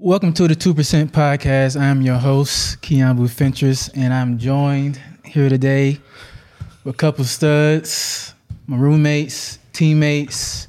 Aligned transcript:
Welcome 0.00 0.32
to 0.34 0.46
the 0.46 0.54
2% 0.54 1.08
Podcast. 1.08 1.76
I'm 1.76 2.02
your 2.02 2.18
host, 2.18 2.80
Kiambu 2.82 3.28
Fentress, 3.28 3.88
and 3.88 4.14
I'm 4.14 4.38
joined 4.38 5.00
here 5.24 5.48
today 5.48 5.98
with 6.84 6.94
a 6.94 6.96
couple 6.96 7.24
studs, 7.24 8.32
my 8.68 8.76
roommates, 8.76 9.58
teammates, 9.72 10.68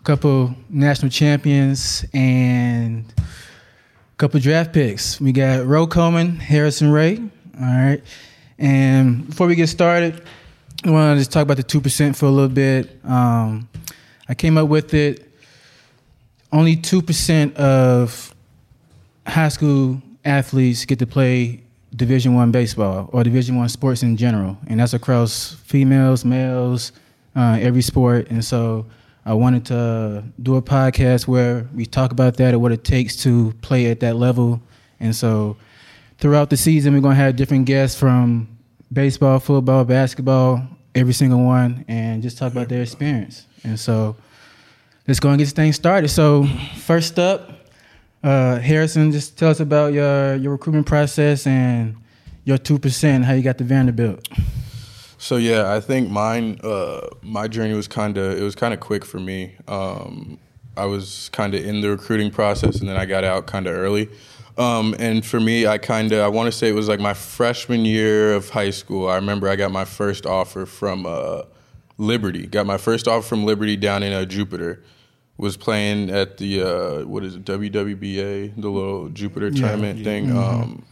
a 0.00 0.04
couple 0.04 0.54
national 0.70 1.10
champions, 1.10 2.06
and 2.14 3.04
a 3.18 4.16
couple 4.16 4.40
draft 4.40 4.72
picks. 4.72 5.20
We 5.20 5.32
got 5.32 5.66
Ro 5.66 5.86
Coleman, 5.86 6.36
Harrison 6.36 6.90
Ray. 6.90 7.18
All 7.18 7.66
right. 7.66 8.02
And 8.58 9.26
before 9.26 9.46
we 9.46 9.56
get 9.56 9.66
started, 9.66 10.22
I 10.84 10.90
want 10.90 11.18
to 11.18 11.20
just 11.20 11.32
talk 11.32 11.42
about 11.42 11.58
the 11.58 11.64
2% 11.64 12.16
for 12.16 12.24
a 12.24 12.30
little 12.30 12.48
bit. 12.48 12.98
Um, 13.04 13.68
I 14.26 14.32
came 14.32 14.56
up 14.56 14.70
with 14.70 14.94
it. 14.94 15.30
Only 16.50 16.76
2% 16.76 17.56
of 17.56 18.33
high 19.26 19.48
school 19.48 20.00
athletes 20.24 20.84
get 20.84 20.98
to 21.00 21.06
play 21.06 21.62
Division 21.94 22.34
One 22.34 22.50
baseball 22.50 23.08
or 23.12 23.22
Division 23.22 23.56
One 23.56 23.68
sports 23.68 24.02
in 24.02 24.16
general, 24.16 24.56
and 24.66 24.80
that's 24.80 24.94
across 24.94 25.54
females, 25.64 26.24
males, 26.24 26.92
uh, 27.36 27.58
every 27.60 27.82
sport. 27.82 28.28
And 28.30 28.44
so 28.44 28.86
I 29.24 29.34
wanted 29.34 29.64
to 29.66 30.24
do 30.42 30.56
a 30.56 30.62
podcast 30.62 31.26
where 31.26 31.68
we 31.74 31.86
talk 31.86 32.12
about 32.12 32.36
that 32.36 32.52
and 32.52 32.60
what 32.60 32.72
it 32.72 32.84
takes 32.84 33.16
to 33.22 33.52
play 33.62 33.90
at 33.90 34.00
that 34.00 34.16
level. 34.16 34.60
And 35.00 35.14
so 35.14 35.56
throughout 36.18 36.50
the 36.50 36.56
season, 36.56 36.94
we're 36.94 37.00
gonna 37.00 37.14
have 37.14 37.36
different 37.36 37.64
guests 37.66 37.98
from 37.98 38.48
baseball, 38.92 39.38
football, 39.38 39.84
basketball, 39.84 40.62
every 40.94 41.12
single 41.14 41.44
one, 41.44 41.84
and 41.88 42.22
just 42.22 42.38
talk 42.38 42.52
about 42.52 42.68
their 42.68 42.82
experience. 42.82 43.46
And 43.62 43.78
so 43.78 44.16
let's 45.08 45.20
go 45.20 45.30
and 45.30 45.38
get 45.38 45.44
this 45.44 45.52
thing 45.52 45.72
started. 45.72 46.08
So 46.08 46.46
first 46.76 47.18
up, 47.18 47.53
uh, 48.24 48.58
Harrison, 48.58 49.12
just 49.12 49.38
tell 49.38 49.50
us 49.50 49.60
about 49.60 49.92
your 49.92 50.36
your 50.36 50.52
recruitment 50.52 50.86
process 50.86 51.46
and 51.46 51.94
your 52.44 52.56
two 52.56 52.78
percent, 52.78 53.24
how 53.24 53.34
you 53.34 53.42
got 53.42 53.58
to 53.58 53.64
Vanderbilt. 53.64 54.26
So 55.18 55.36
yeah, 55.36 55.72
I 55.72 55.80
think 55.80 56.10
mine, 56.10 56.58
uh, 56.64 57.06
my 57.22 57.48
journey 57.48 57.74
was 57.74 57.86
kind 57.86 58.16
of 58.16 58.38
it 58.38 58.42
was 58.42 58.54
kind 58.54 58.72
of 58.72 58.80
quick 58.80 59.04
for 59.04 59.20
me. 59.20 59.54
Um, 59.68 60.38
I 60.76 60.86
was 60.86 61.28
kind 61.32 61.54
of 61.54 61.64
in 61.64 61.82
the 61.82 61.90
recruiting 61.90 62.30
process, 62.30 62.80
and 62.80 62.88
then 62.88 62.96
I 62.96 63.04
got 63.04 63.24
out 63.24 63.46
kind 63.46 63.66
of 63.66 63.74
early. 63.76 64.08
Um, 64.56 64.94
and 64.98 65.24
for 65.24 65.38
me, 65.38 65.66
I 65.66 65.76
kind 65.76 66.10
of 66.12 66.20
I 66.20 66.28
want 66.28 66.46
to 66.46 66.52
say 66.52 66.68
it 66.68 66.74
was 66.74 66.88
like 66.88 67.00
my 67.00 67.14
freshman 67.14 67.84
year 67.84 68.32
of 68.32 68.48
high 68.48 68.70
school. 68.70 69.08
I 69.08 69.16
remember 69.16 69.50
I 69.50 69.56
got 69.56 69.70
my 69.70 69.84
first 69.84 70.24
offer 70.24 70.64
from 70.64 71.04
uh, 71.04 71.42
Liberty. 71.98 72.46
Got 72.46 72.64
my 72.64 72.78
first 72.78 73.06
offer 73.06 73.26
from 73.26 73.44
Liberty 73.44 73.76
down 73.76 74.02
in 74.02 74.14
uh, 74.14 74.24
Jupiter 74.24 74.82
was 75.36 75.56
playing 75.56 76.10
at 76.10 76.36
the 76.36 76.62
uh, 76.62 77.06
what 77.06 77.24
is 77.24 77.36
it 77.36 77.44
WWBA, 77.44 78.60
the 78.60 78.68
little 78.68 79.08
Jupiter 79.08 79.48
yeah, 79.48 79.60
tournament 79.60 79.98
yeah. 79.98 80.04
thing. 80.04 80.26
Mm-hmm. 80.26 80.38
Um, 80.38 80.86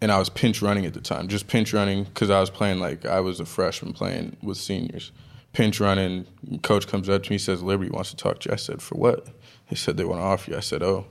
and 0.00 0.12
I 0.12 0.18
was 0.18 0.28
pinch 0.28 0.60
running 0.60 0.84
at 0.84 0.92
the 0.92 1.00
time, 1.00 1.28
just 1.28 1.46
pinch 1.46 1.72
running 1.72 2.04
because 2.04 2.28
I 2.28 2.40
was 2.40 2.50
playing 2.50 2.80
like 2.80 3.06
I 3.06 3.20
was 3.20 3.40
a 3.40 3.46
freshman 3.46 3.92
playing 3.92 4.36
with 4.42 4.58
seniors. 4.58 5.12
Pinch 5.52 5.78
running. 5.80 6.26
Coach 6.62 6.88
comes 6.88 7.08
up 7.08 7.22
to 7.22 7.30
me, 7.30 7.38
says 7.38 7.62
Liberty 7.62 7.90
wants 7.90 8.10
to 8.10 8.16
talk 8.16 8.40
to 8.40 8.48
you. 8.48 8.52
I 8.52 8.56
said, 8.56 8.82
for 8.82 8.96
what? 8.96 9.28
He 9.66 9.76
said 9.76 9.96
they 9.96 10.04
want 10.04 10.20
to 10.20 10.24
offer 10.24 10.50
you. 10.50 10.56
I 10.56 10.60
said, 10.60 10.82
oh, 10.82 11.06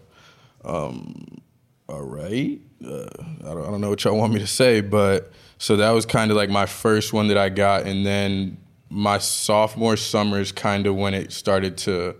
um, 0.65 1.41
all 1.87 2.03
right. 2.03 2.59
Uh, 2.85 3.07
I, 3.41 3.53
don't, 3.53 3.65
I 3.65 3.71
don't 3.71 3.81
know 3.81 3.89
what 3.89 4.03
y'all 4.03 4.17
want 4.17 4.33
me 4.33 4.39
to 4.39 4.47
say, 4.47 4.81
but 4.81 5.31
so 5.57 5.77
that 5.77 5.91
was 5.91 6.05
kind 6.05 6.29
of 6.29 6.37
like 6.37 6.49
my 6.49 6.65
first 6.65 7.13
one 7.13 7.29
that 7.29 7.37
I 7.37 7.47
got, 7.47 7.87
and 7.87 8.05
then 8.05 8.57
my 8.89 9.17
sophomore 9.17 9.95
summer 9.97 10.39
is 10.39 10.51
kind 10.51 10.85
of 10.85 10.95
when 10.95 11.13
it 11.13 11.31
started 11.31 11.77
to 11.79 12.15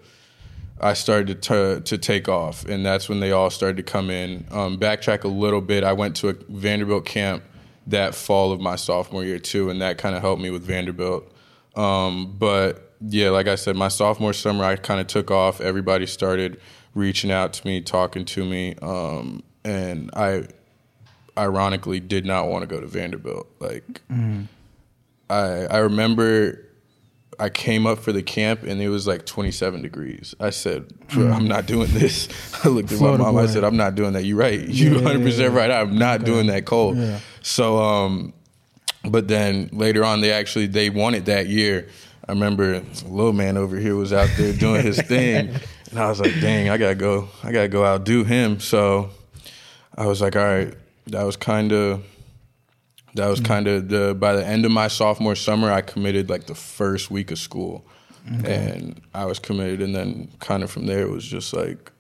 I 0.83 0.93
started 0.93 1.41
to 1.43 1.79
to 1.79 1.97
take 1.97 2.27
off, 2.27 2.65
and 2.65 2.85
that's 2.85 3.07
when 3.07 3.21
they 3.21 3.31
all 3.31 3.49
started 3.49 3.77
to 3.77 3.83
come 3.83 4.09
in. 4.09 4.45
Um, 4.51 4.77
backtrack 4.77 5.23
a 5.23 5.29
little 5.29 5.61
bit. 5.61 5.85
I 5.85 5.93
went 5.93 6.17
to 6.17 6.29
a 6.29 6.33
Vanderbilt 6.49 7.05
camp 7.05 7.43
that 7.87 8.13
fall 8.13 8.51
of 8.51 8.59
my 8.59 8.75
sophomore 8.75 9.23
year 9.23 9.39
too, 9.39 9.69
and 9.69 9.81
that 9.81 9.97
kind 9.97 10.13
of 10.13 10.21
helped 10.21 10.41
me 10.41 10.49
with 10.49 10.63
Vanderbilt. 10.63 11.31
Um, 11.75 12.35
but 12.37 12.95
yeah, 12.99 13.29
like 13.29 13.47
I 13.47 13.55
said, 13.55 13.77
my 13.77 13.87
sophomore 13.87 14.33
summer, 14.33 14.65
I 14.65 14.75
kind 14.75 14.99
of 14.99 15.07
took 15.07 15.31
off. 15.31 15.61
Everybody 15.61 16.05
started 16.05 16.59
reaching 16.93 17.31
out 17.31 17.53
to 17.53 17.65
me, 17.65 17.79
talking 17.79 18.25
to 18.25 18.43
me, 18.43 18.75
um, 18.81 19.41
and 19.63 20.11
I 20.13 20.47
ironically 21.37 22.01
did 22.01 22.25
not 22.25 22.49
want 22.49 22.63
to 22.63 22.67
go 22.67 22.81
to 22.81 22.87
Vanderbilt. 22.87 23.47
Like, 23.59 24.01
mm. 24.11 24.47
I 25.29 25.65
I 25.65 25.77
remember 25.77 26.59
I 27.43 27.49
came 27.49 27.85
up 27.85 27.99
for 27.99 28.13
the 28.13 28.23
camp 28.23 28.63
and 28.63 28.81
it 28.81 28.87
was 28.87 29.05
like 29.05 29.25
27 29.25 29.81
degrees. 29.81 30.33
I 30.39 30.49
said, 30.49 30.87
mm. 31.09 31.29
I'm 31.29 31.45
not 31.45 31.65
doing 31.65 31.91
this. 31.91 32.29
I 32.63 32.69
looked 32.69 32.89
at 32.89 32.97
Florida 32.97 33.17
my 33.17 33.25
mom. 33.25 33.35
Boy. 33.35 33.41
I 33.41 33.45
said, 33.47 33.65
I'm 33.65 33.75
not 33.75 33.95
doing 33.95 34.13
that. 34.13 34.23
You're 34.23 34.37
right. 34.37 34.59
You're 34.65 34.93
yeah, 34.93 35.09
100% 35.09 35.37
yeah, 35.37 35.43
yeah. 35.43 35.47
right. 35.53 35.69
I'm 35.69 35.97
not 35.97 36.21
okay. 36.21 36.25
doing 36.25 36.47
that 36.47 36.63
cold. 36.63 36.97
So, 37.41 37.79
um, 37.83 38.33
but 39.03 39.27
then 39.27 39.69
later 39.73 40.05
on, 40.05 40.21
they 40.21 40.31
actually 40.31 40.67
they 40.67 40.89
won 40.89 41.15
it 41.15 41.25
that 41.25 41.47
year. 41.47 41.89
I 42.29 42.31
remember 42.31 42.75
a 42.75 42.81
little 43.09 43.33
man 43.33 43.57
over 43.57 43.75
here 43.75 43.97
was 43.97 44.13
out 44.13 44.29
there 44.37 44.53
doing 44.53 44.81
his 44.81 45.01
thing, 45.01 45.53
and 45.91 45.99
I 45.99 46.07
was 46.07 46.21
like, 46.21 46.39
"Dang, 46.39 46.69
I 46.69 46.77
gotta 46.77 46.95
go. 46.95 47.27
I 47.43 47.51
gotta 47.51 47.67
go 47.67 47.83
outdo 47.83 48.23
him." 48.23 48.61
So 48.61 49.09
I 49.97 50.05
was 50.05 50.21
like, 50.21 50.37
"All 50.37 50.45
right." 50.45 50.73
That 51.07 51.23
was 51.23 51.35
kind 51.35 51.73
of 51.73 52.01
that 53.15 53.27
was 53.27 53.39
mm-hmm. 53.39 53.47
kind 53.47 53.67
of 53.67 53.89
the 53.89 54.15
by 54.15 54.33
the 54.33 54.45
end 54.45 54.65
of 54.65 54.71
my 54.71 54.87
sophomore 54.87 55.35
summer, 55.35 55.71
I 55.71 55.81
committed 55.81 56.29
like 56.29 56.47
the 56.47 56.55
first 56.55 57.11
week 57.11 57.31
of 57.31 57.39
school, 57.39 57.85
okay. 58.39 58.71
and 58.73 59.01
I 59.13 59.25
was 59.25 59.39
committed, 59.39 59.81
and 59.81 59.95
then 59.95 60.29
kind 60.39 60.63
of 60.63 60.71
from 60.71 60.85
there 60.85 61.01
it 61.01 61.09
was 61.09 61.25
just 61.25 61.53
like 61.53 61.91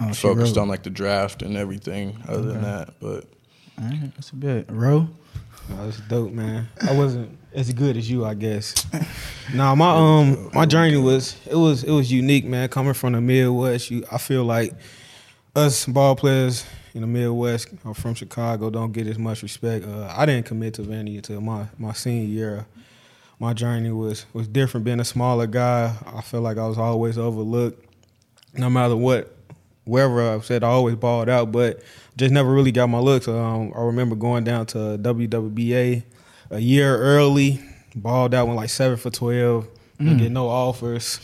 oh, 0.00 0.12
focused 0.12 0.56
on 0.56 0.68
like 0.68 0.82
the 0.82 0.90
draft 0.90 1.42
and 1.42 1.56
everything. 1.56 2.16
Other 2.26 2.38
okay. 2.38 2.48
than 2.48 2.62
that, 2.62 2.94
but 3.00 3.24
all 3.78 3.84
right, 3.84 4.14
that's 4.14 4.30
a 4.30 4.36
bit. 4.36 4.66
Ro, 4.70 5.08
oh, 5.70 5.84
that's 5.84 6.00
dope, 6.00 6.32
man. 6.32 6.68
I 6.80 6.96
wasn't 6.96 7.38
as 7.54 7.72
good 7.72 7.96
as 7.96 8.10
you, 8.10 8.24
I 8.24 8.34
guess. 8.34 8.86
nah, 9.54 9.74
my 9.74 9.90
um 9.90 10.50
my 10.54 10.64
journey 10.64 10.96
was 10.96 11.36
it 11.46 11.56
was 11.56 11.84
it 11.84 11.92
was 11.92 12.10
unique, 12.10 12.44
man. 12.44 12.68
Coming 12.68 12.94
from 12.94 13.12
the 13.12 13.20
Midwest, 13.20 13.90
you 13.90 14.04
I 14.10 14.18
feel 14.18 14.44
like 14.44 14.72
us 15.54 15.84
ball 15.84 16.16
players 16.16 16.64
in 16.94 17.00
the 17.00 17.06
Midwest. 17.06 17.68
I'm 17.84 17.94
from 17.94 18.14
Chicago. 18.14 18.70
Don't 18.70 18.92
get 18.92 19.06
as 19.06 19.18
much 19.18 19.42
respect. 19.42 19.86
Uh, 19.86 20.12
I 20.14 20.26
didn't 20.26 20.46
commit 20.46 20.74
to 20.74 20.82
Vandy 20.82 21.16
until 21.16 21.40
my 21.40 21.66
my 21.78 21.92
senior 21.92 22.26
year. 22.28 22.66
My 23.38 23.52
journey 23.52 23.90
was 23.90 24.26
was 24.32 24.48
different. 24.48 24.84
Being 24.84 25.00
a 25.00 25.04
smaller 25.04 25.46
guy, 25.46 25.94
I 26.06 26.20
felt 26.20 26.42
like 26.42 26.58
I 26.58 26.66
was 26.66 26.78
always 26.78 27.18
overlooked. 27.18 27.84
No 28.54 28.68
matter 28.68 28.96
what, 28.96 29.34
wherever 29.84 30.34
I 30.34 30.40
said, 30.40 30.62
I 30.62 30.68
always 30.68 30.96
balled 30.96 31.28
out, 31.28 31.50
but 31.50 31.82
just 32.16 32.32
never 32.32 32.52
really 32.52 32.72
got 32.72 32.88
my 32.88 32.98
looks. 32.98 33.26
Um, 33.26 33.72
I 33.74 33.82
remember 33.82 34.14
going 34.14 34.44
down 34.44 34.66
to 34.66 34.78
WWBA 34.78 36.02
a 36.50 36.58
year 36.58 36.96
early, 36.98 37.60
balled 37.94 38.34
out, 38.34 38.46
went 38.46 38.56
like 38.56 38.70
seven 38.70 38.96
for 38.96 39.10
twelve. 39.10 39.66
Mm. 39.98 40.04
Didn't 40.06 40.18
get 40.18 40.32
no 40.32 40.48
offers 40.48 41.16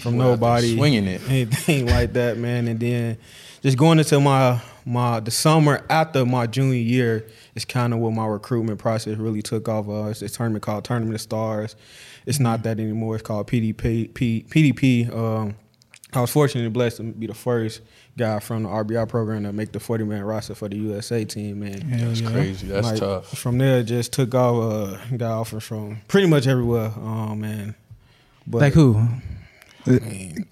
from 0.00 0.16
nobody, 0.16 0.76
swinging 0.76 1.06
it, 1.06 1.20
anything 1.28 1.86
like 1.86 2.12
that, 2.14 2.36
man. 2.38 2.68
And 2.68 2.80
then 2.80 3.18
just 3.62 3.76
going 3.76 3.98
into 3.98 4.18
my 4.20 4.60
my 4.84 5.20
the 5.20 5.30
summer 5.30 5.84
after 5.88 6.24
my 6.26 6.46
junior 6.46 6.74
year 6.74 7.26
is 7.54 7.64
kind 7.64 7.92
of 7.92 8.00
what 8.00 8.12
my 8.12 8.26
recruitment 8.26 8.78
process 8.78 9.16
really 9.16 9.42
took 9.42 9.68
off. 9.68 9.88
Uh, 9.88 10.08
it's 10.10 10.22
a 10.22 10.28
tournament 10.28 10.62
called 10.62 10.84
Tournament 10.84 11.14
of 11.14 11.20
Stars. 11.20 11.76
It's 12.26 12.40
not 12.40 12.62
that 12.64 12.78
anymore. 12.80 13.16
It's 13.16 13.22
called 13.22 13.46
PDP. 13.46 14.12
P, 14.14 14.44
PDP. 14.48 15.14
Um, 15.14 15.56
I 16.12 16.20
was 16.20 16.30
fortunate 16.30 16.64
and 16.64 16.72
blessed 16.72 16.98
to 16.98 17.02
be 17.02 17.26
the 17.26 17.34
first 17.34 17.80
guy 18.16 18.38
from 18.38 18.62
the 18.62 18.68
RBI 18.68 19.08
program 19.08 19.42
to 19.44 19.52
make 19.52 19.72
the 19.72 19.80
40 19.80 20.04
man 20.04 20.22
roster 20.22 20.54
for 20.54 20.68
the 20.68 20.76
USA 20.76 21.24
team. 21.24 21.60
Man, 21.60 21.90
that's 21.90 22.20
yeah. 22.20 22.30
crazy. 22.30 22.68
That's 22.68 22.86
like, 22.86 23.00
tough. 23.00 23.36
From 23.36 23.58
there, 23.58 23.82
just 23.82 24.12
took 24.12 24.34
off. 24.34 24.72
Uh, 24.72 25.16
got 25.16 25.40
offers 25.40 25.64
from 25.64 26.00
pretty 26.08 26.28
much 26.28 26.46
everywhere. 26.46 26.92
Um, 26.96 27.40
man. 27.40 27.74
But, 28.46 28.60
like 28.60 28.74
who? 28.74 29.08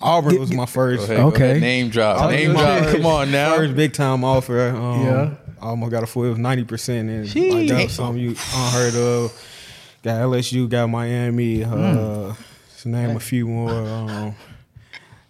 Auburn 0.00 0.38
was 0.38 0.52
my 0.52 0.66
first. 0.66 1.04
Ahead, 1.04 1.20
okay. 1.20 1.58
Name 1.58 1.88
drop. 1.88 2.30
Name 2.30 2.52
drop. 2.52 2.88
Come 2.88 3.06
on 3.06 3.30
now. 3.30 3.56
First 3.56 3.74
big 3.74 3.92
time 3.92 4.24
offer. 4.24 4.68
Um, 4.68 5.02
yeah. 5.02 5.34
I 5.60 5.66
almost 5.66 5.90
got 5.90 6.02
a 6.02 6.06
full. 6.06 6.24
It 6.24 6.30
was 6.30 6.38
ninety 6.38 6.64
percent, 6.64 7.08
and 7.08 7.26
Jeez. 7.26 7.52
like 7.52 7.68
that 7.68 7.84
was 7.84 7.92
something 7.92 8.22
you 8.22 8.30
unheard 8.30 8.94
of. 8.94 9.48
Got 10.02 10.20
LSU. 10.22 10.68
Got 10.68 10.88
Miami. 10.88 11.64
Uh, 11.64 11.68
mm. 11.68 12.36
To 12.80 12.88
name 12.88 13.16
a 13.16 13.20
few 13.20 13.46
more. 13.46 13.70
Um, 13.70 14.34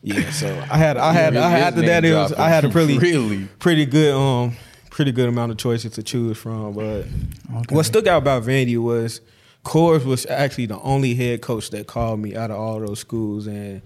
yeah. 0.02 0.30
So 0.30 0.48
I 0.70 0.78
had. 0.78 0.96
I 0.96 1.12
had. 1.12 1.36
I 1.36 1.50
had 1.50 1.62
after 1.62 1.82
that. 1.82 2.04
It 2.04 2.14
was. 2.14 2.32
I 2.32 2.48
had 2.48 2.64
a 2.64 2.68
pretty. 2.70 2.98
really. 2.98 3.44
Pretty 3.58 3.86
good. 3.86 4.14
Um. 4.14 4.56
Pretty 4.90 5.12
good 5.12 5.28
amount 5.28 5.50
of 5.52 5.56
choices 5.56 5.92
to 5.92 6.02
choose 6.02 6.36
from, 6.36 6.74
but 6.74 6.82
okay. 6.82 7.74
what 7.74 7.86
stuck 7.86 8.06
out 8.06 8.18
about 8.18 8.42
Vandy 8.42 8.76
was 8.76 9.22
Corbs 9.62 10.04
was 10.04 10.26
actually 10.26 10.66
the 10.66 10.80
only 10.80 11.14
head 11.14 11.40
coach 11.40 11.70
that 11.70 11.86
called 11.86 12.20
me 12.20 12.34
out 12.34 12.50
of 12.50 12.58
all 12.58 12.80
those 12.80 12.98
schools, 12.98 13.46
and 13.46 13.80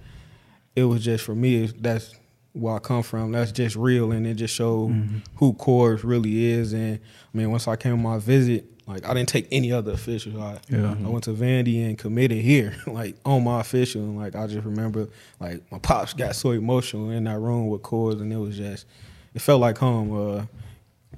it 0.75 0.85
was 0.85 1.05
just 1.05 1.25
for 1.25 1.35
me. 1.35 1.67
That's 1.67 2.15
where 2.53 2.77
I 2.77 2.79
come 2.79 3.03
from. 3.03 3.33
That's 3.33 3.53
just 3.53 3.77
real, 3.77 4.13
and 4.13 4.27
it 4.27 4.35
just 4.35 4.55
showed 4.55 4.91
mm-hmm. 4.91 5.19
who 5.37 5.53
Corbs 5.53 6.03
really 6.03 6.47
is. 6.47 6.73
And 6.73 6.99
I 6.99 7.37
mean, 7.37 7.51
once 7.51 7.69
I 7.69 7.77
came 7.77 7.93
on 7.93 8.03
my 8.03 8.19
visit, 8.19 8.65
like 8.87 9.07
I 9.07 9.13
didn't 9.15 9.29
take 9.29 9.49
any 9.53 9.73
other 9.73 9.93
officials. 9.93 10.37
I, 10.37 10.59
yeah. 10.69 10.93
I 10.93 11.09
went 11.09 11.25
to 11.25 11.33
Vandy 11.33 11.87
and 11.87 11.99
committed 11.99 12.39
here, 12.39 12.75
like 12.87 13.17
on 13.25 13.45
my 13.45 13.61
official. 13.61 14.03
And 14.03 14.17
like 14.17 14.35
I 14.35 14.47
just 14.47 14.65
remember, 14.65 15.09
like 15.41 15.61
my 15.71 15.79
pops 15.79 16.15
got 16.15 16.37
so 16.37 16.53
emotional 16.53 17.11
in 17.11 17.25
that 17.25 17.39
room 17.39 17.69
with 17.69 17.83
Corbs, 17.83 18.21
and 18.21 18.33
it 18.33 18.37
was 18.37 18.57
just, 18.57 18.87
it 19.35 19.43
felt 19.43 19.61
like 19.61 19.79
home. 19.79 20.13
Uh, 20.13 20.47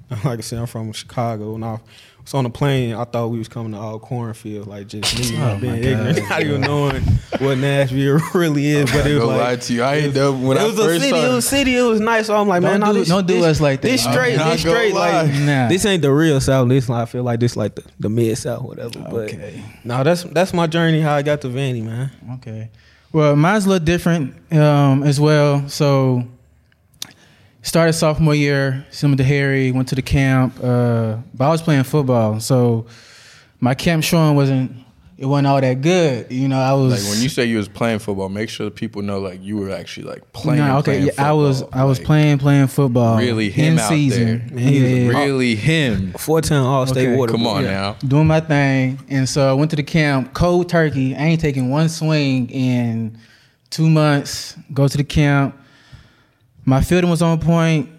like 0.25 0.39
I 0.39 0.41
said, 0.41 0.59
I'm 0.59 0.65
from 0.65 0.91
Chicago, 0.91 1.55
and 1.55 1.63
I 1.63 1.79
was 2.29 2.37
on 2.37 2.43
the 2.43 2.49
plane. 2.49 2.93
I 2.93 3.03
thought 3.05 3.29
we 3.29 3.39
was 3.39 3.47
coming 3.47 3.71
to 3.73 3.77
all 3.79 3.99
cornfield, 3.99 4.67
like 4.67 4.87
just 4.87 5.17
me 5.17 5.37
oh 5.41 5.57
being 5.59 5.75
ignorant, 5.75 6.29
not 6.29 6.41
even 6.41 6.61
knowing 6.61 7.03
what 7.39 7.57
Nashville 7.57 8.19
really 8.33 8.67
is. 8.67 8.91
But 8.91 9.07
it 9.07 9.15
was 9.15 9.25
like, 9.25 9.39
lie 9.39 9.55
to 9.55 9.73
you. 9.73 9.83
I 9.83 9.95
ain't 9.95 10.15
know 10.15 10.33
when 10.33 10.57
it 10.57 10.61
I 10.61 10.65
was 10.65 10.75
first 10.75 10.97
a 10.97 10.99
city. 10.99 11.17
It 11.17 11.29
was 11.29 11.47
city. 11.47 11.77
It 11.77 11.81
was 11.81 11.99
nice. 11.99 12.27
So 12.27 12.35
I'm 12.35 12.47
like, 12.47 12.61
don't 12.61 12.79
man, 12.79 12.93
do, 12.93 12.99
this, 12.99 13.07
don't 13.07 13.25
do 13.25 13.35
this, 13.35 13.45
us 13.45 13.61
like 13.61 13.81
that. 13.81 13.87
This 13.87 14.03
straight, 14.03 14.37
this 14.37 14.61
straight. 14.61 14.93
Like 14.93 15.33
nah. 15.33 15.67
this 15.67 15.85
ain't 15.85 16.01
the 16.01 16.11
real 16.11 16.39
South. 16.39 16.69
This 16.69 16.89
I 16.89 17.05
feel 17.05 17.23
like 17.23 17.39
this 17.39 17.55
like 17.55 17.75
the, 17.75 17.83
the 17.99 18.09
mid 18.09 18.37
South, 18.37 18.63
whatever. 18.63 18.99
But 18.99 19.33
okay. 19.33 19.63
no, 19.83 20.03
that's 20.03 20.23
that's 20.23 20.53
my 20.53 20.67
journey. 20.67 21.01
How 21.01 21.15
I 21.15 21.21
got 21.21 21.41
to 21.41 21.47
Vandy, 21.47 21.83
man. 21.83 22.11
Okay. 22.35 22.69
Well, 23.11 23.35
mine's 23.35 23.65
a 23.65 23.69
little 23.69 23.85
different 23.85 24.53
um, 24.53 25.01
as 25.01 25.19
well. 25.19 25.67
So 25.67 26.27
started 27.61 27.93
sophomore 27.93 28.35
year, 28.35 28.85
similar 28.89 29.17
to 29.17 29.23
Harry, 29.23 29.71
went 29.71 29.87
to 29.89 29.95
the 29.95 30.01
camp, 30.01 30.55
uh, 30.63 31.17
but 31.33 31.45
I 31.45 31.49
was 31.49 31.61
playing 31.61 31.83
football, 31.83 32.39
so 32.39 32.85
my 33.59 33.73
camp 33.73 34.03
showing 34.03 34.35
wasn't 34.35 34.71
it 35.19 35.25
wasn't 35.25 35.47
all 35.47 35.59
that 35.59 35.81
good. 35.81 36.31
You 36.31 36.47
know, 36.47 36.57
I 36.57 36.71
was 36.71 37.03
like 37.03 37.13
when 37.13 37.21
you 37.21 37.27
say 37.27 37.43
you 37.43 37.57
was 37.57 37.67
playing 37.67 37.99
football, 37.99 38.29
make 38.29 38.47
sure 38.47 38.65
the 38.65 38.71
people 38.71 39.01
know 39.01 39.19
like 39.19 39.43
you 39.43 39.57
were 39.57 39.69
actually 39.69 40.07
like 40.07 40.31
playing. 40.31 40.65
No, 40.65 40.77
okay, 40.77 40.99
playing 40.99 41.05
yeah, 41.07 41.27
I 41.27 41.33
was 41.33 41.61
I 41.73 41.83
was 41.83 41.99
like, 41.99 42.07
playing 42.07 42.37
playing 42.37 42.67
football. 42.67 43.17
Really 43.17 43.49
him 43.49 43.73
in 43.73 43.79
out 43.79 43.89
season. 43.89 44.47
there. 44.47 44.59
Yeah, 44.59 45.09
really 45.09 45.55
him. 45.55 46.13
Four 46.13 46.39
time 46.39 46.63
all 46.63 46.87
state 46.87 47.09
okay. 47.09 47.17
water. 47.17 47.33
Come 47.33 47.47
on 47.47 47.65
yeah. 47.65 47.71
now, 47.71 47.93
doing 48.07 48.27
my 48.27 48.39
thing, 48.39 48.97
and 49.09 49.27
so 49.27 49.49
I 49.49 49.53
went 49.53 49.71
to 49.71 49.75
the 49.75 49.83
camp. 49.83 50.33
Cold 50.33 50.69
turkey. 50.69 51.13
I 51.13 51.23
ain't 51.23 51.41
taking 51.41 51.69
one 51.69 51.89
swing 51.89 52.49
in 52.49 53.17
two 53.71 53.89
months. 53.89 54.55
Go 54.73 54.87
to 54.87 54.97
the 54.97 55.03
camp 55.03 55.58
my 56.69 56.81
fielding 56.81 57.09
was 57.09 57.21
on 57.21 57.39
point. 57.39 57.89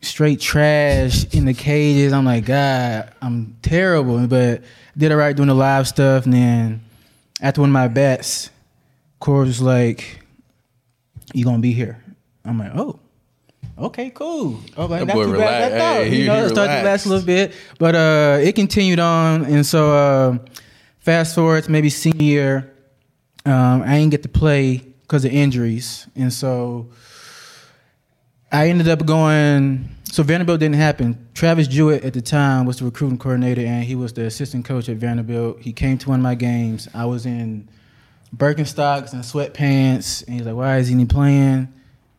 Straight 0.00 0.40
trash 0.40 1.24
in 1.34 1.44
the 1.44 1.54
cages. 1.54 2.12
I'm 2.12 2.24
like, 2.24 2.44
God, 2.44 3.12
I'm 3.20 3.56
terrible. 3.62 4.26
But 4.26 4.62
did 4.96 5.12
all 5.12 5.18
right 5.18 5.34
doing 5.34 5.48
the 5.48 5.54
live 5.54 5.88
stuff. 5.88 6.24
And 6.24 6.32
then 6.34 6.80
after 7.40 7.60
one 7.60 7.70
of 7.70 7.74
my 7.74 7.88
bets, 7.88 8.50
Corbs 9.20 9.48
was 9.48 9.62
like, 9.62 10.20
You 11.32 11.44
gonna 11.44 11.58
be 11.58 11.72
here? 11.72 12.02
I'm 12.44 12.58
like, 12.58 12.72
Oh, 12.74 12.98
okay, 13.78 14.10
cool. 14.10 14.60
Oh, 14.76 14.86
like, 14.86 15.06
not 15.06 15.14
too 15.14 15.36
bad. 15.36 15.72
Hey, 15.72 16.16
you 16.16 16.26
know, 16.26 16.44
it 16.44 16.50
started 16.50 16.78
to 16.78 16.82
last 16.82 17.06
a 17.06 17.08
little 17.08 17.26
bit. 17.26 17.54
But 17.78 17.94
uh, 17.94 18.38
it 18.40 18.54
continued 18.54 19.00
on. 19.00 19.44
And 19.44 19.64
so 19.66 19.92
uh, 19.92 20.38
fast 20.98 21.34
forward 21.34 21.64
to 21.64 21.70
maybe 21.70 21.90
senior 21.90 22.22
year, 22.22 22.74
um, 23.44 23.82
I 23.82 23.98
didn't 23.98 24.10
get 24.10 24.22
to 24.24 24.28
play 24.28 24.78
because 25.02 25.24
of 25.24 25.32
injuries. 25.32 26.06
And 26.14 26.32
so 26.32 26.88
I 28.50 28.68
ended 28.68 28.88
up 28.88 29.04
going. 29.04 29.90
So 30.04 30.22
Vanderbilt 30.22 30.60
didn't 30.60 30.76
happen. 30.76 31.28
Travis 31.34 31.68
Jewett 31.68 32.02
at 32.02 32.14
the 32.14 32.22
time 32.22 32.64
was 32.64 32.78
the 32.78 32.86
recruiting 32.86 33.18
coordinator, 33.18 33.60
and 33.60 33.84
he 33.84 33.94
was 33.94 34.14
the 34.14 34.24
assistant 34.24 34.64
coach 34.64 34.88
at 34.88 34.96
Vanderbilt. 34.96 35.60
He 35.60 35.72
came 35.74 35.98
to 35.98 36.08
one 36.08 36.20
of 36.20 36.22
my 36.22 36.34
games. 36.34 36.88
I 36.94 37.04
was 37.04 37.26
in 37.26 37.68
Birkenstocks 38.34 39.12
and 39.12 39.22
sweatpants, 39.22 40.26
and 40.26 40.36
he's 40.36 40.46
like, 40.46 40.56
"Why 40.56 40.78
is 40.78 40.88
he 40.88 40.94
not 40.94 41.08
playing?" 41.08 41.68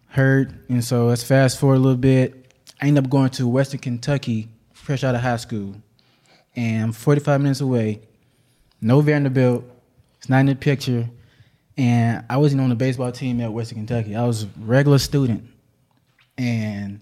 Hurt, 0.10 0.52
and 0.70 0.84
so 0.84 1.08
let's 1.08 1.24
fast 1.24 1.60
forward 1.60 1.76
a 1.76 1.80
little 1.80 1.98
bit. 1.98 2.54
I 2.80 2.88
ended 2.88 3.06
up 3.06 3.10
going 3.10 3.32
to 3.32 3.48
Western 3.48 3.80
Kentucky, 3.80 4.50
fresh 4.74 5.04
out 5.04 5.16
of 5.16 5.22
high 5.22 5.38
school, 5.38 5.76
and 6.56 6.84
I'm 6.84 6.92
45 6.92 7.42
minutes 7.42 7.62
away. 7.62 8.02
No 8.82 9.02
Vanderbilt. 9.02 9.64
It's 10.20 10.30
not 10.30 10.42
in 10.42 10.46
the 10.48 10.56
picture. 10.56 11.10
And 11.78 12.26
I 12.30 12.38
wasn't 12.38 12.62
on 12.62 12.70
the 12.70 12.76
baseball 12.76 13.12
team 13.12 13.40
at 13.40 13.54
Western 13.54 13.78
Kentucky. 13.80 14.16
I 14.16 14.26
was 14.26 14.44
a 14.44 14.50
regular 14.60 14.98
student 14.98 15.50
and 16.40 17.02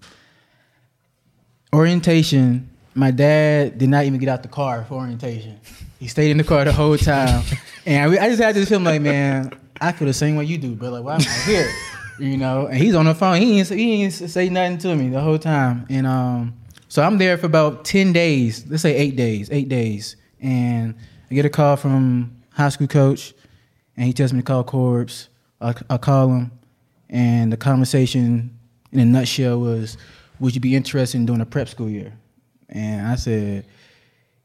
orientation. 1.73 2.69
My 2.95 3.11
dad 3.11 3.77
did 3.77 3.89
not 3.89 4.05
even 4.05 4.19
get 4.19 4.29
out 4.29 4.41
the 4.41 4.49
car 4.49 4.83
for 4.85 4.95
orientation. 4.95 5.59
He 5.99 6.07
stayed 6.07 6.31
in 6.31 6.37
the 6.37 6.43
car 6.43 6.65
the 6.65 6.73
whole 6.73 6.97
time, 6.97 7.43
and 7.85 8.19
I 8.19 8.29
just 8.29 8.41
had 8.41 8.55
this 8.55 8.69
feeling 8.69 8.85
like, 8.85 9.01
man, 9.01 9.51
I 9.79 9.91
feel 9.91 10.07
the 10.07 10.13
same 10.13 10.35
way 10.35 10.45
you 10.45 10.57
do, 10.57 10.75
but 10.75 10.91
like, 10.91 11.03
why 11.03 11.15
am 11.15 11.21
I 11.21 11.49
here? 11.49 11.71
You 12.19 12.37
know, 12.37 12.65
and 12.65 12.77
he's 12.77 12.95
on 12.95 13.05
the 13.05 13.13
phone. 13.13 13.39
He 13.39 13.59
ain't, 13.59 13.69
he 13.69 14.03
ain't 14.03 14.13
say 14.13 14.49
nothing 14.49 14.79
to 14.79 14.95
me 14.95 15.09
the 15.09 15.21
whole 15.21 15.37
time, 15.37 15.85
and 15.89 16.07
um, 16.07 16.55
so 16.87 17.03
I'm 17.03 17.19
there 17.19 17.37
for 17.37 17.45
about 17.45 17.85
ten 17.85 18.11
days. 18.11 18.65
Let's 18.67 18.81
say 18.81 18.95
eight 18.95 19.15
days, 19.15 19.49
eight 19.51 19.69
days, 19.69 20.15
and 20.41 20.95
I 21.29 21.35
get 21.35 21.45
a 21.45 21.49
call 21.49 21.75
from 21.75 22.35
high 22.51 22.69
school 22.69 22.87
coach, 22.87 23.35
and 23.95 24.07
he 24.07 24.13
tells 24.13 24.33
me 24.33 24.39
to 24.39 24.45
call 24.45 24.63
Corbs. 24.63 25.27
I, 25.61 25.75
I 25.89 25.97
call 25.97 26.29
him, 26.29 26.51
and 27.09 27.51
the 27.51 27.57
conversation 27.57 28.56
in 28.91 28.99
a 28.99 29.05
nutshell 29.05 29.59
was, 29.59 29.97
would 30.39 30.55
you 30.55 30.61
be 30.61 30.75
interested 30.75 31.17
in 31.17 31.25
doing 31.25 31.41
a 31.41 31.45
prep 31.45 31.69
school 31.69 31.89
year? 31.89 32.13
And 32.69 33.07
I 33.07 33.15
said, 33.15 33.65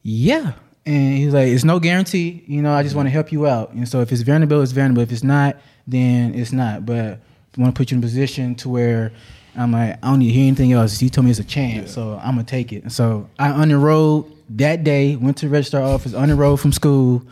yeah. 0.03 0.53
And 0.85 1.17
he's 1.17 1.33
like, 1.33 1.49
it's 1.49 1.65
no 1.65 1.79
guarantee. 1.79 2.45
You 2.47 2.63
know, 2.63 2.73
I 2.73 2.83
just 2.83 2.97
want 2.97 3.07
to 3.07 3.11
help 3.11 3.31
you 3.31 3.47
out. 3.47 3.73
And 3.73 3.89
so 3.89 4.01
if 4.01 4.11
it's 4.11 4.23
Vanderbilt, 4.23 4.63
it's 4.65 4.73
Vanderbilt. 4.73 5.09
If 5.09 5.13
it's 5.13 5.23
not, 5.23 5.57
then 5.87 6.35
it's 6.35 6.53
not. 6.53 6.85
But 6.85 7.21
I 7.57 7.61
want 7.61 7.75
to 7.75 7.79
put 7.79 7.91
you 7.91 7.97
in 7.97 8.03
a 8.03 8.07
position 8.07 8.55
to 8.57 8.69
where 8.69 9.13
I'm 9.57 9.73
like, 9.73 9.99
I 10.03 10.09
don't 10.09 10.21
need 10.21 10.29
to 10.29 10.33
hear 10.33 10.47
anything 10.47 10.73
else. 10.73 11.01
You 11.03 11.11
told 11.11 11.27
me 11.27 11.31
it's 11.31 11.41
a 11.41 11.45
chance, 11.45 11.89
yeah. 11.89 11.95
so 11.95 12.21
I'm 12.23 12.35
gonna 12.35 12.45
take 12.45 12.73
it. 12.73 12.83
And 12.83 12.93
so 12.93 13.29
I 13.39 13.49
unenrolled 13.49 14.35
that 14.51 14.83
day. 14.83 15.17
Went 15.17 15.37
to 15.39 15.47
the 15.47 15.53
registrar 15.53 15.83
office, 15.83 16.13
unenrolled 16.13 16.61
from 16.61 16.73
school. 16.73 17.23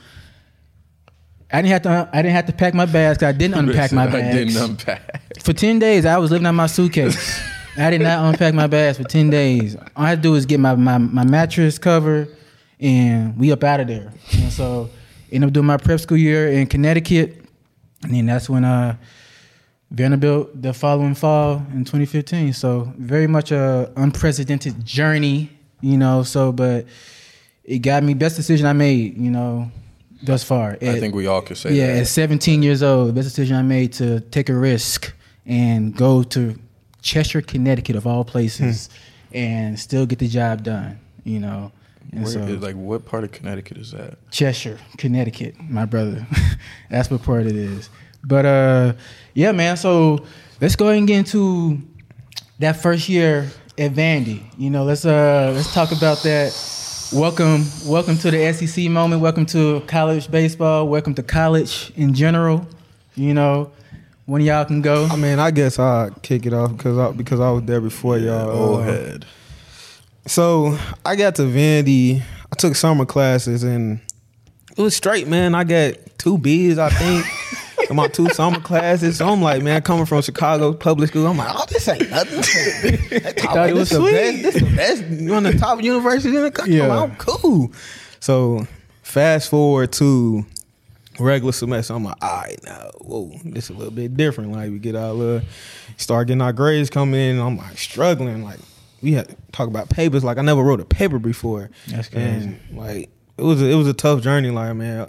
I 1.52 1.62
didn't 1.62 1.72
have 1.72 1.82
to. 1.82 2.08
I 2.12 2.22
didn't 2.22 2.34
have 2.34 2.46
to 2.46 2.52
pack 2.52 2.74
my 2.74 2.86
bags. 2.86 3.22
I 3.22 3.32
didn't 3.32 3.54
unpack 3.68 3.92
my 3.92 4.06
bags. 4.06 4.36
I 4.36 4.44
didn't 4.44 4.56
unpack. 4.56 5.42
For 5.42 5.52
ten 5.52 5.78
days, 5.78 6.06
I 6.06 6.18
was 6.18 6.30
living 6.30 6.46
out 6.46 6.52
my 6.52 6.66
suitcase. 6.66 7.40
I 7.76 7.90
did 7.90 8.00
not 8.02 8.24
unpack 8.24 8.54
my 8.54 8.66
bags 8.66 8.98
for 8.98 9.04
ten 9.04 9.30
days. 9.30 9.76
All 9.76 9.86
I 9.96 10.10
had 10.10 10.18
to 10.18 10.22
do 10.22 10.32
was 10.32 10.46
get 10.46 10.60
my 10.60 10.74
my, 10.76 10.98
my 10.98 11.24
mattress 11.24 11.78
cover, 11.78 12.28
and 12.78 13.36
we 13.36 13.50
up 13.50 13.64
out 13.64 13.80
of 13.80 13.88
there. 13.88 14.12
And 14.32 14.52
so, 14.52 14.90
ended 15.32 15.48
up 15.48 15.54
doing 15.54 15.66
my 15.66 15.76
prep 15.76 15.98
school 15.98 16.16
year 16.16 16.50
in 16.50 16.66
Connecticut, 16.66 17.44
and 18.02 18.14
then 18.14 18.26
that's 18.26 18.48
when 18.48 18.64
uh, 18.64 18.96
Vanderbilt 19.90 20.62
the 20.62 20.72
following 20.72 21.16
fall 21.16 21.56
in 21.72 21.84
2015. 21.84 22.52
So 22.52 22.92
very 22.96 23.26
much 23.26 23.50
a 23.50 23.92
unprecedented 23.96 24.84
journey, 24.84 25.50
you 25.80 25.98
know. 25.98 26.22
So, 26.22 26.52
but 26.52 26.86
it 27.64 27.80
got 27.80 28.04
me 28.04 28.14
best 28.14 28.36
decision 28.36 28.66
I 28.66 28.72
made, 28.72 29.18
you 29.18 29.32
know 29.32 29.70
thus 30.22 30.44
far. 30.44 30.72
At, 30.72 30.82
I 30.82 31.00
think 31.00 31.14
we 31.14 31.26
all 31.26 31.42
could 31.42 31.56
say 31.56 31.70
that. 31.70 31.74
yeah, 31.74 31.86
that. 31.94 32.00
at 32.00 32.06
17 32.06 32.62
years 32.62 32.82
old, 32.82 33.08
the 33.08 33.12
best 33.12 33.28
decision 33.28 33.56
I 33.56 33.62
made 33.62 33.92
to 33.94 34.20
take 34.20 34.48
a 34.48 34.54
risk 34.54 35.12
and 35.46 35.96
go 35.96 36.22
to 36.22 36.58
Cheshire, 37.02 37.42
Connecticut, 37.42 37.96
of 37.96 38.06
all 38.06 38.24
places, 38.24 38.88
hmm. 39.30 39.36
and 39.36 39.78
still 39.78 40.06
get 40.06 40.18
the 40.18 40.28
job 40.28 40.62
done. 40.62 40.98
You 41.24 41.40
know. 41.40 41.72
And 42.12 42.24
Where, 42.24 42.32
so, 42.32 42.40
like 42.40 42.74
what 42.74 43.06
part 43.06 43.22
of 43.22 43.30
Connecticut 43.30 43.78
is 43.78 43.92
that? 43.92 44.18
Cheshire, 44.32 44.78
Connecticut, 44.98 45.54
my 45.60 45.84
brother. 45.84 46.26
That's 46.90 47.10
what 47.10 47.22
part 47.22 47.46
it 47.46 47.54
is. 47.54 47.88
But 48.24 48.46
uh, 48.46 48.92
yeah, 49.34 49.52
man. 49.52 49.76
So 49.76 50.26
let's 50.60 50.76
go 50.76 50.86
ahead 50.86 50.98
and 50.98 51.06
get 51.06 51.18
into 51.18 51.80
that 52.58 52.82
first 52.82 53.08
year 53.08 53.48
at 53.78 53.92
Vandy. 53.92 54.42
You 54.58 54.70
know, 54.70 54.84
let's 54.84 55.04
uh 55.04 55.52
let's 55.54 55.72
talk 55.72 55.92
about 55.92 56.22
that 56.24 56.52
Welcome, 57.12 57.64
welcome 57.84 58.16
to 58.18 58.30
the 58.30 58.52
SEC 58.52 58.84
moment. 58.84 59.20
Welcome 59.20 59.44
to 59.46 59.80
college 59.88 60.30
baseball. 60.30 60.86
Welcome 60.86 61.12
to 61.14 61.24
college 61.24 61.90
in 61.96 62.14
general. 62.14 62.68
You 63.16 63.34
know, 63.34 63.72
when 64.26 64.42
y'all 64.42 64.64
can 64.64 64.80
go. 64.80 65.06
I 65.06 65.16
mean, 65.16 65.40
I 65.40 65.50
guess 65.50 65.80
I'll 65.80 66.12
kick 66.22 66.46
it 66.46 66.54
off 66.54 66.76
because 66.76 66.96
I, 66.96 67.10
because 67.10 67.40
I 67.40 67.50
was 67.50 67.64
there 67.64 67.80
before 67.80 68.16
y'all. 68.16 68.50
Old 68.50 68.80
uh, 68.82 68.84
head. 68.84 69.26
So 70.26 70.78
I 71.04 71.16
got 71.16 71.34
to 71.36 71.42
Vandy. 71.42 72.22
I 72.52 72.56
took 72.56 72.76
summer 72.76 73.04
classes 73.04 73.64
and 73.64 73.98
it 74.76 74.80
was 74.80 74.94
straight, 74.94 75.26
man. 75.26 75.56
I 75.56 75.64
got 75.64 75.94
two 76.16 76.38
B's, 76.38 76.78
I 76.78 76.90
think. 76.90 77.26
in 77.90 77.96
my 77.96 78.08
two 78.08 78.28
summer 78.30 78.60
classes. 78.60 79.18
So 79.18 79.28
I'm 79.28 79.42
like, 79.42 79.62
man, 79.62 79.82
coming 79.82 80.06
from 80.06 80.22
Chicago 80.22 80.72
public 80.72 81.10
school, 81.10 81.26
I'm 81.26 81.36
like, 81.36 81.50
oh, 81.52 81.66
this 81.68 81.88
ain't 81.88 82.08
nothing. 82.08 82.42
thought 83.34 83.68
it 83.68 83.74
was. 83.74 83.90
The 83.90 84.00
best, 84.00 84.42
this 84.42 84.54
the 84.54 84.76
best, 84.76 85.02
one 85.30 85.44
of 85.44 85.52
the 85.52 85.58
top 85.58 85.82
universities 85.82 86.34
in 86.34 86.42
the 86.42 86.50
country. 86.50 86.76
Yeah. 86.76 86.84
I'm, 86.84 86.88
like, 86.88 87.10
I'm 87.10 87.16
cool. 87.16 87.72
So 88.20 88.66
fast 89.02 89.50
forward 89.50 89.92
to 89.94 90.46
regular 91.18 91.52
semester, 91.52 91.94
I'm 91.94 92.04
like, 92.04 92.22
all 92.22 92.40
right, 92.42 92.58
now, 92.64 92.90
whoa, 93.00 93.32
this 93.44 93.64
is 93.64 93.70
a 93.70 93.78
little 93.78 93.92
bit 93.92 94.16
different. 94.16 94.52
Like 94.52 94.70
we 94.70 94.78
get 94.78 94.94
our 94.94 95.12
little, 95.12 95.46
start 95.96 96.28
getting 96.28 96.40
our 96.40 96.52
grades 96.52 96.90
coming 96.90 97.20
in. 97.20 97.38
I'm 97.38 97.56
like 97.56 97.76
struggling. 97.76 98.44
Like 98.44 98.60
we 99.02 99.12
had 99.12 99.28
to 99.28 99.36
talk 99.52 99.68
about 99.68 99.90
papers. 99.90 100.24
Like 100.24 100.38
I 100.38 100.42
never 100.42 100.62
wrote 100.62 100.80
a 100.80 100.84
paper 100.84 101.18
before. 101.18 101.70
That's 101.88 102.08
crazy. 102.08 102.26
And 102.28 102.60
like 102.72 103.10
it 103.36 103.42
was 103.42 103.60
a, 103.60 103.66
it 103.66 103.74
was 103.74 103.88
a 103.88 103.94
tough 103.94 104.22
journey. 104.22 104.50
Like 104.50 104.74
man, 104.76 105.08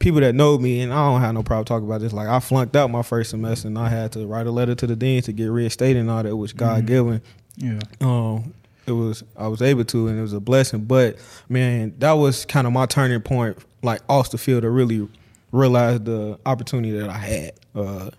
people 0.00 0.20
that 0.20 0.34
know 0.34 0.58
me, 0.58 0.80
and 0.80 0.92
I 0.92 0.96
don't 0.96 1.20
have 1.20 1.34
no 1.34 1.44
problem 1.44 1.66
talking 1.66 1.86
about 1.86 2.00
this. 2.00 2.12
Like 2.12 2.26
I 2.26 2.40
flunked 2.40 2.74
out 2.74 2.90
my 2.90 3.02
first 3.02 3.30
semester, 3.30 3.68
and 3.68 3.78
I 3.78 3.88
had 3.88 4.10
to 4.12 4.26
write 4.26 4.48
a 4.48 4.50
letter 4.50 4.74
to 4.74 4.86
the 4.86 4.96
dean 4.96 5.22
to 5.22 5.32
get 5.32 5.46
reinstated 5.46 5.98
and 5.98 6.10
all 6.10 6.24
that, 6.24 6.36
which 6.36 6.56
God 6.56 6.78
mm-hmm. 6.78 6.86
given. 6.86 7.22
Yeah. 7.56 7.80
Um, 8.00 8.52
it 8.86 8.92
was 8.92 9.22
I 9.36 9.46
was 9.46 9.62
able 9.62 9.84
to, 9.84 10.08
and 10.08 10.18
it 10.18 10.22
was 10.22 10.32
a 10.32 10.40
blessing. 10.40 10.84
But 10.84 11.16
man, 11.48 11.94
that 11.98 12.12
was 12.12 12.44
kind 12.44 12.66
of 12.66 12.72
my 12.72 12.86
turning 12.86 13.20
point, 13.20 13.58
like 13.82 14.00
off 14.08 14.32
the 14.32 14.38
field, 14.38 14.62
to 14.62 14.70
really 14.70 15.06
realize 15.52 16.00
the 16.00 16.38
opportunity 16.46 16.98
that 16.98 17.08
I 17.10 17.18
had 17.18 17.52
uh, 17.74 18.10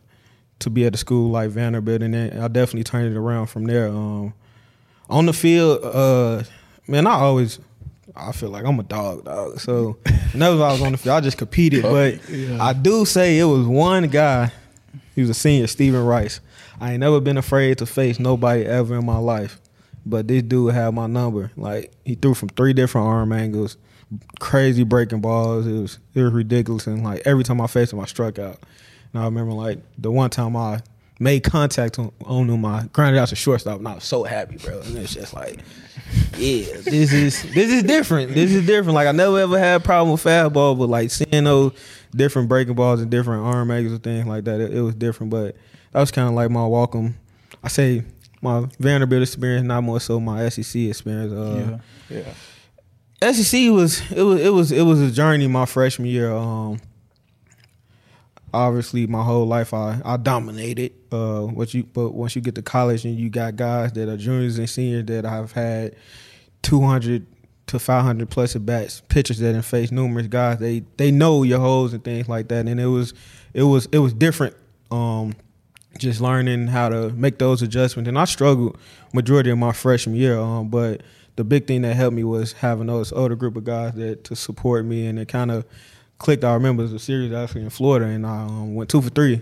to 0.60 0.70
be 0.70 0.86
at 0.86 0.94
a 0.94 0.98
school 0.98 1.32
like 1.32 1.50
Vanderbilt, 1.50 2.04
and 2.04 2.14
then 2.14 2.40
I 2.40 2.48
definitely 2.48 2.84
turned 2.84 3.14
it 3.14 3.18
around 3.18 3.48
from 3.48 3.66
there. 3.66 3.88
Um, 3.88 4.34
on 5.10 5.26
the 5.26 5.34
field, 5.34 5.84
uh, 5.84 6.44
man, 6.88 7.08
I 7.08 7.16
always 7.16 7.60
I 8.16 8.32
feel 8.32 8.50
like 8.50 8.66
I'm 8.66 8.80
a 8.80 8.84
dog, 8.84 9.26
dog. 9.26 9.60
So 9.60 9.98
whenever 10.32 10.64
I 10.64 10.72
was 10.72 10.82
on 10.82 10.92
the 10.92 10.98
field, 10.98 11.16
I 11.16 11.22
just 11.22 11.38
competed. 11.38 11.84
But 11.84 12.30
yeah. 12.30 12.62
I 12.62 12.74
do 12.74 13.06
say 13.06 13.40
it 13.40 13.46
was 13.46 13.66
one 13.66 14.08
guy. 14.08 14.52
He 15.16 15.22
was 15.22 15.30
a 15.30 15.34
senior, 15.34 15.68
Stephen 15.68 16.04
Rice. 16.04 16.40
I 16.80 16.92
ain't 16.92 17.00
never 17.00 17.20
been 17.20 17.38
afraid 17.38 17.78
to 17.78 17.86
face 17.86 18.20
nobody 18.20 18.66
ever 18.66 18.98
in 18.98 19.06
my 19.06 19.18
life. 19.18 19.60
But 20.06 20.28
this 20.28 20.44
dude 20.44 20.74
had 20.74 20.94
my 20.94 21.08
number. 21.08 21.52
Like 21.56 21.94
he 22.04 22.16
threw 22.16 22.34
from 22.34 22.50
three 22.50 22.74
different 22.74 23.08
arm 23.08 23.32
angles, 23.32 23.78
crazy 24.40 24.84
breaking 24.84 25.22
balls. 25.22 25.68
It 25.68 25.80
was 25.80 26.00
it 26.16 26.24
was 26.24 26.34
ridiculous. 26.34 26.88
And 26.88 27.04
like 27.04 27.22
every 27.26 27.44
time 27.44 27.62
I 27.62 27.68
faced 27.68 27.94
him, 27.94 28.00
I 28.00 28.06
struck 28.06 28.40
out. 28.40 28.58
And 29.14 29.22
I 29.22 29.26
remember 29.26 29.54
like 29.54 29.80
the 29.98 30.12
one 30.12 30.30
time 30.30 30.56
I 30.56 30.82
made 31.22 31.44
contact 31.44 32.00
on, 32.00 32.12
on 32.26 32.50
him, 32.50 32.66
I 32.66 32.88
grounded 32.92 33.22
out 33.22 33.30
to 33.30 33.36
shortstop, 33.36 33.78
and 33.78 33.88
I 33.88 33.94
was 33.96 34.04
so 34.04 34.24
happy, 34.24 34.58
bro. 34.58 34.82
And 34.82 34.98
it's 34.98 35.14
just 35.14 35.34
like, 35.34 35.60
yeah, 36.36 36.66
this 36.82 37.14
is 37.14 37.44
this 37.54 37.72
is 37.72 37.84
different. 37.84 38.34
This 38.34 38.52
is 38.52 38.66
different. 38.66 38.96
Like 38.96 39.08
I 39.08 39.12
never 39.12 39.40
ever 39.40 39.58
had 39.58 39.82
a 39.82 39.84
problem 39.84 40.12
with 40.12 40.24
fastball, 40.24 40.78
but 40.78 40.90
like 40.90 41.12
seeing 41.12 41.44
those 41.44 41.74
different 42.14 42.50
breaking 42.50 42.74
balls 42.74 43.02
and 43.02 43.12
different 43.12 43.46
arm 43.46 43.70
angles 43.70 43.94
and 43.94 44.04
things 44.04 44.26
like 44.26 44.46
that, 44.46 44.60
it, 44.60 44.74
it 44.74 44.82
was 44.82 44.96
different. 44.96 45.30
But 45.30 45.56
that 45.92 46.00
was 46.00 46.12
kind 46.12 46.28
of 46.28 46.34
like 46.34 46.50
my 46.50 46.66
welcome. 46.66 47.16
I 47.64 47.68
say 47.68 48.04
my 48.42 48.68
Vanderbilt 48.80 49.22
experience, 49.22 49.66
not 49.66 49.84
more 49.84 50.00
so 50.00 50.20
my 50.20 50.50
SEC 50.50 50.82
experience. 50.82 51.32
Uh, 51.32 51.80
yeah, 52.10 52.24
yeah. 53.22 53.32
SEC 53.32 53.70
was 53.70 54.12
it 54.12 54.24
was 54.24 54.42
it 54.42 54.50
was 54.50 54.72
it 54.72 54.82
was 54.82 55.00
a 55.00 55.12
journey 55.12 55.48
my 55.48 55.68
freshman 55.68 56.10
year. 56.10 56.34
Um, 56.34 56.80
obviously, 58.54 59.08
my 59.08 59.24
whole 59.24 59.46
life 59.46 59.74
I 59.74 60.02
I 60.04 60.18
dominated. 60.18 60.94
Uh, 61.12 61.42
what 61.42 61.74
you 61.74 61.84
but 61.84 62.12
once 62.12 62.36
you 62.36 62.42
get 62.42 62.56
to 62.56 62.62
college 62.62 63.06
and 63.06 63.18
you 63.18 63.30
got 63.30 63.56
guys 63.56 63.94
that 63.94 64.10
are 64.10 64.18
juniors 64.18 64.58
and 64.58 64.70
seniors 64.70 65.06
that 65.06 65.26
I've 65.26 65.52
had 65.52 65.96
two 66.62 66.82
hundred 66.82 67.26
to 67.68 67.80
five 67.80 68.04
hundred 68.04 68.30
plus 68.30 68.56
at 68.56 68.66
bats, 68.66 69.02
pitchers 69.08 69.40
that 69.40 69.56
have 69.56 69.66
faced 69.66 69.92
numerous 69.92 70.28
guys. 70.28 70.60
They 70.60 70.84
they 70.98 71.12
know 71.12 71.44
your 71.44 71.60
holes 71.60 71.94
and 71.94 72.04
things 72.04 72.28
like 72.28 72.50
that, 72.50 72.68
and 72.68 72.80
it 72.80 72.88
was 72.88 73.14
it 73.54 73.64
was 73.64 73.88
it 73.92 74.00
was 74.00 74.14
different. 74.14 74.56
Um, 74.92 75.36
just 75.98 76.22
learning 76.22 76.68
how 76.68 76.90
to 76.90 77.10
make 77.10 77.38
those 77.38 77.62
adjustments. 77.62 78.08
And 78.08 78.18
I 78.18 78.26
struggled 78.26 78.78
majority 79.14 79.50
of 79.50 79.58
my 79.58 79.72
freshman 79.72 80.16
year, 80.16 80.38
um, 80.38 80.70
but 80.70 81.02
the 81.36 81.44
big 81.44 81.68
thing 81.68 81.82
that 81.82 81.96
helped 81.96 82.16
me 82.16 82.24
was 82.24 82.54
having 82.54 82.88
those 82.88 83.12
older 83.12 83.36
group 83.36 83.56
of 83.56 83.64
guys 83.64 83.94
that 83.94 84.24
to 84.26 84.36
support 84.36 84.86
me, 84.86 85.08
and 85.08 85.20
it 85.20 85.28
kind 85.28 85.52
of 85.52 85.66
clicked. 86.22 86.44
I 86.44 86.54
remember 86.54 86.84
it 86.84 86.86
was 86.86 86.94
a 86.94 87.00
series 87.00 87.34
actually 87.34 87.64
in 87.64 87.70
Florida, 87.70 88.06
and 88.06 88.26
I 88.26 88.44
um, 88.44 88.76
went 88.76 88.90
two 88.90 89.02
for 89.02 89.10
three 89.10 89.42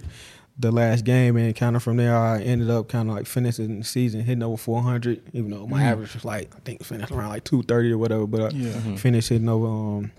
the 0.57 0.71
last 0.71 1.05
game, 1.05 1.37
and 1.37 1.55
kind 1.55 1.75
of 1.75 1.83
from 1.83 1.97
there 1.97 2.15
I 2.15 2.41
ended 2.41 2.69
up 2.69 2.89
kind 2.89 3.09
of 3.09 3.15
like 3.15 3.27
finishing 3.27 3.79
the 3.79 3.85
season 3.85 4.21
hitting 4.21 4.43
over 4.43 4.57
400, 4.57 5.21
even 5.33 5.51
though 5.51 5.65
my 5.65 5.81
mm. 5.81 5.85
average 5.85 6.13
was 6.13 6.25
like 6.25 6.53
I 6.55 6.59
think 6.59 6.83
finished 6.83 7.11
around 7.11 7.29
like 7.29 7.45
230 7.45 7.91
or 7.93 7.97
whatever, 7.97 8.27
but 8.27 8.41
I 8.41 8.57
yeah. 8.57 8.73
Mm-hmm. 8.73 8.95
finished 8.95 9.29
hitting 9.29 9.47
over 9.47 9.67
um, 9.67 10.11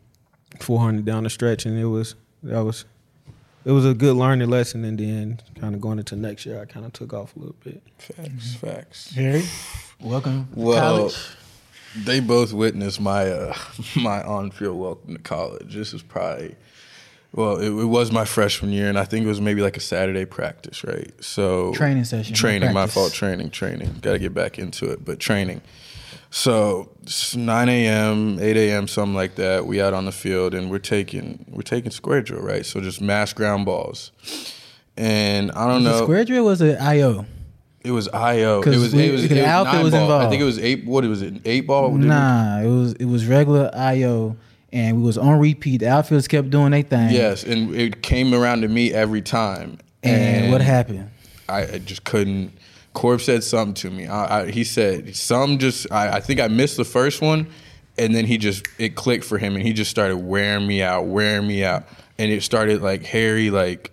400 0.60 1.04
down 1.04 1.24
the 1.24 1.30
stretch, 1.30 1.66
and 1.66 1.78
it 1.78 1.86
was 1.86 2.14
that 2.42 2.60
was 2.64 2.84
it 3.64 3.72
was 3.72 3.84
a 3.84 3.92
good 3.92 4.16
learning 4.16 4.48
lesson, 4.48 4.84
and 4.84 4.98
then 4.98 5.40
kind 5.60 5.74
of 5.74 5.80
going 5.80 5.98
into 5.98 6.16
next 6.16 6.46
year, 6.46 6.60
I 6.60 6.64
kind 6.64 6.86
of 6.86 6.94
took 6.94 7.12
off 7.12 7.36
a 7.36 7.38
little 7.38 7.56
bit. 7.62 7.82
Facts, 7.98 8.20
mm-hmm. 8.28 8.66
facts. 8.66 9.14
Harry, 9.14 9.42
welcome. 10.00 10.48
Well, 10.54 10.80
college. 10.80 11.18
They 11.96 12.20
both 12.20 12.52
witnessed 12.52 13.00
my 13.00 13.30
uh, 13.30 13.56
my 13.96 14.22
on 14.22 14.50
field 14.50 14.78
welcome 14.78 15.16
to 15.16 15.22
college. 15.22 15.74
This 15.74 15.92
is 15.94 16.02
probably. 16.02 16.56
Well, 17.32 17.58
it, 17.58 17.68
it, 17.68 17.84
was 17.84 18.10
my 18.10 18.24
freshman 18.24 18.72
year, 18.72 18.88
and 18.88 18.98
I 18.98 19.04
think 19.04 19.24
it 19.24 19.28
was 19.28 19.40
maybe 19.40 19.62
like 19.62 19.76
a 19.76 19.80
Saturday 19.80 20.24
practice, 20.24 20.82
right? 20.82 21.12
So 21.22 21.72
training 21.74 22.02
session, 22.04 22.34
training. 22.34 22.72
My 22.72 22.88
fault. 22.88 23.12
Training, 23.12 23.50
training. 23.50 23.98
Got 24.00 24.12
to 24.14 24.18
get 24.18 24.34
back 24.34 24.58
into 24.58 24.90
it, 24.90 25.04
but 25.04 25.20
training. 25.20 25.62
So 26.30 26.88
9 27.34 27.68
a.m., 27.68 28.38
8 28.40 28.56
a.m., 28.56 28.86
something 28.86 29.14
like 29.14 29.34
that. 29.34 29.66
We 29.66 29.80
out 29.80 29.94
on 29.94 30.04
the 30.04 30.12
field 30.12 30.54
and 30.54 30.70
we're 30.70 30.78
taking 30.78 31.44
we're 31.48 31.62
taking 31.62 31.90
square 31.90 32.22
drill, 32.22 32.42
right? 32.42 32.64
So 32.64 32.80
just 32.80 33.00
mass 33.00 33.32
ground 33.32 33.64
balls. 33.66 34.12
And 34.96 35.50
I 35.52 35.66
don't 35.66 35.84
was 35.84 35.92
know. 35.92 36.02
Square 36.02 36.24
drill 36.26 36.44
was 36.44 36.60
it 36.60 36.80
IO? 36.80 37.26
It 37.82 37.92
was 37.92 38.08
IO. 38.08 38.60
It 38.60 38.66
was 38.66 38.94
we, 38.94 39.08
it 39.08 39.12
was, 39.12 39.24
it 39.24 39.30
was 39.30 39.40
outfit 39.40 39.82
was 39.82 39.92
ball. 39.92 40.02
involved. 40.02 40.26
I 40.26 40.28
think 40.28 40.42
it 40.42 40.44
was 40.44 40.58
eight. 40.58 40.84
What 40.84 41.04
it 41.04 41.08
was 41.08 41.22
it? 41.22 41.40
Eight 41.46 41.66
ball. 41.66 41.92
Nah, 41.92 42.60
it 42.60 42.68
was 42.68 42.92
it 42.94 43.06
was 43.06 43.26
regular 43.26 43.70
IO, 43.74 44.36
and 44.70 44.98
we 44.98 45.02
was 45.02 45.16
on 45.16 45.38
repeat. 45.38 45.78
The 45.78 45.88
outfielders 45.88 46.28
kept 46.28 46.50
doing 46.50 46.72
their 46.72 46.82
thing. 46.82 47.10
Yes, 47.10 47.42
and 47.42 47.74
it 47.74 48.02
came 48.02 48.34
around 48.34 48.60
to 48.62 48.68
me 48.68 48.92
every 48.92 49.22
time. 49.22 49.78
And, 50.02 50.44
and 50.44 50.52
what 50.52 50.60
happened? 50.60 51.10
I, 51.48 51.62
I 51.62 51.78
just 51.78 52.04
couldn't. 52.04 52.52
Corb 52.92 53.20
said 53.22 53.44
something 53.44 53.74
to 53.74 53.90
me. 53.90 54.06
I, 54.06 54.40
I, 54.40 54.50
he 54.50 54.64
said 54.64 55.16
some 55.16 55.58
just. 55.58 55.90
I, 55.90 56.16
I 56.16 56.20
think 56.20 56.38
I 56.38 56.48
missed 56.48 56.76
the 56.76 56.84
first 56.84 57.22
one, 57.22 57.46
and 57.96 58.14
then 58.14 58.26
he 58.26 58.36
just 58.36 58.66
it 58.78 58.94
clicked 58.94 59.24
for 59.24 59.38
him, 59.38 59.54
and 59.54 59.62
he 59.64 59.72
just 59.72 59.90
started 59.90 60.18
wearing 60.18 60.66
me 60.66 60.82
out, 60.82 61.06
wearing 61.06 61.46
me 61.46 61.64
out, 61.64 61.84
and 62.18 62.30
it 62.30 62.42
started 62.42 62.82
like 62.82 63.04
hairy, 63.04 63.48
like 63.50 63.90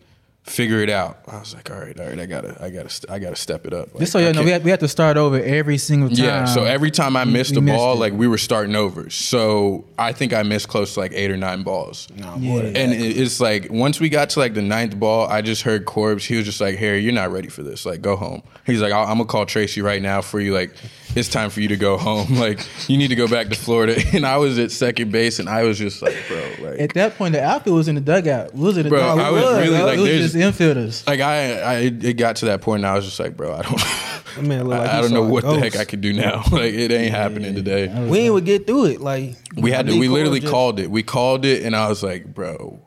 figure 0.47 0.79
it 0.79 0.89
out. 0.89 1.19
I 1.27 1.39
was 1.39 1.53
like, 1.53 1.69
all 1.69 1.79
right, 1.79 1.99
all 1.99 2.07
right, 2.07 2.19
I 2.19 2.25
gotta, 2.25 2.57
I 2.63 2.69
gotta, 2.69 3.11
I 3.11 3.19
gotta 3.19 3.35
step 3.35 3.67
it 3.67 3.73
up. 3.73 3.93
Like, 3.93 3.99
Just 3.99 4.13
so 4.13 4.19
you 4.19 4.31
know, 4.33 4.43
we 4.43 4.51
had, 4.51 4.63
we 4.63 4.71
had 4.71 4.79
to 4.79 4.87
start 4.87 5.17
over 5.17 5.39
every 5.41 5.77
single 5.77 6.09
time. 6.09 6.17
Yeah, 6.17 6.45
so 6.45 6.63
every 6.63 6.89
time 6.89 7.15
I 7.15 7.25
missed 7.25 7.57
we, 7.57 7.69
a 7.71 7.75
ball, 7.75 7.95
like 7.97 8.13
we 8.13 8.27
were 8.27 8.37
starting 8.37 8.75
over. 8.75 9.09
So 9.09 9.85
I 9.97 10.13
think 10.13 10.33
I 10.33 10.43
missed 10.43 10.69
close 10.69 10.93
to 10.93 11.01
like 11.01 11.11
eight 11.13 11.29
or 11.31 11.37
nine 11.37 11.63
balls. 11.63 12.07
No, 12.15 12.35
yeah. 12.37 12.61
And 12.61 12.93
it's 12.93 13.39
like 13.39 13.67
once 13.69 13.99
we 13.99 14.09
got 14.09 14.29
to 14.31 14.39
like 14.39 14.53
the 14.53 14.61
ninth 14.61 14.97
ball, 14.97 15.27
I 15.27 15.41
just 15.41 15.63
heard 15.63 15.85
Corbs. 15.85 16.25
He 16.25 16.35
was 16.35 16.45
just 16.45 16.61
like, 16.61 16.77
Harry, 16.77 16.99
you're 16.99 17.13
not 17.13 17.31
ready 17.31 17.49
for 17.49 17.63
this. 17.63 17.85
Like, 17.85 18.01
go 18.01 18.15
home. 18.15 18.41
He's 18.65 18.81
like, 18.81 18.93
I'm 18.93 19.05
gonna 19.07 19.25
call 19.25 19.45
Tracy 19.45 19.81
right 19.81 20.01
now 20.01 20.21
for 20.21 20.39
you. 20.39 20.53
Like, 20.53 20.73
it's 21.17 21.29
time 21.29 21.49
for 21.49 21.61
you 21.61 21.67
to 21.69 21.77
go 21.77 21.97
home. 21.97 22.27
Like, 22.37 22.67
you 22.87 22.97
need 22.97 23.07
to 23.07 23.15
go 23.15 23.27
back 23.27 23.49
to 23.49 23.55
Florida. 23.55 23.99
And 24.13 24.25
I 24.25 24.37
was 24.37 24.59
at 24.59 24.71
second 24.71 25.11
base, 25.11 25.39
and 25.39 25.49
I 25.49 25.63
was 25.63 25.77
just 25.77 26.01
like, 26.01 26.15
bro, 26.27 26.51
like 26.59 26.79
at 26.79 26.93
that 26.93 27.17
point, 27.17 27.33
the 27.33 27.43
outfield 27.43 27.77
was 27.77 27.87
in 27.87 27.95
the 27.95 28.01
dugout. 28.01 28.53
Was 28.53 28.77
it? 28.77 28.87
Bro, 28.87 29.01
I 29.01 29.31
was, 29.31 29.43
was 29.43 29.59
really 29.59 29.81
like, 29.81 29.97
it 29.97 30.01
was 30.01 30.33
just 30.33 30.35
infielders. 30.35 31.05
Like 31.07 31.19
I, 31.19 31.59
I, 31.59 31.75
it 31.79 32.13
got 32.13 32.37
to 32.37 32.45
that 32.45 32.61
point, 32.61 32.81
and 32.81 32.87
I 32.87 32.95
was 32.95 33.05
just 33.05 33.19
like, 33.19 33.35
bro, 33.35 33.53
I 33.53 33.61
don't, 33.63 34.47
man, 34.47 34.67
like 34.67 34.87
I, 34.87 34.97
I 34.99 35.01
don't 35.01 35.11
know 35.11 35.23
what 35.23 35.43
the 35.43 35.59
heck 35.59 35.75
I 35.75 35.85
could 35.85 36.01
do 36.01 36.13
now. 36.13 36.43
like 36.51 36.73
it 36.73 36.91
ain't 36.91 37.13
happening 37.13 37.55
today. 37.55 37.87
We 38.07 38.19
ain't 38.19 38.33
would 38.33 38.45
get 38.45 38.67
through 38.67 38.85
it. 38.85 39.01
Like 39.01 39.35
we 39.55 39.71
had 39.71 39.87
to. 39.87 39.99
We 39.99 40.07
literally 40.07 40.39
just, 40.39 40.51
called 40.51 40.79
it. 40.79 40.89
We 40.91 41.03
called 41.03 41.43
it, 41.43 41.63
and 41.63 41.75
I 41.75 41.89
was 41.89 42.03
like, 42.03 42.33
bro, 42.33 42.79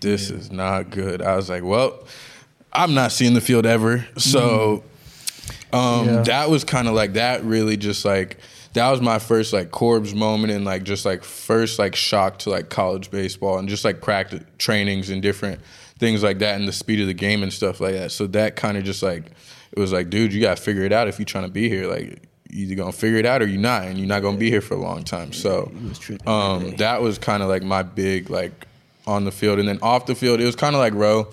this 0.00 0.30
yeah. 0.30 0.36
is 0.36 0.52
not 0.52 0.90
good. 0.90 1.22
I 1.22 1.36
was 1.36 1.48
like, 1.48 1.64
well, 1.64 2.06
I'm 2.72 2.94
not 2.94 3.12
seeing 3.12 3.34
the 3.34 3.40
field 3.40 3.66
ever, 3.66 4.06
so. 4.16 4.78
Mm. 4.78 4.82
Um, 5.72 6.06
yeah. 6.06 6.22
that 6.22 6.50
was 6.50 6.64
kind 6.64 6.88
of 6.88 6.94
like 6.94 7.14
that 7.14 7.44
really 7.44 7.76
just 7.76 8.04
like 8.04 8.38
that 8.74 8.90
was 8.90 9.00
my 9.00 9.18
first 9.18 9.52
like 9.52 9.70
Corbs 9.70 10.14
moment 10.14 10.52
and 10.52 10.64
like 10.64 10.82
just 10.82 11.04
like 11.04 11.24
first 11.24 11.78
like 11.78 11.94
shock 11.96 12.38
to 12.40 12.50
like 12.50 12.70
college 12.70 13.10
baseball 13.10 13.58
and 13.58 13.68
just 13.68 13.84
like 13.84 14.00
practice 14.00 14.44
trainings 14.58 15.10
and 15.10 15.20
different 15.20 15.60
things 15.98 16.22
like 16.22 16.38
that 16.38 16.58
and 16.58 16.68
the 16.68 16.72
speed 16.72 17.00
of 17.00 17.06
the 17.06 17.14
game 17.14 17.42
and 17.42 17.52
stuff 17.52 17.80
like 17.80 17.94
that. 17.94 18.12
So 18.12 18.26
that 18.28 18.56
kind 18.56 18.76
of 18.78 18.84
just 18.84 19.02
like 19.02 19.32
it 19.72 19.78
was 19.78 19.92
like, 19.92 20.10
dude, 20.10 20.32
you 20.32 20.40
gotta 20.40 20.60
figure 20.60 20.84
it 20.84 20.92
out 20.92 21.08
if 21.08 21.18
you're 21.18 21.26
trying 21.26 21.44
to 21.44 21.50
be 21.50 21.68
here. 21.68 21.86
Like 21.86 22.22
you 22.50 22.64
either 22.64 22.74
gonna 22.74 22.92
figure 22.92 23.18
it 23.18 23.26
out 23.26 23.42
or 23.42 23.46
you're 23.46 23.60
not, 23.60 23.82
and 23.84 23.98
you're 23.98 24.08
not 24.08 24.22
gonna 24.22 24.38
be 24.38 24.50
here 24.50 24.60
for 24.62 24.74
a 24.74 24.80
long 24.80 25.04
time. 25.04 25.32
So 25.32 25.70
um, 26.26 26.70
that 26.76 27.02
was 27.02 27.18
kind 27.18 27.42
of 27.42 27.48
like 27.48 27.62
my 27.62 27.82
big 27.82 28.30
like 28.30 28.66
on 29.06 29.24
the 29.24 29.32
field, 29.32 29.58
and 29.58 29.68
then 29.68 29.78
off 29.82 30.06
the 30.06 30.14
field, 30.14 30.40
it 30.40 30.44
was 30.46 30.56
kind 30.56 30.74
of 30.74 30.80
like 30.80 30.94
Ro. 30.94 31.28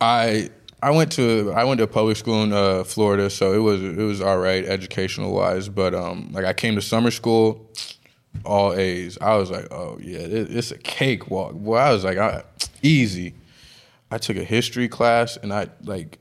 I 0.00 0.50
I 0.86 0.90
went 0.90 1.10
to 1.12 1.52
I 1.52 1.64
went 1.64 1.78
to 1.78 1.86
public 1.88 2.16
school 2.16 2.44
in 2.44 2.52
uh, 2.52 2.84
Florida, 2.84 3.28
so 3.28 3.52
it 3.52 3.58
was 3.58 3.82
it 3.82 3.96
was 3.96 4.20
all 4.20 4.38
right 4.38 4.64
educational 4.64 5.34
wise. 5.34 5.68
But 5.68 5.96
um, 5.96 6.30
like 6.30 6.44
I 6.44 6.52
came 6.52 6.76
to 6.76 6.80
summer 6.80 7.10
school, 7.10 7.68
all 8.44 8.72
A's. 8.72 9.18
I 9.20 9.34
was 9.34 9.50
like, 9.50 9.66
oh 9.72 9.98
yeah, 10.00 10.20
it, 10.20 10.56
it's 10.56 10.70
a 10.70 10.78
cakewalk. 10.78 11.54
Boy, 11.54 11.78
I 11.78 11.90
was 11.90 12.04
like, 12.04 12.18
I, 12.18 12.44
easy. 12.82 13.34
I 14.12 14.18
took 14.18 14.36
a 14.36 14.44
history 14.44 14.86
class, 14.86 15.36
and 15.36 15.52
I 15.52 15.70
like 15.82 16.20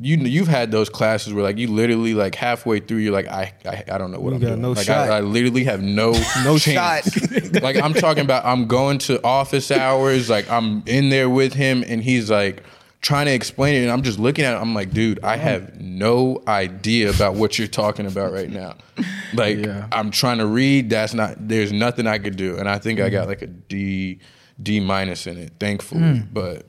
you 0.00 0.16
you've 0.16 0.48
had 0.48 0.70
those 0.70 0.88
classes 0.88 1.34
where 1.34 1.44
like 1.44 1.58
you 1.58 1.68
literally 1.68 2.14
like 2.14 2.34
halfway 2.34 2.80
through 2.80 2.96
you're 2.96 3.12
like 3.12 3.28
I 3.28 3.52
I, 3.66 3.84
I 3.92 3.98
don't 3.98 4.10
know 4.10 4.20
what 4.20 4.30
you 4.30 4.36
I'm 4.36 4.40
doing. 4.40 4.62
No 4.62 4.72
like 4.72 4.88
I, 4.88 5.18
I, 5.18 5.20
literally 5.20 5.64
have 5.64 5.82
no 5.82 6.12
no 6.44 6.56
chance. 6.56 7.12
shot. 7.12 7.52
like 7.62 7.76
I'm 7.76 7.92
talking 7.92 8.24
about 8.24 8.46
I'm 8.46 8.68
going 8.68 8.96
to 9.00 9.22
office 9.22 9.70
hours. 9.70 10.30
Like 10.30 10.50
I'm 10.50 10.82
in 10.86 11.10
there 11.10 11.28
with 11.28 11.52
him, 11.52 11.84
and 11.86 12.02
he's 12.02 12.30
like 12.30 12.62
trying 13.02 13.26
to 13.26 13.32
explain 13.32 13.74
it 13.74 13.82
and 13.82 13.90
I'm 13.90 14.02
just 14.02 14.18
looking 14.18 14.44
at 14.44 14.54
it, 14.54 14.60
I'm 14.60 14.74
like, 14.74 14.92
dude, 14.92 15.22
I 15.24 15.36
have 15.36 15.78
no 15.80 16.42
idea 16.46 17.10
about 17.10 17.34
what 17.34 17.58
you're 17.58 17.68
talking 17.68 18.06
about 18.06 18.32
right 18.32 18.50
now. 18.50 18.76
Like 19.34 19.64
yeah. 19.64 19.86
I'm 19.90 20.10
trying 20.10 20.36
to 20.38 20.46
read, 20.46 20.90
that's 20.90 21.14
not 21.14 21.48
there's 21.48 21.72
nothing 21.72 22.06
I 22.06 22.18
could 22.18 22.36
do. 22.36 22.58
And 22.58 22.68
I 22.68 22.78
think. 22.78 23.00
I 23.00 23.08
got 23.08 23.28
like 23.28 23.40
a 23.40 23.46
D 23.46 24.18
D 24.62 24.78
minus 24.78 25.26
in 25.26 25.38
it, 25.38 25.54
thankfully. 25.58 26.02
Mm. 26.02 26.28
But 26.30 26.66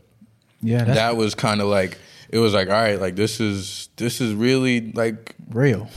yeah, 0.62 0.86
that 0.86 1.18
was 1.18 1.36
kind 1.36 1.60
of 1.60 1.68
like 1.68 1.98
it 2.30 2.40
was 2.40 2.54
like, 2.54 2.70
all 2.70 2.74
right, 2.74 3.02
like 3.02 3.18
this 3.18 3.42
is 3.42 3.90
this 3.98 4.22
is 4.22 4.34
really 4.34 4.94
like 4.94 5.36
real. 5.50 5.90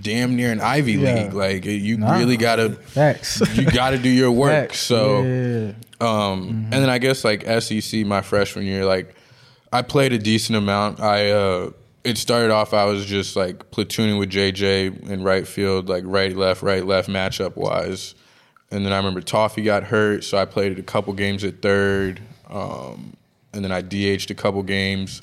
Damn 0.00 0.36
near 0.36 0.52
an 0.52 0.60
Ivy 0.60 0.92
yeah. 0.92 1.14
League. 1.14 1.32
Like 1.32 1.64
you 1.64 1.98
nah, 1.98 2.16
really 2.16 2.36
gotta 2.36 2.70
facts. 2.70 3.42
you 3.56 3.68
gotta 3.68 3.98
do 3.98 4.08
your 4.08 4.30
work. 4.30 4.68
Facts. 4.68 4.78
So 4.78 5.22
yeah. 5.22 5.72
um 6.00 6.44
mm-hmm. 6.44 6.62
and 6.64 6.72
then 6.72 6.88
I 6.88 6.98
guess 6.98 7.24
like 7.24 7.42
SEC 7.60 8.06
my 8.06 8.22
freshman 8.22 8.66
year, 8.66 8.84
like 8.84 9.16
I 9.72 9.82
played 9.82 10.12
a 10.12 10.18
decent 10.18 10.56
amount. 10.56 11.00
I 11.00 11.30
uh, 11.30 11.70
it 12.04 12.18
started 12.18 12.50
off. 12.50 12.72
I 12.72 12.84
was 12.84 13.04
just 13.04 13.36
like 13.36 13.70
platooning 13.70 14.18
with 14.18 14.30
JJ 14.30 15.08
in 15.08 15.22
right 15.22 15.46
field, 15.46 15.88
like 15.88 16.04
right 16.06 16.34
left, 16.36 16.62
right 16.62 16.84
left 16.84 17.08
matchup 17.08 17.56
wise. 17.56 18.14
And 18.70 18.84
then 18.84 18.92
I 18.92 18.96
remember 18.96 19.20
Toffee 19.20 19.62
got 19.62 19.84
hurt, 19.84 20.24
so 20.24 20.36
I 20.36 20.44
played 20.44 20.78
a 20.78 20.82
couple 20.82 21.12
games 21.14 21.42
at 21.42 21.62
third, 21.62 22.20
um, 22.50 23.14
and 23.54 23.64
then 23.64 23.72
I 23.72 23.80
DH'd 23.80 24.30
a 24.30 24.34
couple 24.34 24.62
games. 24.62 25.22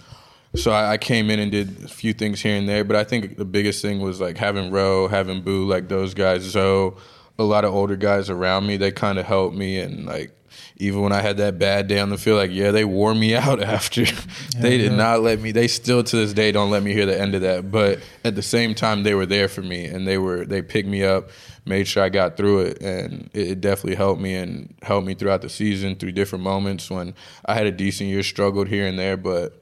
So 0.56 0.72
I, 0.72 0.94
I, 0.94 0.98
came 0.98 1.30
in 1.30 1.40
and 1.40 1.52
did 1.52 1.84
a 1.84 1.88
few 1.88 2.14
things 2.14 2.42
here 2.42 2.56
and 2.56 2.68
there, 2.68 2.84
but 2.84 2.96
I 2.96 3.04
think 3.04 3.38
the 3.38 3.46
biggest 3.46 3.82
thing 3.82 4.00
was 4.00 4.22
like 4.22 4.38
having 4.38 4.72
Ro, 4.72 5.08
having 5.08 5.42
Boo, 5.42 5.68
like 5.68 5.90
those 5.90 6.14
guys, 6.14 6.50
So 6.50 6.98
a 7.38 7.44
lot 7.44 7.66
of 7.66 7.74
older 7.74 7.98
guys 7.98 8.30
around 8.30 8.66
me. 8.66 8.78
They 8.78 8.92
kind 8.92 9.20
of 9.20 9.25
helped 9.25 9.56
me, 9.56 9.80
and 9.80 10.06
like 10.06 10.32
even 10.77 11.01
when 11.01 11.12
I 11.12 11.22
had 11.22 11.38
that 11.38 11.58
bad 11.58 11.88
day 11.88 12.00
on 12.00 12.10
the 12.10 12.17
field, 12.17 12.38
like 12.38 12.51
yeah, 12.51 12.72
they 12.72 12.86
wore 12.86 13.15
me 13.15 13.36
out 13.36 13.62
after. 13.62 14.01
Yeah, 14.01 14.12
they 14.60 14.77
did 14.77 14.91
yeah. 14.91 14.98
not 14.98 15.22
let 15.22 15.39
me. 15.39 15.51
They 15.51 15.67
still 15.67 16.03
to 16.03 16.15
this 16.15 16.34
day 16.34 16.51
don't 16.51 16.70
let 16.70 16.84
me 16.84 16.94
hear 16.94 17.05
the 17.05 17.20
end 17.20 17.36
of 17.36 17.41
that. 17.41 17.72
But 17.72 18.00
at 18.24 18.36
the 18.36 18.41
same 18.41 18.75
time, 18.75 19.03
they 19.03 19.13
were 19.13 19.25
there 19.25 19.48
for 19.48 19.62
me, 19.62 19.86
and 19.86 20.08
they 20.08 20.17
were 20.17 20.46
they 20.46 20.62
picked 20.62 20.88
me 20.88 21.03
up, 21.03 21.29
made 21.65 21.88
sure 21.88 22.03
I 22.03 22.10
got 22.10 22.38
through 22.38 22.62
it, 22.62 22.82
and 22.82 23.29
it, 23.34 23.51
it 23.51 23.62
definitely 23.62 23.96
helped 23.96 24.22
me 24.22 24.36
and 24.36 24.74
helped 24.82 25.08
me 25.08 25.13
throughout 25.13 25.41
the 25.41 25.50
season 25.50 25.96
through 25.96 26.12
different 26.12 26.44
moments 26.44 26.89
when 26.89 27.13
I 27.46 27.53
had 27.53 27.67
a 27.67 27.72
decent 27.72 28.10
year, 28.10 28.24
struggled 28.24 28.67
here 28.67 28.88
and 28.88 29.00
there, 29.00 29.17
but 29.17 29.62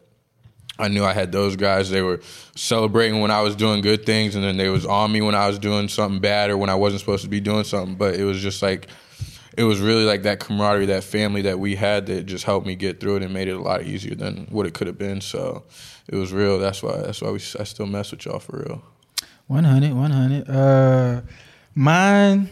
I 0.79 0.87
knew 0.87 1.05
I 1.05 1.13
had 1.13 1.31
those 1.31 1.55
guys. 1.55 1.91
They 1.91 2.01
were 2.01 2.19
celebrating 2.55 3.21
when 3.21 3.29
I 3.29 3.41
was 3.41 3.55
doing 3.55 3.81
good 3.81 4.05
things, 4.05 4.35
and 4.35 4.43
then 4.43 4.57
they 4.57 4.69
was 4.69 4.85
on 4.85 5.11
me 5.11 5.21
when 5.21 5.35
I 5.35 5.47
was 5.47 5.59
doing 5.59 5.87
something 5.87 6.19
bad 6.19 6.49
or 6.49 6.57
when 6.57 6.69
I 6.69 6.75
wasn't 6.75 7.01
supposed 7.01 7.23
to 7.23 7.29
be 7.29 7.39
doing 7.39 7.63
something. 7.63 7.95
But 7.95 8.15
it 8.15 8.23
was 8.23 8.41
just 8.41 8.63
like, 8.63 8.87
it 9.55 9.63
was 9.63 9.79
really 9.79 10.03
like 10.03 10.23
that 10.23 10.39
camaraderie, 10.39 10.87
that 10.87 11.03
family 11.03 11.43
that 11.43 11.59
we 11.59 11.75
had 11.75 12.07
that 12.07 12.25
just 12.25 12.43
helped 12.43 12.65
me 12.65 12.75
get 12.75 12.99
through 12.99 13.17
it 13.17 13.23
and 13.23 13.33
made 13.33 13.47
it 13.47 13.55
a 13.55 13.61
lot 13.61 13.83
easier 13.83 14.15
than 14.15 14.47
what 14.49 14.65
it 14.65 14.73
could 14.73 14.87
have 14.87 14.97
been. 14.97 15.21
So 15.21 15.63
it 16.07 16.15
was 16.15 16.33
real. 16.33 16.57
That's 16.57 16.81
why. 16.81 16.97
That's 16.97 17.21
why 17.21 17.29
we. 17.29 17.39
I 17.59 17.63
still 17.63 17.85
mess 17.85 18.11
with 18.11 18.25
y'all 18.25 18.39
for 18.39 18.57
real. 18.57 18.83
100, 19.47 19.93
100. 19.93 20.49
Uh, 20.49 21.21
mine, 21.75 22.49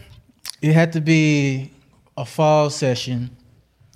it 0.62 0.74
had 0.74 0.94
to 0.94 1.02
be 1.02 1.72
a 2.18 2.26
fall 2.26 2.70
session, 2.70 3.36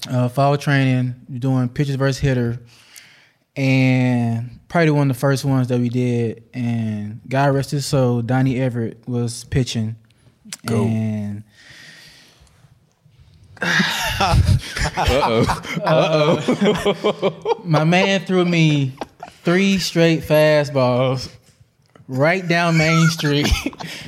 uh, 0.10 0.28
fall 0.30 0.58
training, 0.58 1.14
doing 1.40 1.70
pitchers 1.70 1.96
versus 1.96 2.20
hitter 2.20 2.60
and 3.58 4.60
probably 4.68 4.92
one 4.92 5.10
of 5.10 5.16
the 5.16 5.20
first 5.20 5.46
ones 5.46 5.68
that 5.68 5.80
we 5.80 5.90
did. 5.90 6.44
And 6.54 7.22
God 7.30 7.54
rest 7.54 7.72
his 7.72 7.86
soul, 7.86 8.22
Donnie 8.22 8.60
Everett 8.60 9.08
was 9.08 9.44
pitching, 9.46 9.96
Go. 10.66 10.86
and. 10.86 11.44
Uh 13.62 14.42
oh. 14.98 15.82
Uh 15.84 16.42
oh. 17.14 17.62
My 17.64 17.84
man 17.84 18.22
threw 18.22 18.46
me 18.46 18.94
three 19.44 19.78
straight 19.78 20.22
fastballs 20.22 21.32
right 22.08 22.48
down 22.48 22.78
Main 22.78 23.08
Street. 23.08 23.48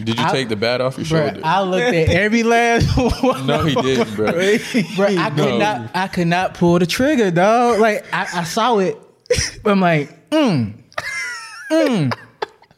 Did 0.04 0.20
you 0.20 0.26
I, 0.26 0.32
take 0.32 0.50
the 0.50 0.56
bat 0.56 0.82
off 0.82 0.98
your 0.98 1.06
shoulder? 1.06 1.42
I 1.44 1.62
looked 1.62 1.96
at 1.96 2.10
every 2.10 2.44
last 2.44 2.88
one. 3.24 3.48
No, 3.48 3.64
he 3.64 3.76
didn't, 3.76 4.16
bro. 4.16 4.32
bro, 4.32 4.42
I 5.08 5.30
could 5.30 5.38
no. 5.38 5.58
not. 5.58 5.96
I 5.96 6.08
could 6.08 6.28
not 6.28 6.54
pull 6.54 6.80
the 6.80 6.86
trigger, 6.86 7.32
dog. 7.32 7.80
Like 7.80 8.06
I, 8.14 8.28
I 8.34 8.44
saw 8.44 8.78
it 8.80 8.98
I'm 9.66 9.80
like, 9.80 10.30
mm, 10.30 10.74
mm. 11.72 12.14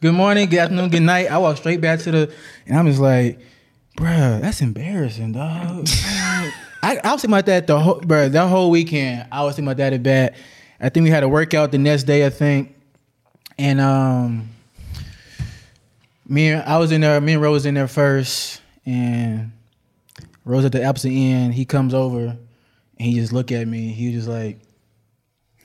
Good 0.00 0.14
morning, 0.14 0.48
good 0.48 0.60
afternoon, 0.60 0.90
good 0.90 1.02
night. 1.02 1.30
I 1.30 1.38
walk 1.38 1.58
straight 1.58 1.80
back 1.80 2.00
to 2.00 2.10
the, 2.10 2.34
and 2.66 2.78
I'm 2.78 2.86
just 2.86 3.00
like, 3.00 3.38
bruh, 4.00 4.40
that's 4.40 4.62
embarrassing, 4.62 5.32
dog. 5.32 5.86
I, 6.82 6.98
I 7.04 7.12
was 7.12 7.20
thinking 7.20 7.34
about 7.34 7.46
that 7.46 7.66
the 7.66 7.78
whole, 7.78 8.00
bruh, 8.00 8.32
that 8.32 8.48
whole 8.48 8.70
weekend. 8.70 9.26
I 9.30 9.44
was 9.44 9.54
thinking 9.54 9.68
about 9.68 9.76
that 9.76 9.92
at 9.92 10.02
bat. 10.02 10.34
I 10.80 10.88
think 10.88 11.04
we 11.04 11.10
had 11.10 11.22
a 11.22 11.28
workout 11.28 11.72
the 11.72 11.78
next 11.78 12.04
day, 12.04 12.24
I 12.24 12.30
think, 12.30 12.74
and 13.58 13.78
um, 13.78 14.48
me 16.26 16.48
and 16.48 16.62
I 16.62 16.78
was 16.78 16.90
in 16.90 17.02
there. 17.02 17.20
Me 17.20 17.34
and 17.34 17.42
Rose 17.42 17.66
in 17.66 17.74
there 17.74 17.88
first, 17.88 18.62
and 18.86 19.52
Rose 20.46 20.64
at 20.64 20.72
the 20.72 20.82
opposite 20.84 21.10
end. 21.10 21.52
He 21.52 21.66
comes 21.66 21.92
over, 21.92 22.20
and 22.20 22.38
he 22.98 23.14
just 23.14 23.34
look 23.34 23.52
at 23.52 23.68
me. 23.68 23.88
He 23.88 24.06
was 24.06 24.24
just 24.24 24.28
like 24.28 24.58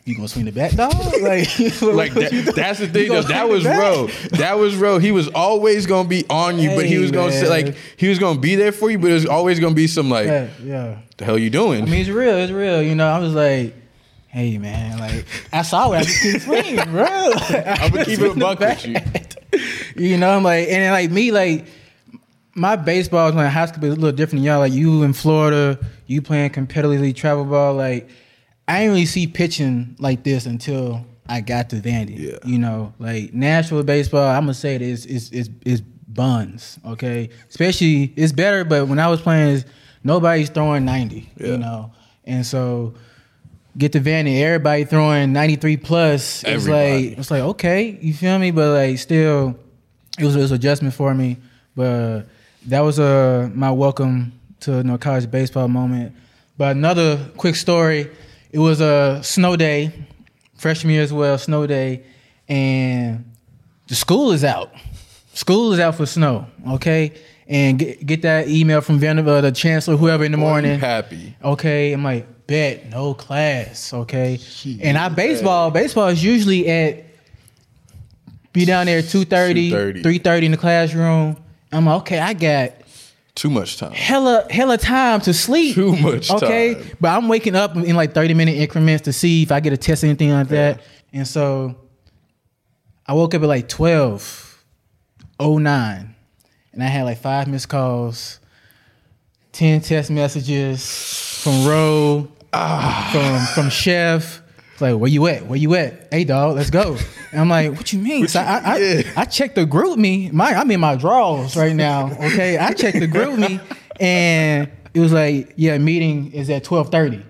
you 0.05 0.15
gonna 0.15 0.27
swing 0.27 0.45
the 0.45 0.51
bat, 0.51 0.75
dog? 0.77 0.93
Like, 0.93 1.47
like 1.81 2.13
that, 2.13 2.53
that's 2.55 2.79
the 2.79 2.87
thing. 2.87 3.09
Though, 3.09 3.23
that 3.23 3.49
was 3.49 3.65
Ro. 3.65 4.07
That 4.33 4.59
was 4.59 4.75
Ro. 4.75 4.99
He 4.99 5.11
was 5.11 5.27
always 5.29 5.87
gonna 5.87 6.07
be 6.07 6.23
on 6.29 6.59
you, 6.59 6.69
hey, 6.69 6.75
but 6.75 6.85
he 6.85 6.99
was 6.99 7.09
gonna 7.09 7.31
say 7.31 7.49
like 7.49 7.75
he 7.97 8.07
was 8.07 8.19
gonna 8.19 8.39
be 8.39 8.55
there 8.55 8.71
for 8.71 8.91
you, 8.91 8.99
but 8.99 9.09
it 9.09 9.15
was 9.15 9.25
always 9.25 9.59
gonna 9.59 9.73
be 9.73 9.87
some 9.87 10.11
like, 10.11 10.27
yeah, 10.27 10.49
yeah. 10.63 10.99
the 11.17 11.25
hell 11.25 11.39
you 11.39 11.49
doing? 11.49 11.81
I 11.81 11.85
mean, 11.85 12.01
it's 12.01 12.09
real. 12.09 12.37
It's 12.37 12.51
real. 12.51 12.83
You 12.83 12.95
know, 12.95 13.07
I 13.07 13.19
was 13.19 13.33
like. 13.33 13.75
Hey 14.27 14.57
man, 14.57 14.99
like 14.99 15.25
I 15.53 15.61
saw 15.61 15.93
it. 15.93 15.99
I 15.99 16.03
just 16.03 16.21
keep 16.21 16.41
swinging, 16.41 16.91
bro. 16.91 17.05
I'm 17.07 17.89
gonna 17.89 18.03
keep 18.05 18.19
it 18.19 18.31
a 18.31 18.35
buck 18.37 18.59
with 18.59 18.85
you. 18.85 20.09
You 20.09 20.17
know, 20.17 20.35
I'm 20.35 20.43
like, 20.43 20.67
and 20.67 20.83
then 20.83 20.91
like 20.91 21.09
me, 21.09 21.31
like 21.31 21.67
my 22.53 22.75
baseball 22.75 23.29
is 23.29 23.35
like 23.35 23.49
high 23.49 23.67
school, 23.67 23.85
it's 23.85 23.95
a 23.95 23.95
little 23.97 24.11
different. 24.11 24.43
Than 24.43 24.51
y'all 24.51 24.59
like 24.59 24.73
you 24.73 25.03
in 25.03 25.13
Florida, 25.13 25.79
you 26.07 26.21
playing 26.21 26.49
competitively 26.49 27.15
travel 27.15 27.45
ball, 27.45 27.75
like 27.75 28.09
I 28.67 28.79
didn't 28.79 28.93
really 28.93 29.05
see 29.05 29.27
pitching 29.27 29.95
like 29.99 30.23
this 30.23 30.45
until 30.45 31.05
I 31.27 31.41
got 31.41 31.69
to 31.71 31.77
Vandy. 31.77 32.17
Yeah. 32.17 32.37
You 32.43 32.57
know, 32.57 32.93
like 32.99 33.33
Nashville 33.33 33.83
baseball, 33.83 34.27
I'm 34.27 34.43
gonna 34.43 34.53
say 34.53 34.75
it 34.75 34.81
is 34.81 35.05
is 35.05 35.31
is 35.31 35.49
is 35.65 35.81
buns. 35.81 36.79
Okay, 36.85 37.29
especially 37.49 38.13
it's 38.15 38.31
better, 38.31 38.63
but 38.63 38.87
when 38.87 38.99
I 38.99 39.07
was 39.07 39.21
playing, 39.21 39.63
nobody's 40.03 40.49
throwing 40.49 40.85
90. 40.85 41.29
Yeah. 41.37 41.47
You 41.47 41.57
know, 41.57 41.91
and 42.25 42.45
so 42.45 42.95
get 43.77 43.91
to 43.93 43.99
Vandy, 43.99 44.41
everybody 44.41 44.85
throwing 44.85 45.33
93 45.33 45.77
plus. 45.77 46.43
It's 46.43 46.45
everybody. 46.45 47.09
like 47.09 47.19
it's 47.19 47.31
like 47.31 47.41
okay, 47.41 47.97
you 48.01 48.13
feel 48.13 48.39
me? 48.39 48.51
But 48.51 48.73
like 48.73 48.97
still, 48.97 49.59
it 50.17 50.23
was 50.23 50.35
it 50.35 50.39
was 50.39 50.51
adjustment 50.51 50.93
for 50.93 51.13
me. 51.13 51.37
But 51.75 52.23
that 52.67 52.79
was 52.79 52.97
a 52.97 53.03
uh, 53.45 53.49
my 53.53 53.69
welcome 53.69 54.31
to 54.61 54.77
you 54.77 54.83
know, 54.83 54.97
college 54.97 55.29
baseball 55.29 55.67
moment. 55.67 56.15
But 56.57 56.75
another 56.75 57.19
quick 57.37 57.55
story 57.55 58.09
it 58.55 58.59
was 58.59 58.79
a 58.79 59.19
snow 59.21 59.57
day, 59.57 59.91
freshman 60.55 60.93
year 60.93 61.03
as 61.03 61.11
well, 61.11 61.37
snow 61.37 61.67
day, 61.67 62.05
and 62.47 63.29
the 63.87 63.95
school 63.95 64.31
is 64.31 64.45
out. 64.45 64.71
School 65.33 65.73
is 65.73 65.79
out 65.81 65.95
for 65.95 66.05
snow, 66.05 66.47
okay? 66.69 67.11
And 67.49 67.77
get, 67.77 68.05
get 68.05 68.21
that 68.21 68.47
email 68.47 68.79
from 68.79 68.97
Vanderbilt, 68.97 69.39
uh, 69.39 69.41
the 69.41 69.51
chancellor, 69.51 69.97
whoever 69.97 70.23
in 70.23 70.31
the 70.31 70.37
Boy, 70.37 70.43
morning. 70.43 70.79
happy. 70.79 71.35
Okay, 71.43 71.91
I'm 71.91 72.05
like, 72.05 72.47
bet, 72.47 72.89
no 72.89 73.13
class, 73.13 73.93
okay? 73.93 74.37
Jeez, 74.39 74.79
and 74.81 74.97
I 74.97 75.09
baseball, 75.09 75.69
baseball 75.69 76.07
is 76.07 76.23
usually 76.23 76.65
at, 76.69 77.03
be 78.53 78.63
down 78.63 78.85
there 78.85 79.01
2.30, 79.01 80.01
3.30 80.01 80.43
in 80.43 80.51
the 80.51 80.57
classroom. 80.57 81.35
I'm 81.73 81.85
like, 81.87 81.97
okay, 82.03 82.19
I 82.19 82.31
got 82.31 82.71
too 83.35 83.49
much 83.49 83.77
time. 83.77 83.91
Hella, 83.91 84.47
hella 84.49 84.77
time 84.77 85.19
to 85.21 85.33
sleep. 85.33 85.75
Too 85.75 85.95
much 85.97 86.29
time. 86.29 86.37
okay? 86.37 86.73
Time. 86.75 86.97
But 87.01 87.09
I'm 87.09 87.27
waking 87.27 87.55
up 87.55 87.75
in 87.75 87.95
like 87.95 88.13
30 88.13 88.33
minute 88.33 88.55
increments 88.55 89.03
to 89.03 89.13
see 89.13 89.43
if 89.43 89.51
I 89.51 89.59
get 89.59 89.73
a 89.73 89.77
test 89.77 90.03
or 90.03 90.07
anything 90.07 90.31
like 90.31 90.47
that. 90.47 90.77
Yeah. 90.77 91.19
And 91.19 91.27
so 91.27 91.75
I 93.05 93.13
woke 93.13 93.33
up 93.35 93.43
at 93.43 93.47
like 93.47 93.67
12, 93.67 94.63
09, 95.39 96.15
and 96.73 96.83
I 96.83 96.87
had 96.87 97.03
like 97.03 97.19
five 97.19 97.47
missed 97.47 97.69
calls, 97.69 98.39
10 99.51 99.81
text 99.81 100.09
messages 100.09 101.41
from 101.43 101.67
Ro, 101.67 102.27
ah. 102.53 103.09
from 103.11 103.63
from 103.63 103.69
Chef, 103.69 104.41
it's 104.75 104.81
like, 104.81 104.97
where 104.97 105.09
you 105.09 105.25
at? 105.27 105.47
Where 105.47 105.57
you 105.57 105.73
at? 105.75 106.09
Hey, 106.11 106.25
dog, 106.25 106.57
let's 106.57 106.69
go. 106.69 106.97
And 107.31 107.39
I'm 107.39 107.47
like, 107.47 107.71
what 107.77 107.93
you 107.93 107.99
mean? 107.99 108.27
So 108.27 108.41
I, 108.41 108.57
I, 108.57 108.77
yeah. 108.77 109.13
I, 109.15 109.23
checked 109.23 109.55
the 109.55 109.65
GroupMe. 109.65 110.33
My, 110.33 110.53
I'm 110.53 110.69
in 110.69 110.81
my 110.81 110.97
drawers 110.97 111.55
right 111.55 111.73
now. 111.73 112.11
Okay, 112.11 112.57
I 112.57 112.73
checked 112.73 112.99
the 112.99 113.07
GroupMe, 113.07 113.61
and 114.01 114.69
it 114.93 114.99
was 114.99 115.13
like, 115.13 115.53
yeah, 115.55 115.77
meeting 115.77 116.33
is 116.33 116.49
at 116.49 116.65
12:30, 116.65 117.23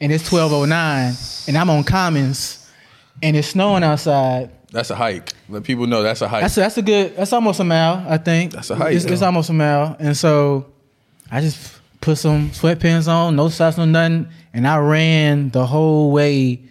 and 0.00 0.10
it's 0.10 0.28
12:09, 0.28 1.46
and 1.46 1.56
I'm 1.56 1.70
on 1.70 1.84
Commons, 1.84 2.68
and 3.22 3.36
it's 3.36 3.46
snowing 3.46 3.84
outside. 3.84 4.50
That's 4.72 4.90
a 4.90 4.96
hike. 4.96 5.32
Let 5.48 5.62
people 5.62 5.86
know 5.86 6.02
that's 6.02 6.20
a 6.20 6.26
hike. 6.26 6.42
That's 6.42 6.56
a, 6.56 6.60
that's 6.60 6.78
a 6.78 6.82
good. 6.82 7.14
That's 7.14 7.32
almost 7.32 7.60
a 7.60 7.64
mile, 7.64 8.04
I 8.08 8.18
think. 8.18 8.54
That's 8.54 8.70
a 8.70 8.74
hike. 8.74 8.96
It's, 8.96 9.04
it's 9.04 9.22
almost 9.22 9.50
a 9.50 9.52
mile, 9.52 9.94
and 10.00 10.16
so 10.16 10.66
I 11.30 11.42
just 11.42 11.78
put 12.00 12.18
some 12.18 12.50
sweatpants 12.50 13.06
on, 13.06 13.36
no 13.36 13.50
socks, 13.50 13.78
no 13.78 13.84
nothing, 13.84 14.30
and 14.52 14.66
I 14.66 14.78
ran 14.78 15.50
the 15.50 15.64
whole 15.64 16.10
way 16.10 16.64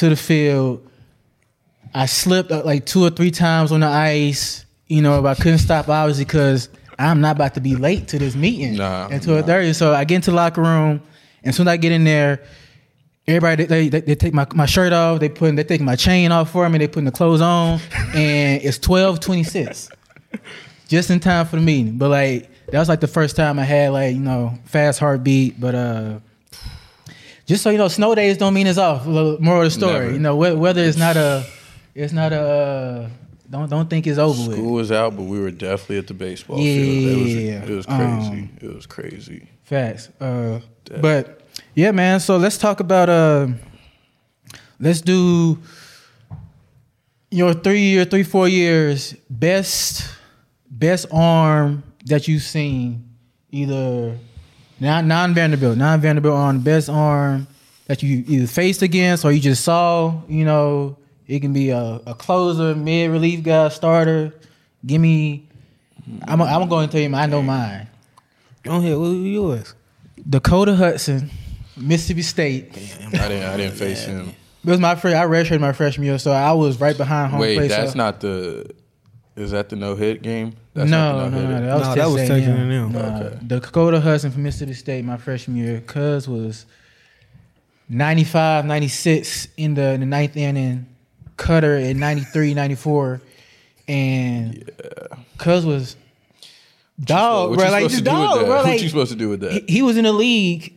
to 0.00 0.08
the 0.08 0.16
field. 0.16 0.86
I 1.94 2.06
slipped 2.06 2.50
uh, 2.50 2.62
like 2.64 2.86
two 2.86 3.04
or 3.04 3.10
three 3.10 3.30
times 3.30 3.70
on 3.70 3.80
the 3.80 3.86
ice, 3.86 4.64
you 4.86 5.02
know, 5.02 5.20
but 5.22 5.38
I 5.38 5.42
couldn't 5.42 5.58
stop 5.58 5.88
obviously 5.88 6.24
because 6.24 6.68
I'm 6.98 7.20
not 7.20 7.36
about 7.36 7.54
to 7.54 7.60
be 7.60 7.76
late 7.76 8.08
to 8.08 8.18
this 8.18 8.34
meeting 8.34 8.76
nah, 8.76 9.08
until 9.08 9.36
nah. 9.36 9.42
30. 9.42 9.74
So 9.74 9.94
I 9.94 10.04
get 10.04 10.16
into 10.16 10.30
the 10.30 10.36
locker 10.36 10.62
room, 10.62 11.02
and 11.44 11.54
soon 11.54 11.68
as 11.68 11.72
I 11.72 11.76
get 11.76 11.92
in 11.92 12.04
there, 12.04 12.42
everybody 13.26 13.64
they, 13.64 13.88
they, 13.88 14.00
they, 14.00 14.14
take 14.14 14.32
my, 14.32 14.46
my 14.54 14.66
shirt 14.66 14.92
off, 14.92 15.20
they 15.20 15.28
put 15.28 15.54
they 15.54 15.64
take 15.64 15.82
my 15.82 15.96
chain 15.96 16.32
off 16.32 16.50
for 16.50 16.68
me, 16.68 16.78
they 16.78 16.88
putting 16.88 17.04
the 17.04 17.12
clothes 17.12 17.42
on, 17.42 17.78
and 18.14 18.62
it's 18.62 18.78
12:26, 18.78 19.90
just 20.88 21.10
in 21.10 21.20
time 21.20 21.46
for 21.46 21.56
the 21.56 21.62
meeting. 21.62 21.98
But 21.98 22.08
like 22.08 22.50
that 22.70 22.78
was 22.78 22.88
like 22.88 23.00
the 23.00 23.06
first 23.06 23.36
time 23.36 23.58
I 23.58 23.64
had 23.64 23.92
like 23.92 24.14
you 24.14 24.20
know 24.20 24.54
fast 24.64 24.98
heartbeat, 24.98 25.60
but 25.60 25.74
uh 25.74 26.20
just 27.50 27.64
so 27.64 27.70
you 27.70 27.78
know, 27.78 27.88
snow 27.88 28.14
days 28.14 28.38
don't 28.38 28.54
mean 28.54 28.66
it's 28.68 28.78
off. 28.78 29.04
Moral 29.06 29.34
of 29.62 29.64
the 29.64 29.70
story, 29.70 29.92
Never. 30.04 30.12
you 30.12 30.18
know, 30.20 30.36
whether 30.36 30.82
it's 30.84 30.96
not 30.96 31.16
a 31.16 31.44
it's 31.94 32.12
not 32.12 32.32
a. 32.32 32.40
Uh, 32.40 33.08
don't 33.50 33.68
don't 33.68 33.90
think 33.90 34.06
it's 34.06 34.18
over 34.18 34.40
School 34.40 34.48
with. 34.72 34.80
was 34.82 34.92
out, 34.92 35.16
but 35.16 35.24
we 35.24 35.40
were 35.40 35.50
definitely 35.50 35.98
at 35.98 36.06
the 36.06 36.14
baseball 36.14 36.58
Yeah, 36.60 36.74
field. 36.74 37.18
It 37.18 37.22
was, 37.22 37.34
yeah, 37.34 37.40
yeah. 37.40 37.62
it 37.64 37.76
was 37.76 37.86
crazy. 37.86 38.40
Um, 38.42 38.50
it 38.62 38.74
was 38.74 38.86
crazy. 38.86 39.48
Facts. 39.64 40.08
Uh, 40.20 40.60
but 41.00 41.40
yeah, 41.74 41.90
man. 41.90 42.20
So 42.20 42.36
let's 42.36 42.56
talk 42.56 42.78
about. 42.78 43.08
Uh, 43.08 43.48
let's 44.78 45.00
do 45.00 45.58
your 47.32 47.52
three 47.54 47.80
year, 47.80 48.04
three 48.04 48.22
four 48.22 48.46
years 48.48 49.14
best 49.28 50.08
best 50.70 51.06
arm 51.12 51.82
that 52.06 52.28
you've 52.28 52.42
seen, 52.44 53.04
either 53.50 54.16
non 54.80 55.06
non 55.06 55.34
Vanderbilt, 55.34 55.76
non 55.76 56.00
Vanderbilt 56.00 56.34
arm, 56.34 56.60
best 56.60 56.88
arm 56.88 57.46
that 57.86 58.02
you 58.02 58.24
either 58.26 58.46
faced 58.46 58.82
against 58.82 59.24
or 59.24 59.32
you 59.32 59.40
just 59.40 59.62
saw. 59.64 60.20
You 60.28 60.44
know, 60.44 60.96
it 61.26 61.40
can 61.40 61.52
be 61.52 61.70
a, 61.70 62.00
a 62.06 62.14
closer, 62.14 62.74
mid 62.74 63.10
relief 63.10 63.42
guy, 63.42 63.68
starter. 63.68 64.32
Give 64.84 65.00
me. 65.00 65.46
I'm 66.26 66.40
I'm 66.40 66.68
going 66.68 66.88
to 66.88 66.92
tell 66.92 67.00
you. 67.08 67.14
I 67.14 67.26
know 67.26 67.42
mine. 67.42 67.86
Go 68.62 68.76
ahead. 68.76 68.96
What 68.96 69.08
was 69.10 69.18
yours? 69.18 69.74
Dakota 70.28 70.74
Hudson, 70.76 71.30
Mississippi 71.76 72.22
State. 72.22 72.70
I 72.74 73.10
didn't. 73.28 73.44
I 73.44 73.56
didn't 73.56 73.76
face 73.76 74.04
him. 74.04 74.34
It 74.64 74.68
was 74.70 74.80
my 74.80 74.94
first. 74.94 75.16
I 75.16 75.24
redshirted 75.24 75.60
my 75.60 75.72
freshman 75.72 76.06
year, 76.06 76.18
so 76.18 76.32
I 76.32 76.52
was 76.52 76.78
right 76.80 76.96
behind 76.96 77.30
home 77.30 77.40
Wait, 77.40 77.56
plate. 77.56 77.68
that's 77.68 77.92
so- 77.92 77.98
not 77.98 78.20
the. 78.20 78.70
Is 79.40 79.52
that 79.52 79.68
the 79.70 79.76
no 79.76 79.94
hit 79.96 80.22
game? 80.22 80.54
That's 80.74 80.90
no, 80.90 81.12
not 81.12 81.24
the 81.24 81.30
no, 81.30 81.42
no, 81.42 81.48
no-hitter? 81.48 81.66
That 81.66 81.74
was, 81.78 81.88
No, 81.88 81.94
that 81.94 82.06
was 82.06 82.16
Texas 82.16 82.28
Texas 82.28 82.48
A&M. 82.48 82.70
A&M. 82.70 82.92
Nah, 82.92 83.26
Okay. 83.26 83.38
Dakota 83.46 84.00
Hudson 84.00 84.30
from 84.30 84.42
Mississippi 84.42 84.74
State, 84.74 85.04
my 85.04 85.16
freshman 85.16 85.56
year. 85.56 85.80
Cuz 85.86 86.28
was 86.28 86.66
95, 87.88 88.64
96 88.66 89.48
in 89.56 89.74
the, 89.74 89.82
in 89.92 90.00
the 90.00 90.06
ninth 90.06 90.36
inning. 90.36 90.86
Cutter 91.36 91.76
at 91.76 91.96
93, 91.96 92.54
94. 92.54 93.20
And 93.88 94.70
Cuz 95.38 95.64
was 95.64 95.96
dog, 97.02 97.50
What 97.50 97.58
bro. 97.58 97.66
you 97.66 97.72
Like, 97.72 97.90
supposed 97.90 97.94
just 97.94 98.04
to 98.04 98.10
do 98.10 98.16
with 98.16 98.20
dog, 98.28 98.38
that? 98.40 98.46
bro. 98.46 98.64
What 98.64 98.82
you 98.82 98.88
supposed 98.88 99.12
to 99.12 99.18
do 99.18 99.28
with 99.30 99.40
that? 99.40 99.52
he, 99.52 99.60
he 99.76 99.82
was 99.82 99.96
in 99.96 100.04
the 100.04 100.12
league 100.12 100.74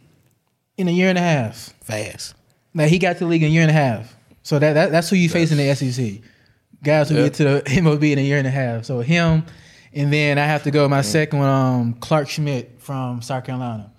in 0.78 0.88
a 0.88 0.92
year 0.92 1.10
and 1.10 1.18
a 1.18 1.22
half. 1.22 1.74
Fast. 1.84 2.34
Like 2.74 2.90
he 2.90 2.98
got 2.98 3.14
to 3.14 3.20
the 3.20 3.26
league 3.26 3.44
in 3.44 3.50
a 3.50 3.52
year 3.52 3.62
and 3.62 3.70
a 3.72 3.74
half. 3.74 4.16
So 4.42 4.58
that, 4.58 4.74
that 4.74 4.92
that's 4.92 5.10
who 5.10 5.16
you 5.16 5.30
face 5.30 5.52
in 5.52 5.58
the 5.58 5.74
SEC. 5.76 6.22
Guys 6.84 7.10
who 7.10 7.16
Yeah. 7.16 7.24
get 7.24 7.34
to 7.36 7.44
the 7.44 7.62
MLB 7.66 8.12
in 8.12 8.20
a 8.20 8.22
year 8.22 8.38
and 8.38 8.48
a 8.48 8.52
half. 8.52 8.86
So 8.86 9.00
him, 9.00 9.46
and 9.94 10.12
then 10.12 10.38
I 10.38 10.46
have 10.46 10.64
to 10.64 10.72
go 10.72 10.88
my 10.90 11.02
second 11.02 11.40
one, 11.40 11.50
um, 11.50 11.94
Clark 11.96 12.30
Schmidt 12.30 12.76
from 12.80 13.22
South 13.22 13.46
Carolina. 13.46 13.90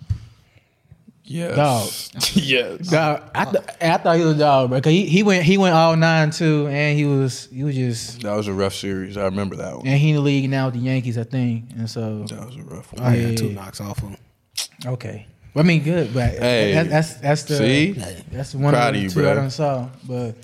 yes. 1.24 1.56
Dog. 1.56 2.22
yes. 2.34 2.88
Dog, 2.88 3.22
I, 3.34 3.44
th- 3.46 3.64
I 3.80 3.96
thought 3.96 4.16
he 4.18 4.24
was 4.24 4.34
a 4.36 4.38
dog, 4.38 4.68
bro. 4.70 4.80
Cause 4.82 4.92
he, 4.92 5.06
he 5.06 5.22
went 5.22 5.44
he 5.44 5.56
went 5.56 5.74
all 5.74 5.96
nine 5.96 6.30
too, 6.30 6.66
and 6.68 6.98
he 6.98 7.06
was 7.06 7.46
he 7.50 7.64
was 7.64 7.74
just 7.74 8.20
That 8.22 8.34
was 8.36 8.48
a 8.48 8.52
rough 8.52 8.74
series. 8.74 9.16
I 9.16 9.24
remember 9.24 9.56
that 9.56 9.76
one. 9.78 9.86
and 9.86 9.98
he 9.98 10.10
in 10.10 10.16
the 10.16 10.20
league 10.22 10.50
now 10.50 10.66
with 10.66 10.74
the 10.74 10.80
Yankees, 10.80 11.16
I 11.16 11.24
think. 11.24 11.70
And 11.78 11.88
so 11.88 12.24
That 12.24 12.44
was 12.46 12.56
a 12.56 12.62
rough 12.62 12.92
one. 12.92 13.02
I 13.02 13.16
Yeah. 13.16 13.26
had 13.28 13.38
two 13.38 13.50
knocks 13.52 13.80
off 13.80 13.98
him. 14.00 14.16
okay, 14.84 15.26
I 15.56 15.62
mean 15.62 15.82
good, 15.82 16.12
but 16.12 16.32
Hey, 16.34 16.74
that, 16.74 16.90
that's 16.90 17.14
that's 17.14 17.42
the 17.44 17.56
see? 17.56 17.92
that's 18.30 18.54
one 18.54 18.74
Proud 18.74 18.88
of 18.88 18.88
of 18.88 18.94
the 18.96 19.00
you, 19.04 19.08
two 19.10 19.20
bro. 19.22 19.30
I 19.32 19.34
done 19.36 19.50
saw, 19.50 19.88
but. 20.06 20.34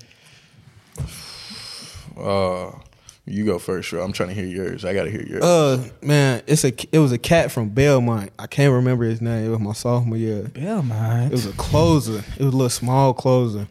Uh, 2.21 2.77
you 3.25 3.45
go 3.45 3.59
first, 3.59 3.91
bro. 3.91 4.03
I'm 4.03 4.11
trying 4.13 4.29
to 4.29 4.35
hear 4.35 4.45
yours. 4.45 4.83
I 4.83 4.93
got 4.93 5.03
to 5.03 5.11
hear 5.11 5.21
yours. 5.23 5.43
Uh, 5.43 5.87
man, 6.01 6.41
it's 6.47 6.63
a 6.63 6.73
it 6.91 6.99
was 6.99 7.11
a 7.11 7.17
cat 7.17 7.51
from 7.51 7.69
Belmont. 7.69 8.31
I 8.39 8.47
can't 8.47 8.73
remember 8.73 9.05
his 9.05 9.21
name. 9.21 9.45
It 9.45 9.49
was 9.49 9.59
my 9.59 9.73
sophomore 9.73 10.17
year. 10.17 10.43
Belmont. 10.43 11.27
It 11.27 11.31
was 11.31 11.45
a 11.45 11.53
closer. 11.53 12.17
It 12.19 12.43
was 12.43 12.53
a 12.53 12.57
little 12.57 12.69
small 12.69 13.13
closer. 13.13 13.67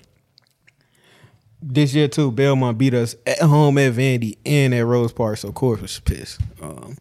This 1.62 1.92
year 1.94 2.08
too, 2.08 2.32
Belmont 2.32 2.78
beat 2.78 2.94
us 2.94 3.16
at 3.26 3.40
home 3.42 3.76
at 3.78 3.92
Vandy 3.92 4.38
and 4.46 4.72
at 4.72 4.86
Rose 4.86 5.12
Park, 5.12 5.36
so 5.38 5.48
of 5.48 5.54
course 5.54 5.80
was 5.80 6.00
pissed. 6.00 6.40
Um, 6.62 6.96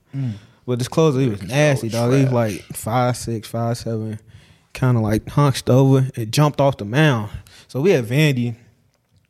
But 0.65 0.79
this 0.79 0.87
closer, 0.89 1.19
he 1.19 1.29
was 1.29 1.41
nasty, 1.41 1.87
dog. 1.89 2.13
He 2.13 2.23
was 2.25 2.33
like 2.33 2.61
five 2.73 3.15
six, 3.15 3.47
five 3.47 3.77
seven, 3.77 4.19
kind 4.73 4.97
of 4.97 5.03
like 5.03 5.27
hunched 5.29 5.69
over 5.69 6.09
and 6.15 6.31
jumped 6.33 6.59
off 6.59 6.77
the 6.77 6.85
mound. 6.85 7.31
So 7.67 7.79
we 7.81 7.91
had 7.91 8.05
Vandy. 8.05 8.55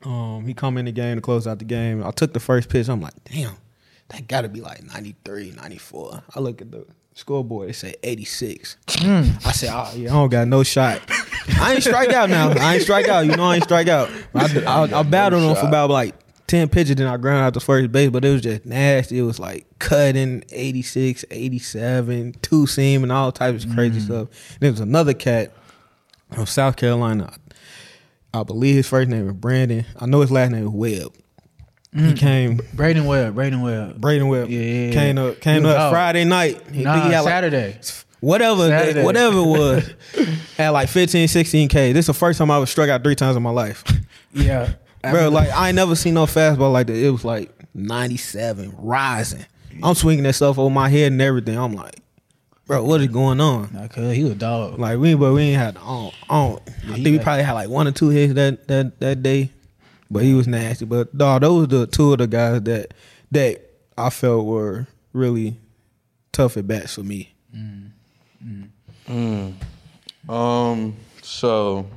Um, 0.03 0.45
he 0.45 0.53
come 0.53 0.77
in 0.77 0.85
the 0.85 0.91
game 0.91 1.15
to 1.15 1.21
close 1.21 1.45
out 1.45 1.59
the 1.59 1.65
game. 1.65 2.03
I 2.05 2.11
took 2.11 2.33
the 2.33 2.39
first 2.39 2.69
pitch. 2.69 2.87
I'm 2.87 3.01
like, 3.01 3.13
damn, 3.25 3.57
that 4.09 4.27
got 4.27 4.41
to 4.41 4.49
be 4.49 4.61
like 4.61 4.83
93, 4.83 5.51
94. 5.51 6.23
I 6.35 6.39
look 6.39 6.61
at 6.61 6.71
the 6.71 6.85
scoreboard. 7.13 7.69
It 7.69 7.73
say 7.75 7.95
86. 8.01 8.77
Mm. 8.87 9.45
I 9.45 9.51
said, 9.51 9.69
oh 9.73 9.91
yeah, 9.95 10.09
I 10.09 10.13
don't 10.13 10.29
got 10.29 10.47
no 10.47 10.63
shot. 10.63 11.01
I 11.59 11.73
ain't 11.73 11.83
strike 11.83 12.09
out 12.09 12.29
now. 12.29 12.51
I 12.51 12.75
ain't 12.75 12.83
strike 12.83 13.07
out. 13.07 13.25
You 13.25 13.35
know 13.35 13.43
I 13.43 13.55
ain't 13.55 13.63
strike 13.63 13.87
out. 13.87 14.09
I, 14.33 14.63
I, 14.67 14.99
I 14.99 15.03
battled 15.03 15.43
him 15.43 15.55
for 15.55 15.67
about 15.67 15.89
like 15.89 16.15
10 16.49 16.69
pitches, 16.69 16.95
then 16.95 17.05
I 17.05 17.15
ground 17.17 17.45
out 17.45 17.53
the 17.53 17.59
first 17.59 17.91
base, 17.91 18.09
but 18.09 18.25
it 18.25 18.31
was 18.31 18.41
just 18.41 18.65
nasty. 18.65 19.19
It 19.19 19.21
was 19.21 19.39
like 19.39 19.67
cutting 19.77 20.43
86, 20.49 21.23
87, 21.29 22.35
two 22.41 22.65
seam, 22.65 23.03
and 23.03 23.11
all 23.11 23.31
types 23.31 23.65
of 23.65 23.73
crazy 23.75 23.99
mm. 23.99 24.05
stuff. 24.05 24.57
There 24.59 24.71
was 24.71 24.79
another 24.79 25.13
cat 25.13 25.53
from 26.33 26.47
South 26.47 26.75
Carolina. 26.75 27.33
I 28.33 28.43
believe 28.43 28.75
his 28.75 28.87
first 28.87 29.09
name 29.09 29.27
is 29.27 29.33
Brandon. 29.33 29.85
I 29.99 30.05
know 30.05 30.21
his 30.21 30.31
last 30.31 30.51
name 30.51 30.63
is 30.63 30.69
Webb. 30.69 31.15
He 31.91 31.99
mm. 31.99 32.17
came, 32.17 32.61
Braden 32.73 33.05
Webb, 33.05 33.33
Braden 33.33 33.61
Webb. 33.61 33.99
Braden 33.99 34.27
Webb. 34.27 34.49
Yeah, 34.49 34.59
yeah, 34.59 34.85
yeah. 34.87 34.93
Came 34.93 35.17
up, 35.17 35.39
came 35.39 35.65
up 35.65 35.75
out. 35.75 35.91
Friday 35.91 36.23
night. 36.23 36.61
He, 36.71 36.83
Nah, 36.83 36.93
he 37.07 37.11
had 37.11 37.21
like 37.21 37.31
Saturday. 37.31 37.79
whatever 38.19 38.67
Saturday. 38.67 39.03
whatever 39.03 39.39
it 39.39 39.45
was 39.45 39.93
at 40.59 40.69
like 40.69 40.89
15 40.89 41.27
16 41.27 41.67
k 41.69 41.91
this 41.93 42.03
is 42.03 42.07
the 42.07 42.13
first 42.13 42.37
time 42.37 42.51
i 42.51 42.59
was 42.59 42.69
struck 42.69 42.89
out 42.89 43.01
three 43.01 43.15
times 43.15 43.37
in 43.37 43.41
my 43.41 43.49
life 43.49 43.83
yeah. 44.33 44.73
bro 45.01 45.29
like 45.29 45.49
i 45.51 45.69
ain't 45.69 45.75
never 45.77 45.95
seen 45.95 46.15
no 46.15 46.25
fastball 46.25 46.73
like 46.73 46.87
that 46.87 46.97
it 46.97 47.09
was 47.09 47.23
like 47.23 47.49
97 47.73 48.75
rising 48.77 49.45
i'm 49.81 49.95
swinging 49.95 50.25
that 50.25 50.33
stuff 50.33 50.59
over 50.59 50.69
my 50.69 50.89
head 50.89 51.13
and 51.13 51.21
everything 51.21 51.57
i'm 51.57 51.73
like 51.73 51.95
bro 52.69 52.83
what 52.83 53.01
is 53.01 53.07
going 53.07 53.41
on? 53.41 53.67
Nah, 53.73 53.87
cause 53.87 54.15
he 54.15 54.23
was 54.23 54.35
dog. 54.35 54.77
like 54.77 54.99
we 54.99 55.15
but 55.15 55.33
we 55.33 55.41
ain't 55.41 55.59
had 55.59 55.77
on 55.77 56.11
on. 56.29 56.59
I 56.67 56.93
think 56.93 57.03
we 57.05 57.11
got- 57.17 57.23
probably 57.23 57.43
had 57.43 57.53
like 57.53 57.67
one 57.69 57.87
or 57.87 57.91
two 57.91 58.09
hits 58.09 58.35
that 58.35 58.67
that 58.67 58.99
that 58.99 59.23
day 59.23 59.49
but 60.11 60.21
he 60.23 60.33
was 60.35 60.47
nasty. 60.47 60.85
But 60.85 61.17
dog 61.17 61.41
those 61.41 61.61
were 61.61 61.77
the 61.79 61.87
two 61.87 62.13
of 62.13 62.19
the 62.19 62.27
guys 62.27 62.61
that 62.63 62.93
that 63.31 63.61
i 63.97 64.09
felt 64.11 64.45
were 64.45 64.87
really 65.13 65.57
tough 66.31 66.57
at 66.57 66.67
bats 66.67 66.93
for 66.95 67.01
me. 67.03 67.33
Um, 70.27 70.95
so 71.23 71.87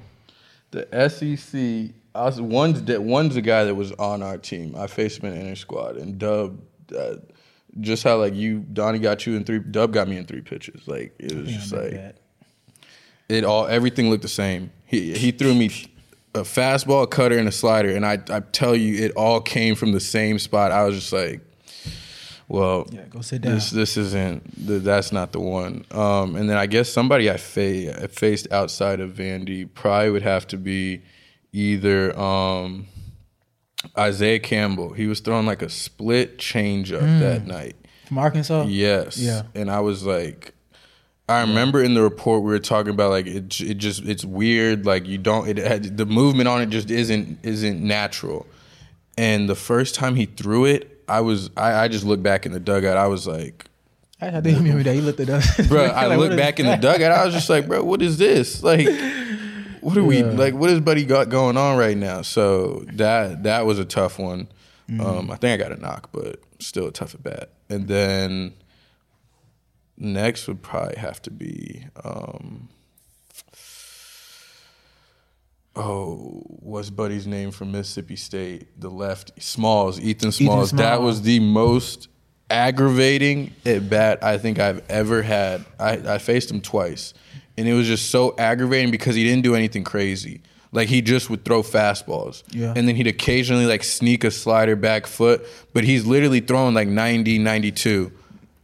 the 0.70 0.86
SEC, 1.10 1.94
I 2.14 2.24
was, 2.24 2.40
one's 2.40 2.82
that 2.84 3.02
one's 3.02 3.36
a 3.36 3.42
guy 3.42 3.64
that 3.64 3.74
was 3.74 3.92
on 3.92 4.22
our 4.22 4.38
team. 4.38 4.74
I 4.76 4.86
faced 4.86 5.18
him 5.22 5.32
in 5.32 5.38
inter 5.40 5.54
squad, 5.54 5.96
and 5.96 6.18
Dub, 6.18 6.58
uh, 6.96 7.16
just 7.80 8.02
how 8.04 8.18
like 8.18 8.34
you, 8.34 8.58
Donnie 8.60 8.98
got 8.98 9.26
you 9.26 9.34
in 9.36 9.44
three. 9.44 9.58
Dub 9.58 9.92
got 9.92 10.08
me 10.08 10.16
in 10.16 10.24
three 10.26 10.40
pitches. 10.42 10.86
Like 10.86 11.14
it 11.18 11.34
was 11.34 11.50
just 11.50 11.72
like 11.72 11.82
like 11.82 11.92
that. 11.92 12.16
it 13.28 13.44
all. 13.44 13.66
Everything 13.66 14.10
looked 14.10 14.22
the 14.22 14.28
same. 14.28 14.70
He 14.86 15.14
he 15.14 15.30
threw 15.30 15.54
me 15.54 15.70
a 16.34 16.40
fastball, 16.40 17.02
a 17.04 17.06
cutter, 17.06 17.38
and 17.38 17.48
a 17.48 17.52
slider, 17.52 17.90
and 17.90 18.04
I 18.06 18.18
I 18.30 18.40
tell 18.40 18.74
you, 18.76 19.04
it 19.04 19.12
all 19.12 19.40
came 19.40 19.74
from 19.74 19.92
the 19.92 20.00
same 20.00 20.38
spot. 20.38 20.70
I 20.72 20.84
was 20.84 20.94
just 20.96 21.12
like, 21.12 21.40
well, 22.48 22.86
Yeah, 22.92 23.02
go 23.08 23.20
sit 23.22 23.42
down. 23.42 23.54
this 23.54 23.70
this 23.70 23.96
isn't 23.96 24.66
th- 24.66 24.82
that's 24.82 25.12
not 25.12 25.32
the 25.32 25.40
one. 25.40 25.84
Um, 25.90 26.36
and 26.36 26.48
then 26.50 26.56
I 26.58 26.66
guess 26.66 26.90
somebody 26.90 27.30
I, 27.30 27.36
fa- 27.38 28.02
I 28.04 28.06
faced 28.08 28.50
outside 28.52 29.00
of 29.00 29.10
Vandy 29.12 29.68
probably 29.72 30.10
would 30.10 30.22
have 30.22 30.46
to 30.48 30.56
be 30.58 31.02
either 31.52 32.18
um, 32.18 32.86
Isaiah 33.96 34.38
Campbell. 34.38 34.92
He 34.92 35.06
was 35.06 35.20
throwing 35.20 35.46
like 35.46 35.62
a 35.62 35.68
split 35.68 36.38
changeup 36.38 37.00
mm. 37.00 37.20
that 37.20 37.46
night. 37.46 37.76
From 38.06 38.18
Arkansas? 38.18 38.66
Yes. 38.68 39.18
Yeah. 39.18 39.42
And 39.54 39.70
I 39.70 39.80
was 39.80 40.04
like, 40.04 40.54
I 41.28 41.40
remember 41.42 41.82
in 41.82 41.94
the 41.94 42.02
report 42.02 42.42
we 42.42 42.50
were 42.50 42.58
talking 42.58 42.92
about 42.92 43.10
like 43.10 43.26
it. 43.26 43.60
It 43.60 43.78
just 43.78 44.04
it's 44.04 44.24
weird. 44.24 44.84
Like 44.84 45.06
you 45.06 45.18
don't. 45.18 45.48
It 45.48 45.58
had, 45.58 45.96
the 45.96 46.06
movement 46.06 46.48
on 46.48 46.60
it 46.62 46.66
just 46.66 46.90
isn't 46.90 47.38
isn't 47.42 47.80
natural. 47.80 48.46
And 49.16 49.48
the 49.48 49.54
first 49.54 49.94
time 49.94 50.14
he 50.14 50.26
threw 50.26 50.64
it, 50.64 51.02
I 51.08 51.20
was 51.20 51.50
I, 51.56 51.84
I 51.84 51.88
just 51.88 52.04
looked 52.04 52.22
back 52.22 52.44
in 52.46 52.52
the 52.52 52.60
dugout. 52.60 52.96
I 52.96 53.06
was 53.06 53.26
like, 53.26 53.66
I 54.22 54.30
to 54.30 54.40
remember 54.40 54.82
that. 54.84 54.94
He 54.94 55.00
looked 55.02 55.20
at 55.20 55.28
us. 55.30 55.66
bro. 55.66 55.84
I 55.84 56.06
Like, 56.06 56.18
looked 56.18 56.36
back 56.36 56.60
in 56.60 56.66
the 56.66 56.76
dugout. 56.76 57.10
I 57.12 57.24
was 57.24 57.34
just 57.34 57.50
like, 57.50 57.66
bro, 57.66 57.82
what 57.82 58.02
is 58.02 58.18
this? 58.18 58.62
Like, 58.62 58.86
what 59.82 59.96
are 59.96 60.04
we 60.04 60.22
like? 60.22 60.54
What 60.54 60.70
has 60.70 60.80
Buddy 60.80 61.04
got 61.04 61.28
going 61.28 61.56
on 61.56 61.76
right 61.76 61.96
now? 61.96 62.22
So 62.22 62.84
that 62.92 63.42
that 63.42 63.66
was 63.66 63.78
a 63.78 63.84
tough 63.84 64.18
one. 64.18 64.48
Mm-hmm. 64.88 65.00
Um, 65.00 65.30
I 65.30 65.36
think 65.36 65.60
I 65.60 65.68
got 65.68 65.76
a 65.76 65.80
knock, 65.80 66.10
but 66.12 66.40
still 66.58 66.86
a 66.86 66.92
tough 66.92 67.14
at 67.14 67.22
bat. 67.22 67.50
And 67.68 67.88
then 67.88 68.54
next 69.96 70.48
would 70.48 70.62
probably 70.62 70.96
have 70.96 71.20
to 71.22 71.30
be. 71.30 71.86
Um, 72.04 72.68
Oh, 75.74 76.42
what's 76.46 76.90
Buddy's 76.90 77.26
name 77.26 77.50
from 77.50 77.72
Mississippi 77.72 78.16
State? 78.16 78.78
The 78.78 78.90
left 78.90 79.32
Smalls, 79.42 79.98
Ethan 79.98 80.30
Smalls. 80.30 80.70
That 80.72 80.96
Smalls. 80.96 81.02
was 81.02 81.22
the 81.22 81.40
most 81.40 82.08
aggravating 82.50 83.54
at 83.64 83.88
bat 83.88 84.22
I 84.22 84.36
think 84.36 84.58
I've 84.58 84.82
ever 84.90 85.22
had. 85.22 85.64
I, 85.78 85.92
I 85.92 86.18
faced 86.18 86.50
him 86.50 86.60
twice, 86.60 87.14
and 87.58 87.68
it 87.68 87.74
was 87.74 87.86
just 87.86 88.10
so 88.10 88.34
aggravating 88.38 88.90
because 88.90 89.14
he 89.14 89.24
didn't 89.24 89.42
do 89.42 89.54
anything 89.54 89.84
crazy. 89.84 90.40
Like 90.74 90.88
he 90.88 91.02
just 91.02 91.28
would 91.28 91.44
throw 91.44 91.62
fastballs. 91.62 92.42
Yeah. 92.50 92.72
And 92.74 92.88
then 92.88 92.96
he'd 92.96 93.06
occasionally 93.06 93.66
like 93.66 93.84
sneak 93.84 94.24
a 94.24 94.30
slider 94.30 94.74
back 94.76 95.06
foot, 95.06 95.46
but 95.74 95.84
he's 95.84 96.06
literally 96.06 96.40
throwing 96.40 96.74
like 96.74 96.88
90, 96.88 97.38
92. 97.38 98.10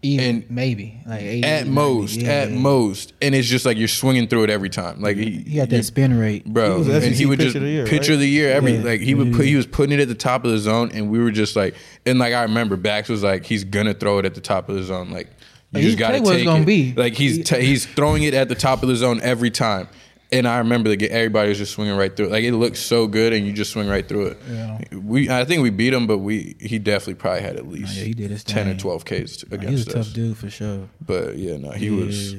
Even 0.01 0.25
And- 0.37 0.51
maybe 0.51 1.01
like 1.07 1.21
80, 1.23 1.43
At 1.45 1.67
90, 1.67 1.71
most, 1.73 2.17
yeah, 2.17 2.29
at 2.31 2.51
yeah. 2.51 2.57
most. 2.59 3.13
And 3.21 3.35
it's 3.35 3.49
just 3.49 3.67
like 3.67 3.77
you're 3.77 3.89
swinging 3.89 4.29
through 4.29 4.45
it 4.45 4.51
every 4.51 4.71
time. 4.71 5.03
Like 5.03 5.17
he, 5.17 5.31
He 5.47 5.57
got 5.57 5.69
that 5.71 5.83
spin 5.85 6.17
rate. 6.17 6.47
bro. 6.47 6.81
He 6.83 6.89
was 6.89 7.05
and 7.05 7.15
he 7.15 7.27
would 7.27 7.41
just 7.41 7.55
pitcher 7.55 7.59
of 7.59 7.65
the 7.65 7.69
year, 7.71 7.85
pitcher 7.87 8.13
right? 8.13 8.15
of 8.15 8.21
the 8.21 8.29
year. 8.29 8.53
Every 8.53 8.77
Yeah, 8.77 8.85
like 8.85 9.01
he 9.01 9.15
would 9.15 9.35
put 9.35 9.45
he 9.45 9.57
was 9.57 9.67
putting 9.67 9.99
it 9.99 10.01
at 10.01 10.07
the 10.09 10.15
top 10.15 10.45
of 10.45 10.53
the 10.53 10.59
zone, 10.59 10.93
and 10.95 11.11
we 11.11 11.19
were 11.19 11.33
just 11.33 11.57
like, 11.57 11.75
and 12.07 12.19
like 12.21 12.33
I 12.33 12.43
remember 12.43 12.77
Bax 12.77 13.09
was 13.09 13.23
like, 13.25 13.45
he's 13.45 13.65
gonna 13.65 13.93
throw 13.93 14.19
it 14.21 14.25
at 14.25 14.35
the 14.37 14.41
top 14.41 14.69
of 14.69 14.77
the 14.77 14.85
zone. 14.85 15.11
Like 15.11 15.29
you 15.73 15.97
just 15.97 16.01
what 16.01 16.15
it's 16.15 16.31
take 16.31 16.45
gonna 16.45 16.63
it. 16.63 16.67
be. 16.67 16.95
Like 16.95 17.15
he's 17.15 17.45
t- 17.49 17.61
he's 17.61 17.87
throwing 17.87 18.23
it 18.23 18.35
at 18.35 18.49
the 18.49 18.55
top 18.55 18.83
of 18.83 18.89
the 18.89 18.97
zone 18.97 19.21
every 19.23 19.51
time. 19.51 19.89
And 20.31 20.47
I 20.47 20.59
remember 20.59 20.95
that 20.95 21.03
everybody 21.11 21.49
was 21.49 21.57
just 21.57 21.73
swinging 21.73 21.97
right 21.97 22.15
through 22.15 22.27
it. 22.27 22.33
Like 22.33 22.45
it 22.45 22.53
looked 22.53 22.77
so 22.77 23.07
good, 23.07 23.33
and 23.33 23.47
you 23.47 23.53
just 23.55 23.73
swing 23.73 23.89
right 23.89 24.07
through 24.07 24.27
it. 24.27 24.39
Yeah. 24.47 24.79
We, 24.93 25.31
I 25.31 25.47
think 25.47 25.63
we 25.63 25.71
beat 25.71 25.95
him, 25.95 26.07
but 26.07 26.19
we 26.19 26.55
he 26.61 26.79
definitely 26.79 27.15
probably 27.15 27.41
had 27.41 27.57
at 27.57 27.67
least 27.67 27.97
yeah, 27.97 28.05
he 28.05 28.13
did 28.13 28.31
his 28.31 28.45
ten 28.45 28.69
or 28.69 28.75
twelve 28.75 29.05
Ks 29.07 29.43
against 29.45 29.45
us. 29.45 29.61
He 29.63 29.71
was 29.71 29.87
a 29.89 29.93
tough 29.93 30.13
dude 30.13 30.37
for 30.37 30.51
sure. 30.51 30.89
But 31.05 31.37
yeah, 31.37 31.57
no, 31.57 31.71
he 31.71 31.91
was. 31.91 32.35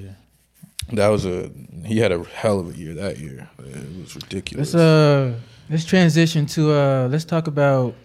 That 0.93 1.07
was 1.09 1.25
a 1.25 1.51
he 1.85 1.97
had 1.99 2.11
a 2.11 2.23
hell 2.23 2.59
of 2.59 2.75
a 2.75 2.77
year 2.77 2.93
that 2.95 3.17
year. 3.19 3.47
It 3.59 3.99
was 4.01 4.15
ridiculous. 4.15 4.73
Let's 4.73 4.83
uh 4.83 5.33
let's 5.69 5.85
transition 5.85 6.45
to 6.47 6.71
uh 6.71 7.07
let's 7.11 7.25
talk 7.25 7.47
about 7.47 7.95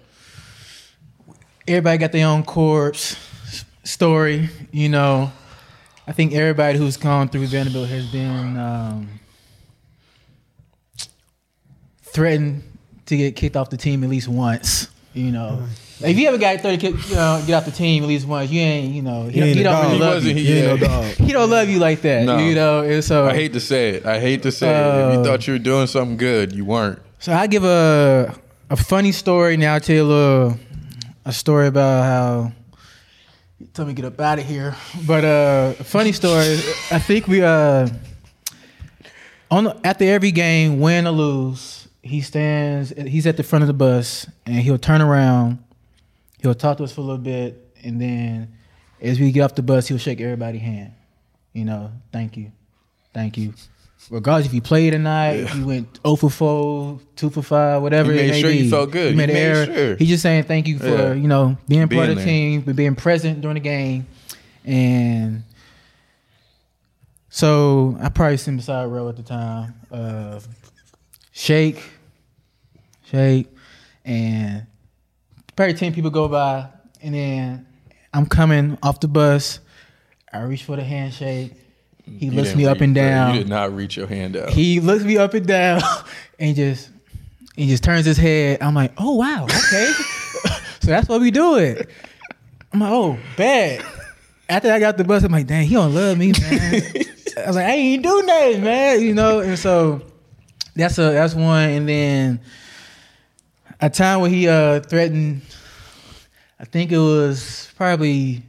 everybody 1.66 1.98
got 1.98 2.12
their 2.12 2.26
own 2.26 2.42
Corbs 2.42 3.16
story, 3.84 4.50
you 4.72 4.88
know. 4.88 5.30
I 6.06 6.12
think 6.12 6.34
everybody 6.34 6.76
who's 6.78 6.96
gone 6.98 7.28
through 7.28 7.46
Vanderbilt 7.46 7.88
has 7.88 8.06
been 8.12 8.58
um, 8.58 9.08
threatened 12.02 12.62
to 13.06 13.16
get 13.16 13.36
kicked 13.36 13.56
off 13.56 13.70
the 13.70 13.76
team 13.76 14.04
at 14.04 14.10
least 14.10 14.28
once, 14.28 14.88
you 15.14 15.30
know. 15.32 15.66
Like, 16.00 16.10
if 16.10 16.18
you 16.18 16.28
ever 16.28 16.38
got 16.38 16.60
thirty, 16.60 16.76
kick, 16.76 17.08
you 17.08 17.14
know, 17.14 17.42
get 17.46 17.54
off 17.54 17.64
the 17.64 17.70
team 17.70 18.02
at 18.02 18.08
least 18.08 18.26
once, 18.26 18.50
you 18.50 18.60
ain't, 18.60 18.94
you 18.94 19.02
know, 19.02 19.24
he, 19.26 19.32
He 19.40 19.40
ain't 19.42 19.56
he 19.58 19.62
don't 19.62 19.72
dog. 19.72 19.84
really 19.84 19.94
He 19.96 20.00
love 20.02 20.14
wasn't- 20.14 20.36
you. 20.36 20.44
he- 20.44 20.52
He 20.52 20.58
ain't 20.60 20.80
no. 20.80 21.02
He 21.26 21.32
don't 21.32 21.50
love 21.50 21.68
you 21.68 21.78
like 21.78 22.02
that, 22.02 22.24
No. 22.24 22.38
you 22.38 22.54
know. 22.54 22.80
And 22.82 23.02
so 23.04 23.26
I 23.26 23.34
hate 23.34 23.52
to 23.52 23.60
say 23.60 23.90
it. 23.90 24.06
I 24.06 24.18
hate 24.20 24.42
to 24.42 24.52
say 24.52 24.68
it. 24.68 24.72
If 24.72 25.14
Uh, 25.16 25.18
you 25.18 25.24
thought 25.24 25.46
you 25.46 25.52
were 25.54 25.58
doing 25.58 25.86
something 25.86 26.16
good, 26.16 26.52
you 26.52 26.64
weren't. 26.64 26.98
So 27.20 27.32
I 27.32 27.46
give 27.46 27.64
a 27.64 28.34
a 28.70 28.76
funny 28.76 29.12
story 29.12 29.56
now. 29.56 29.74
I'll 29.74 29.80
tell 29.80 29.96
you 29.96 30.02
a 30.02 30.04
little 30.04 30.58
a 31.24 31.32
story 31.32 31.68
about 31.68 32.02
how 32.04 32.52
he 33.58 33.66
told 33.66 33.88
me 33.88 33.94
to 33.94 34.02
get 34.02 34.12
up 34.12 34.20
out 34.20 34.38
of 34.38 34.46
here. 34.46 34.74
But 35.06 35.24
uh, 35.24 35.72
funny 35.84 36.12
story. 36.12 36.54
I 36.90 36.98
think 36.98 37.26
we 37.28 37.42
uh 37.42 37.88
on 39.50 39.80
after 39.84 40.04
every 40.04 40.32
game, 40.32 40.80
win 40.80 41.06
or 41.06 41.10
lose, 41.10 41.88
he 42.02 42.20
stands. 42.20 42.90
He's 42.90 43.26
at 43.26 43.36
the 43.36 43.42
front 43.42 43.62
of 43.62 43.68
the 43.68 43.74
bus 43.74 44.26
and 44.46 44.56
he'll 44.56 44.78
turn 44.78 45.00
around. 45.00 45.62
He'll 46.40 46.54
talk 46.54 46.76
to 46.78 46.84
us 46.84 46.92
for 46.92 47.00
a 47.00 47.04
little 47.04 47.18
bit, 47.18 47.74
and 47.82 47.98
then 47.98 48.54
as 49.00 49.18
we 49.18 49.32
get 49.32 49.42
off 49.42 49.54
the 49.54 49.62
bus, 49.62 49.88
he'll 49.88 49.98
shake 49.98 50.20
everybody's 50.20 50.60
hand. 50.60 50.92
You 51.54 51.64
know, 51.64 51.92
thank 52.12 52.36
you, 52.36 52.52
thank 53.14 53.38
you. 53.38 53.54
Regardless 54.10 54.46
if 54.46 54.54
you 54.54 54.60
played 54.60 54.92
or 54.94 54.98
not, 54.98 55.34
if 55.34 55.54
you 55.54 55.66
went 55.66 55.98
0 56.06 56.16
for 56.16 56.30
4, 56.30 57.00
2 57.16 57.30
for 57.30 57.42
5, 57.42 57.82
whatever 57.82 58.12
He 58.12 58.18
it 58.18 58.30
may 58.30 58.40
sure 58.40 58.50
you 58.50 58.68
felt 58.70 58.90
good. 58.90 59.10
He 59.12 59.16
made 59.16 59.30
an 59.30 59.34
made 59.34 59.74
sure. 59.74 59.96
He's 59.96 60.08
just 60.08 60.22
saying 60.22 60.44
thank 60.44 60.66
you 60.68 60.78
for, 60.78 60.86
Yeah. 60.88 61.12
you 61.14 61.26
know, 61.28 61.56
being, 61.66 61.80
part 61.82 61.90
Being 61.90 62.10
of 62.10 62.16
the 62.16 62.24
team, 62.24 62.60
but 62.60 62.76
being 62.76 62.94
present 62.94 63.40
during 63.40 63.54
the 63.54 63.60
game. 63.60 64.06
And 64.64 65.42
so 67.28 67.96
I 68.00 68.08
probably 68.10 68.36
sitting 68.36 68.56
beside 68.58 68.86
Ro 68.86 69.08
at 69.08 69.16
the 69.16 69.22
time. 69.22 69.74
Uh, 69.90 70.40
shake, 71.32 71.82
shake, 73.10 73.48
and 74.04 74.66
probably 75.56 75.74
10 75.74 75.94
people 75.94 76.10
go 76.10 76.28
by. 76.28 76.68
And 77.02 77.14
then 77.14 77.66
I'm 78.12 78.26
coming 78.26 78.78
off 78.82 79.00
the 79.00 79.08
bus. 79.08 79.60
I 80.32 80.42
reach 80.42 80.64
for 80.64 80.76
the 80.76 80.84
handshake. 80.84 81.52
He 82.04 82.26
You 82.26 82.32
looks 82.32 82.54
me 82.54 82.66
up 82.66 82.80
and 82.80 82.94
down. 82.94 83.34
You 83.34 83.40
did 83.40 83.48
not 83.48 83.74
reach 83.74 83.96
your 83.96 84.06
hand 84.06 84.36
out. 84.36 84.50
He 84.50 84.80
looks 84.80 85.04
me 85.04 85.16
up 85.16 85.34
and 85.34 85.46
down 85.46 85.82
and 86.38 86.54
just 86.54 86.90
he 87.56 87.68
just 87.68 87.84
turns 87.84 88.04
his 88.04 88.16
head. 88.16 88.62
I'm 88.62 88.74
like, 88.74 88.92
oh 88.98 89.14
wow, 89.14 89.44
okay. 89.44 89.92
so 90.80 90.88
that's 90.88 91.08
what 91.08 91.20
we 91.20 91.30
do 91.30 91.56
it. 91.56 91.88
I'm 92.72 92.80
like, 92.80 92.90
oh, 92.92 93.18
bad. 93.36 93.84
After 94.48 94.72
I 94.72 94.80
got 94.80 94.96
the 94.96 95.04
bus, 95.04 95.22
I'm 95.22 95.32
like, 95.32 95.46
dang, 95.46 95.66
he 95.66 95.74
don't 95.74 95.94
love 95.94 96.18
me, 96.18 96.32
man. 96.32 96.74
I 97.36 97.46
was 97.46 97.56
like, 97.56 97.66
I 97.66 97.72
ain't 97.72 98.02
do 98.02 98.22
nothing, 98.22 98.64
man. 98.64 99.00
You 99.00 99.14
know, 99.14 99.40
and 99.40 99.58
so 99.58 100.02
that's 100.74 100.98
a 100.98 101.12
that's 101.12 101.34
one. 101.34 101.70
And 101.70 101.88
then 101.88 102.40
a 103.80 103.88
time 103.88 104.20
where 104.20 104.30
he 104.30 104.48
uh 104.48 104.80
threatened 104.80 105.42
I 106.64 106.64
think 106.64 106.92
it 106.92 106.98
was 106.98 107.68
probably 107.76 108.42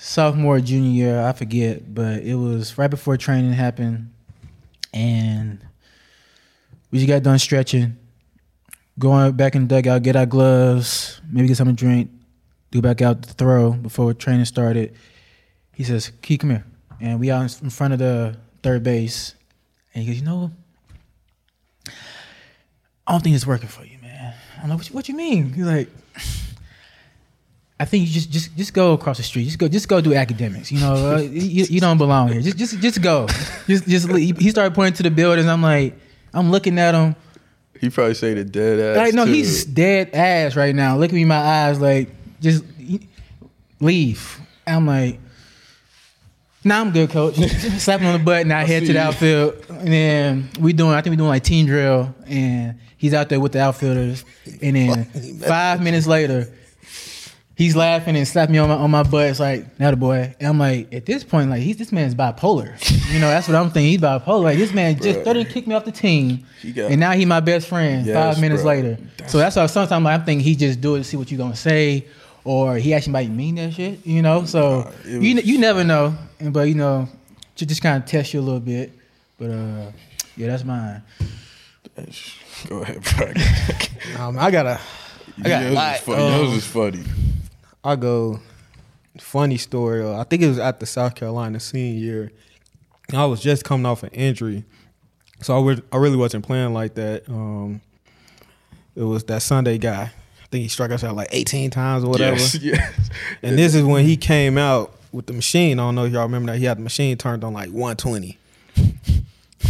sophomore, 0.00 0.60
junior 0.60 0.90
year, 0.90 1.20
I 1.20 1.32
forget, 1.32 1.94
but 1.94 2.22
it 2.22 2.34
was 2.34 2.78
right 2.78 2.88
before 2.88 3.18
training 3.18 3.52
happened, 3.52 4.10
and 4.94 5.60
we 6.90 6.98
just 6.98 7.08
got 7.08 7.22
done 7.22 7.38
stretching, 7.38 7.98
going 8.98 9.32
back 9.32 9.54
in 9.54 9.68
the 9.68 9.74
dugout, 9.74 10.02
get 10.02 10.16
our 10.16 10.24
gloves, 10.24 11.20
maybe 11.30 11.48
get 11.48 11.58
something 11.58 11.76
to 11.76 11.84
drink, 11.84 12.10
do 12.70 12.80
back 12.80 13.02
out 13.02 13.22
to 13.22 13.34
throw 13.34 13.72
before 13.72 14.14
training 14.14 14.46
started. 14.46 14.94
He 15.72 15.84
says, 15.84 16.10
"Key, 16.22 16.38
come 16.38 16.50
here," 16.50 16.64
and 16.98 17.20
we 17.20 17.30
out 17.30 17.60
in 17.62 17.70
front 17.70 17.92
of 17.92 17.98
the 17.98 18.38
third 18.62 18.82
base, 18.82 19.34
and 19.94 20.02
he 20.02 20.10
goes, 20.10 20.20
"You 20.20 20.26
know, 20.26 20.50
I 23.06 23.12
don't 23.12 23.22
think 23.22 23.36
it's 23.36 23.46
working 23.46 23.68
for 23.68 23.84
you, 23.84 23.98
man." 24.00 24.34
I'm 24.62 24.70
like, 24.70 24.78
"What 24.78 24.88
what 24.94 25.08
you 25.08 25.14
mean?" 25.14 25.52
He's 25.52 25.66
like. 25.66 25.88
I 27.80 27.86
think 27.86 28.06
you 28.06 28.12
just 28.12 28.30
just 28.30 28.54
just 28.54 28.74
go 28.74 28.92
across 28.92 29.16
the 29.16 29.22
street. 29.22 29.44
Just 29.44 29.58
go 29.58 29.66
just 29.66 29.88
go 29.88 30.02
do 30.02 30.14
academics. 30.14 30.70
You 30.70 30.80
know, 30.80 31.14
uh, 31.14 31.18
you, 31.20 31.64
you 31.64 31.80
don't 31.80 31.96
belong 31.96 32.28
here. 32.28 32.42
Just 32.42 32.58
just 32.58 32.78
just 32.78 33.00
go. 33.00 33.26
Just 33.66 33.88
just 33.88 34.06
leave. 34.10 34.36
he 34.36 34.50
started 34.50 34.74
pointing 34.74 34.98
to 34.98 35.02
the 35.02 35.10
buildings. 35.10 35.48
I'm 35.48 35.62
like, 35.62 35.94
I'm 36.34 36.50
looking 36.50 36.78
at 36.78 36.94
him. 36.94 37.16
he 37.80 37.88
probably 37.88 38.12
say 38.12 38.34
the 38.34 38.44
dead 38.44 38.78
ass. 38.78 38.96
Like 38.98 39.14
no, 39.14 39.24
too. 39.24 39.32
he's 39.32 39.64
dead 39.64 40.10
ass 40.12 40.56
right 40.56 40.74
now. 40.74 40.98
Look 40.98 41.08
at 41.08 41.14
me 41.14 41.22
in 41.22 41.28
my 41.28 41.38
eyes. 41.38 41.80
Like 41.80 42.10
just 42.42 42.64
leave. 43.80 44.38
I'm 44.66 44.86
like, 44.86 45.18
nah, 46.62 46.82
I'm 46.82 46.90
good, 46.90 47.08
coach. 47.08 47.36
Slap 47.78 48.00
him 48.00 48.08
on 48.08 48.18
the 48.18 48.24
butt 48.24 48.42
and 48.42 48.52
I 48.52 48.64
head 48.64 48.84
to 48.84 48.92
the 48.92 49.00
outfield. 49.00 49.64
And 49.70 49.88
then 49.88 50.50
we 50.60 50.74
doing, 50.74 50.92
I 50.92 51.00
think 51.00 51.12
we 51.12 51.16
doing 51.16 51.30
like 51.30 51.44
team 51.44 51.64
drill, 51.64 52.14
and 52.26 52.78
he's 52.98 53.14
out 53.14 53.30
there 53.30 53.40
with 53.40 53.52
the 53.52 53.60
outfielders. 53.60 54.26
And 54.60 54.76
then 54.76 55.04
five 55.46 55.82
minutes 55.82 56.06
later, 56.06 56.52
he's 57.60 57.76
laughing 57.76 58.16
and 58.16 58.26
slapping 58.26 58.54
me 58.54 58.58
on 58.58 58.68
my 58.70 58.74
on 58.74 58.90
my 58.90 59.02
butt. 59.02 59.28
It's 59.28 59.38
like, 59.40 59.78
now 59.78 59.90
the 59.90 59.96
boy. 59.96 60.34
And 60.40 60.48
I'm 60.48 60.58
like, 60.58 60.92
at 60.94 61.04
this 61.04 61.22
point, 61.24 61.50
like 61.50 61.60
he's 61.60 61.76
this 61.76 61.92
man's 61.92 62.14
bipolar. 62.14 62.72
You 63.12 63.18
know, 63.20 63.28
that's 63.28 63.48
what 63.48 63.56
I'm 63.56 63.70
thinking. 63.70 63.90
He's 63.92 64.00
bipolar. 64.00 64.42
Like 64.44 64.58
this 64.58 64.72
man 64.72 64.94
just 64.96 65.16
Bro. 65.16 65.24
threatened 65.24 65.46
to 65.46 65.52
kick 65.52 65.66
me 65.66 65.74
off 65.74 65.84
the 65.84 65.92
team, 65.92 66.46
He 66.62 66.72
got- 66.72 66.90
and 66.90 66.98
now 66.98 67.12
he 67.12 67.24
my 67.26 67.40
best 67.40 67.68
friend. 67.68 68.06
Yes, 68.06 68.16
five 68.16 68.40
minutes 68.40 68.62
bro. 68.62 68.72
later. 68.72 68.98
So 69.28 69.36
that's 69.38 69.56
why 69.56 69.66
sometimes 69.66 70.04
like, 70.04 70.18
I'm 70.18 70.24
thinking 70.24 70.42
he 70.44 70.56
just 70.56 70.80
do 70.80 70.94
it 70.94 70.98
to 70.98 71.04
see 71.04 71.16
what 71.18 71.30
you 71.30 71.36
gonna 71.36 71.54
say, 71.54 72.06
or 72.44 72.76
he 72.76 72.94
actually 72.94 73.12
might 73.12 73.30
mean 73.30 73.56
that 73.56 73.74
shit. 73.74 74.06
You 74.06 74.22
know, 74.22 74.44
so 74.46 74.80
Nah, 74.82 74.90
it 75.04 75.22
you 75.22 75.34
you 75.52 75.58
never 75.58 75.84
know. 75.84 76.14
And 76.40 76.52
but 76.52 76.62
you 76.68 76.74
know, 76.74 77.08
to 77.56 77.66
just 77.66 77.82
kind 77.82 78.02
of 78.02 78.08
test 78.08 78.32
you 78.32 78.40
a 78.40 78.42
little 78.42 78.60
bit. 78.60 78.92
But 79.38 79.50
uh, 79.50 79.92
yeah, 80.36 80.46
that's 80.48 80.64
mine. 80.64 81.02
Go 82.68 82.82
ahead, 82.82 83.02
bro. 83.16 83.32
Um, 84.18 84.38
I 84.38 84.50
gotta, 84.50 84.80
I 85.44 85.48
got 85.48 85.62
Yours 85.62 85.76
a 85.76 85.94
is 85.94 86.00
funny. 86.00 86.22
Um, 86.22 86.32
Yours 86.44 86.52
is 86.56 86.66
funny. 86.66 87.04
I 87.82 87.96
go 87.96 88.40
funny 89.18 89.56
story. 89.56 90.02
Uh, 90.02 90.18
I 90.18 90.24
think 90.24 90.42
it 90.42 90.48
was 90.48 90.58
at 90.58 90.80
the 90.80 90.86
South 90.86 91.14
Carolina 91.14 91.60
senior 91.60 91.98
year. 91.98 92.32
I 93.12 93.24
was 93.26 93.40
just 93.40 93.64
coming 93.64 93.86
off 93.86 94.02
an 94.02 94.10
injury, 94.10 94.64
so 95.42 95.56
I, 95.56 95.58
was, 95.58 95.80
I 95.92 95.96
really 95.96 96.16
wasn't 96.16 96.44
playing 96.44 96.72
like 96.74 96.94
that. 96.94 97.28
Um, 97.28 97.80
it 98.94 99.02
was 99.02 99.24
that 99.24 99.42
Sunday 99.42 99.78
guy. 99.78 100.12
I 100.12 100.46
think 100.50 100.62
he 100.62 100.68
struck 100.68 100.90
us 100.90 101.02
out 101.02 101.16
like 101.16 101.28
18 101.32 101.70
times 101.70 102.04
or 102.04 102.10
whatever. 102.10 102.36
Yes, 102.36 102.54
yes. 102.62 103.10
And 103.42 103.58
this 103.58 103.74
is 103.74 103.82
when 103.84 104.04
he 104.04 104.16
came 104.16 104.58
out 104.58 104.94
with 105.12 105.26
the 105.26 105.32
machine. 105.32 105.78
I 105.78 105.84
don't 105.84 105.94
know 105.94 106.04
if 106.04 106.12
y'all 106.12 106.22
remember 106.22 106.52
that. 106.52 106.58
He 106.58 106.64
had 106.66 106.78
the 106.78 106.82
machine 106.82 107.16
turned 107.16 107.42
on 107.42 107.52
like 107.52 107.70
120. 107.70 108.38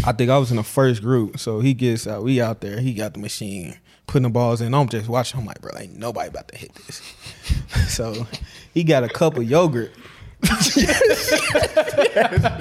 I 0.04 0.12
think 0.12 0.30
I 0.30 0.38
was 0.38 0.50
in 0.50 0.56
the 0.56 0.62
first 0.62 1.02
group. 1.02 1.38
So 1.38 1.60
he 1.60 1.74
gets 1.74 2.06
out. 2.06 2.22
We 2.22 2.40
out 2.40 2.60
there. 2.60 2.80
He 2.80 2.94
got 2.94 3.14
the 3.14 3.20
machine, 3.20 3.76
putting 4.10 4.24
the 4.24 4.28
balls 4.28 4.60
in. 4.60 4.74
I'm 4.74 4.88
just 4.88 5.08
watching. 5.08 5.38
I'm 5.38 5.46
like, 5.46 5.60
bro, 5.60 5.70
ain't 5.78 5.96
nobody 5.96 6.28
about 6.28 6.48
to 6.48 6.56
hit 6.58 6.74
this. 6.74 7.00
so 7.88 8.26
he 8.74 8.82
got 8.82 9.04
a 9.04 9.08
cup 9.08 9.36
of 9.36 9.44
yogurt. 9.48 9.92
he 10.42 10.84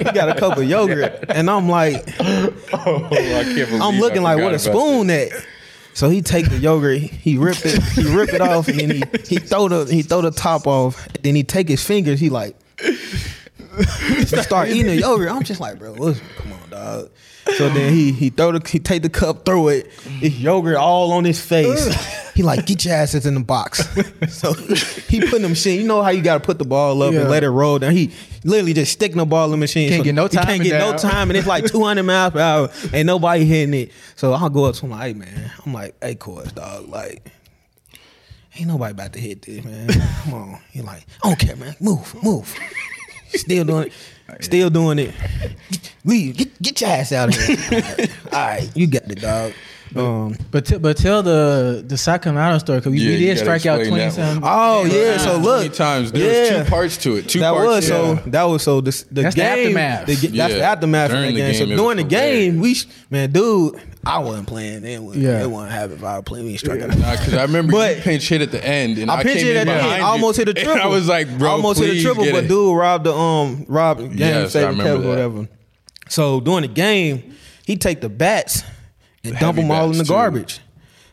got 0.04 0.28
a 0.28 0.36
cup 0.38 0.56
of 0.56 0.64
yogurt. 0.64 1.24
And 1.28 1.50
I'm 1.50 1.68
like, 1.68 2.04
Oh, 2.20 3.08
I 3.10 3.42
can't 3.42 3.54
believe 3.54 3.82
I'm 3.82 3.96
I 3.96 3.98
looking 3.98 4.22
like, 4.22 4.38
what 4.38 4.54
a 4.54 4.58
spoon 4.60 5.10
at? 5.10 5.30
So 5.92 6.08
he 6.08 6.22
take 6.22 6.48
the 6.48 6.56
yogurt, 6.56 7.00
he 7.00 7.36
rip 7.36 7.56
it, 7.64 7.82
he 7.82 8.04
rip 8.14 8.32
it 8.32 8.40
off, 8.40 8.68
and 8.68 8.78
then 8.78 8.90
he 8.90 9.02
he 9.26 9.36
throw 9.38 9.66
the 9.66 9.92
he 9.92 10.02
throw 10.02 10.20
the 10.20 10.30
top 10.30 10.68
off. 10.68 11.08
Then 11.20 11.34
he 11.34 11.42
take 11.42 11.68
his 11.68 11.84
fingers, 11.84 12.20
he 12.20 12.30
like 12.30 12.56
he 12.78 14.24
start 14.24 14.68
eating 14.68 14.86
the 14.86 14.96
yogurt. 14.96 15.30
I'm 15.30 15.42
just 15.42 15.60
like, 15.60 15.80
bro, 15.80 15.94
come 15.94 16.52
on 16.52 16.70
dog. 16.70 17.10
So 17.56 17.68
then 17.70 17.92
he 17.92 18.12
he 18.12 18.30
throw 18.30 18.52
the 18.52 18.66
he 18.68 18.78
take 18.78 19.02
the 19.02 19.08
cup, 19.08 19.44
throw 19.44 19.68
it. 19.68 19.90
It's 20.22 20.36
yogurt 20.38 20.76
all 20.76 21.12
on 21.12 21.24
his 21.24 21.40
face. 21.44 21.86
he 22.34 22.42
like 22.42 22.66
get 22.66 22.84
your 22.84 22.94
asses 22.94 23.26
in 23.26 23.34
the 23.34 23.40
box. 23.40 23.78
so 24.28 24.52
he 24.52 25.20
put 25.26 25.40
the 25.42 25.48
machine. 25.48 25.80
You 25.80 25.86
know 25.86 26.02
how 26.02 26.10
you 26.10 26.22
got 26.22 26.34
to 26.34 26.40
put 26.40 26.58
the 26.58 26.64
ball 26.64 27.02
up 27.02 27.12
Yeah. 27.12 27.20
and 27.22 27.30
let 27.30 27.42
it 27.42 27.50
roll 27.50 27.78
down. 27.78 27.92
He 27.92 28.12
literally 28.44 28.72
just 28.74 28.92
sticking 28.92 29.16
the 29.18 29.24
ball 29.26 29.46
in 29.46 29.50
the 29.52 29.56
machine. 29.56 29.88
Can't 29.88 30.00
So 30.00 30.04
get 30.04 30.14
no 30.14 30.26
He 30.28 30.36
can't 30.36 30.62
get 30.62 30.78
no 30.78 30.96
time, 30.96 31.30
and 31.30 31.36
it's 31.36 31.46
like 31.46 31.64
200 31.72 32.02
miles 32.02 32.32
per 32.32 32.40
hour. 32.40 32.70
Ain't 32.92 33.06
nobody 33.06 33.44
hitting 33.44 33.74
it. 33.74 33.92
So 34.16 34.32
I'll 34.32 34.50
go 34.50 34.64
up 34.66 34.74
to 34.76 34.84
him 34.86 34.90
like, 34.92 35.02
hey 35.02 35.12
man, 35.14 35.52
I'm 35.64 35.72
like, 35.74 35.96
hey 36.02 36.14
coach, 36.14 36.54
dog, 36.54 36.88
like. 36.88 37.26
Ain't 38.56 38.66
nobody 38.66 38.90
about 38.92 39.12
to 39.12 39.20
hit 39.20 39.42
this, 39.42 39.64
man. 39.64 39.88
Come 40.24 40.34
on. 40.34 40.58
He 40.72 40.82
like, 40.82 41.06
I 41.22 41.28
don't 41.28 41.38
care, 41.38 41.54
man. 41.56 41.76
Move, 41.80 42.14
move. 42.22 42.52
Still 43.32 43.64
doing 43.64 43.86
it. 43.86 43.92
Still 44.40 44.70
doing 44.70 44.98
it. 44.98 45.14
Leave. 46.04 46.36
Get, 46.36 46.62
get 46.62 46.80
your 46.80 46.90
ass 46.90 47.12
out 47.12 47.28
of 47.28 47.34
here. 47.42 48.08
All 48.32 48.38
right, 48.38 48.70
you 48.74 48.86
got 48.86 49.06
the 49.06 49.14
dog. 49.14 49.52
Um, 49.96 50.36
But 50.52 50.66
t- 50.66 50.78
but 50.78 50.96
tell 50.96 51.22
the 51.22 51.84
the 51.86 51.96
Sacramento 51.98 52.58
story 52.58 52.78
because 52.78 52.92
we, 52.92 52.98
Yeah, 53.00 53.08
we 53.10 53.16
did 53.18 53.38
strike 53.38 53.66
out 53.66 53.80
explain 53.80 53.98
twenty 54.10 54.14
that 54.16 54.18
one. 54.18 54.42
something. 54.42 54.50
oh 54.50 54.84
yeah, 54.84 55.16
so 55.18 55.36
look, 55.38 55.72
times. 55.72 56.12
There 56.12 56.52
was 56.58 56.64
two 56.64 56.70
parts 56.70 56.96
to 56.98 57.16
it. 57.16 57.28
Two 57.28 57.40
that 57.40 57.52
parts. 57.52 57.66
was 57.66 57.86
so. 57.88 58.12
yeah. 58.12 58.22
That 58.26 58.42
was 58.44 58.62
so. 58.62 58.80
The, 58.80 59.04
the 59.10 59.22
That's 59.22 59.34
the 59.34 59.40
game, 59.40 59.76
aftermath. 59.76 60.06
the- 60.20 60.26
that's 60.28 60.54
the 60.54 60.62
aftermath 60.62 61.10
During 61.10 61.28
of 61.30 61.34
the 61.34 61.40
the 61.40 61.46
game. 61.46 61.54
So 61.54 61.64
game, 61.64 61.72
it 61.72 61.76
during 61.76 61.96
the 61.96 62.02
was 62.04 62.10
game, 62.10 62.60
we 62.60 62.74
sh- 62.74 62.86
man, 63.10 63.32
dude, 63.32 63.80
I 64.06 64.18
wasn't 64.20 64.46
playing. 64.46 64.82
Then 64.82 65.06
we, 65.06 65.16
Yeah. 65.16 65.30
yeah, 65.38 65.42
it 65.42 65.50
wasn't 65.50 65.72
having. 65.72 65.96
If 65.98 66.04
I 66.04 66.16
was 66.18 66.24
playing, 66.24 66.44
we 66.46 66.50
ain't 66.52 66.60
striking. 66.60 66.84
out. 66.90 67.18
Because 67.18 67.34
I 67.34 67.42
remember 67.42 67.72
But- 67.72 67.96
you 67.96 68.02
pinch 68.02 68.28
hit 68.28 68.42
at 68.42 68.52
the 68.52 68.64
end, 68.64 68.98
and 68.98 69.10
I, 69.10 69.16
I 69.16 69.22
pinched 69.24 69.38
came 69.40 69.48
it 69.48 69.56
in 69.56 69.56
at 69.56 69.66
the 69.66 69.72
end. 69.72 69.92
I 69.92 70.00
almost 70.00 70.38
hit 70.38 70.48
a 70.48 70.54
triple. 70.54 70.72
And 70.72 70.80
I 70.82 70.86
was 70.86 71.08
like, 71.08 71.36
bro, 71.36 71.48
I 71.48 71.52
almost 71.52 71.80
hit 71.80 71.96
a 71.96 72.00
triple, 72.00 72.30
but 72.30 72.46
dude 72.46 72.76
robbed 72.76 73.04
the 73.04 73.12
um 73.14 73.64
robbed 73.66 74.00
game 74.02 74.18
Yes, 74.18 74.54
I 74.54 74.60
saving 74.60 74.78
remember 74.78 74.84
Kevin, 74.92 75.02
that. 75.02 75.08
whatever. 75.08 75.48
So 76.08 76.40
during 76.40 76.62
the 76.62 76.68
game, 76.68 77.34
he 77.66 77.76
take 77.76 78.00
the 78.00 78.08
bats 78.08 78.62
and 79.24 79.36
dump 79.38 79.56
them 79.56 79.70
all 79.70 79.90
in 79.90 79.98
the 79.98 80.04
too. 80.04 80.08
garbage. 80.08 80.60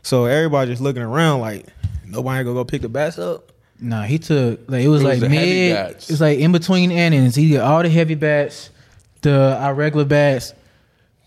So 0.04 0.26
everybody 0.26 0.72
just 0.72 0.82
looking 0.82 1.02
around 1.02 1.42
like 1.42 1.66
nobody 2.06 2.44
gonna 2.44 2.54
go 2.56 2.64
pick 2.66 2.82
the 2.82 2.90
bats 2.90 3.18
up. 3.20 3.52
Nah, 3.80 4.04
he 4.04 4.18
took 4.20 4.62
like 4.70 4.84
it 4.84 4.88
was 4.88 5.02
It 5.02 5.06
was 5.06 5.22
like 5.22 5.30
mid. 5.30 5.76
bats. 5.76 6.10
It's 6.10 6.22
like 6.22 6.40
in 6.40 6.52
between 6.52 6.92
innings. 6.92 7.36
He 7.36 7.50
did 7.52 7.60
all 7.60 7.84
the 7.84 7.90
heavy 7.90 8.16
bats, 8.16 8.70
the 9.22 9.58
our 9.60 9.74
regular 9.74 10.06
bats, 10.06 10.54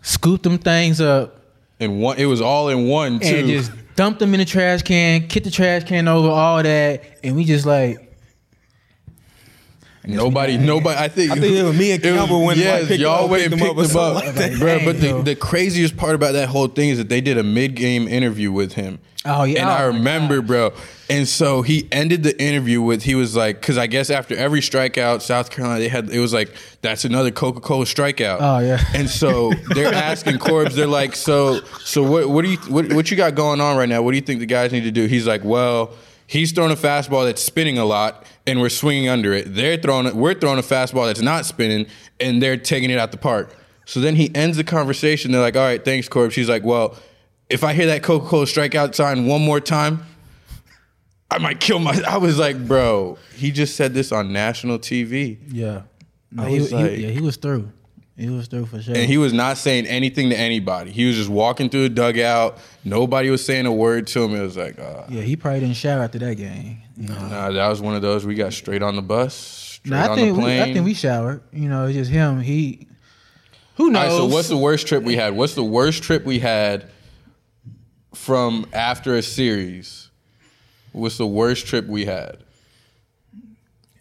scooped 0.02 0.42
them 0.44 0.58
things 0.58 1.00
up, 1.00 1.40
And 1.78 2.00
one, 2.00 2.16
it 2.18 2.24
was 2.26 2.40
all 2.40 2.68
in 2.70 2.86
one 2.88 3.20
too. 3.20 3.26
and 3.36 3.48
just 3.48 3.70
dumped 3.96 4.18
them 4.20 4.32
in 4.34 4.40
the 4.40 4.46
trash 4.46 4.82
can, 4.82 5.28
kicked 5.28 5.44
the 5.44 5.50
trash 5.50 5.84
can 5.84 6.08
over, 6.08 6.28
all 6.28 6.62
that, 6.62 7.02
and 7.22 7.36
we 7.36 7.44
just 7.44 7.66
like. 7.66 8.06
Nobody, 10.04 10.56
nobody. 10.56 10.98
I 10.98 11.08
think. 11.08 11.30
I 11.30 11.34
think 11.34 11.54
it 11.56 11.62
was 11.62 11.78
me 11.78 11.92
and 11.92 12.04
it 12.04 12.10
was- 12.10 12.18
Campbell 12.20 12.44
went 12.44 12.58
and, 12.58 12.68
like, 12.68 12.78
yes, 12.80 12.88
picked 12.88 13.00
y'all 13.00 13.16
them 13.16 13.24
up, 13.24 13.30
went 13.30 13.42
and 13.44 13.52
picked 13.52 13.62
them 13.62 13.70
up 13.70 13.84
or 13.84 13.86
them 13.86 13.96
up, 13.98 14.36
like 14.36 14.58
bro. 14.58 14.78
But 14.84 15.00
the, 15.00 15.22
the 15.22 15.36
craziest 15.36 15.96
part 15.96 16.14
about 16.14 16.32
that 16.32 16.48
whole 16.48 16.68
thing 16.68 16.88
is 16.88 16.98
that 16.98 17.08
they 17.10 17.20
did 17.20 17.36
a 17.36 17.42
mid-game 17.42 18.08
interview 18.08 18.50
with 18.50 18.72
him. 18.72 18.98
Oh, 19.26 19.44
yeah. 19.44 19.60
and 19.60 19.68
Oh, 19.68 19.72
I 19.74 19.82
remember, 19.82 20.40
bro. 20.40 20.72
And 21.10 21.28
so 21.28 21.60
he 21.60 21.86
ended 21.92 22.22
the 22.22 22.40
interview 22.42 22.80
with 22.80 23.02
he 23.02 23.14
was 23.14 23.36
like, 23.36 23.60
because 23.60 23.76
I 23.76 23.86
guess 23.86 24.08
after 24.08 24.34
every 24.34 24.60
strikeout, 24.60 25.20
South 25.20 25.50
Carolina 25.50 25.80
they 25.80 25.88
had 25.88 26.08
it 26.08 26.20
was 26.20 26.32
like 26.32 26.54
that's 26.80 27.04
another 27.04 27.30
Coca 27.30 27.60
Cola 27.60 27.84
strikeout. 27.84 28.38
Oh, 28.40 28.60
yeah. 28.60 28.82
And 28.94 29.10
so 29.10 29.52
they're 29.74 29.92
asking 29.92 30.38
Corbs, 30.38 30.74
they're 30.74 30.86
like, 30.86 31.14
so 31.14 31.60
so 31.84 32.02
what 32.02 32.30
what 32.30 32.42
do 32.46 32.52
you 32.52 32.56
what 32.68 32.90
what 32.94 33.10
you 33.10 33.16
got 33.18 33.34
going 33.34 33.60
on 33.60 33.76
right 33.76 33.88
now? 33.88 34.00
What 34.00 34.12
do 34.12 34.16
you 34.16 34.22
think 34.22 34.40
the 34.40 34.46
guys 34.46 34.72
need 34.72 34.84
to 34.84 34.90
do? 34.90 35.04
He's 35.04 35.26
like, 35.26 35.44
well. 35.44 35.92
He's 36.26 36.52
throwing 36.52 36.70
a 36.70 36.76
fastball 36.76 37.24
that's 37.24 37.42
spinning 37.42 37.76
a 37.78 37.84
lot, 37.84 38.24
and 38.50 38.60
we're 38.60 38.68
swinging 38.68 39.08
under 39.08 39.32
it. 39.32 39.54
They're 39.54 39.76
throwing. 39.76 40.14
We're 40.16 40.34
throwing 40.34 40.58
a 40.58 40.62
fastball 40.62 41.06
that's 41.06 41.20
not 41.22 41.46
spinning, 41.46 41.86
and 42.18 42.42
they're 42.42 42.56
taking 42.56 42.90
it 42.90 42.98
out 42.98 43.12
the 43.12 43.18
park. 43.18 43.56
So 43.86 44.00
then 44.00 44.16
he 44.16 44.34
ends 44.34 44.56
the 44.56 44.64
conversation. 44.64 45.32
They're 45.32 45.40
like, 45.40 45.56
"All 45.56 45.62
right, 45.64 45.84
thanks, 45.84 46.08
Corbs." 46.08 46.32
She's 46.32 46.48
like, 46.48 46.64
"Well, 46.64 46.96
if 47.48 47.64
I 47.64 47.72
hear 47.72 47.86
that 47.86 48.02
Coca 48.02 48.26
Cola 48.26 48.44
strikeout 48.46 48.94
sign 48.94 49.26
one 49.26 49.42
more 49.42 49.60
time, 49.60 50.02
I 51.30 51.38
might 51.38 51.60
kill 51.60 51.78
my." 51.78 52.00
I 52.08 52.18
was 52.18 52.38
like, 52.38 52.66
"Bro, 52.66 53.18
he 53.36 53.50
just 53.50 53.76
said 53.76 53.94
this 53.94 54.12
on 54.12 54.32
national 54.32 54.78
TV, 54.78 55.38
Yeah. 55.50 55.82
No, 56.32 56.44
he, 56.44 56.60
was 56.60 56.70
he- 56.70 56.76
like- 56.76 56.98
yeah, 56.98 57.08
he 57.08 57.20
was 57.20 57.36
through. 57.36 57.72
He 58.16 58.28
was 58.28 58.48
through 58.48 58.66
for 58.66 58.82
sure. 58.82 58.94
and 58.94 59.06
he 59.06 59.16
was 59.16 59.32
not 59.32 59.56
saying 59.56 59.86
anything 59.86 60.28
to 60.28 60.36
anybody. 60.38 60.90
He 60.90 61.06
was 61.06 61.16
just 61.16 61.30
walking 61.30 61.70
through 61.70 61.84
the 61.84 61.94
dugout. 61.94 62.58
Nobody 62.84 63.30
was 63.30 63.42
saying 63.42 63.64
a 63.64 63.72
word 63.72 64.06
to 64.08 64.22
him. 64.22 64.34
It 64.34 64.42
was 64.42 64.58
like, 64.58 64.78
uh, 64.78 65.04
yeah, 65.08 65.22
he 65.22 65.36
probably 65.36 65.60
didn't 65.60 65.76
shower 65.76 66.02
after 66.02 66.18
that 66.18 66.34
game. 66.36 66.82
Know? 67.00 67.14
nah, 67.14 67.50
that 67.50 67.68
was 67.68 67.80
one 67.80 67.96
of 67.96 68.02
those. 68.02 68.26
We 68.26 68.34
got 68.34 68.52
straight 68.52 68.82
on 68.82 68.94
the 68.94 69.02
bus, 69.02 69.34
straight 69.34 69.90
No, 69.90 69.96
I 69.96 70.08
on 70.08 70.16
think 70.16 70.28
the 70.28 70.34
we, 70.34 70.40
plane. 70.40 70.62
I 70.62 70.72
think 70.72 70.84
we 70.84 70.94
showered. 70.94 71.42
You 71.52 71.68
know, 71.68 71.86
it's 71.86 71.96
just 71.96 72.10
him. 72.10 72.40
He 72.40 72.86
who 73.76 73.90
knows? 73.90 74.02
right, 74.02 74.10
so 74.10 74.26
what's 74.26 74.48
the 74.48 74.56
worst 74.58 74.86
trip 74.86 75.02
we 75.02 75.16
had? 75.16 75.34
What's 75.34 75.54
the 75.54 75.64
worst 75.64 76.02
trip 76.02 76.24
we 76.26 76.38
had 76.38 76.90
from 78.14 78.66
after 78.74 79.16
a 79.16 79.22
series? 79.22 80.10
What's 80.92 81.16
the 81.16 81.26
worst 81.26 81.66
trip 81.66 81.86
we 81.86 82.04
had? 82.04 82.38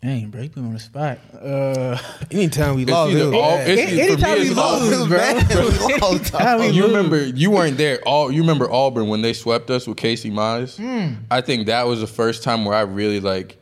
Dang, 0.01 0.29
bro, 0.29 0.41
you 0.43 0.49
put 0.49 0.63
me 0.63 0.67
on 0.69 0.73
the 0.75 0.79
spot. 0.79 1.17
Uh, 1.33 1.97
Anytime 2.31 2.75
we 2.77 2.83
It's 2.83 2.91
lost, 2.91 3.11
either 3.11 3.19
it 3.21 3.25
was 3.25 3.33
all- 3.33 3.57
bad. 3.57 3.67
it's- 3.69 3.87
Any- 3.91 3.91
for 3.91 3.95
me, 3.95 4.01
anytime 4.13 4.37
it's 4.37 4.49
we 4.49 4.55
all- 4.61 4.79
lose, 4.79 5.07
bro. 5.09 5.87
We 5.87 5.97
lost, 5.97 6.31
dog. 6.31 6.41
How 6.41 6.57
we 6.59 6.65
Oh, 6.67 6.69
you 6.69 6.81
lose? 6.83 6.95
remember 6.95 7.25
you 7.25 7.51
weren't 7.51 7.77
there. 7.77 7.99
All 8.05 8.31
you 8.31 8.39
remember 8.41 8.71
Auburn 8.71 9.09
when 9.09 9.21
they 9.21 9.33
swept 9.33 9.69
us 9.69 9.87
with 9.87 9.97
Casey 9.97 10.31
Mize. 10.31 10.77
Hmm. 10.77 11.15
I 11.29 11.41
think 11.41 11.67
that 11.67 11.85
was 11.85 11.99
the 11.99 12.07
first 12.07 12.43
time 12.43 12.63
where 12.63 12.75
I 12.75 12.81
really 12.81 13.19
like. 13.19 13.57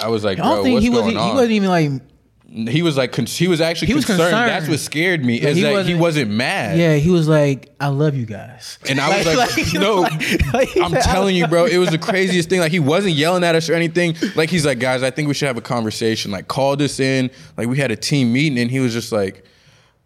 I 0.00 0.08
was 0.08 0.22
like, 0.22 0.38
I 0.38 0.42
don't 0.44 0.54
bro, 0.56 0.62
think 0.62 0.74
what's 0.74 0.84
he 0.84 0.90
was. 0.90 1.00
going 1.00 1.16
He 1.16 1.32
wasn't 1.34 1.50
even 1.52 1.68
like. 1.68 1.90
He 2.48 2.80
was 2.82 2.96
like, 2.96 3.12
con- 3.12 3.26
he 3.26 3.48
was 3.48 3.60
actually 3.60 3.88
He 3.88 3.94
was 3.94 4.04
concerned. 4.04 4.30
concerned. 4.30 4.50
That's 4.50 4.68
what 4.68 4.78
scared 4.78 5.24
me. 5.24 5.40
Yeah, 5.40 5.48
is 5.48 5.56
he 5.56 5.62
that 5.62 5.68
he 5.70 5.74
wasn't- 5.74 6.00
wasn't 6.00 6.30
mad. 6.30 6.78
Yeah, 6.78 6.94
he 6.94 7.10
was 7.10 7.26
like, 7.28 7.74
"I 7.80 7.88
love 7.88 8.14
you 8.14 8.24
guys." 8.24 8.78
And 8.88 9.00
I 9.00 9.08
was 9.24 9.26
like, 9.36 9.74
no, 9.74 10.02
like, 10.52 10.76
I'm 10.82 10.92
telling 11.02 11.34
you, 11.36 11.46
bro, 11.48 11.66
it 11.66 11.78
was 11.78 11.90
the 11.90 11.98
craziest 11.98 12.48
thing. 12.48 12.60
Like 12.60 12.72
he 12.72 12.78
wasn't 12.80 13.14
yelling 13.14 13.42
at 13.44 13.54
us 13.54 13.68
or 13.68 13.74
anything. 13.74 14.16
Like 14.36 14.48
he's 14.48 14.64
like, 14.64 14.78
guys, 14.78 15.02
I 15.02 15.10
think 15.10 15.28
we 15.28 15.34
should 15.34 15.46
have 15.48 15.56
a 15.58 15.60
conversation. 15.62 16.30
Like 16.30 16.48
called 16.48 16.80
us 16.82 17.00
in. 17.00 17.30
Like 17.56 17.68
we 17.68 17.78
had 17.78 17.90
a 17.90 17.96
team 17.96 18.32
meeting, 18.32 18.58
and 18.58 18.70
he 18.70 18.78
was 18.80 18.92
just 18.92 19.10
like, 19.12 19.44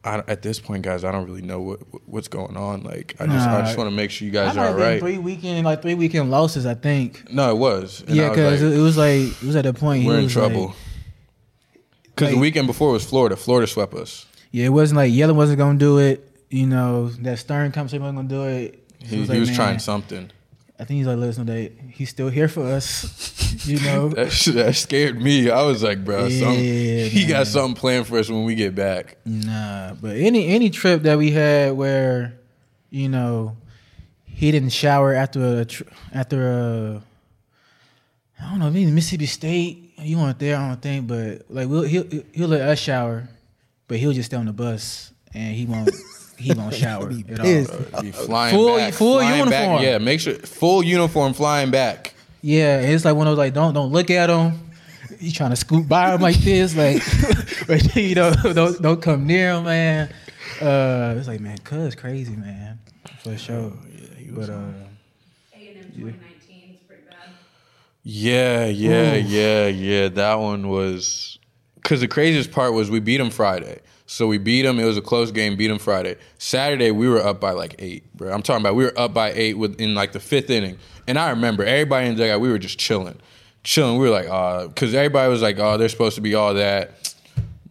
I, 0.02 0.22
at 0.26 0.40
this 0.40 0.58
point, 0.58 0.82
guys, 0.82 1.04
I 1.04 1.12
don't 1.12 1.26
really 1.26 1.42
know 1.42 1.60
what 1.60 1.80
what's 2.06 2.28
going 2.28 2.56
on. 2.56 2.82
Like 2.84 3.16
I 3.20 3.26
just 3.26 3.46
I 3.48 3.60
just 3.60 3.76
want 3.76 3.90
to 3.90 3.94
make 3.94 4.10
sure 4.10 4.24
you 4.24 4.32
guys 4.32 4.56
are 4.56 4.68
all 4.68 4.74
right. 4.74 4.98
three 4.98 5.18
weekend, 5.18 5.66
like 5.66 5.82
three 5.82 5.94
weekend 5.94 6.30
losses. 6.30 6.64
I 6.64 6.74
think. 6.74 7.30
No, 7.30 7.50
it 7.50 7.58
was. 7.58 8.02
And 8.08 8.16
yeah, 8.16 8.30
because 8.30 8.62
like, 8.62 8.72
it 8.72 8.78
was 8.80 8.96
like 8.96 9.20
it 9.20 9.42
was 9.42 9.56
at 9.56 9.64
the 9.64 9.74
point 9.74 10.06
we're 10.06 10.18
in 10.18 10.28
trouble. 10.28 10.68
like- 10.68 10.76
Because 12.20 12.34
the 12.34 12.40
weekend 12.40 12.66
before 12.66 12.92
was 12.92 13.04
Florida. 13.04 13.36
Florida 13.36 13.66
swept 13.66 13.94
us. 13.94 14.26
yeah, 14.52 14.66
it 14.66 14.70
wasn't 14.70 14.96
like 14.98 15.12
yelling 15.12 15.36
wasn't 15.36 15.58
gonna 15.58 15.78
do 15.78 15.98
it. 15.98 16.26
You 16.50 16.66
know 16.66 17.08
that 17.08 17.38
Stern 17.38 17.72
conversation 17.72 18.02
wasn't 18.02 18.18
gonna 18.18 18.28
do 18.28 18.44
it. 18.44 18.84
He, 18.98 19.18
was 19.18 19.28
he 19.28 19.34
like, 19.34 19.40
was 19.40 19.54
trying 19.54 19.78
something. 19.78 20.30
I 20.78 20.84
think 20.84 20.98
he's 20.98 21.06
like, 21.06 21.18
listen, 21.18 21.44
that 21.46 21.72
he's 21.90 22.08
still 22.08 22.30
here 22.30 22.48
for 22.48 22.64
us. 22.66 23.66
you 23.66 23.78
know. 23.80 24.08
That, 24.14 24.32
shit- 24.32 24.54
that 24.54 24.74
scared 24.76 25.20
me. 25.20 25.50
I 25.50 25.62
was 25.62 25.82
like, 25.82 26.04
bro, 26.04 26.28
some, 26.30 26.54
Yeah, 26.54 27.04
he 27.04 27.26
got 27.26 27.46
something 27.46 27.74
planned 27.74 28.06
for 28.06 28.18
us 28.18 28.30
when 28.30 28.44
we 28.44 28.54
get 28.54 28.74
back. 28.74 29.18
Nah, 29.26 29.94
but 29.94 30.16
any 30.16 30.48
any 30.48 30.70
trip 30.70 31.02
that 31.02 31.18
we 31.18 31.30
had 31.32 31.74
where, 31.74 32.38
you 32.88 33.08
know, 33.08 33.56
he 34.24 34.50
didn't 34.50 34.70
shower 34.70 35.12
after 35.14 35.60
a 35.60 35.64
tr- 35.66 35.84
after 36.14 36.50
a, 36.50 37.02
I 38.40 38.50
don't 38.50 38.58
know, 38.58 38.70
maybe 38.70 38.90
Mississippi 38.90 39.26
State. 39.26 39.89
You 40.02 40.18
weren't 40.18 40.38
there, 40.38 40.56
I 40.56 40.68
don't 40.68 40.80
think, 40.82 41.06
but 41.06 41.42
like 41.50 41.68
we'll, 41.68 41.82
he'll 41.82 42.06
he'll 42.32 42.48
let 42.48 42.62
us 42.62 42.78
shower, 42.78 43.28
but 43.88 43.98
he'll 43.98 44.12
just 44.12 44.26
stay 44.30 44.36
on 44.36 44.46
the 44.46 44.52
bus 44.52 45.12
and 45.34 45.54
he 45.54 45.66
won't 45.66 45.90
he 46.38 46.52
won't 46.56 46.74
shower 46.74 47.10
at 47.10 47.38
all. 47.40 47.44
pissed. 47.44 47.90
Bro, 47.92 48.02
be 48.02 48.10
flying 48.12 48.54
Full- 48.54 48.76
back, 48.76 48.94
full 48.94 49.18
flying 49.18 49.44
back. 49.50 49.60
uniform. 49.62 49.82
Yeah, 49.82 49.98
make 49.98 50.20
sure 50.20 50.34
full 50.34 50.82
uniform 50.82 51.32
flying 51.34 51.70
back. 51.70 52.14
Yeah, 52.42 52.78
and 52.80 52.92
it's 52.92 53.04
like 53.04 53.14
one 53.14 53.26
of 53.26 53.32
those 53.32 53.38
like 53.38 53.52
don't 53.54 53.74
don't 53.74 53.92
look 53.92 54.10
at 54.10 54.30
him. 54.30 54.58
You 55.18 55.32
trying 55.32 55.50
to 55.50 55.56
scoot 55.56 55.86
by 55.88 56.14
him 56.14 56.22
like 56.22 56.36
this, 56.36 56.74
like 56.74 57.02
but 57.66 57.94
you 57.96 58.14
know 58.14 58.32
don't 58.32 58.80
don't 58.80 59.02
come 59.02 59.26
near 59.26 59.52
him, 59.52 59.64
man. 59.64 60.08
Uh, 60.62 61.14
it's 61.18 61.28
like 61.28 61.40
man, 61.40 61.58
cuz 61.58 61.94
crazy, 61.94 62.36
man, 62.36 62.78
for 63.22 63.36
sure. 63.36 63.72
but 64.30 64.48
uh, 64.48 64.54
A&M 65.52 65.92
2019 65.94 66.70
is 66.72 66.76
pretty 66.86 67.02
bad. 67.08 67.16
Yeah, 68.02 68.66
yeah, 68.66 69.14
yeah, 69.14 69.66
yeah. 69.66 70.08
That 70.08 70.36
one 70.36 70.68
was 70.68 71.38
because 71.76 72.00
the 72.00 72.08
craziest 72.08 72.50
part 72.50 72.72
was 72.72 72.90
we 72.90 73.00
beat 73.00 73.18
them 73.18 73.30
Friday. 73.30 73.80
So 74.06 74.26
we 74.26 74.38
beat 74.38 74.62
them. 74.62 74.80
It 74.80 74.84
was 74.84 74.96
a 74.96 75.02
close 75.02 75.30
game. 75.30 75.56
Beat 75.56 75.68
them 75.68 75.78
Friday. 75.78 76.16
Saturday 76.38 76.90
we 76.90 77.08
were 77.08 77.20
up 77.24 77.40
by 77.40 77.52
like 77.52 77.76
eight, 77.78 78.12
bro. 78.16 78.32
I'm 78.32 78.42
talking 78.42 78.62
about 78.62 78.74
we 78.74 78.84
were 78.84 78.98
up 78.98 79.14
by 79.14 79.32
eight 79.32 79.56
within 79.56 79.94
like 79.94 80.12
the 80.12 80.20
fifth 80.20 80.50
inning. 80.50 80.78
And 81.06 81.18
I 81.18 81.30
remember 81.30 81.64
everybody 81.64 82.08
in 82.08 82.16
the 82.16 82.22
dugout. 82.24 82.40
We 82.40 82.50
were 82.50 82.58
just 82.58 82.78
chilling, 82.78 83.20
chilling. 83.62 83.98
We 83.98 84.08
were 84.08 84.14
like, 84.14 84.28
uh, 84.28 84.66
because 84.66 84.94
everybody 84.94 85.30
was 85.30 85.42
like, 85.42 85.58
oh, 85.58 85.76
they're 85.76 85.88
supposed 85.88 86.16
to 86.16 86.20
be 86.20 86.34
all 86.34 86.54
that, 86.54 87.14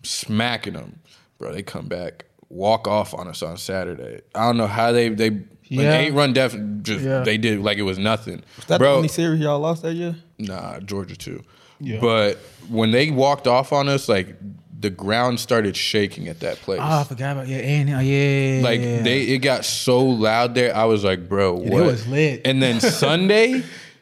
smacking 0.04 0.74
them, 0.74 1.00
bro. 1.40 1.52
They 1.52 1.62
come 1.62 1.88
back, 1.88 2.26
walk 2.48 2.88
off 2.88 3.14
on 3.14 3.28
us 3.28 3.44
on 3.44 3.58
Saturday. 3.58 4.22
I 4.34 4.46
don't 4.46 4.58
know 4.58 4.68
how 4.68 4.92
they 4.92 5.10
they 5.10 5.42
an 5.70 5.78
Yeah. 5.80 5.98
eight 5.98 6.14
run 6.14 6.34
def 6.34 6.56
just 6.82 7.04
Yeah. 7.04 7.20
they 7.24 7.38
did 7.38 7.60
like 7.62 7.78
it 7.78 7.84
was 7.84 7.98
nothing, 8.00 8.42
Was 8.58 8.66
That 8.66 8.80
bro. 8.80 8.92
the 8.92 8.96
only 8.98 9.08
series 9.08 9.40
y'all 9.42 9.60
lost 9.60 9.84
that 9.84 9.94
year? 9.94 10.16
Nah, 10.38 10.80
Georgia 10.80 11.16
too. 11.16 11.44
Yeah. 11.80 12.00
But 12.02 12.38
when 12.70 12.92
they 12.92 13.10
walked 13.12 13.48
off 13.48 13.72
on 13.72 13.88
us, 13.88 14.10
like 14.10 14.36
the 14.80 14.90
ground 14.90 15.40
started 15.40 15.76
shaking 15.76 16.28
at 16.30 16.40
that 16.40 16.58
place. 16.62 16.80
Oh, 16.82 17.00
I 17.00 17.04
forgot 17.04 17.34
about 17.34 17.48
yeah, 17.50 17.58
and 17.58 17.90
yeah, 17.90 18.00
yeah. 18.00 18.62
like 18.64 18.80
yeah. 18.82 19.02
they 19.02 19.22
it 19.24 19.40
got 19.40 19.66
so 19.66 20.00
loud 20.02 20.56
there. 20.56 20.76
I 20.76 20.86
was 20.86 21.04
like, 21.04 21.28
bro, 21.28 21.54
what? 21.54 21.84
it 21.84 21.86
was 21.86 22.08
lit. 22.08 22.42
And 22.46 22.62
then 22.64 22.80
Sunday, 22.80 23.62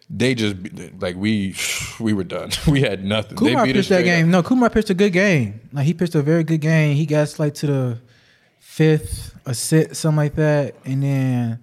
they 0.10 0.36
just 0.36 0.56
like 1.00 1.16
we 1.16 1.56
we 2.00 2.14
were 2.14 2.24
done. 2.24 2.50
We 2.68 2.82
had 2.82 3.04
nothing. 3.04 3.38
Kumar 3.38 3.66
they 3.66 3.74
beat 3.74 3.80
us 3.80 3.86
pitched 3.86 3.90
that 3.90 4.04
game. 4.04 4.26
up. 4.28 4.32
No, 4.32 4.44
Kumar 4.44 4.70
pitched 4.70 4.90
a 4.92 4.94
good 4.94 5.14
game. 5.14 5.60
Like 5.74 5.86
he 5.86 5.94
pitched 5.96 6.16
a 6.16 6.22
very 6.22 6.44
good 6.44 6.62
game. 6.62 6.96
He 6.96 7.06
got 7.08 7.38
like 7.40 7.56
to 7.56 7.68
the 7.68 7.98
fifth, 8.78 9.36
a 9.48 9.56
sit, 9.56 9.98
something 9.98 10.18
like 10.18 10.36
that, 10.36 10.76
and 10.86 11.02
then 11.02 11.60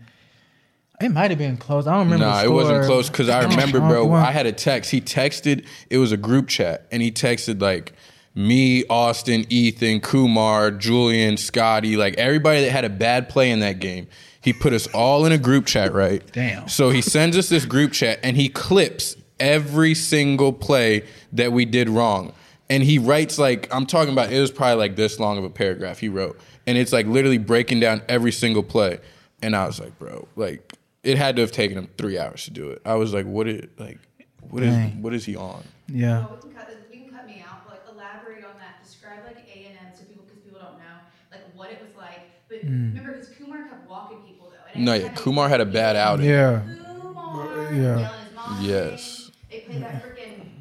it 1.01 1.11
might 1.11 1.31
have 1.31 1.39
been 1.39 1.57
close. 1.57 1.87
I 1.87 1.93
don't 1.93 2.07
remember. 2.07 2.25
Nah, 2.25 2.43
it 2.43 2.51
wasn't 2.51 2.85
close 2.87 3.09
because 3.09 3.29
I 3.29 3.45
remember, 3.45 3.79
bro. 3.79 4.13
I 4.13 4.33
had 4.33 4.47
a 4.47 4.53
text. 4.53 4.91
He 4.91 5.01
texted. 5.01 5.65
It 5.91 5.99
was 5.99 6.11
a 6.11 6.17
group 6.17 6.49
chat, 6.49 6.89
and 6.91 7.01
he 7.01 7.13
texted 7.13 7.63
like 7.63 7.93
me, 8.35 8.85
Austin, 8.91 9.47
Ethan, 9.49 10.01
Kumar, 10.01 10.73
Julian, 10.73 11.37
Scotty, 11.37 11.97
like 11.97 12.15
everybody 12.19 12.63
that 12.63 12.73
had 12.73 12.85
a 12.85 12.91
bad 12.91 13.29
play 13.29 13.51
in 13.53 13.61
that 13.61 13.79
game. 13.79 14.09
He 14.41 14.53
put 14.53 14.73
us 14.73 14.89
all 14.89 15.25
in 15.25 15.31
a 15.31 15.39
group 15.39 15.67
chat, 15.67 15.95
right? 15.95 16.21
Damn. 16.33 16.69
So 16.69 16.91
he 16.91 17.01
sends 17.01 17.39
us 17.39 17.49
this 17.49 17.65
group 17.65 17.93
chat, 17.93 18.19
and 18.25 18.37
he 18.37 18.49
clips 18.49 19.17
every 19.39 19.95
single 19.95 20.53
play 20.53 21.05
that 21.33 21.53
we 21.53 21.65
did 21.65 21.89
wrong. 21.89 22.35
And 22.69 22.83
he 22.83 22.99
writes 22.99 23.39
like 23.39 23.73
I'm 23.73 23.87
talking 23.87 24.13
about. 24.13 24.33
It 24.33 24.41
was 24.41 24.51
probably 24.51 24.77
like 24.77 24.97
this 24.97 25.21
long 25.21 25.39
of 25.39 25.45
a 25.45 25.51
paragraph 25.51 25.99
he 26.01 26.09
wrote, 26.09 26.41
and 26.67 26.79
it's 26.79 26.93
like 26.93 27.07
literally 27.07 27.39
breaking 27.39 27.81
down 27.81 28.03
every 28.09 28.33
single 28.33 28.63
play. 28.63 28.99
And 29.43 29.55
I 29.55 29.67
was 29.67 29.79
like, 29.81 29.99
bro, 29.99 30.29
like 30.37 30.73
it 31.03 31.19
had 31.19 31.37
to 31.37 31.43
have 31.43 31.53
taken 31.53 31.77
him 31.77 31.89
three 31.99 32.19
hours 32.19 32.45
to 32.45 32.51
do 32.51 32.71
it. 32.71 32.81
I 32.85 32.95
was 32.95 33.13
like, 33.13 33.27
what 33.27 33.47
is 33.49 33.69
like, 33.79 33.99
what 34.41 34.63
is 34.63 34.75
Dang. 34.75 35.03
what 35.03 35.13
is 35.15 35.25
he 35.25 35.37
on? 35.37 35.63
Yeah. 35.89 36.25
Oh, 36.25 36.29
we 36.35 36.41
can 36.41 36.51
cut 36.57 36.67
this. 36.69 36.77
You 36.93 37.01
can 37.07 37.09
cut 37.15 37.27
me 37.27 37.43
out. 37.47 37.59
But 37.65 37.73
like 37.75 37.81
elaborate 37.95 38.45
on 38.45 38.57
that. 38.59 38.83
Describe 38.85 39.25
like 39.27 39.37
A 39.55 39.67
and 39.69 39.77
M 39.89 39.93
so 39.99 40.05
people 40.05 40.25
because 40.25 40.39
people 40.41 40.61
don't 40.61 40.79
know 40.79 40.97
like 41.33 41.43
what 41.57 41.71
it 41.71 41.81
was 41.83 41.91
like. 41.97 42.31
But 42.49 42.61
Hmm. 42.69 42.73
remember, 42.73 43.11
because 43.13 43.29
Kumar 43.39 43.65
kept 43.69 43.89
walking 43.89 44.19
people 44.25 44.49
though. 44.49 44.71
And 44.75 44.85
No, 44.85 44.95
yeah, 44.95 45.09
Kumar 45.09 45.49
had 45.49 45.61
a 45.61 45.67
bad 45.67 45.97
outing. 45.97 46.27
Yeah. 46.27 46.63
Kumar. 47.25 47.49
Yeah. 47.59 47.81
yelling 47.81 48.09
his 48.09 48.33
mom 48.47 48.57
Yes. 48.61 49.31
name. 49.31 49.35
They 49.53 49.59
played 49.59 49.89
that 49.89 50.03
freaking. 50.09 50.14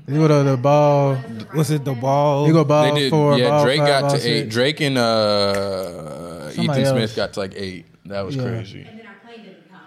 They 0.06 0.16
go 0.16 0.28
to 0.28 0.50
the 0.50 0.58
ball. 0.58 1.18
Was 1.54 1.72
it 1.72 1.86
the 1.86 1.94
ball? 1.94 2.46
They 2.46 2.52
go 2.52 2.64
ball 2.66 2.94
They 2.94 3.00
did. 3.02 3.10
four. 3.10 3.38
yeah, 3.38 3.50
ball 3.50 3.64
Drake 3.64 3.80
five, 3.80 3.88
got 3.88 4.02
ball 4.02 4.12
to 4.12 4.20
six. 4.20 4.26
eight. 4.26 4.50
Drake 4.50 4.82
and 4.82 4.98
uh, 4.98 6.50
Somebody 6.52 6.82
Ethan 6.82 6.98
else. 6.98 7.12
Smith 7.12 7.16
got 7.16 7.34
to 7.34 7.40
like 7.40 7.54
eight. 7.56 7.86
That 8.06 8.22
was 8.26 8.36
Yeah. 8.36 8.44
crazy. 8.44 8.82
And 8.82 9.00
then 9.00 9.06
our 9.08 9.14
plane 9.26 9.44
didn't 9.46 9.70
come. 9.72 9.80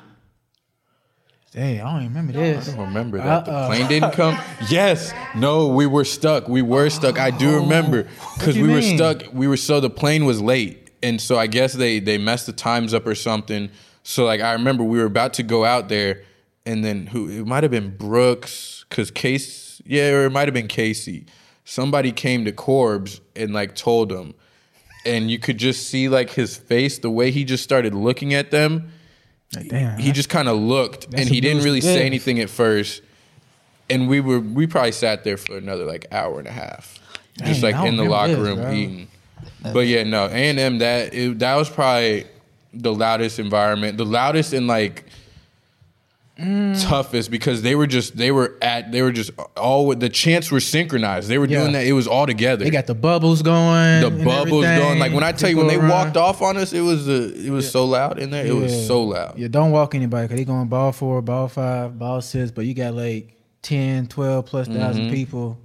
Dang, 1.53 1.81
I 1.81 1.85
don't 1.85 1.97
even 2.03 2.09
remember 2.09 2.33
this. 2.33 2.69
I 2.69 2.77
don't 2.77 2.87
remember 2.89 3.19
that. 3.19 3.45
The 3.45 3.53
Uh-uh. 3.53 3.67
plane 3.67 3.87
didn't 3.89 4.13
come. 4.13 4.39
Yes. 4.71 5.13
No, 5.35 5.69
we 5.69 5.87
were 5.87 6.05
stuck. 6.05 6.49
We 6.49 6.63
were 6.63 6.89
stuck. 6.91 7.19
I 7.19 7.31
do 7.31 7.57
remember 7.57 8.07
because 8.39 8.57
you 8.57 8.65
we 8.65 8.73
were 8.73 8.83
stuck. 8.83 9.23
We 9.35 9.47
were 9.49 9.57
so 9.59 9.81
the 9.81 9.91
plane 9.91 10.25
was 10.25 10.41
late, 10.41 10.91
and 11.03 11.21
so 11.21 11.39
I 11.39 11.47
guess 11.47 11.75
they 11.75 11.99
they 12.01 12.17
messed 12.17 12.47
the 12.47 12.53
times 12.55 12.95
up 12.95 13.07
or 13.07 13.15
something. 13.15 13.71
So 14.03 14.25
like 14.25 14.41
I 14.41 14.53
remember 14.53 14.83
we 14.83 14.99
were 14.99 15.05
about 15.05 15.35
to 15.35 15.43
go 15.43 15.65
out 15.67 15.89
there, 15.91 16.23
and 16.65 16.83
then 16.85 17.09
who 17.09 17.29
it 17.29 17.47
might 17.47 17.65
have 17.65 17.71
been 17.71 17.95
Brooks 17.97 18.85
because 18.89 19.11
Case 19.11 19.66
yeah, 19.87 20.11
or 20.11 20.27
it 20.27 20.31
might 20.31 20.47
have 20.49 20.55
been 20.55 20.69
Casey. 20.69 21.27
Somebody 21.65 22.13
came 22.13 22.45
to 22.45 22.53
Corbs 22.53 23.21
and 23.35 23.53
like 23.53 23.75
told 23.75 24.13
him, 24.13 24.35
and 25.05 25.31
you 25.31 25.39
could 25.39 25.59
just 25.59 25.89
see 25.89 26.09
like 26.09 26.31
his 26.31 26.57
face, 26.57 26.99
the 26.99 27.11
way 27.11 27.31
he 27.31 27.45
just 27.45 27.65
started 27.65 27.95
looking 27.95 28.35
at 28.35 28.51
them 28.51 28.91
Like, 29.55 29.69
damn. 29.69 29.99
he 29.99 30.13
just 30.13 30.29
kind 30.29 30.49
of 30.49 30.57
looked 30.59 31.07
and 31.15 31.29
he 31.29 31.41
didn't 31.41 31.63
really 31.63 31.81
to 31.81 31.87
say 31.87 32.05
anything 32.07 32.41
at 32.41 32.51
first 32.51 33.03
and 33.89 34.09
we 34.09 34.21
were 34.21 34.41
we 34.41 34.67
probably 34.67 34.91
sat 34.93 35.23
there 35.23 35.37
for 35.37 35.57
another 35.57 35.85
like 35.85 36.07
hour 36.11 36.41
and 36.41 36.49
a 36.49 36.53
half 36.53 36.99
just 37.45 37.63
like 37.63 37.77
in 37.87 37.97
the 37.97 38.03
locker 38.05 38.35
this, 38.35 38.39
room 38.39 38.59
bro. 38.61 38.73
eating 38.73 39.09
but 39.73 39.87
yeah 39.87 40.03
no 40.03 40.27
a&m 40.27 40.79
that 40.79 41.15
it, 41.15 41.39
that 41.39 41.55
was 41.55 41.71
probably 41.71 42.27
the 42.75 42.93
loudest 42.93 43.39
environment 43.39 43.97
the 43.97 44.05
loudest 44.05 44.53
and 44.53 44.67
like 44.67 45.05
Mm. 46.39 46.87
toughest 46.87 47.31
because 47.31 47.63
they 47.63 47.75
were 47.75 47.87
just 47.87 48.15
they 48.15 48.31
were 48.31 48.59
at 48.61 48.93
they 48.93 49.01
were 49.01 49.11
just 49.11 49.31
all 49.57 49.95
the 49.95 50.11
chants 50.11 50.51
were 50.51 50.61
synchronized 50.61 51.29
they 51.31 51.39
were 51.39 51.47
Yeah. 51.47 51.61
doing 51.61 51.73
that 51.73 51.87
it 51.87 51.95
was 51.95 52.07
all 52.07 52.27
together 52.27 52.63
They 52.63 52.71
got 52.71 52.87
the 52.87 52.95
bubbles 52.95 53.41
going. 53.41 54.03
the 54.03 54.11
bubbles 54.23 54.65
everything. 54.67 54.79
going 54.87 54.99
like 54.99 55.13
when 55.15 55.25
i 55.25 55.33
tell 55.33 55.49
you 55.49 55.57
when 55.57 55.67
they 55.67 55.77
People 55.77 55.89
walked 55.89 56.19
off 56.19 56.43
on 56.43 56.59
us 56.59 56.75
it 56.75 56.83
was 56.83 57.09
uh, 57.09 57.33
it 57.35 57.49
was 57.49 57.71
so 57.71 57.87
loud 57.87 58.19
in 58.19 58.29
there 58.29 58.45
it 58.45 58.53
was 58.55 58.87
so 58.87 59.03
loud 59.05 59.39
Yeah, 59.39 59.49
don't 59.49 59.71
walk 59.71 59.95
anybody 59.95 60.25
because 60.27 60.37
they 60.39 60.45
going 60.45 60.69
ball 60.69 60.93
four, 60.93 61.23
ball 61.23 61.49
five, 61.49 61.99
ball 61.99 62.21
six, 62.21 62.51
but 62.51 62.67
you 62.67 62.75
got 62.75 62.93
like 62.93 63.33
10, 63.63 64.07
12 64.09 64.45
plus 64.45 64.69
1000 64.69 65.05
Mm-hmm. 65.05 65.15
people 65.15 65.59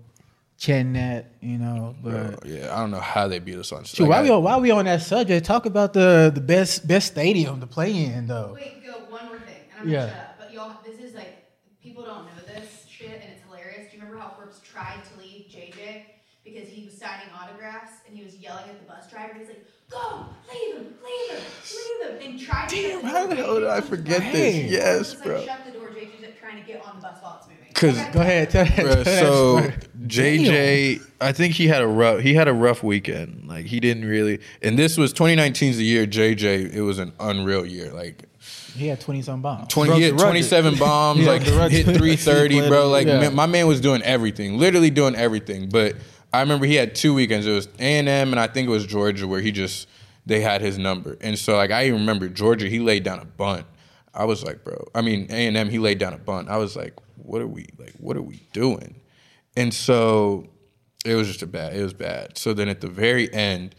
chanting 0.58 0.94
that, 0.94 1.32
you 1.42 1.58
know. 1.58 1.96
But 2.02 2.12
Bro, 2.12 2.50
yeah, 2.50 2.74
I 2.74 2.80
don't 2.80 2.92
know 2.92 3.00
how 3.00 3.28
they 3.28 3.40
beat 3.40 3.58
us 3.58 3.72
on. 3.74 3.84
Shoot, 3.84 4.04
like, 4.04 4.10
while 4.10 4.20
I- 4.20 4.24
we 4.24 4.30
on, 4.30 4.44
while 4.44 4.62
we 4.62 4.72
on 4.72 4.86
that 4.86 5.02
subject, 5.02 5.46
talk 5.46 5.66
about 5.66 5.92
the 5.94 6.32
the 6.34 6.40
best 6.42 6.88
best 6.88 7.08
stadium 7.08 7.60
to 7.60 7.68
play 7.68 7.92
in 8.06 8.28
though. 8.28 8.54
Wait, 8.56 8.86
go 8.86 8.92
one 9.10 9.26
more 9.26 9.36
thing, 9.40 9.56
and 9.74 9.82
I'm 9.82 9.88
Yeah. 9.90 10.00
gonna 10.00 10.12
shut 10.12 10.20
up. 10.20 10.36
But 10.40 10.54
y'all, 10.54 10.76
this 10.86 11.00
is 11.00 11.16
like 11.16 11.46
people 11.82 12.04
don't 12.04 12.26
know 12.26 12.32
this 12.56 12.86
shit, 12.90 13.08
and 13.10 13.32
it's 13.34 13.42
hilarious. 13.44 13.92
Do 13.92 13.98
you 13.98 14.04
remember 14.04 14.20
how 14.22 14.34
Corbs 14.52 14.62
tried 14.72 15.02
to 15.14 15.20
leave 15.20 15.46
JJ 15.50 16.04
because 16.44 16.68
he 16.70 16.86
was 16.86 16.98
signing 16.98 17.28
autographs 17.40 17.94
and 18.08 18.18
he 18.18 18.24
was 18.24 18.36
yelling 18.38 18.66
at 18.70 18.80
the 18.80 18.86
bus 18.86 19.10
driver? 19.10 19.34
He's 19.38 19.48
like, 19.48 19.66
"Go, 19.90 20.26
leave 20.52 20.76
him, 20.78 20.94
leave 21.04 21.38
him, 21.38 21.44
leave 21.76 22.22
him," 22.22 22.32
and 22.32 22.40
tried 22.40 22.70
to. 22.70 22.76
Damn, 22.76 23.02
how 23.04 23.28
the 23.28 23.36
hell 23.36 23.56
did 23.60 23.68
I 23.70 23.82
forget 23.82 24.24
was 24.24 24.32
this? 24.34 24.56
like- 24.64 24.72
Yes, 24.72 24.96
Corbs 24.96 25.10
was 25.10 25.16
like, 25.20 25.24
bro. 25.26 25.46
Shut 25.46 25.66
the 25.66 25.72
door. 25.72 25.88
JJ's 25.90 26.22
like 26.24 26.40
trying 26.40 26.62
to 26.62 26.68
get 26.68 26.86
on 26.86 26.96
the 26.98 27.02
bus 27.02 27.18
while 27.22 27.38
it's 27.40 27.48
moving. 27.48 27.74
'Cause- 27.74 28.00
Okay. 28.00 28.12
Go 28.12 28.22
ahead, 28.22 28.50
tell 28.50 28.66
that. 28.66 28.76
Tell 28.76 29.06
so 29.06 29.58
story. 29.60 29.74
JJ, 30.08 31.02
I 31.22 31.32
think 31.32 31.54
he 31.56 31.68
had 31.68 31.82
a 31.82 31.88
rough 31.88 32.20
he 32.22 32.34
had 32.34 32.48
a 32.48 32.54
rough 32.54 32.84
weekend. 32.84 33.48
Like 33.48 33.66
he 33.66 33.80
didn't 33.80 34.06
really, 34.06 34.40
and 34.62 34.78
this 34.78 34.98
was 34.98 35.14
2019's 35.14 35.78
the 35.78 35.84
year 35.86 36.06
JJ. 36.06 36.74
It 36.74 36.82
was 36.82 37.00
an 37.00 37.14
unreal 37.20 37.66
year. 37.66 37.92
Like 37.94 38.24
he 38.76 38.88
had 38.88 39.00
twenty 39.02 39.22
some 39.22 39.42
bombs. 39.42 39.68
20, 39.70 39.94
he 39.94 40.00
the 40.00 40.06
had 40.12 40.20
27 40.20 40.76
bombs, 40.78 41.20
He 41.20 41.26
like 41.26 41.44
broke 41.44 41.54
the 41.54 41.60
record. 41.60 41.72
hit 41.86 41.86
330, 41.98 42.68
bro. 42.68 42.90
Like 42.90 43.08
Yeah. 43.08 43.20
man, 43.20 43.36
my 43.36 43.46
man 43.46 43.68
was 43.68 43.82
doing 43.82 44.02
everything, 44.04 44.58
literally 44.58 44.90
doing 44.90 45.16
everything. 45.16 45.70
But 45.70 45.96
I 46.34 46.40
remember 46.42 46.66
he 46.66 46.76
had 46.76 46.96
two 46.96 47.14
weekends. 47.14 47.46
It 47.46 47.52
was 47.52 47.68
A 47.80 48.00
and 48.00 48.08
M, 48.08 48.32
and 48.32 48.40
I 48.40 48.48
think 48.48 48.68
it 48.68 48.72
was 48.72 48.86
Georgia, 48.86 49.28
where 49.28 49.42
he 49.42 49.52
just 49.52 49.88
they 50.26 50.40
had 50.42 50.62
his 50.62 50.78
number. 50.78 51.18
And 51.22 51.38
so 51.38 51.56
like 51.58 51.72
I 51.72 51.88
even 51.88 52.02
remember 52.02 52.28
Georgia, 52.30 52.68
he 52.68 52.80
laid 52.80 53.04
down 53.04 53.20
a 53.20 53.26
bunt. 53.26 53.66
I 54.14 54.26
was 54.26 54.44
like, 54.44 54.64
bro. 54.64 54.88
I 54.96 55.02
mean 55.02 55.28
A 55.30 55.48
and 55.48 55.58
M, 55.58 55.70
he 55.70 55.80
laid 55.80 55.98
down 56.00 56.14
a 56.14 56.18
bunt. 56.18 56.50
I 56.50 56.58
was 56.58 56.76
like, 56.76 56.94
what 57.18 57.42
are 57.42 57.48
we 57.48 57.68
like? 57.78 57.94
What 57.98 58.18
are 58.18 58.22
we 58.22 58.42
doing? 58.54 59.00
And 59.58 59.74
so 59.74 60.48
it 61.06 61.16
was 61.16 61.28
just 61.28 61.42
a 61.42 61.48
bad. 61.48 61.76
It 61.76 61.84
was 61.84 61.94
bad. 61.94 62.38
So 62.38 62.54
then 62.54 62.68
at 62.70 62.80
the 62.82 62.88
very 62.88 63.34
end 63.34 63.76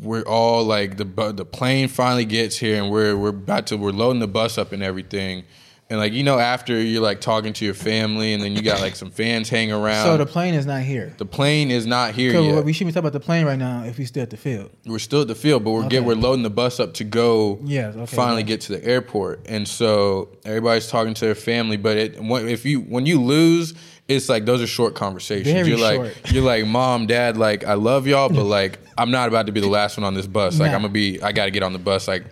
we're 0.00 0.22
all 0.22 0.64
like 0.64 0.96
the 0.96 1.04
bu- 1.04 1.32
the 1.32 1.44
plane 1.44 1.88
finally 1.88 2.24
gets 2.24 2.56
here 2.56 2.82
and 2.82 2.90
we're 2.90 3.16
we're 3.16 3.28
about 3.30 3.66
to 3.68 3.76
we're 3.76 3.90
loading 3.90 4.20
the 4.20 4.28
bus 4.28 4.58
up 4.58 4.72
and 4.72 4.82
everything. 4.82 5.44
And 5.90 5.98
like 5.98 6.12
you 6.12 6.22
know 6.22 6.38
after 6.38 6.80
you're 6.80 7.02
like 7.02 7.20
talking 7.20 7.52
to 7.54 7.64
your 7.64 7.74
family 7.74 8.32
and 8.32 8.40
then 8.40 8.54
you 8.54 8.62
got 8.62 8.80
like 8.80 8.94
some 8.94 9.10
fans 9.10 9.48
hanging 9.48 9.74
around. 9.74 10.04
So 10.06 10.16
the 10.16 10.24
plane 10.24 10.54
is 10.54 10.64
not 10.64 10.82
here. 10.82 11.12
the 11.18 11.26
plane 11.26 11.72
is 11.72 11.84
not 11.84 12.14
here 12.14 12.32
yet. 12.40 12.64
we 12.64 12.72
should 12.72 12.86
be 12.86 12.92
talking 12.92 13.00
about 13.08 13.12
the 13.12 13.18
plane 13.18 13.44
right 13.44 13.58
now 13.58 13.82
if 13.84 13.98
we 13.98 14.04
still 14.04 14.22
at 14.22 14.30
the 14.30 14.36
field. 14.36 14.70
we're 14.86 15.00
still 15.00 15.22
at 15.22 15.26
the 15.28 15.34
field, 15.34 15.64
but 15.64 15.72
we're 15.72 15.88
get 15.88 16.04
we're 16.04 16.14
loading 16.14 16.44
the 16.44 16.50
bus 16.50 16.78
up 16.78 16.94
to 16.94 17.04
go 17.04 17.58
Yes, 17.64 17.96
okay, 17.96 18.16
finally 18.16 18.42
yeah. 18.42 18.46
get 18.46 18.60
to 18.62 18.72
the 18.76 18.84
airport. 18.84 19.40
And 19.48 19.66
so 19.66 20.28
everybody's 20.44 20.86
talking 20.88 21.12
to 21.14 21.24
their 21.24 21.34
family, 21.34 21.76
but 21.76 21.96
it 21.96 22.16
if 22.20 22.64
you 22.64 22.80
when 22.82 23.04
you 23.04 23.20
lose, 23.20 23.74
it's 24.10 24.28
like 24.28 24.44
those 24.44 24.60
are 24.60 24.66
short 24.66 24.94
conversations. 24.94 25.52
Very 25.52 25.68
you're 25.68 25.78
like 25.78 25.96
short. 26.14 26.32
you're 26.32 26.44
like, 26.44 26.66
"Mom, 26.66 27.06
Dad, 27.06 27.36
like 27.36 27.64
I 27.64 27.74
love 27.74 28.06
y'all, 28.06 28.28
but 28.28 28.44
like 28.44 28.78
I'm 28.98 29.10
not 29.10 29.28
about 29.28 29.46
to 29.46 29.52
be 29.52 29.60
the 29.60 29.68
last 29.68 29.96
one 29.96 30.04
on 30.04 30.14
this 30.14 30.26
bus. 30.26 30.58
Like 30.58 30.70
Nah. 30.70 30.76
I'm 30.76 30.82
to 30.82 30.88
be 30.88 31.22
I 31.22 31.32
got 31.32 31.44
to 31.46 31.50
get 31.50 31.62
on 31.62 31.72
the 31.72 31.78
bus 31.78 32.06
like 32.08 32.24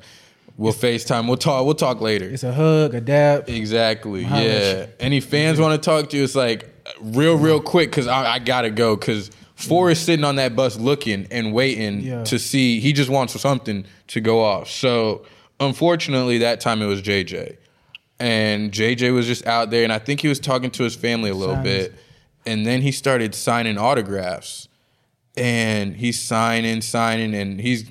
we'll 0.57 0.73
FaceTime. 0.73 1.27
We'll 1.29 1.37
talk 1.37 1.65
we'll 1.65 1.75
talk 1.75 2.01
later." 2.01 2.29
It's 2.29 2.43
a 2.45 2.53
hug, 2.53 2.95
a 2.95 3.01
dab. 3.01 3.49
Exactly. 3.49 4.23
Yeah. 4.23 4.87
Any 5.01 5.21
fans 5.21 5.59
want 5.61 5.81
to 5.81 5.85
talk 5.85 6.11
to 6.11 6.17
you? 6.17 6.25
It's 6.25 6.35
like 6.35 6.69
real, 7.01 7.37
real 7.37 7.61
quick 7.61 7.91
because 7.91 8.07
I, 8.07 8.35
I 8.35 8.39
gotta 8.39 8.71
go 8.71 8.97
because 8.97 9.31
Four 9.55 9.91
is 9.91 9.99
sitting 9.99 10.25
on 10.25 10.37
that 10.37 10.55
bus 10.55 10.77
looking 10.79 11.27
and 11.33 11.53
waiting 11.53 12.01
Yeah. 12.03 12.23
to 12.25 12.39
see. 12.39 12.79
He 12.79 12.93
just 12.93 13.11
wants 13.11 13.39
something 13.41 13.87
to 14.07 14.21
go 14.21 14.41
off. 14.45 14.71
So 14.71 15.25
unfortunately, 15.59 16.39
that 16.39 16.61
time 16.61 16.81
it 16.81 16.87
was 16.87 17.03
JJ, 17.03 17.57
and 18.21 18.73
JJ 18.73 19.13
was 19.15 19.27
just 19.27 19.47
out 19.47 19.71
there, 19.71 19.85
and 19.85 19.93
I 19.93 19.99
think 19.99 20.21
he 20.21 20.29
was 20.29 20.41
talking 20.41 20.71
to 20.73 20.83
his 20.83 20.95
family 20.95 21.31
a 21.31 21.35
little 21.35 21.57
Signs. 21.57 21.65
bit, 21.65 21.95
and 22.47 22.67
then 22.67 22.83
he 22.83 22.93
started 22.93 23.35
signing 23.35 23.79
autographs, 23.79 24.69
and 25.37 25.97
he's 25.97 26.21
signing, 26.21 26.81
signing, 26.81 27.35
and 27.35 27.61
he's 27.61 27.91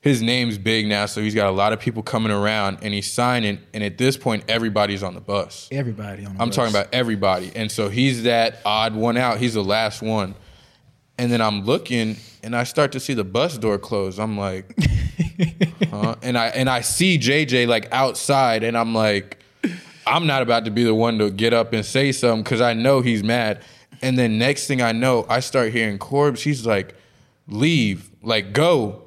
his 0.00 0.22
name's 0.22 0.56
big 0.56 0.86
now, 0.86 1.04
so 1.04 1.20
he's 1.20 1.34
got 1.34 1.48
a 1.48 1.52
lot 1.52 1.74
of 1.74 1.80
people 1.80 2.02
coming 2.02 2.32
around, 2.32 2.78
and 2.82 2.94
he's 2.94 3.12
signing, 3.12 3.58
and 3.74 3.84
at 3.84 3.98
this 3.98 4.16
point, 4.16 4.44
everybody's 4.48 5.02
on 5.02 5.14
the 5.14 5.20
bus. 5.20 5.68
Everybody 5.70 6.24
on 6.24 6.32
the 6.32 6.38
bus. 6.38 6.40
I'm 6.40 6.48
bus. 6.48 6.56
talking 6.56 6.72
about 6.72 6.88
everybody. 6.94 7.52
And 7.54 7.70
so 7.70 7.90
he's 7.90 8.22
that 8.22 8.60
odd 8.64 8.94
one 8.94 9.18
out. 9.18 9.38
He's 9.38 9.54
the 9.54 9.64
last 9.64 10.00
one. 10.00 10.34
And 11.18 11.30
then 11.30 11.42
I'm 11.42 11.66
looking 11.66 12.16
and 12.42 12.56
I 12.56 12.64
start 12.64 12.92
to 12.92 13.00
see 13.00 13.12
the 13.12 13.24
bus 13.24 13.58
door 13.58 13.76
close. 13.76 14.18
I'm 14.18 14.38
like, 14.38 14.74
huh? 15.90 16.16
And 16.22 16.38
I 16.38 16.46
and 16.46 16.70
I 16.70 16.80
see 16.80 17.18
JJ 17.18 17.66
like 17.68 17.88
outside 17.92 18.64
and 18.64 18.74
I'm 18.74 18.94
like, 18.94 19.38
I'm 20.10 20.26
not 20.26 20.42
about 20.42 20.64
to 20.66 20.70
be 20.70 20.84
the 20.84 20.94
one 20.94 21.18
to 21.18 21.30
get 21.30 21.52
up 21.54 21.72
and 21.72 21.84
say 21.84 22.12
something 22.12 22.42
because 22.42 22.60
I 22.60 22.72
know 22.74 23.00
he's 23.00 23.22
mad. 23.22 23.62
And 24.02 24.18
then 24.18 24.38
next 24.38 24.66
thing 24.66 24.82
I 24.82 24.92
know, 24.92 25.26
I 25.28 25.40
start 25.40 25.72
hearing 25.72 25.98
Corbs. 25.98 26.42
He's 26.42 26.66
like, 26.66 26.94
leave, 27.48 28.10
like 28.22 28.52
go, 28.52 29.02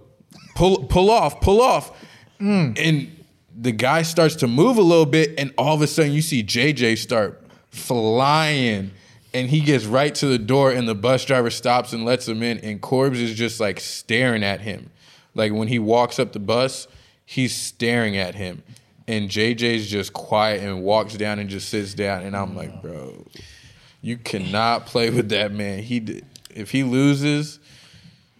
pull 0.56 0.84
pull 0.86 1.10
off, 1.12 1.41
pull 1.41 1.62
off, 1.62 1.91
Mm. 2.39 2.78
and 2.78 3.24
the 3.56 3.72
guy 3.72 4.01
starts 4.01 4.36
to 4.38 4.47
move 4.47 4.78
a 4.78 4.82
little 4.82 5.06
bit, 5.06 5.39
and 5.39 5.54
all 5.58 5.76
of 5.76 5.82
a 5.82 5.88
sudden 5.88 6.12
you 6.12 6.22
see 6.22 6.43
JJ 6.43 6.97
start 6.97 7.41
flying. 7.70 8.91
And 9.36 9.49
he 9.49 9.62
gets 9.62 9.86
right 9.86 10.14
to 10.16 10.28
the 10.28 10.38
door, 10.38 10.72
and 10.72 10.88
the 10.88 10.93
bus 10.93 11.26
driver 11.26 11.49
stops 11.49 11.91
and 11.93 12.06
lets 12.06 12.28
him 12.28 12.43
in. 12.43 12.60
And 12.60 12.80
Corbs 12.82 13.20
is 13.20 13.34
just 13.34 13.60
like 13.60 13.80
staring 13.80 14.43
at 14.43 14.62
him. 14.62 14.91
Like 15.34 15.51
when 15.54 15.68
he 15.70 15.80
walks 15.80 16.20
up 16.20 16.34
the 16.34 16.39
bus, 16.39 16.88
he's 17.26 17.56
staring 17.56 18.16
at 18.16 18.36
him. 18.36 18.62
And 19.08 19.30
JJ's 19.30 19.89
just 19.89 20.14
quiet 20.14 20.64
and 20.64 20.82
walks 20.84 21.16
down 21.16 21.39
and 21.39 21.49
just 21.49 21.70
sits 21.70 21.93
down. 21.93 22.24
And 22.24 22.36
I'm 22.38 22.56
like, 22.56 22.82
bro, 22.82 23.26
you 24.01 24.18
cannot 24.18 24.86
play 24.86 25.10
with 25.10 25.30
that 25.30 25.51
man. 25.51 25.80
He 25.84 25.99
did, 25.99 26.26
if 26.49 26.72
he 26.72 26.84
loses, 26.84 27.60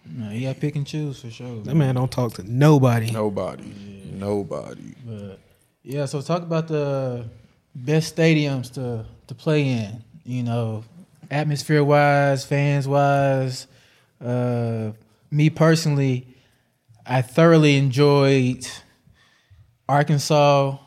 No, 0.06 0.30
you 0.30 0.46
got 0.46 0.60
pick 0.60 0.76
and 0.76 0.86
choose 0.86 1.20
for 1.20 1.30
sure. 1.30 1.60
That 1.62 1.74
man 1.74 1.94
don't 1.94 2.10
talk 2.10 2.34
to 2.34 2.50
nobody. 2.50 3.10
nobody, 3.10 3.72
nobody. 4.12 4.94
But 5.04 5.38
yeah, 5.82 6.06
so 6.06 6.22
talk 6.22 6.42
about 6.42 6.68
the 6.68 7.26
best 7.74 8.16
stadiums 8.16 8.72
to 8.74 9.04
to 9.26 9.34
play 9.34 9.68
in. 9.68 10.02
You 10.24 10.42
know, 10.44 10.84
atmosphere 11.30 11.84
wise, 11.84 12.44
fans 12.44 12.88
wise. 12.88 13.66
Uh, 14.24 14.92
me 15.30 15.50
personally, 15.50 16.26
I 17.06 17.20
thoroughly 17.20 17.76
enjoyed 17.76 18.66
Arkansas, 19.88 20.78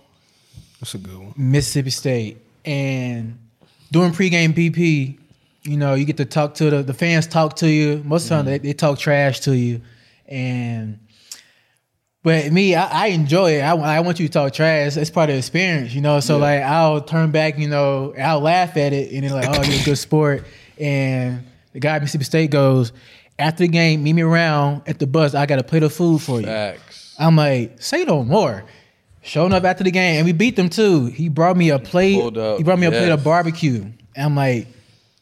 That's 0.80 0.96
a 0.96 0.98
good 0.98 1.18
one. 1.18 1.34
Mississippi 1.36 1.90
State, 1.90 2.38
and 2.66 3.38
doing 3.92 4.12
pregame 4.12 4.54
BP. 4.54 5.20
You 5.64 5.78
know, 5.78 5.96
you 5.96 6.06
get 6.06 6.18
to 6.18 6.26
talk 6.26 6.56
to 6.56 6.70
the 6.70 6.84
the 6.84 6.94
fans. 6.94 7.28
Talk 7.28 7.58
to 7.58 7.70
you 7.70 8.02
most 8.06 8.24
of 8.24 8.30
the 8.30 8.36
time. 8.36 8.46
Mm-hmm. 8.46 8.52
They, 8.52 8.58
they 8.70 8.74
talk 8.74 9.00
trash 9.00 9.42
to 9.42 9.56
you, 9.56 9.82
and 10.28 11.00
but 12.28 12.52
me, 12.52 12.76
I, 12.76 13.06
I 13.06 13.08
enjoy 13.08 13.54
it. 13.54 13.62
I, 13.62 13.74
I 13.76 14.00
want 14.02 14.20
you 14.20 14.28
to 14.28 14.34
talk 14.34 14.52
trash. 14.52 14.98
It's 14.98 15.10
part 15.10 15.30
of 15.30 15.36
the 15.36 15.38
experience, 15.38 15.94
you 15.94 16.02
know. 16.02 16.20
So 16.20 16.38
like, 16.38 16.62
I'll 16.62 17.00
turn 17.00 17.32
back, 17.32 17.58
you 17.58 17.70
know, 17.70 18.14
I'll 18.20 18.42
laugh 18.42 18.76
at 18.76 18.92
it, 18.92 19.14
and 19.14 19.24
then 19.24 19.32
like, 19.32 19.48
oh, 19.48 19.64
you're 19.64 19.82
a 19.82 19.86
good 19.86 19.98
sport. 19.98 20.46
And 20.78 21.46
the 21.72 21.80
guy 21.80 21.96
at 21.96 22.02
Mississippi 22.02 22.26
State 22.26 22.52
goes, 22.52 22.92
after 23.40 23.64
the 23.64 23.70
game, 23.70 24.04
meet 24.04 24.12
me 24.12 24.24
around 24.24 24.82
at 24.88 25.00
the 25.00 25.08
bus. 25.08 25.36
I 25.36 25.46
got 25.46 25.60
a 25.60 25.64
plate 25.64 25.84
of 25.84 25.94
food 25.94 26.22
for 26.22 26.42
you. 26.42 26.48
Facts. 26.48 27.16
I'm 27.18 27.38
like, 27.38 27.82
say 27.82 28.04
no 28.04 28.26
more. 28.26 28.66
Showing 29.28 29.52
up 29.54 29.66
after 29.66 29.84
the 29.84 29.92
game, 29.92 30.18
and 30.18 30.26
we 30.26 30.32
beat 30.32 30.56
them 30.56 30.70
too. 30.70 31.08
He 31.08 31.28
brought 31.28 31.58
me 31.58 31.70
a 31.70 31.78
plate. 31.80 32.16
He 32.58 32.64
brought 32.64 32.80
me 32.80 32.88
a 32.88 32.92
plate 32.92 33.12
of 33.12 33.24
barbecue. 33.26 33.82
And 34.16 34.26
I'm 34.26 34.36
like, 34.36 34.68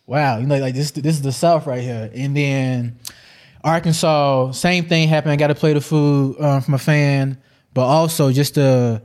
wow, 0.05 0.37
you 0.37 0.45
know, 0.45 0.57
like 0.59 0.75
this, 0.75 0.91
this 0.91 1.15
is 1.15 1.21
the 1.23 1.31
South 1.31 1.65
right 1.65 1.81
here. 1.81 2.11
And 2.13 2.37
then 2.37 2.99
Arkansas, 3.63 4.51
same 4.51 4.85
thing 4.85 5.07
happened. 5.09 5.31
I 5.31 5.37
got 5.37 5.49
a 5.49 5.55
plate 5.55 5.75
of 5.75 5.83
food 5.83 6.39
um, 6.39 6.61
from 6.61 6.75
a 6.75 6.77
fan, 6.77 7.41
but 7.73 7.81
also 7.81 8.31
just 8.31 8.55
the 8.55 9.01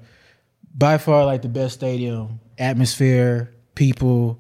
by 0.76 0.98
far 0.98 1.24
like 1.24 1.42
the 1.42 1.48
best 1.48 1.74
stadium 1.74 2.38
atmosphere, 2.58 3.54
people. 3.74 4.38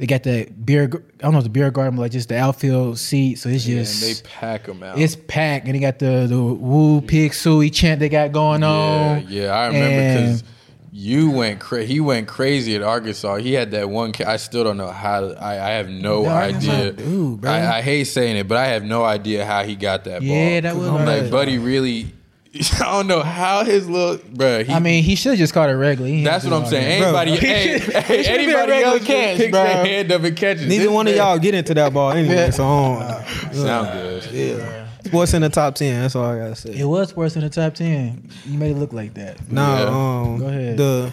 They 0.00 0.06
got 0.06 0.22
that 0.22 0.64
beer. 0.64 0.84
I 0.84 1.22
don't 1.22 1.34
know 1.34 1.42
the 1.42 1.50
beer 1.50 1.70
garden, 1.70 1.94
but 1.94 2.00
like 2.00 2.12
just 2.12 2.30
the 2.30 2.38
outfield 2.38 2.98
seat. 2.98 3.34
So 3.38 3.50
it's 3.50 3.66
Yeah, 3.66 3.80
just 3.80 4.02
and 4.02 4.16
they 4.16 4.28
pack 4.40 4.64
them 4.64 4.82
out. 4.82 4.98
it's 4.98 5.14
packed, 5.14 5.66
and 5.66 5.74
they 5.74 5.78
got 5.78 5.98
the 5.98 6.26
the 6.26 6.42
woo 6.42 7.02
pig 7.02 7.32
sooie 7.32 7.70
chant 7.72 8.00
they 8.00 8.08
got 8.08 8.32
going 8.32 8.62
yeah, 8.62 8.68
on. 8.68 9.26
yeah, 9.28 9.48
I 9.54 9.66
remember 9.66 10.20
because 10.30 10.44
you 10.90 11.30
went 11.30 11.60
cra- 11.60 11.84
he 11.84 12.00
went 12.00 12.26
crazy 12.28 12.74
at 12.74 12.82
Arkansas. 12.82 13.36
He 13.36 13.52
had 13.52 13.72
that 13.72 13.90
one. 13.90 14.12
Ca- 14.12 14.24
I 14.26 14.38
still 14.38 14.64
don't 14.64 14.78
know 14.78 14.88
how. 14.90 15.32
I, 15.34 15.52
I 15.52 15.70
have 15.72 15.90
no 15.90 16.22
The 16.22 16.30
Arkansas 16.30 16.72
idea. 16.72 16.92
dude, 16.92 17.40
bro. 17.42 17.50
I, 17.50 17.76
I 17.76 17.82
hate 17.82 18.04
saying 18.04 18.38
it, 18.38 18.48
but 18.48 18.56
I 18.56 18.68
have 18.68 18.82
no 18.82 19.04
idea 19.04 19.44
how 19.44 19.64
he 19.64 19.76
got 19.76 20.04
that 20.04 20.20
ball. 20.20 20.28
Yeah, 20.28 20.60
that 20.62 20.76
was 20.76 20.88
I'm 20.88 21.04
like, 21.04 21.30
buddy, 21.30 21.58
really. 21.58 22.14
I 22.80 22.84
don't 22.84 23.06
know 23.06 23.22
how 23.22 23.62
his 23.64 23.88
little 23.88 24.18
bro. 24.32 24.64
He, 24.64 24.72
I 24.72 24.80
mean, 24.80 25.04
he 25.04 25.14
should 25.14 25.30
have 25.30 25.38
just 25.38 25.54
caught 25.54 25.70
it 25.70 25.74
regularly. 25.74 26.18
He 26.18 26.24
that's 26.24 26.44
what 26.44 26.52
I'm 26.52 26.62
all 26.64 26.68
saying. 26.68 27.00
that. 27.00 27.10
Bro. 27.12 27.20
Anybody, 27.20 27.46
hey, 27.46 27.78
hey, 28.02 28.22
should've 28.24 28.46
been 28.46 28.50
a 28.50 28.58
anybody 28.58 28.72
else 28.82 29.04
catch, 29.04 29.36
picks 29.36 29.50
bro. 29.52 29.62
their 29.62 29.84
hand 29.86 30.12
up 30.12 30.22
and 30.24 30.36
catches. 30.36 30.66
Neither 30.66 30.84
This 30.84 30.92
one 30.92 31.06
of 31.06 31.14
y'all 31.14 31.38
get 31.38 31.54
into 31.54 31.74
that 31.74 31.92
ball 31.94 32.10
anyway. 32.12 32.50
So 32.50 32.64
I 32.64 33.24
don't- 33.44 33.54
sound 33.54 33.92
good. 33.92 34.30
Yeah. 34.32 34.86
Sports 35.04 35.32
in 35.34 35.42
the 35.42 35.48
top 35.48 35.76
ten. 35.76 36.02
That's 36.02 36.16
all 36.16 36.24
I 36.24 36.38
gotta 36.38 36.56
say. 36.56 36.76
It 36.76 36.84
was 36.84 37.14
worse 37.16 37.36
in 37.36 37.42
the 37.42 37.50
top 37.50 37.74
ten. 37.74 38.28
You 38.44 38.58
made 38.58 38.72
it 38.72 38.78
look 38.78 38.92
like 38.92 39.14
that. 39.14 39.50
No, 39.50 39.62
Yeah. 39.62 39.84
um, 40.32 40.38
Go 40.38 40.46
ahead. 40.48 40.76
The 40.76 41.12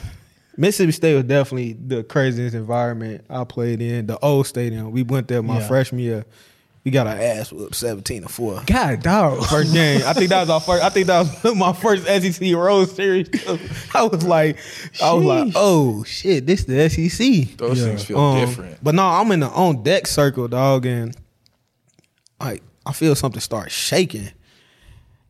Mississippi 0.57 0.91
State 0.91 1.13
was 1.15 1.23
definitely 1.25 1.73
the 1.73 2.03
craziest 2.03 2.55
environment 2.55 3.23
I 3.29 3.43
played 3.43 3.79
in. 3.81 4.07
The 4.07 4.17
old 4.25 4.47
stadium. 4.47 4.91
We 4.91 5.03
went 5.03 5.27
there 5.27 5.43
my 5.43 5.59
Yeah. 5.59 5.67
freshman 5.67 6.01
year. 6.01 6.25
We 6.87 6.91
got 6.91 7.05
our 7.05 7.17
ass 7.17 7.51
whooped 7.51 7.75
seventeen 7.75 8.21
to 8.21 8.29
four. 8.29 8.63
God, 8.65 9.03
dog. 9.03 9.43
First 9.47 9.73
game. 9.73 10.03
I 10.05 10.13
think 10.13 10.29
that 10.29 10.39
was 10.39 10.49
our 10.49 10.61
first. 10.61 10.81
I 10.81 10.87
think 10.87 11.07
that 11.07 11.19
was 11.43 11.53
my 11.57 11.73
first 11.73 12.05
SEC 12.05 12.53
Road 12.55 12.85
Series. 12.87 13.27
I 13.93 14.03
was 14.03 14.23
like, 14.23 14.57
I 15.03 15.11
was 15.11 15.25
like, 15.25 15.51
oh 15.57 16.05
shit, 16.05 16.45
this 16.45 16.63
the 16.63 16.87
SEC. 16.89 17.57
Those 17.57 17.79
Yeah. 17.81 17.87
things 17.87 18.05
feel 18.05 18.17
Um, 18.17 18.39
different. 18.39 18.77
But 18.81 18.95
no, 18.95 19.03
I'm 19.05 19.29
in 19.33 19.41
the 19.41 19.49
on 19.49 19.83
deck 19.83 20.07
circle, 20.07 20.47
dog, 20.47 20.85
and 20.85 21.13
like 22.39 22.63
I 22.85 22.93
feel 22.93 23.15
something 23.15 23.41
start 23.41 23.69
shaking. 23.69 24.29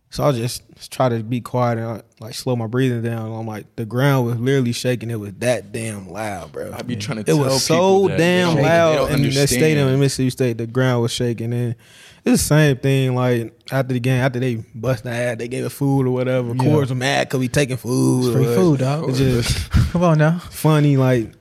So 0.10 0.24
I 0.24 0.32
just 0.32 0.64
try 0.90 1.10
to 1.10 1.22
be 1.22 1.42
quiet 1.42 1.78
and 1.80 1.86
uh, 2.00 2.02
like 2.22 2.34
slow 2.34 2.56
my 2.56 2.66
breathing 2.68 3.02
down. 3.02 3.30
I'm 3.34 3.46
like, 3.46 3.76
the 3.76 3.86
ground 3.86 4.26
was 4.26 4.38
literally 4.40 4.72
shaking. 4.72 5.12
It 5.12 5.20
was 5.20 5.34
that 5.40 5.74
damn 5.74 6.10
loud, 6.10 6.54
bro. 6.54 6.72
I 6.74 6.82
be 6.82 6.96
trying 6.96 7.18
to 7.18 7.22
It 7.22 7.26
tell 7.36 7.40
was 7.40 7.66
so 7.66 8.08
that. 8.08 8.18
damn 8.18 8.48
They 8.50 8.54
don't- 8.54 8.56
they 8.56 8.62
loud 8.64 8.96
don't 9.10 9.12
in 9.26 9.34
that 9.34 9.48
stadium 9.50 9.90
in 9.90 10.00
Mississippi 10.00 10.30
State. 10.30 10.58
The 10.60 10.66
ground 10.68 11.02
was 11.02 11.12
shaking, 11.12 11.54
and 11.54 11.76
it's 12.24 12.42
the 12.44 12.48
same 12.48 12.78
thing. 12.78 13.16
Like 13.16 13.54
after 13.70 13.94
the 13.94 14.00
game, 14.00 14.22
after 14.22 14.40
they 14.40 14.56
bust 14.74 15.04
the 15.04 15.12
ad, 15.12 15.40
they 15.40 15.50
gave 15.50 15.66
us 15.66 15.74
food 15.74 16.08
or 16.08 16.12
whatever. 16.12 16.50
Yeah. 16.50 16.64
Coors 16.64 16.88
were 16.90 16.96
mad 16.96 17.28
because 17.28 17.40
we 17.42 17.50
taking 17.50 17.76
food. 17.78 18.28
It's 18.28 18.36
free 18.36 18.56
food, 18.56 18.80
dog. 18.80 19.10
It's 19.10 19.18
just 19.20 19.70
Come 19.92 20.04
on 20.04 20.18
now. 20.20 20.40
funny, 20.40 20.96
like 20.96 21.34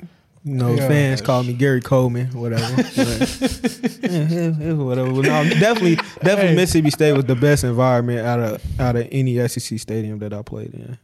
you 0.46 0.54
know, 0.54 0.74
Yeah. 0.74 0.88
fans 0.88 1.20
call 1.20 1.42
me 1.42 1.52
Gary 1.52 1.80
Coleman, 1.82 2.28
whatever. 2.28 2.62
Whatever. 4.06 5.10
No, 5.12 5.44
definitely, 5.44 5.96
definitely, 6.22 6.54
Mississippi 6.54 6.90
State 6.90 7.12
was 7.12 7.24
the 7.24 7.34
best 7.34 7.64
environment 7.64 8.20
out 8.26 8.40
of 8.40 8.80
out 8.80 8.96
of 8.96 9.08
any 9.10 9.46
SEC 9.48 9.78
stadium 9.78 10.18
that 10.20 10.32
I 10.32 10.42
played 10.42 10.72
in. 10.74 10.98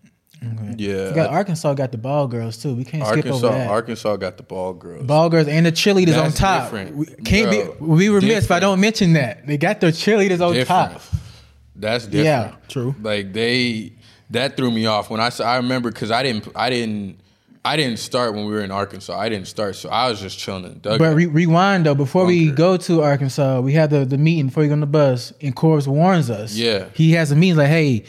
Yeah, 0.77 1.13
got 1.15 1.31
Arkansas 1.31 1.75
got 1.75 1.93
the 1.93 1.99
ball 1.99 2.27
girls 2.27 2.57
too. 2.57 2.75
We 2.75 2.85
can't 2.85 3.05
skip 3.07 3.19
Arkansas. 3.27 3.47
over 3.47 3.57
that. 3.59 3.69
Arkansas 3.69 4.17
got 4.17 4.37
the 4.37 4.43
ball 4.43 4.73
girls. 4.75 5.07
ball 5.07 5.29
girls 5.29 5.47
and 5.49 5.67
the 5.67 5.73
cheerleaders 5.73 6.21
on 6.21 6.33
top. 6.33 6.65
different. 6.65 6.97
We 6.97 7.07
can't 7.25 7.51
Bro, 7.79 7.87
be. 7.87 7.93
We 8.07 8.09
remiss 8.09 8.45
if 8.45 8.51
I 8.51 8.59
don't 8.61 8.81
mention 8.81 9.13
that 9.15 9.47
they 9.47 9.57
got 9.57 9.81
their 9.81 9.91
cheerleaders 9.93 10.41
on 10.45 10.55
different. 10.55 10.93
top. 10.93 11.03
That's 11.77 12.05
different. 12.07 12.25
Yeah, 12.25 12.55
true. 12.69 12.95
Like 13.03 13.33
they 13.33 13.93
that 14.31 14.57
threw 14.57 14.71
me 14.71 14.87
off 14.87 15.11
when 15.11 15.21
I 15.21 15.29
saw. 15.29 15.45
I 15.45 15.57
remember 15.59 15.91
because 15.93 16.11
I 16.11 16.23
didn't. 16.23 16.49
I 16.57 16.71
didn't. 16.71 17.19
I 17.65 17.77
didn't 17.77 17.99
start 17.99 18.35
when 18.35 18.45
we 18.47 18.53
were 18.53 18.63
in 18.63 18.73
Arkansas. 18.73 19.17
I 19.17 19.29
didn't 19.29 19.47
start, 19.47 19.77
so 19.77 19.89
I 19.89 20.09
was 20.11 20.21
just 20.21 20.37
chilling 20.37 20.65
in. 20.65 20.81
But 20.81 21.01
re- 21.01 21.27
rewind 21.27 21.87
though, 21.87 21.95
before 21.95 22.27
we 22.27 22.51
go 22.51 22.77
to 22.77 23.03
Arkansas, 23.03 23.61
we 23.61 23.73
had 23.73 23.91
the, 23.91 24.05
the 24.05 24.19
meeting 24.19 24.47
before 24.47 24.65
you 24.65 24.69
go 24.69 24.73
on 24.75 24.81
the 24.81 24.87
bus, 24.87 25.33
and 25.41 25.55
Corbs 25.55 25.87
warns 25.87 26.29
us. 26.29 26.55
Yeah. 26.57 26.87
he 26.95 27.13
has 27.13 27.31
a 27.31 27.37
meeting 27.37 27.59
like, 27.59 27.69
hey, 27.69 28.05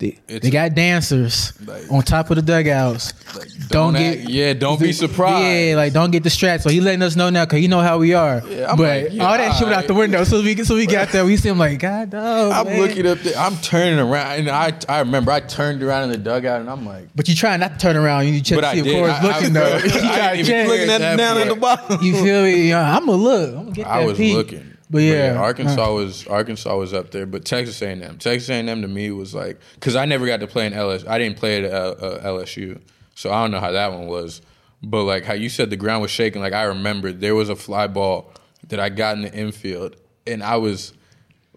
they, 0.00 0.06
It's- 0.26 0.40
they 0.42 0.50
got 0.50 0.74
dancers 0.74 1.52
Like- 1.64 1.90
on 1.92 2.02
top 2.02 2.30
of 2.30 2.36
the 2.36 2.42
dugouts. 2.42 3.12
Like, 3.36 3.48
don't, 3.68 3.92
don't 3.92 4.02
get 4.02 4.18
act- 4.22 4.28
yeah, 4.30 4.52
don't 4.54 4.80
be 4.80 4.92
surprised. 4.92 5.68
Yeah, 5.68 5.76
like 5.76 5.92
don't 5.92 6.10
get 6.10 6.22
distracted. 6.24 6.64
So 6.64 6.70
he 6.70 6.80
letting 6.80 7.02
us 7.02 7.14
know 7.14 7.30
now 7.30 7.44
because 7.44 7.60
he 7.60 7.68
know 7.68 7.78
how 7.80 7.98
we 7.98 8.14
are. 8.14 8.42
Yeah, 8.48 8.70
I'm 8.72 8.76
but 8.76 9.02
like, 9.04 9.12
yeah, 9.12 9.24
all 9.24 9.36
that 9.36 9.52
shit 9.56 9.68
went 9.68 9.78
out 9.78 9.86
the 9.86 9.94
window. 9.94 10.24
So 10.24 10.42
we 10.42 10.56
so 10.64 10.74
we 10.74 10.86
got 10.86 11.10
there. 11.12 11.24
We 11.24 11.36
see 11.36 11.48
him 11.50 11.58
like, 11.58 11.78
God, 11.78 12.12
no. 12.12 12.50
I'm 12.50 12.66
man." 12.66 12.80
looking 12.80 13.06
up 13.06 13.18
there. 13.18 13.36
I'm 13.38 13.56
turning 13.58 14.00
around, 14.00 14.40
and 14.40 14.50
I 14.50 14.72
I 14.88 14.98
remember 15.00 15.30
I 15.30 15.38
turned 15.40 15.82
around 15.82 16.04
in 16.04 16.10
the 16.10 16.18
dugout, 16.18 16.60
and 16.62 16.68
I'm 16.70 16.84
like, 16.84 17.08
But 17.14 17.28
you 17.28 17.36
try 17.36 17.56
not 17.58 17.74
to 17.74 17.78
turn 17.78 17.94
around. 17.96 18.26
You 18.26 18.40
check 18.40 18.56
But 18.56 18.62
to 18.62 18.66
I 18.68 18.72
see 18.72 18.78
if 18.80 18.84
did. 18.86 18.94
Corbs 18.96 19.12
I- 19.12 19.18
I- 19.18 19.22
looking 19.38 19.52
though. 19.52 19.62
I 19.72 19.76
you 19.76 19.82
didn't 19.82 20.02
try 20.02 20.28
to 20.28 20.34
even 20.34 20.46
check. 20.46 20.66
look 20.66 20.78
Looking 20.78 20.90
at 20.90 20.98
that 20.98 21.16
down 21.18 21.38
at 21.38 21.48
the 21.48 21.54
bottom. 21.56 22.02
You 22.04 22.14
feel 22.14 22.42
me? 22.42 22.68
Yeah, 22.70 22.96
I'm 22.96 23.06
gonna 23.06 23.18
look. 23.22 23.48
I'm 23.50 23.54
gonna 23.64 23.70
get 23.72 23.84
that 23.84 23.92
I 23.92 24.04
was 24.06 24.16
peek. 24.16 24.34
looking. 24.34 24.66
But 24.90 25.02
yeah, 25.02 25.36
Arkansas 25.38 25.88
uh, 25.88 25.94
was 25.94 26.26
Arkansas 26.26 26.76
was 26.76 26.92
up 26.92 27.12
there, 27.12 27.24
but 27.24 27.44
Texas 27.44 27.80
A&M, 27.80 28.18
Texas 28.18 28.50
A&M 28.50 28.82
to 28.82 28.88
me 28.88 29.12
was 29.12 29.32
like 29.32 29.60
because 29.74 29.94
I 29.94 30.04
never 30.04 30.26
got 30.26 30.40
to 30.40 30.48
play 30.48 30.66
in 30.66 30.72
LS. 30.72 31.06
I 31.06 31.16
didn't 31.16 31.38
play 31.38 31.64
at 31.64 31.72
uh, 31.72 31.76
uh, 31.76 32.26
LSU, 32.26 32.80
so 33.14 33.30
I 33.30 33.40
don't 33.40 33.52
know 33.52 33.60
how 33.60 33.70
that 33.70 33.92
one 33.92 34.08
was. 34.08 34.42
But 34.82 35.04
like 35.04 35.24
how 35.24 35.34
you 35.34 35.48
said, 35.48 35.70
the 35.70 35.76
ground 35.76 36.02
was 36.02 36.10
shaking. 36.10 36.42
Like 36.42 36.54
I 36.54 36.64
remember 36.64 37.12
there 37.12 37.36
was 37.36 37.48
a 37.48 37.56
fly 37.56 37.86
ball 37.86 38.32
that 38.66 38.80
I 38.80 38.88
got 38.88 39.16
in 39.16 39.22
the 39.22 39.32
infield, 39.32 39.94
and 40.26 40.42
I 40.42 40.56
was 40.56 40.92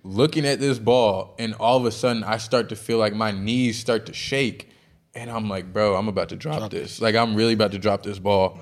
looking 0.04 0.46
at 0.46 0.60
this 0.60 0.78
ball, 0.78 1.34
and 1.40 1.56
all 1.56 1.78
of 1.78 1.86
a 1.86 1.92
sudden 1.92 2.24
I 2.24 2.38
start 2.38 2.70
to 2.70 2.76
feel 2.76 3.00
like 3.00 3.16
my 3.16 3.32
knees 3.32 3.80
start 3.80 4.06
to 4.06 4.14
shake, 4.14 4.70
and 5.16 5.32
I'm 5.32 5.50
like, 5.50 5.74
bro, 5.74 5.96
I'm 5.96 6.08
about 6.08 6.30
to 6.30 6.36
drop, 6.36 6.70
this. 6.70 7.02
Like 7.02 7.16
I'm 7.16 7.34
really 7.34 7.54
about 7.54 7.72
to 7.72 7.80
drop 7.80 8.04
this 8.04 8.20
ball. 8.20 8.60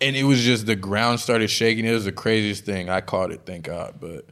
And 0.00 0.14
it 0.16 0.24
was 0.24 0.42
just 0.42 0.66
the 0.66 0.76
ground 0.76 1.20
started 1.20 1.48
shaking. 1.48 1.84
It 1.84 1.92
was 1.92 2.04
the 2.04 2.12
craziest 2.12 2.64
thing. 2.64 2.88
I 2.88 3.00
caught 3.00 3.32
it, 3.32 3.40
thank 3.44 3.64
God. 3.64 3.96
But 4.00 4.26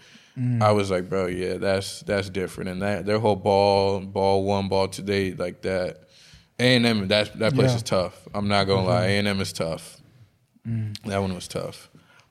I 0.62 0.70
was 0.72 0.90
like, 0.90 1.08
bro, 1.08 1.26
yeah, 1.26 1.54
that's 1.54 2.00
that's 2.02 2.28
different. 2.30 2.70
And 2.70 2.82
that 2.82 3.06
their 3.06 3.18
whole 3.18 3.36
ball, 3.36 4.00
ball 4.00 4.44
one, 4.44 4.68
ball 4.68 4.88
two, 4.88 5.02
they 5.02 5.32
like 5.32 5.62
that. 5.62 6.02
A 6.58 6.76
and 6.76 6.86
M, 6.86 7.08
that 7.08 7.38
that 7.38 7.54
place 7.54 7.70
Yeah. 7.70 7.76
is 7.76 7.82
tough. 7.82 8.28
I'm 8.34 8.46
not 8.48 8.64
gonna 8.64 8.86
lie, 8.86 9.06
A 9.06 9.18
and 9.18 9.26
M 9.28 9.40
is 9.40 9.52
tough. 9.52 10.00
That 11.04 11.18
one 11.18 11.34
was 11.34 11.48
tough. 11.48 11.88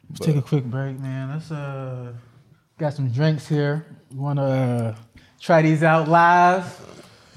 Let's 0.09 0.25
take 0.25 0.36
a 0.36 0.41
quick 0.41 0.65
break, 0.65 0.99
man. 0.99 1.29
Let's 1.29 1.51
uh 1.51 2.13
got 2.77 2.93
some 2.93 3.09
drinks 3.09 3.47
here. 3.47 3.86
Want 4.13 4.38
to 4.39 4.43
uh, 4.43 4.95
try 5.41 5.61
these 5.61 5.83
out 5.83 6.07
live 6.07 6.65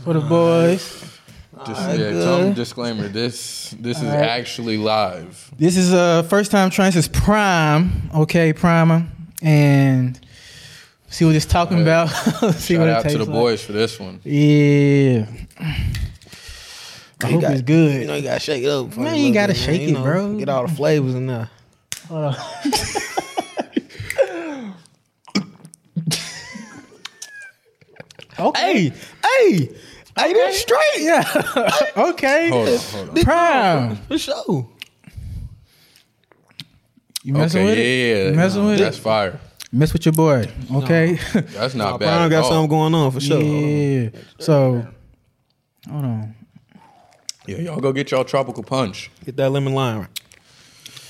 for 0.04 0.12
the 0.12 0.20
boys. 0.20 1.17
Just, 1.66 1.98
yeah, 1.98 2.10
tell 2.12 2.38
them 2.40 2.52
disclaimer. 2.54 3.08
This 3.08 3.74
this 3.78 3.98
is 3.98 4.04
right. 4.04 4.14
actually 4.22 4.76
live. 4.76 5.50
This 5.58 5.76
is 5.76 5.92
uh 5.92 6.22
first 6.24 6.50
time 6.50 6.70
trying. 6.70 6.88
This 6.92 7.06
is 7.06 7.08
Prime, 7.08 8.10
okay, 8.14 8.52
Primer, 8.52 9.06
and 9.42 10.18
see 11.08 11.24
what 11.24 11.34
it's 11.34 11.46
talking 11.46 11.82
about. 11.82 12.06
see 12.54 12.74
Shout 12.74 12.80
what 12.80 12.88
it 12.88 12.94
out 12.94 13.08
to 13.08 13.18
the 13.18 13.24
like. 13.24 13.32
boys 13.32 13.64
for 13.64 13.72
this 13.72 13.98
one. 13.98 14.20
Yeah. 14.24 15.26
I 17.20 17.26
You 17.26 17.32
hope 17.34 17.42
got- 17.42 17.52
it's 17.52 17.62
good. 17.62 18.02
You 18.02 18.06
know 18.06 18.14
you 18.14 18.22
gotta 18.22 18.40
shake 18.40 18.62
it 18.62 18.68
up. 18.68 18.96
Man, 18.96 19.14
a 19.14 19.18
you 19.18 19.34
gotta 19.34 19.52
bit, 19.52 19.60
shake 19.62 19.82
you 19.82 19.88
it, 19.88 19.92
know, 19.92 20.02
bro. 20.04 20.36
Get 20.36 20.48
all 20.48 20.66
the 20.66 20.74
flavors 20.74 21.14
in 21.16 21.26
there. 21.26 21.50
Hold 22.08 22.24
on. 22.26 22.36
okay. 28.38 28.60
Hey, 28.60 28.92
hey, 29.24 29.76
hey, 30.18 30.32
this 30.32 30.60
straight. 30.60 30.80
Yeah. 30.98 31.80
okay. 31.96 32.50
Hold 32.50 32.68
on, 32.68 32.78
hold 32.78 33.08
on. 33.18 33.24
Prime. 33.24 33.96
For 34.08 34.18
sure. 34.18 34.68
You 37.24 37.32
messing 37.34 37.60
Okay, 37.62 37.68
with 37.70 37.78
yeah, 37.78 37.84
it? 37.84 38.24
yeah, 38.24 38.30
You 38.30 38.36
messing 38.36 38.64
with 38.66 38.78
That's 38.78 38.96
it? 38.96 39.00
fire. 39.00 39.40
Mess 39.72 39.92
with 39.92 40.06
your 40.06 40.12
boy. 40.14 40.48
Okay. 40.72 41.18
That's 41.34 41.74
not 41.74 41.98
bad. 42.00 42.06
Brown 42.06 42.22
at 42.22 42.30
got 42.30 42.44
all. 42.44 42.50
something 42.50 42.70
going 42.70 42.94
on 42.94 43.10
for 43.10 43.20
sure. 43.20 43.40
yeah. 43.40 44.10
So, 44.38 44.86
hold 45.90 46.04
on. 46.04 46.34
Yeah, 47.46 47.58
y'all 47.58 47.80
go 47.80 47.92
get 47.92 48.10
y'all 48.10 48.24
tropical 48.24 48.62
punch. 48.62 49.10
Get 49.24 49.36
that 49.36 49.50
lemon 49.50 49.74
lime. 49.74 50.08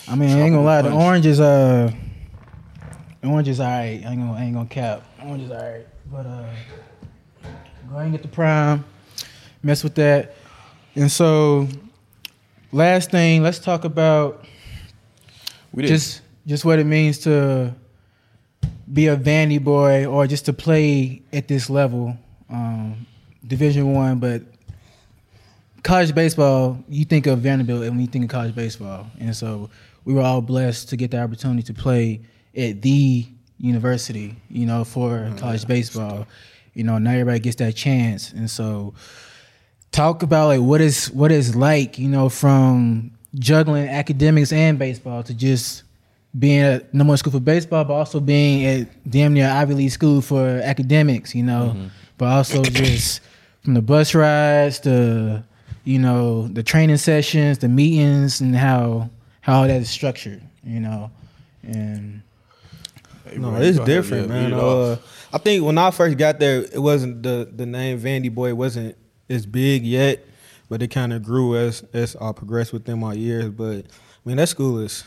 I 0.08 0.14
mean, 0.16 0.30
I 0.30 0.40
ain't 0.40 0.52
gonna 0.54 0.64
lie. 0.64 0.82
The 0.82 0.90
punch. 0.90 1.02
orange 1.02 1.26
is 1.26 1.40
uh, 1.40 1.92
the 3.20 3.28
orange 3.28 3.48
is 3.48 3.60
alright. 3.60 4.04
I 4.04 4.10
ain't 4.10 4.20
gonna, 4.20 4.32
I 4.32 4.42
ain't 4.44 4.54
gonna 4.54 4.68
cap. 4.68 5.02
Orange 5.22 5.42
is 5.44 5.50
alright, 5.50 5.86
but 6.10 6.26
uh, 6.26 6.44
go 7.88 7.94
ahead 7.94 8.02
and 8.04 8.12
get 8.12 8.22
the 8.22 8.28
prime. 8.28 8.84
Mess 9.62 9.82
with 9.82 9.96
that, 9.96 10.34
and 10.94 11.10
so 11.10 11.68
last 12.72 13.10
thing, 13.10 13.42
let's 13.42 13.58
talk 13.58 13.84
about 13.84 14.44
just 15.88 16.22
just 16.46 16.64
what 16.64 16.78
it 16.78 16.84
means 16.86 17.18
to 17.18 17.74
be 18.92 19.08
a 19.08 19.16
Vandy 19.16 19.62
boy 19.62 20.06
or 20.06 20.26
just 20.26 20.46
to 20.46 20.52
play 20.52 21.22
at 21.32 21.46
this 21.48 21.68
level, 21.68 22.16
um, 22.48 23.06
Division 23.46 23.92
One. 23.92 24.18
But 24.18 24.42
college 25.82 26.14
baseball, 26.14 26.82
you 26.88 27.04
think 27.04 27.26
of 27.26 27.40
Vanderbilt, 27.40 27.82
and 27.82 27.90
when 27.92 28.00
you 28.00 28.06
think 28.06 28.24
of 28.24 28.30
college 28.30 28.54
baseball, 28.54 29.06
and 29.20 29.34
so 29.36 29.70
we 30.04 30.14
were 30.14 30.22
all 30.22 30.40
blessed 30.40 30.88
to 30.90 30.96
get 30.96 31.10
the 31.10 31.20
opportunity 31.20 31.62
to 31.64 31.74
play 31.74 32.20
at 32.56 32.80
the 32.80 33.26
university, 33.58 34.36
you 34.48 34.66
know, 34.66 34.84
for 34.84 35.30
college 35.36 35.66
baseball. 35.66 36.26
You 36.74 36.84
know, 36.84 36.98
not 36.98 37.12
everybody 37.12 37.40
gets 37.40 37.56
that 37.56 37.74
chance, 37.74 38.32
and 38.32 38.48
so 38.48 38.94
talk 39.92 40.22
about 40.22 40.48
like 40.48 40.60
what 40.60 40.80
is 40.80 41.10
what 41.10 41.30
is 41.32 41.54
like, 41.56 41.98
you 41.98 42.08
know, 42.08 42.28
from 42.28 43.10
juggling 43.34 43.88
academics 43.88 44.52
and 44.52 44.78
baseball 44.78 45.22
to 45.22 45.34
just 45.34 45.82
being 46.38 46.60
at 46.60 46.92
number 46.94 47.10
one 47.12 47.16
school 47.18 47.32
for 47.32 47.40
baseball, 47.40 47.84
but 47.84 47.94
also 47.94 48.20
being 48.20 48.64
at 48.64 49.10
damn 49.10 49.32
near 49.34 49.48
Ivy 49.48 49.74
League 49.74 49.90
school 49.90 50.20
for 50.20 50.60
academics, 50.62 51.34
you 51.34 51.42
know, 51.42 51.90
but 52.18 52.26
also 52.26 52.62
just 52.62 53.20
from 53.62 53.74
the 53.74 53.82
bus 53.82 54.14
rides, 54.14 54.80
the 54.80 55.42
you 55.84 55.98
know, 55.98 56.48
the 56.48 56.62
training 56.62 56.98
sessions, 56.98 57.58
the 57.58 57.68
meetings, 57.68 58.40
and 58.40 58.54
how 58.54 59.10
how 59.40 59.60
all 59.62 59.66
that 59.66 59.80
is 59.80 59.88
structured, 59.88 60.42
you 60.62 60.80
know, 60.80 61.10
and 61.62 62.22
No, 63.36 63.56
it's 63.56 63.78
different, 63.80 64.28
man. 64.28 64.52
Uh. 64.52 64.96
I 65.32 65.38
think 65.38 65.64
when 65.64 65.76
I 65.76 65.90
first 65.90 66.16
got 66.16 66.38
there, 66.38 66.62
it 66.62 66.78
wasn't 66.78 67.22
the 67.22 67.48
the 67.54 67.66
name 67.66 67.98
Vandy 68.00 68.32
Boy 68.32 68.54
wasn't 68.54 68.96
as 69.28 69.46
big 69.46 69.84
yet, 69.84 70.24
but 70.68 70.82
it 70.82 70.88
kind 70.88 71.12
of 71.12 71.22
grew 71.22 71.56
as 71.56 71.84
as 71.92 72.16
I 72.16 72.32
progressed 72.32 72.72
within 72.72 72.98
my 73.00 73.14
years. 73.14 73.50
But 73.50 73.86
I 73.86 74.28
mean, 74.28 74.36
that 74.36 74.48
school 74.48 74.78
is 74.80 75.04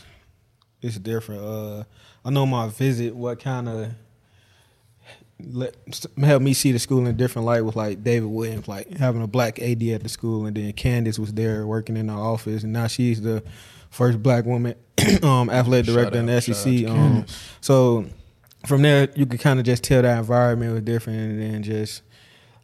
it's 0.81 0.97
different. 0.97 1.43
Uh, 1.43 1.83
I 2.23 2.29
know 2.29 2.45
my 2.45 2.67
visit, 2.67 3.15
what 3.15 3.39
kind 3.39 3.67
of 3.69 3.93
let 5.43 5.75
helped 6.23 6.43
me 6.43 6.53
see 6.53 6.71
the 6.71 6.79
school 6.79 6.99
in 6.99 7.07
a 7.07 7.13
different 7.13 7.45
light 7.45 7.61
was 7.61 7.75
like 7.75 8.03
David 8.03 8.27
Williams, 8.27 8.67
like 8.67 8.97
having 8.97 9.21
a 9.21 9.27
black 9.27 9.59
AD 9.59 9.81
at 9.83 10.03
the 10.03 10.09
school, 10.09 10.45
and 10.45 10.55
then 10.55 10.71
Candice 10.73 11.19
was 11.19 11.33
there 11.33 11.65
working 11.65 11.97
in 11.97 12.07
the 12.07 12.13
office, 12.13 12.63
and 12.63 12.73
now 12.73 12.87
she's 12.87 13.21
the 13.21 13.43
first 13.89 14.21
black 14.21 14.45
woman 14.45 14.75
um, 15.23 15.49
athletic 15.49 15.87
director 15.87 16.19
in 16.19 16.27
the 16.27 16.35
out- 16.35 16.43
shout 16.43 16.57
out 16.57 16.63
SEC. 16.63 16.87
Um, 16.87 17.25
so 17.59 18.05
from 18.65 18.81
there, 18.81 19.09
you 19.15 19.25
could 19.25 19.39
kind 19.39 19.59
of 19.59 19.65
just 19.65 19.83
tell 19.83 20.01
that 20.01 20.17
environment 20.19 20.73
was 20.73 20.83
different, 20.83 21.19
and 21.19 21.41
then 21.41 21.63
just 21.63 22.03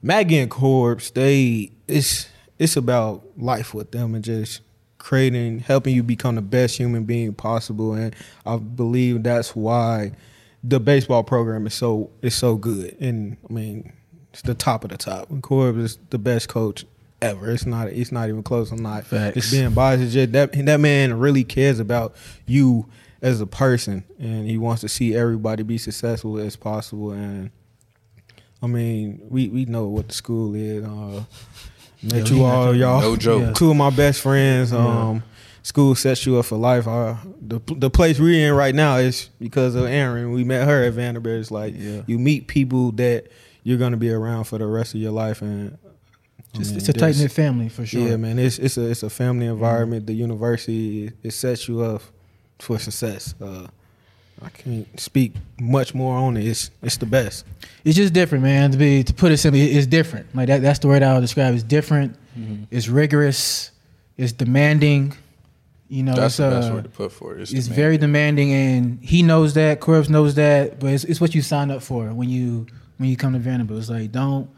Maggie 0.01 0.37
and 0.37 0.51
Corbs, 0.51 1.11
they 1.11 1.71
it's 1.87 2.29
it's 2.59 2.75
about 2.75 3.23
life 3.37 3.73
with 3.73 3.91
them 3.91 4.15
and 4.15 4.23
just 4.23 4.61
creating, 4.97 5.59
helping 5.59 5.95
you 5.95 6.03
become 6.03 6.35
the 6.35 6.41
best 6.41 6.77
human 6.77 7.03
being 7.05 7.33
possible, 7.33 7.93
and 7.93 8.15
I 8.45 8.57
believe 8.57 9.23
that's 9.23 9.55
why 9.55 10.11
the 10.63 10.79
baseball 10.79 11.23
program 11.23 11.65
is 11.67 11.73
so 11.73 12.09
is 12.21 12.35
so 12.35 12.55
good, 12.55 12.95
and 12.99 13.37
I 13.49 13.53
mean 13.53 13.93
it's 14.33 14.41
the 14.41 14.53
top 14.53 14.83
of 14.83 14.89
the 14.89 14.97
top. 14.97 15.29
And 15.29 15.41
Corbs 15.41 15.77
is 15.79 15.99
the 16.09 16.17
best 16.19 16.49
coach 16.49 16.85
ever. 17.21 17.51
It's 17.51 17.65
not 17.65 17.87
it's 17.87 18.11
not 18.11 18.29
even 18.29 18.43
close. 18.43 18.71
I'm 18.71 18.83
not 18.83 19.05
Facts. 19.05 19.35
just 19.35 19.51
being 19.51 19.73
biased. 19.73 20.03
It's 20.03 20.13
just 20.13 20.31
that 20.33 20.51
that 20.53 20.79
man 20.79 21.17
really 21.17 21.43
cares 21.43 21.79
about 21.79 22.15
you 22.45 22.87
as 23.21 23.41
a 23.41 23.47
person, 23.47 24.03
and 24.19 24.47
he 24.47 24.57
wants 24.57 24.81
to 24.81 24.89
see 24.89 25.15
everybody 25.15 25.63
be 25.63 25.77
successful 25.77 26.37
as 26.37 26.55
possible. 26.55 27.11
And 27.11 27.49
I 28.61 28.67
mean, 28.67 29.21
we 29.29 29.47
we 29.49 29.65
know 29.65 29.87
what 29.87 30.07
the 30.07 30.13
school 30.13 30.55
is. 30.55 30.83
Uh, 30.83 31.23
met 32.03 32.29
you 32.29 32.43
all, 32.43 32.73
you. 32.73 32.81
y'all. 32.81 33.01
No 33.01 33.15
joke. 33.15 33.41
Yeah. 33.41 33.51
Two 33.53 33.71
of 33.71 33.77
my 33.77 33.89
best 33.89 34.21
friends. 34.21 34.73
Um, 34.73 35.23
school 35.63 35.95
sets 35.95 36.25
you 36.25 36.37
up 36.37 36.45
for 36.45 36.57
life. 36.57 36.87
Uh, 36.87 37.15
the 37.41 37.59
the 37.67 37.89
place 37.89 38.19
we're 38.19 38.47
in 38.49 38.53
right 38.55 38.73
now 38.73 38.97
is 38.97 39.29
because 39.39 39.75
of 39.75 39.85
Aaron. 39.85 40.31
We 40.31 40.43
met 40.43 40.67
her 40.67 40.85
at 40.85 40.93
Vanderbilt. 40.93 41.39
It's 41.41 41.51
like 41.51 41.75
Yeah. 41.77 42.01
you 42.07 42.17
meet 42.17 42.47
people 42.47 42.91
that 42.93 43.27
you're 43.63 43.77
gonna 43.77 43.97
be 43.97 44.09
around 44.11 44.45
for 44.45 44.57
the 44.57 44.65
rest 44.65 44.95
of 44.95 45.01
your 45.01 45.11
life, 45.11 45.41
and 45.41 45.77
I 46.55 46.59
mean, 46.59 46.77
it's 46.77 46.89
a 46.89 46.93
tight 46.93 47.17
knit 47.17 47.31
family 47.31 47.69
for 47.69 47.85
sure. 47.85 48.07
yeah, 48.07 48.15
man, 48.15 48.39
it's 48.39 48.57
it's 48.57 48.77
a 48.77 48.89
it's 48.89 49.03
a 49.03 49.09
family 49.09 49.45
environment. 49.45 50.07
The 50.07 50.13
university 50.13 51.11
it 51.21 51.31
sets 51.31 51.67
you 51.67 51.81
up 51.81 52.01
for 52.59 52.79
success. 52.79 53.35
Uh, 53.39 53.67
I 54.41 54.49
can't 54.49 54.99
speak 54.99 55.33
much 55.59 55.95
more 55.95 56.15
on 56.15 56.37
it. 56.37 56.45
It's 56.45 56.69
it's 56.83 56.97
the 56.97 57.05
best. 57.05 57.45
it's 57.83 57.97
just 57.97 58.13
different, 58.13 58.43
man. 58.43 58.71
To 58.71 58.77
be 58.77 59.03
to 59.03 59.13
put 59.13 59.31
it 59.31 59.37
simply, 59.37 59.61
it's 59.71 59.87
different. 59.87 60.33
Like 60.35 60.47
that. 60.47 60.61
That's 60.61 60.79
the 60.79 60.87
word 60.87 61.03
I'll 61.03 61.21
describe. 61.21 61.53
It's 61.53 61.63
different. 61.63 62.15
Mm-hmm. 62.37 62.63
It's 62.69 62.87
rigorous. 62.87 63.71
It's 64.15 64.31
demanding. 64.31 65.15
You 65.89 66.03
know, 66.03 66.13
That's 66.15 66.33
it's, 66.33 66.37
the 66.37 66.49
best 66.49 66.69
uh, 66.69 66.73
word 66.73 66.83
to 66.83 66.89
put 66.89 67.11
for 67.13 67.37
it. 67.37 67.41
It's, 67.41 67.51
demanding. 67.51 67.75
very 67.75 67.97
demanding, 67.97 68.53
and 68.53 68.99
he 69.01 69.23
knows 69.23 69.53
that. 69.53 69.79
Corbs 69.79 70.09
knows 70.09 70.35
that. 70.35 70.79
But 70.79 70.87
it's, 70.87 71.05
it's 71.05 71.21
what 71.21 71.33
you 71.33 71.41
sign 71.41 71.71
up 71.71 71.81
for 71.81 72.13
when 72.13 72.29
you 72.29 72.67
when 72.97 73.09
you 73.09 73.17
come 73.17 73.33
to 73.33 73.39
Vanderbilt. 73.39 73.79
It's 73.79 73.89
like 73.89 74.11
don't 74.11 74.49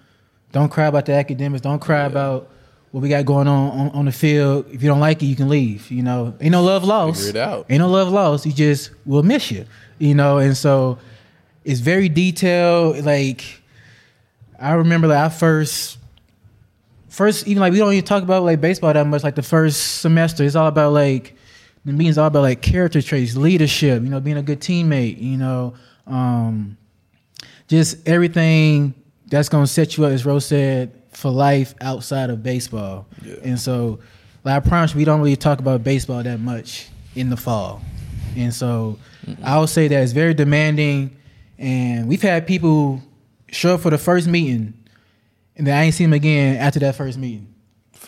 don't 0.51 0.69
cry 0.69 0.88
about 0.88 1.05
the 1.05 1.13
academics. 1.13 1.61
Don't 1.61 1.80
cry 1.80 2.03
about 2.03 2.49
what 2.92 3.02
we 3.02 3.10
got 3.10 3.26
going 3.26 3.48
on, 3.48 3.72
on 3.72 3.90
on 3.90 4.06
the 4.06 4.12
field. 4.12 4.66
If 4.72 4.82
you 4.82 4.90
don't 4.90 5.00
like 5.00 5.22
it, 5.22 5.28
you 5.28 5.36
can 5.36 5.50
leave. 5.50 5.92
You 5.92 6.04
know, 6.04 6.34
ain't 6.42 6.52
no 6.52 6.64
love 6.64 6.84
lost. 6.84 7.26
Figure 7.26 7.42
it 7.42 7.48
out. 7.48 7.66
Ain't 7.70 7.80
no 7.80 7.90
love 7.90 8.10
lost. 8.10 8.46
You 8.46 8.52
just 8.52 8.92
will 9.06 9.24
miss 9.24 9.52
you. 9.52 9.66
You 10.00 10.16
know, 10.16 10.38
and 10.38 10.56
so 10.56 10.98
it's 11.64 11.80
very 11.82 12.10
detailed. 12.10 13.06
Like 13.06 13.62
I 14.60 14.74
remember, 14.74 15.08
like 15.08 15.20
I 15.20 15.30
first 15.30 15.98
first 17.10 17.48
even 17.48 17.62
like 17.62 17.74
we 17.74 17.80
don't 17.80 17.94
even 17.94 18.06
talk 18.06 18.24
about 18.24 18.44
like 18.44 18.62
baseball 18.62 18.94
that 18.94 19.06
much. 19.06 19.24
Like 19.24 19.36
the 19.36 19.44
first 19.44 20.02
semester, 20.02 20.44
it's 20.44 20.56
all 20.56 20.68
about 20.68 20.94
like 20.94 21.36
the 21.86 21.94
meetings 21.94 22.18
all 22.18 22.28
about 22.28 22.42
like 22.42 22.62
character 22.62 23.02
traits, 23.02 23.36
leadership. 23.36 24.02
You 24.04 24.10
know, 24.10 24.20
being 24.20 24.38
a 24.38 24.44
good 24.44 24.62
teammate. 24.62 25.22
You 25.22 25.38
know, 25.38 25.74
um, 26.08 26.78
just 27.68 28.08
everything 28.08 28.96
that's 29.28 29.50
gonna 29.50 29.68
set 29.68 29.96
you 29.96 30.06
up, 30.06 30.12
as 30.12 30.26
Rose 30.26 30.46
said, 30.46 30.99
for 31.12 31.32
life 31.32 31.74
outside 31.82 32.30
of 32.30 32.43
baseball. 32.43 33.05
Yeah. 33.24 33.36
And 33.43 33.60
so, 33.60 33.99
like 34.43 34.55
I 34.64 34.68
promise, 34.68 34.93
we 34.95 35.05
don't 35.05 35.20
really 35.22 35.36
talk 35.36 35.60
about 35.60 35.84
baseball 35.84 36.24
that 36.24 36.39
much 36.39 36.88
in 37.16 37.30
the 37.30 37.38
fall. 37.38 37.82
And 38.36 38.53
so, 38.53 38.97
I 39.43 39.60
would 39.60 39.70
say 39.70 39.88
that 39.88 40.01
it's 40.03 40.12
very 40.14 40.34
demanding. 40.34 41.16
And 41.57 42.07
we've 42.07 42.22
had 42.22 42.47
people 42.47 43.01
show 43.51 43.76
up 43.76 43.82
for 43.82 43.89
the 43.89 43.97
first 43.97 44.28
meeting, 44.28 44.74
and 45.57 45.68
then 45.68 45.78
I 45.78 45.84
ain't 45.84 45.93
seen 45.93 46.10
them 46.10 46.16
again 46.16 46.55
after 46.57 46.80
that 46.80 46.95
first 46.95 47.18
meeting. 47.18 47.47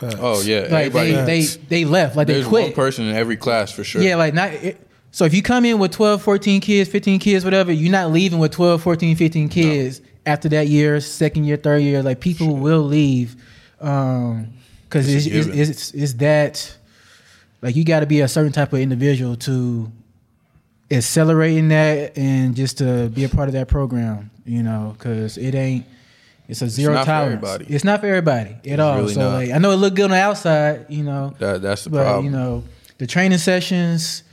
Oh 0.03 0.41
yeah, 0.41 0.61
Like 0.71 0.87
everybody. 0.95 1.11
they, 1.11 1.41
they 1.41 1.41
they 1.43 1.85
left, 1.85 2.15
like 2.15 2.25
they 2.27 2.33
there's 2.35 2.47
quit. 2.47 2.63
one 2.63 2.73
person 2.73 3.05
in 3.07 3.15
every 3.15 3.35
class 3.37 3.71
for 3.71 3.83
sure. 3.83 4.01
Yeah, 4.01 4.15
like 4.15 4.33
not. 4.33 4.51
It, 4.51 4.87
so 5.11 5.25
if 5.25 5.33
you 5.33 5.41
come 5.43 5.65
in 5.65 5.77
with 5.77 5.91
12, 5.91 6.21
14 6.23 6.61
kids, 6.61 6.89
15 6.89 7.19
kids, 7.19 7.43
whatever, 7.43 7.71
you're 7.71 7.91
not 7.91 8.11
leaving 8.11 8.39
with 8.39 8.51
12, 8.51 8.81
14, 8.81 9.15
15 9.17 9.49
kids 9.49 10.01
after 10.25 10.49
that 10.49 10.67
year, 10.67 10.99
second 11.01 11.45
year, 11.45 11.57
third 11.57 11.79
year. 11.81 12.03
Like 12.03 12.19
people 12.19 12.55
will 12.55 12.83
leave 12.83 13.35
um, 13.79 14.53
because 14.83 15.13
It's 15.13 15.25
it's, 15.25 15.47
it's, 15.47 15.69
it's, 15.69 15.91
it's 15.91 16.13
that 16.13 16.77
like 17.61 17.75
you 17.75 17.83
got 17.83 18.01
to 18.01 18.05
be 18.05 18.21
a 18.21 18.27
certain 18.27 18.51
type 18.51 18.73
of 18.73 18.79
individual 18.79 19.35
to 19.37 19.91
accelerating 20.89 21.69
that 21.69 22.17
and 22.17 22.55
just 22.55 22.77
to 22.79 23.09
be 23.09 23.23
a 23.23 23.29
part 23.29 23.47
of 23.47 23.53
that 23.53 23.67
program, 23.67 24.29
you 24.45 24.63
know, 24.63 24.95
because 24.97 25.37
it 25.37 25.55
ain't. 25.55 25.85
It's 26.47 26.61
a 26.61 26.67
zero 26.67 26.93
not 26.95 27.05
for 27.05 27.11
tolerance. 27.11 27.33
everybody. 27.45 27.73
It's 27.73 27.83
not 27.85 28.01
for 28.01 28.07
everybody 28.07 28.57
at 28.69 28.79
all. 28.81 28.97
really 28.97 29.13
so 29.13 29.21
not. 29.21 29.33
like, 29.35 29.51
I 29.51 29.57
know 29.57 29.71
it 29.71 29.77
looked 29.77 29.95
good 29.95 30.05
on 30.05 30.09
the 30.11 30.17
outside, 30.17 30.85
you 30.89 31.01
know, 31.03 31.33
That 31.39 31.61
that's 31.61 31.85
the 31.85 31.91
but 31.91 32.03
problem. 32.03 32.25
you 32.25 32.31
know, 32.31 32.65
the 32.97 33.07
training 33.07 33.37
sessions, 33.37 34.23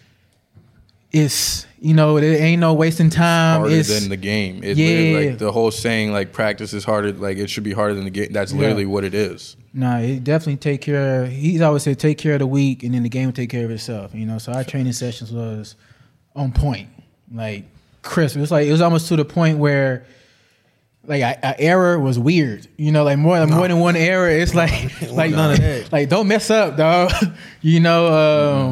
it's 1.12 1.66
you 1.80 1.94
know, 1.94 2.18
there 2.18 2.34
ain't 2.42 2.60
no 2.60 2.74
wasting 2.74 3.08
time. 3.08 3.60
harder 3.60 3.74
it's 3.74 3.88
than 4.00 4.08
the 4.10 4.16
game. 4.16 4.62
It 4.64 4.76
Yeah. 4.76 5.28
like 5.30 5.38
the 5.38 5.52
whole 5.52 5.70
saying 5.70 6.12
like 6.12 6.32
practice 6.32 6.72
is 6.72 6.84
harder. 6.84 7.12
Like 7.12 7.38
it 7.38 7.48
should 7.48 7.62
be 7.64 7.72
harder 7.72 7.94
than 7.94 8.04
the 8.04 8.10
game. 8.10 8.32
That's 8.32 8.52
literally 8.52 8.86
what 8.86 9.04
it 9.04 9.14
is. 9.14 9.56
Nah, 9.72 9.98
it 9.98 10.24
definitely 10.24 10.56
take 10.56 10.80
care. 10.80 11.26
He's 11.26 11.60
always 11.60 11.84
said 11.84 11.98
take 11.98 12.18
care 12.18 12.32
of 12.32 12.40
the 12.40 12.46
week, 12.46 12.82
and 12.82 12.94
then 12.94 13.04
the 13.04 13.08
game 13.08 13.26
will 13.26 13.32
take 13.32 13.50
care 13.50 13.64
of 13.64 13.70
itself. 13.70 14.14
You 14.14 14.26
know, 14.26 14.38
so 14.38 14.52
our 14.52 14.64
training 14.64 14.92
sessions 14.92 15.30
was 15.30 15.76
on 16.34 16.52
point, 16.52 16.88
like 17.32 17.64
crisp. 18.02 18.36
It 18.36 18.40
was 18.40 18.50
like 18.50 18.66
it 18.66 18.72
was 18.72 18.80
almost 18.80 19.06
to 19.08 19.16
the 19.16 19.24
point 19.24 19.58
where, 19.58 20.04
like, 21.06 21.22
a, 21.22 21.38
a 21.42 21.60
error 21.60 21.98
was 22.00 22.18
weird. 22.18 22.66
You 22.76 22.90
know, 22.90 23.04
like 23.04 23.18
more 23.18 23.38
like 23.38 23.50
more 23.50 23.68
than 23.68 23.78
one 23.78 23.94
error. 23.94 24.28
It's 24.28 24.54
like 24.54 24.72
like 25.12 25.30
none 25.30 25.52
of 25.52 25.60
that. 25.60 25.92
like 25.92 26.08
don't 26.08 26.26
mess 26.26 26.50
up, 26.50 26.76
dog. 26.76 27.12
you 27.60 27.78
know, 27.78 28.08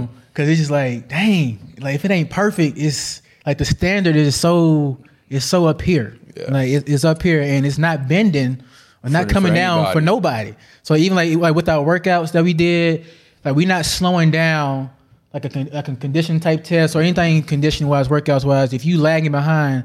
um, 0.01 0.09
because 0.37 0.51
it's 0.51 0.59
just 0.59 0.71
like 0.71 1.09
dang, 1.09 1.75
like 1.81 1.95
if 1.95 2.05
it 2.05 2.11
ain't 2.11 2.29
perfect, 2.29 2.77
it's 2.77 3.23
like 3.47 3.57
the 3.57 3.65
standard 3.65 4.17
is 4.17 4.37
so 4.37 4.99
it's 5.31 5.47
so 5.47 5.65
up 5.65 5.81
here. 5.81 6.19
Yeah. 6.37 6.53
Like 6.53 6.69
it, 6.69 6.89
it's 6.89 7.07
up 7.07 7.23
here, 7.23 7.41
and 7.41 7.65
it's 7.65 7.79
not 7.79 8.07
bending 8.07 8.63
or 9.03 9.09
not 9.09 9.29
For- 9.29 9.33
coming 9.33 9.53
for 9.53 9.57
down 9.57 9.93
for 9.95 10.03
nobody. 10.03 10.55
So 10.83 10.95
even 10.95 11.17
like 11.17 11.35
like 11.39 11.55
with 11.55 11.71
our 11.71 11.83
workouts 11.83 12.33
that 12.33 12.45
we 12.45 12.53
did, 12.53 13.07
like 13.47 13.57
we 13.57 13.65
not 13.65 13.87
slowing 13.87 14.31
down 14.31 14.91
like 15.33 15.47
a 15.47 15.69
like 15.73 15.89
a 15.89 15.97
condition 15.97 16.39
type 16.39 16.65
test 16.65 16.95
or 16.95 17.01
anything 17.01 17.43
condition 17.43 17.89
wise, 17.89 18.09
workouts 18.09 18.45
wise. 18.45 18.75
If 18.75 18.85
you 18.85 19.01
lagging 19.01 19.33
behind, 19.33 19.85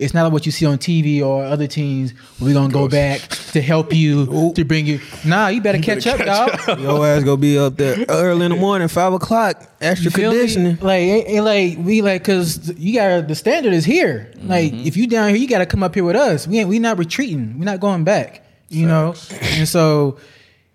it's 0.00 0.14
not 0.14 0.24
like 0.24 0.32
what 0.32 0.46
you 0.46 0.52
see 0.52 0.66
on 0.66 0.78
TV 0.78 1.22
or 1.22 1.44
other 1.44 1.66
teams. 1.66 2.14
We're 2.40 2.54
gonna 2.54 2.72
go 2.72 2.88
back 2.88 3.20
to 3.52 3.60
help 3.60 3.92
you 3.94 4.52
to 4.54 4.64
bring 4.64 4.86
you. 4.86 4.98
Nah, 5.24 5.48
you 5.48 5.60
better 5.60 5.78
catch 5.78 6.06
up, 6.06 6.18
dog. 6.18 6.80
Your 6.80 7.06
ass 7.06 7.22
gonna 7.22 7.36
be 7.36 7.58
up 7.58 7.76
there 7.76 8.04
early 8.08 8.46
in 8.46 8.52
the 8.52 8.56
morning, 8.58 8.88
five 8.88 9.12
o'clock, 9.12 9.62
extra 9.80 10.06
You 10.06 10.10
feel 10.10 10.30
me? 10.32 10.38
conditioning. 10.38 10.78
Like, 10.80 11.00
ain't, 11.00 11.28
ain't 11.28 11.44
like 11.44 11.78
we 11.86 12.02
like, 12.02 12.24
cause 12.24 12.72
you 12.78 12.94
got 12.94 13.28
the 13.28 13.34
standard 13.34 13.72
is 13.72 13.84
here. 13.84 14.32
Like, 14.42 14.72
Mm-hmm. 14.72 14.86
if 14.86 14.96
you 14.96 15.06
down 15.06 15.28
here, 15.28 15.36
you 15.38 15.46
got 15.48 15.58
to 15.58 15.66
come 15.66 15.82
up 15.82 15.94
here 15.94 16.04
with 16.04 16.16
us. 16.16 16.46
We 16.48 16.58
ain't, 16.60 16.68
we 16.68 16.78
not 16.78 16.98
retreating. 16.98 17.58
We 17.58 17.64
not 17.64 17.78
going 17.80 18.04
back. 18.04 18.42
You 18.68 18.86
know, 18.86 19.14
and 19.42 19.66
so 19.68 20.18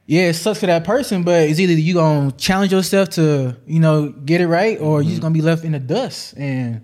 yeah, 0.06 0.24
it 0.28 0.34
sucks 0.34 0.60
for 0.60 0.66
that 0.68 0.84
person, 0.84 1.24
but 1.24 1.50
it's 1.50 1.60
either 1.60 1.74
you 1.74 1.94
gonna 1.96 2.32
challenge 2.34 2.72
yourself 2.74 3.10
to 3.12 3.56
you 3.66 3.80
know 3.80 4.10
get 4.10 4.42
it 4.42 4.48
right, 4.48 4.78
or 4.80 5.02
you 5.02 5.10
just 5.12 5.22
gonna 5.22 5.34
be 5.34 5.42
left 5.42 5.64
in 5.64 5.72
the 5.72 5.80
dust, 5.80 6.36
and 6.38 6.82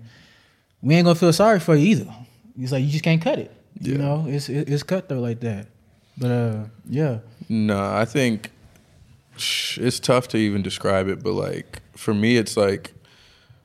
we 0.80 0.94
ain't 0.96 1.04
gonna 1.04 1.14
feel 1.14 1.32
sorry 1.32 1.60
for 1.60 1.76
you 1.76 1.86
either. 1.90 2.14
It's 2.58 2.72
like 2.72 2.84
you 2.84 2.90
just 2.90 3.04
can't 3.04 3.20
cut 3.22 3.38
it. 3.38 3.50
You 3.80 3.96
know, 3.98 4.26
it's 4.28 4.48
it- 4.48 4.68
it's 4.68 4.82
cutthroat 4.82 5.22
like 5.22 5.40
that. 5.40 5.66
But 6.18 6.30
uh, 6.30 6.64
yeah, 6.88 7.18
No, 7.48 7.78
I 7.94 8.04
think 8.04 8.50
it's 9.36 9.98
tough 9.98 10.28
to 10.28 10.36
even 10.36 10.62
describe 10.62 11.08
it, 11.08 11.22
but 11.22 11.32
like 11.32 11.80
for 11.96 12.12
me, 12.12 12.36
it's 12.36 12.56
like, 12.56 12.92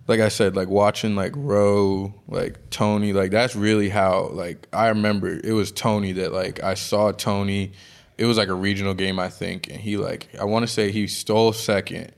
like 0.07 0.21
I 0.21 0.29
said, 0.29 0.55
like 0.55 0.69
watching 0.69 1.15
like 1.15 1.33
Ro, 1.35 2.13
like 2.27 2.69
Tony, 2.69 3.11
like 3.13 3.31
that's 3.31 3.55
really 3.55 3.89
how 3.89 4.29
like 4.29 4.67
I 4.71 4.87
remember 4.87 5.39
it 5.43 5.51
was 5.51 5.71
Tony 5.71 6.13
that 6.13 6.31
like 6.31 6.63
I 6.63 6.73
saw 6.75 7.11
Tony. 7.11 7.73
It 8.17 8.25
was 8.25 8.37
like 8.37 8.47
a 8.47 8.53
regional 8.55 8.93
game, 8.95 9.19
I 9.19 9.29
think, 9.29 9.67
and 9.69 9.79
he 9.79 9.97
like 9.97 10.29
I 10.39 10.45
want 10.45 10.63
to 10.65 10.71
say 10.71 10.91
he 10.91 11.05
stole 11.07 11.51
second, 11.53 12.13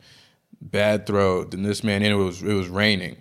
bad 0.62 1.06
throw. 1.08 1.44
Then 1.44 1.64
this 1.64 1.84
man, 1.84 2.04
and 2.04 2.14
it 2.14 2.16
was 2.16 2.42
it 2.44 2.54
was 2.54 2.70
raining, 2.70 3.18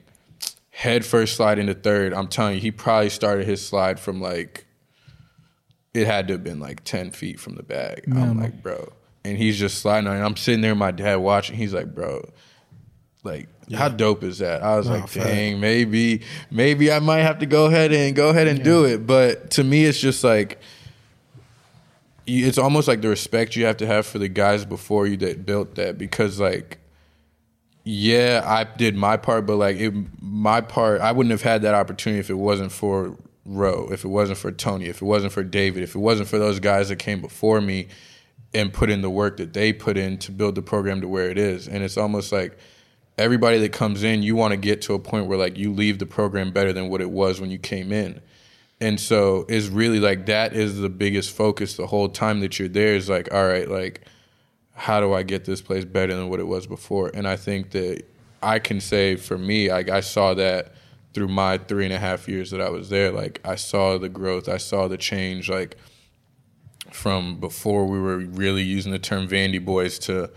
head 0.78 1.04
first 1.04 1.34
slide 1.34 1.58
into 1.58 1.74
third. 1.74 2.14
I'm 2.14 2.28
telling 2.28 2.54
you, 2.54 2.60
he 2.60 2.70
probably 2.70 3.10
started 3.10 3.48
his 3.48 3.66
slide 3.66 3.98
from 3.98 4.20
like 4.20 4.64
it 5.92 6.06
had 6.06 6.28
to 6.28 6.34
have 6.34 6.44
been 6.44 6.60
like 6.60 6.84
10 6.84 7.10
feet 7.10 7.40
from 7.40 7.56
the 7.56 7.64
bag. 7.64 8.04
I'm 8.06 8.38
like, 8.38 8.62
bro. 8.62 8.92
And 9.24 9.36
he's 9.36 9.58
just 9.58 9.78
sliding 9.78 10.06
on 10.08 10.16
it. 10.16 10.20
I'm 10.20 10.36
sitting 10.36 10.60
there, 10.60 10.76
my 10.76 10.92
dad 10.92 11.16
watching. 11.16 11.56
He's 11.56 11.74
like, 11.74 11.92
bro, 11.92 12.30
like, 13.24 13.48
how 13.74 13.88
dope 13.88 14.22
is 14.22 14.38
that? 14.38 14.62
I 14.62 14.76
was 14.76 14.86
Nah, 14.86 15.00
like, 15.00 15.12
dang, 15.12 15.58
maybe, 15.58 16.20
maybe 16.48 16.92
I 16.92 17.00
might 17.00 17.22
have 17.22 17.40
to 17.40 17.46
go 17.46 17.66
ahead 17.66 17.92
and 17.92 18.14
go 18.14 18.28
ahead 18.28 18.46
and 18.46 18.62
do 18.62 18.84
it. 18.84 19.04
But 19.04 19.50
to 19.52 19.64
me, 19.64 19.84
it's 19.84 19.98
just 19.98 20.22
like, 20.22 20.60
it's 22.24 22.56
almost 22.56 22.86
like 22.86 23.00
the 23.00 23.08
respect 23.08 23.56
you 23.56 23.64
have 23.64 23.78
to 23.78 23.86
have 23.86 24.06
for 24.06 24.20
the 24.20 24.28
guys 24.28 24.64
before 24.64 25.08
you 25.08 25.16
that 25.16 25.44
built 25.44 25.74
that 25.74 25.98
because 25.98 26.38
like 26.38 26.78
yeah 27.88 28.42
i 28.44 28.64
did 28.76 28.96
my 28.96 29.16
part 29.16 29.46
but 29.46 29.56
like 29.56 29.76
it, 29.76 29.94
my 30.20 30.60
part 30.60 31.00
i 31.00 31.12
wouldn't 31.12 31.30
have 31.30 31.42
had 31.42 31.62
that 31.62 31.74
opportunity 31.74 32.20
if 32.20 32.30
it 32.30 32.34
wasn't 32.34 32.70
for 32.70 33.16
ro 33.44 33.88
if 33.90 34.04
it 34.04 34.08
wasn't 34.08 34.36
for 34.36 34.52
tony 34.52 34.86
if 34.86 35.00
it 35.00 35.04
wasn't 35.04 35.32
for 35.32 35.42
david 35.42 35.82
if 35.82 35.94
it 35.94 35.98
wasn't 35.98 36.28
for 36.28 36.38
those 36.38 36.60
guys 36.60 36.88
that 36.88 36.96
came 36.96 37.20
before 37.20 37.60
me 37.60 37.88
and 38.54 38.72
put 38.72 38.90
in 38.90 39.02
the 39.02 39.10
work 39.10 39.36
that 39.36 39.52
they 39.52 39.72
put 39.72 39.96
in 39.96 40.18
to 40.18 40.32
build 40.32 40.54
the 40.54 40.62
program 40.62 41.00
to 41.00 41.08
where 41.08 41.30
it 41.30 41.38
is. 41.38 41.68
And 41.68 41.82
it's 41.82 41.96
almost 41.96 42.32
like 42.32 42.58
everybody 43.16 43.58
that 43.58 43.72
comes 43.72 44.02
in 44.02 44.22
you 44.22 44.36
want 44.36 44.52
to 44.52 44.56
get 44.56 44.82
to 44.82 44.94
a 44.94 44.98
point 44.98 45.26
where 45.26 45.38
like 45.38 45.58
you 45.58 45.72
leave 45.72 45.98
the 45.98 46.06
program 46.06 46.50
better 46.52 46.72
than 46.72 46.88
what 46.88 47.00
it 47.00 47.10
was 47.10 47.40
when 47.40 47.50
you 47.50 47.58
came 47.58 47.92
in. 47.92 48.20
And 48.80 48.98
so 49.00 49.44
it's 49.48 49.66
really 49.66 49.98
like 49.98 50.26
that 50.26 50.54
is 50.54 50.78
the 50.78 50.88
biggest 50.88 51.34
focus 51.34 51.76
the 51.76 51.86
whole 51.86 52.08
time 52.08 52.40
that 52.40 52.58
you're 52.58 52.68
there 52.68 52.94
is 52.94 53.08
like, 53.08 53.32
all 53.34 53.46
right, 53.46 53.68
like 53.68 54.02
how 54.78 55.00
do 55.00 55.12
I 55.12 55.24
get 55.24 55.44
this 55.44 55.60
place 55.60 55.84
better 55.84 56.14
than 56.14 56.28
what 56.28 56.38
it 56.38 56.46
was 56.46 56.68
before? 56.68 57.10
And 57.12 57.26
I 57.26 57.36
think 57.36 57.72
that 57.72 58.04
I 58.40 58.60
can 58.60 58.80
say 58.80 59.16
for 59.16 59.36
me, 59.36 59.72
like 59.72 59.90
I 59.90 59.98
saw 60.00 60.34
that 60.34 60.72
through 61.14 61.26
my 61.26 61.58
three 61.58 61.84
and 61.84 61.92
a 61.92 61.98
half 61.98 62.28
years 62.28 62.52
that 62.52 62.60
I 62.60 62.70
was 62.70 62.88
there. 62.88 63.10
Like 63.10 63.40
I 63.44 63.56
saw 63.56 63.98
the 63.98 64.08
growth, 64.08 64.48
I 64.48 64.58
saw 64.58 64.86
the 64.86 64.96
change, 64.96 65.50
like 65.50 65.76
from 66.92 67.40
before 67.40 67.86
we 67.86 67.98
were 67.98 68.18
really 68.18 68.62
using 68.62 68.92
the 68.92 69.00
term 69.00 69.26
Vandy 69.26 69.62
Boys 69.62 69.98
to 70.00 70.30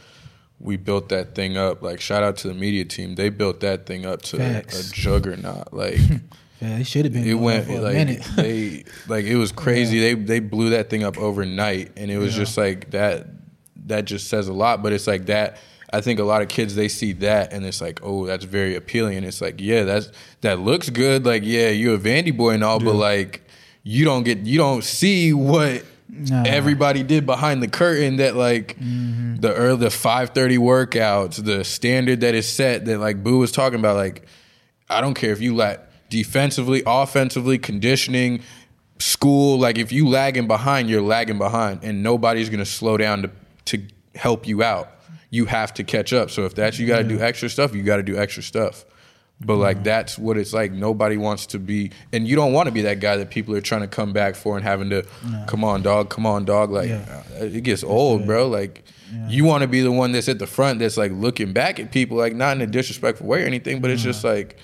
we 0.60 0.76
built 0.76 1.10
that 1.10 1.36
thing 1.36 1.56
up. 1.56 1.84
Like 1.84 2.02
shout 2.02 2.24
out 2.24 2.38
to 2.38 2.48
the 2.48 2.56
media 2.56 2.84
team. 2.84 3.14
They 3.14 3.30
built 3.30 3.60
that 3.60 3.86
thing 3.86 4.08
up 4.08 4.24
to 4.24 4.38
Facts. 4.38 4.90
a 4.90 4.94
juggernaut. 4.94 5.72
Like 5.72 6.00
yeah, 6.62 6.80
it 6.80 6.88
should 6.88 7.06
have 7.06 7.14
been. 7.14 7.28
it 7.28 7.36
went 7.36 7.70
like 7.70 8.26
they 8.36 8.86
like 9.08 9.26
it 9.26 9.36
was 9.36 9.52
crazy. 9.64 10.00
They 10.00 10.16
they 10.16 10.40
blew 10.40 10.72
that 10.72 10.90
thing 10.90 11.04
up 11.04 11.20
overnight, 11.20 11.92
and 11.96 12.10
it 12.10 12.18
was 12.18 12.34
just 12.34 12.58
like 12.58 12.90
that. 12.90 13.28
That 13.88 14.06
just 14.06 14.28
says 14.28 14.48
a 14.48 14.54
lot. 14.54 14.84
But 14.84 14.94
it's 14.94 15.08
like 15.08 15.28
that. 15.28 15.58
I 15.94 16.00
think 16.00 16.20
a 16.20 16.24
lot 16.24 16.42
of 16.42 16.48
kids 16.48 16.76
they 16.76 16.88
see 16.88 17.12
that 17.14 17.52
and 17.52 17.66
it's 17.66 17.82
like, 17.82 18.00
oh, 18.02 18.26
that's 18.26 18.46
very 18.46 18.76
appealing. 18.76 19.18
And 19.18 19.26
it's 19.26 19.42
like, 19.42 19.60
yeah, 19.60 19.84
that's 19.84 20.10
that 20.40 20.60
looks 20.60 20.90
good. 20.90 21.26
Like, 21.26 21.44
yeah, 21.44 21.70
you're 21.70 21.96
a 21.96 22.00
Vandy 22.00 22.36
boy 22.36 22.52
and 22.52 22.64
all, 22.64 22.80
but 22.80 22.96
like, 22.96 23.44
you 23.84 24.06
don't 24.06 24.24
get 24.24 24.40
you 24.40 24.58
don't 24.58 24.84
see 24.84 25.34
what 25.34 25.84
Nah. 26.14 26.44
everybody 26.46 27.04
did 27.04 27.26
behind 27.26 27.64
the 27.64 27.70
curtain. 27.70 28.18
That 28.18 28.36
like 28.36 28.78
mm-hmm. 28.78 29.38
the 29.38 29.54
early 29.54 29.78
the 29.78 29.90
five 29.90 30.32
thirty 30.32 30.58
workouts, 30.58 31.44
the 31.44 31.64
standard 31.64 32.20
that 32.20 32.36
is 32.36 32.50
set. 32.50 32.86
That 32.86 33.00
like 33.00 33.24
Boo 33.24 33.38
was 33.38 33.52
talking 33.52 33.80
about. 33.80 33.96
Like, 33.96 34.26
I 34.90 35.00
don't 35.00 35.14
care 35.14 35.32
if 35.32 35.40
you 35.40 35.56
lack 35.56 35.80
defensively, 36.10 36.84
offensively, 36.86 37.58
conditioning, 37.58 38.42
school. 39.00 39.58
Like 39.58 39.78
if 39.78 39.94
you 39.94 40.08
lagging 40.10 40.48
behind, 40.48 40.90
you're 40.90 41.02
lagging 41.02 41.38
behind, 41.38 41.82
and 41.82 42.04
nobody's 42.04 42.50
gonna 42.50 42.66
slow 42.66 42.98
down 42.98 43.22
to 43.22 43.32
to 43.66 43.82
help 44.16 44.48
you 44.48 44.64
out. 44.64 44.90
You 45.30 45.46
have 45.46 45.74
to 45.76 45.84
catch 45.84 46.12
up. 46.14 46.30
So 46.30 46.46
if 46.46 46.56
that's 46.56 46.78
you 46.80 46.88
got 46.88 46.98
to 46.98 47.04
do 47.04 47.20
extra 47.22 47.50
stuff, 47.50 47.74
you 47.74 47.84
got 47.84 47.98
to 47.98 48.04
do 48.04 48.18
extra 48.18 48.44
stuff. 48.44 48.84
But 49.44 49.56
like 49.56 49.84
that's 49.84 50.20
what 50.20 50.38
it's 50.38 50.54
like. 50.54 50.72
Nobody 50.72 51.18
wants 51.18 51.48
to 51.48 51.60
be, 51.60 51.92
and 52.14 52.28
you 52.28 52.36
don't 52.36 52.54
want 52.54 52.68
to 52.68 52.72
be 52.72 52.82
that 52.84 53.00
guy 53.00 53.18
that 53.18 53.32
people 53.32 53.56
are 53.56 53.62
trying 53.62 53.82
to 53.82 53.88
come 53.88 54.14
back 54.14 54.36
for 54.36 54.56
and 54.56 54.64
having 54.64 54.90
to, 54.92 55.04
come 55.48 55.64
on, 55.64 55.82
dog, 55.82 56.10
come 56.10 56.26
on, 56.28 56.46
dog. 56.46 56.70
Like 56.70 56.90
Yeah. 56.90 57.24
uh, 57.40 57.46
it 57.46 57.64
gets 57.64 57.84
old, 57.84 58.26
bro. 58.26 58.48
Like 58.48 58.84
you 59.28 59.44
want 59.46 59.62
to 59.64 59.68
be 59.68 59.82
the 59.82 59.92
one 59.92 60.12
that's 60.12 60.30
at 60.30 60.38
the 60.40 60.48
front 60.48 60.80
that's 60.80 60.96
like 60.98 61.12
looking 61.14 61.54
back 61.54 61.80
at 61.80 61.92
people, 61.92 62.18
like 62.18 62.36
not 62.36 62.56
in 62.56 62.62
a 62.62 62.68
disrespectful 62.68 63.26
way 63.26 63.42
or 63.44 63.46
anything, 63.48 63.80
but 63.82 63.90
it's 63.90 64.04
just 64.04 64.24
like 64.24 64.58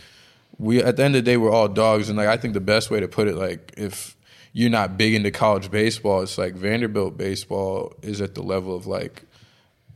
we 0.59 0.81
at 0.83 0.95
the 0.97 1.03
end 1.03 1.15
of 1.15 1.23
the 1.23 1.31
day 1.31 1.37
we're 1.37 1.51
all 1.51 1.69
dogs, 1.69 2.09
and 2.09 2.17
like 2.17 2.27
I 2.27 2.35
think 2.37 2.53
the 2.53 2.59
best 2.59 2.91
way 2.91 2.99
to 2.99 3.07
put 3.07 3.29
it, 3.29 3.35
like 3.35 3.73
if 3.77 4.16
you're 4.57 4.71
not 4.71 4.97
big 4.97 5.13
into 5.13 5.29
college 5.29 5.69
baseball, 5.69 6.23
it's 6.23 6.39
like 6.39 6.55
Vanderbilt 6.55 7.15
baseball 7.15 7.93
is 8.01 8.21
at 8.21 8.33
the 8.33 8.41
level 8.41 8.75
of 8.75 8.87
like 8.87 9.21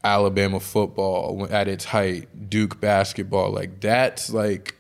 Alabama 0.04 0.60
football 0.60 1.48
at 1.50 1.68
its 1.68 1.86
height, 1.86 2.48
Duke 2.48 2.80
basketball. 2.80 3.50
Like 3.52 3.80
that's 3.80 4.30
like 4.30 4.76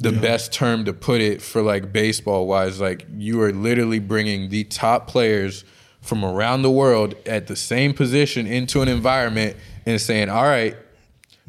the 0.00 0.10
best 0.10 0.52
term 0.52 0.84
to 0.86 0.92
put 0.92 1.20
it 1.20 1.40
for 1.40 1.62
like 1.62 1.92
baseball 1.92 2.48
wise. 2.48 2.80
Like 2.80 3.06
you 3.16 3.40
are 3.42 3.52
literally 3.52 4.00
bringing 4.00 4.48
the 4.48 4.64
top 4.64 5.06
players 5.06 5.64
from 6.00 6.24
around 6.24 6.62
the 6.62 6.70
world 6.72 7.14
at 7.26 7.46
the 7.46 7.54
same 7.54 7.94
position 7.94 8.48
into 8.48 8.82
an 8.82 8.88
environment 8.88 9.56
and 9.86 10.00
saying, 10.00 10.30
"All 10.30 10.42
right, 10.42 10.76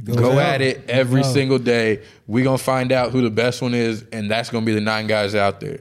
go, 0.03 0.33
out. 0.33 0.37
at 0.39 0.61
it 0.61 0.89
every 0.89 1.21
Go. 1.23 1.31
single 1.33 1.59
day. 1.59 2.01
We 2.27 2.43
gonna 2.43 2.57
find 2.57 2.91
out 2.91 3.11
who 3.11 3.21
the 3.21 3.29
best 3.31 3.61
one 3.61 3.73
is, 3.73 4.03
and 4.11 4.29
that's 4.29 4.49
gonna 4.49 4.65
be 4.65 4.73
the 4.73 4.81
nine 4.81 5.07
guys 5.07 5.33
out 5.35 5.59
there." 5.59 5.79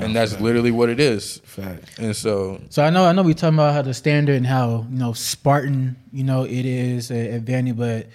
and 0.00 0.14
that's 0.14 0.38
literally 0.40 0.70
what 0.70 0.88
it 0.90 1.00
is. 1.00 1.38
Fact. 1.44 1.98
And 1.98 2.14
so 2.14 2.60
So 2.68 2.82
I 2.84 2.90
know 2.90 3.04
I 3.06 3.12
know 3.12 3.22
we 3.22 3.32
talking 3.34 3.54
about 3.56 3.72
how 3.74 3.82
the 3.82 3.94
standard 3.94 4.36
and 4.36 4.46
how 4.46 4.86
you 4.90 4.98
know 4.98 5.12
Spartan 5.14 5.96
you 6.12 6.24
know 6.24 6.44
it 6.44 6.64
is 6.66 7.10
at, 7.10 7.26
at 7.30 7.44
Vandy, 7.44 7.74
but 7.76 8.08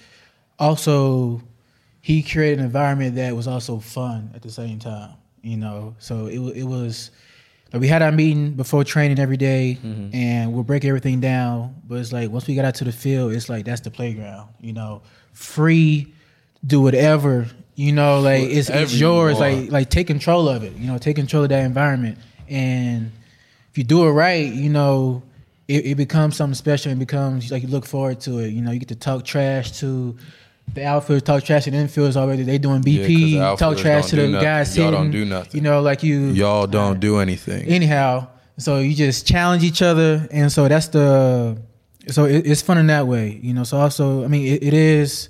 also 0.59 1.41
he 2.01 2.21
created 2.23 2.59
an 2.59 2.65
environment 2.65 3.15
that 3.15 3.35
was 3.35 3.47
also 3.47 3.79
fun 3.79 4.31
at 4.35 4.41
the 4.41 4.51
same 4.51 4.79
time. 4.79 5.11
You 5.41 5.57
know, 5.57 5.95
so 5.99 6.27
it 6.27 6.39
it 6.57 6.63
was. 6.63 7.11
Like 7.71 7.81
we 7.81 7.87
had 7.87 8.01
our 8.01 8.11
meeting 8.11 8.53
before 8.53 8.83
training 8.83 9.19
every 9.19 9.37
day, 9.37 9.77
Mm-hmm. 9.83 10.15
and 10.15 10.53
we'll 10.53 10.63
break 10.63 10.83
everything 10.85 11.19
down. 11.21 11.75
But 11.87 11.99
it's 11.99 12.11
like 12.11 12.31
once 12.31 12.47
we 12.47 12.55
got 12.55 12.65
out 12.65 12.73
to 12.75 12.83
the 12.83 12.91
field, 12.91 13.31
it's 13.31 13.47
like 13.47 13.63
that's 13.63 13.81
the 13.81 13.91
playground. 13.91 14.49
You 14.59 14.73
know, 14.73 15.03
free, 15.39 16.13
do 16.65 16.81
whatever. 16.81 17.47
You 17.75 17.93
know, 17.93 18.19
like 18.19 18.43
it's 18.43 18.67
Whatever 18.69 18.83
it's 18.83 18.93
you 18.93 18.99
yours. 18.99 19.35
want. 19.39 19.61
Like 19.63 19.71
like 19.71 19.89
take 19.89 20.07
control 20.07 20.49
of 20.49 20.63
it. 20.63 20.73
You 20.73 20.87
know, 20.87 20.97
take 20.97 21.15
control 21.15 21.43
of 21.43 21.49
that 21.49 21.63
environment. 21.63 22.17
And 22.49 23.11
if 23.71 23.77
you 23.77 23.83
do 23.85 24.05
it 24.05 24.11
right, 24.11 24.51
you 24.51 24.69
know, 24.69 25.23
it, 25.67 25.85
it 25.85 25.95
becomes 25.95 26.35
something 26.35 26.55
special 26.55 26.91
and 26.91 26.99
becomes 26.99 27.51
like 27.51 27.63
you 27.63 27.69
look 27.69 27.85
forward 27.85 28.19
to 28.21 28.39
it. 28.39 28.49
You 28.49 28.61
know, 28.61 28.71
you 28.71 28.79
get 28.79 28.89
to 28.89 28.95
talk 28.95 29.23
trash 29.23 29.71
to 29.79 30.17
the 30.73 30.85
outfield, 30.85 31.25
talk 31.25 31.43
trash 31.43 31.63
to 31.63 31.71
the 31.71 31.77
infielders 31.77 32.17
already. 32.17 32.43
They 32.43 32.57
doing 32.57 32.81
BP, 32.81 33.57
talk 33.57 33.77
trash 33.77 34.07
to 34.07 34.17
the 34.17 34.27
nothing. 34.27 34.43
guys 34.45 34.75
Y'all 34.77 34.87
hitting. 34.87 34.99
don't 35.01 35.11
do 35.11 35.23
nothing. 35.25 35.51
You 35.55 35.61
know, 35.61 35.81
like 35.81 36.03
you 36.03 36.19
Y'all 36.31 36.67
don't 36.67 36.99
do 36.99 37.19
anything. 37.19 37.65
anyhow. 37.67 38.27
So 38.57 38.79
you 38.79 38.93
just 38.93 39.25
challenge 39.25 39.63
each 39.63 39.81
other, 39.81 40.27
and 40.31 40.51
so 40.51 40.67
that's 40.67 40.89
the. 40.89 41.57
So 42.11 42.25
it, 42.25 42.45
it's 42.47 42.61
fun 42.61 42.77
in 42.77 42.87
that 42.87 43.07
way, 43.07 43.39
you 43.41 43.53
know. 43.53 43.63
So 43.63 43.77
also, 43.77 44.23
I 44.23 44.27
mean, 44.27 44.45
it, 44.45 44.63
it 44.63 44.73
is. 44.73 45.29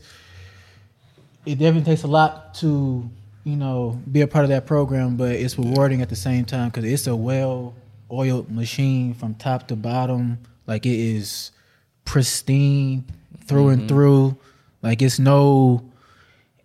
It 1.45 1.55
definitely 1.55 1.83
takes 1.83 2.03
a 2.03 2.07
lot 2.07 2.53
to, 2.55 3.09
you 3.43 3.55
know, 3.55 3.99
be 4.11 4.21
a 4.21 4.27
part 4.27 4.43
of 4.43 4.49
that 4.49 4.67
program, 4.67 5.15
but 5.15 5.31
it's 5.31 5.57
rewarding 5.57 6.01
at 6.01 6.09
the 6.09 6.15
same 6.15 6.45
time 6.45 6.69
because 6.69 6.83
it's 6.83 7.07
a 7.07 7.15
well-oiled 7.15 8.51
machine 8.51 9.13
from 9.13 9.35
top 9.35 9.67
to 9.69 9.75
bottom. 9.75 10.37
Like 10.67 10.85
it 10.85 10.99
is 10.99 11.51
pristine 12.05 13.05
through 13.45 13.69
and 13.69 13.79
mm-hmm. 13.79 13.87
through. 13.87 14.37
Like 14.81 15.01
it's 15.01 15.17
no, 15.17 15.89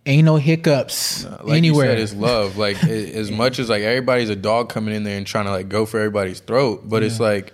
ain't 0.05 0.25
no 0.25 0.35
hiccups 0.35 1.25
like 1.43 1.57
anywhere. 1.57 1.85
you 1.85 1.91
said, 1.91 1.99
it's 1.99 2.13
love. 2.13 2.57
Like 2.57 2.83
a- 2.83 3.13
as 3.15 3.31
much 3.41 3.59
as 3.59 3.69
like 3.69 3.81
everybody's 3.81 4.29
a 4.29 4.35
dog 4.35 4.69
coming 4.69 4.93
in 4.93 5.03
there 5.03 5.17
and 5.17 5.25
trying 5.25 5.45
to 5.45 5.51
like 5.51 5.69
go 5.69 5.85
for 5.85 5.97
everybody's 5.97 6.41
throat, 6.41 6.87
but 6.87 7.01
it's 7.01 7.19
like 7.19 7.53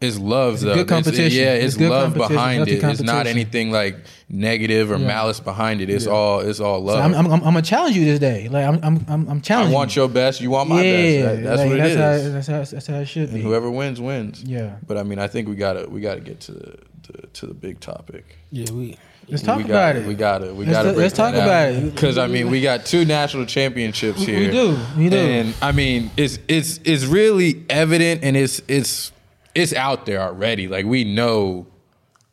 it's 0.00 0.18
love 0.18 0.54
It's 0.54 0.62
a 0.62 0.66
though. 0.66 0.74
good 0.74 0.88
competition. 0.88 1.38
yeah, 1.38 1.52
It's 1.54 1.66
it's, 1.66 1.76
good 1.76 1.90
love 1.90 2.14
behind 2.14 2.68
it. 2.68 2.82
It's 2.82 3.02
not 3.02 3.26
anything 3.26 3.70
like 3.70 3.96
negative 4.28 4.90
or 4.90 4.96
Yeah. 4.96 5.06
malice 5.06 5.40
behind 5.40 5.80
it. 5.80 5.90
It's 5.90 6.06
all 6.06 6.40
it's 6.40 6.58
all 6.60 6.80
love. 6.80 6.96
So 6.96 7.02
I'm, 7.02 7.14
I'm, 7.14 7.26
I'm, 7.26 7.32
I'm 7.34 7.40
gonna 7.42 7.62
challenge 7.62 7.96
you 7.96 8.04
this 8.04 8.18
day. 8.18 8.48
Like 8.48 8.64
I'm, 8.66 8.80
I'm, 8.82 9.04
I'm, 9.08 9.28
I'm 9.28 9.36
I 9.38 9.40
challenging. 9.40 9.74
want 9.74 9.94
you. 9.94 10.02
your 10.02 10.08
best. 10.08 10.40
You 10.40 10.50
want 10.50 10.68
my 10.70 10.82
yeah, 10.82 11.22
best. 11.22 11.36
That- 11.36 11.42
that's 11.44 11.58
like, 11.58 11.68
what 11.68 11.76
it 11.78 11.80
that's 11.82 11.92
is. 11.92 11.96
How, 11.98 12.32
that's, 12.32 12.46
how, 12.46 12.76
that's 12.76 12.86
how 12.86 12.94
it 12.96 13.06
should 13.06 13.28
be. 13.28 13.34
and 13.34 13.42
be. 13.42 13.42
whoever 13.42 13.70
wins 13.70 14.00
wins. 14.00 14.42
Yeah. 14.42 14.76
But 14.86 14.96
I 14.96 15.02
mean, 15.02 15.18
I 15.18 15.26
think 15.28 15.48
we 15.48 15.54
gotta 15.56 15.88
we 15.88 16.00
gotta 16.00 16.20
get 16.20 16.40
to 16.40 16.52
the 16.52 16.76
to, 17.02 17.12
to 17.34 17.46
the 17.46 17.54
big 17.54 17.80
topic. 17.80 18.38
Yeah, 18.50 18.72
we. 18.72 18.96
Let's 19.28 19.44
talk 19.44 19.58
we 19.58 19.64
about 19.64 19.72
gotta, 19.94 20.00
it. 20.00 20.06
We 20.06 20.14
got 20.14 20.38
to 20.38 20.52
We 20.52 20.64
Let's 20.64 20.76
got 20.76 20.82
to. 20.82 20.90
t- 20.92 20.96
let's 20.96 21.14
talk 21.14 21.34
about 21.34 21.68
it. 21.68 21.94
Because 21.94 22.18
I 22.18 22.26
mean, 22.26 22.50
we 22.50 22.60
got 22.62 22.84
two 22.84 23.04
national 23.04 23.46
championships 23.46 24.22
here. 24.24 24.40
we 24.40 24.50
do. 24.50 24.78
We 24.96 25.08
do. 25.08 25.16
And 25.16 25.54
I 25.62 25.70
mean, 25.70 26.10
it's 26.16 26.40
it's 26.48 26.80
it's 26.84 27.04
really 27.04 27.64
evident, 27.68 28.24
and 28.24 28.36
it's 28.36 28.60
it's 28.66 29.12
it's 29.54 29.72
out 29.74 30.06
there 30.06 30.20
already. 30.20 30.68
Like 30.68 30.84
we 30.86 31.04
know 31.04 31.66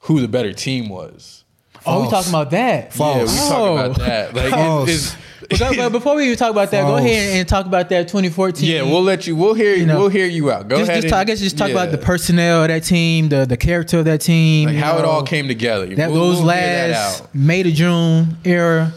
who 0.02 0.22
the 0.22 0.28
better 0.28 0.54
team 0.54 0.90
was. 0.90 1.44
oh, 1.86 2.04
we 2.04 2.10
talking 2.10 2.30
about 2.30 2.52
that. 2.52 2.96
Yeah, 2.98 3.18
we 3.18 3.24
Oh. 3.24 3.50
talk 3.50 3.96
about 3.96 4.00
that. 4.06 4.34
Like 4.34 4.50
False. 4.52 4.90
it's, 4.90 5.16
it's, 5.50 5.60
But, 5.60 5.78
but 5.78 5.90
before 5.92 6.16
we 6.16 6.26
even 6.26 6.38
talk 6.38 6.52
about 6.52 6.70
that, 6.72 6.82
go 6.84 6.98
ahead 6.98 7.38
and 7.38 7.48
talk 7.48 7.66
about 7.66 7.88
that 7.90 8.08
2014. 8.10 8.70
yeah, 8.70 8.82
we'll 8.82 9.04
let 9.04 9.26
you. 9.28 9.36
We'll 9.36 9.54
hear 9.54 9.74
you. 9.76 9.86
know, 9.86 10.00
we'll 10.00 10.10
hear 10.10 10.26
you 10.26 10.52
out. 10.52 10.68
Go 10.68 10.78
just, 10.78 10.90
ahead. 10.90 11.04
just 11.04 11.12
talk, 11.12 11.20
I 11.20 11.24
guess 11.26 11.40
just 11.40 11.58
talk 11.58 11.72
about 11.72 11.92
the 11.92 11.98
personnel 11.98 12.64
of 12.64 12.68
that 12.70 12.84
team, 12.84 13.30
the 13.30 13.46
the 13.46 13.58
character 13.58 14.00
of 14.00 14.06
that 14.06 14.22
team, 14.22 14.68
like 14.68 14.76
you 14.76 14.82
how 14.82 14.98
it 14.98 15.06
all 15.06 15.24
came 15.24 15.48
together. 15.48 15.86
That 15.96 16.12
We'll- 16.12 16.32
those 16.32 16.42
we'll 16.44 16.50
hear 16.54 16.62
that 16.62 16.90
last. 16.92 17.34
May 17.36 17.64
to 17.64 17.72
June 17.72 18.38
era. 18.44 18.92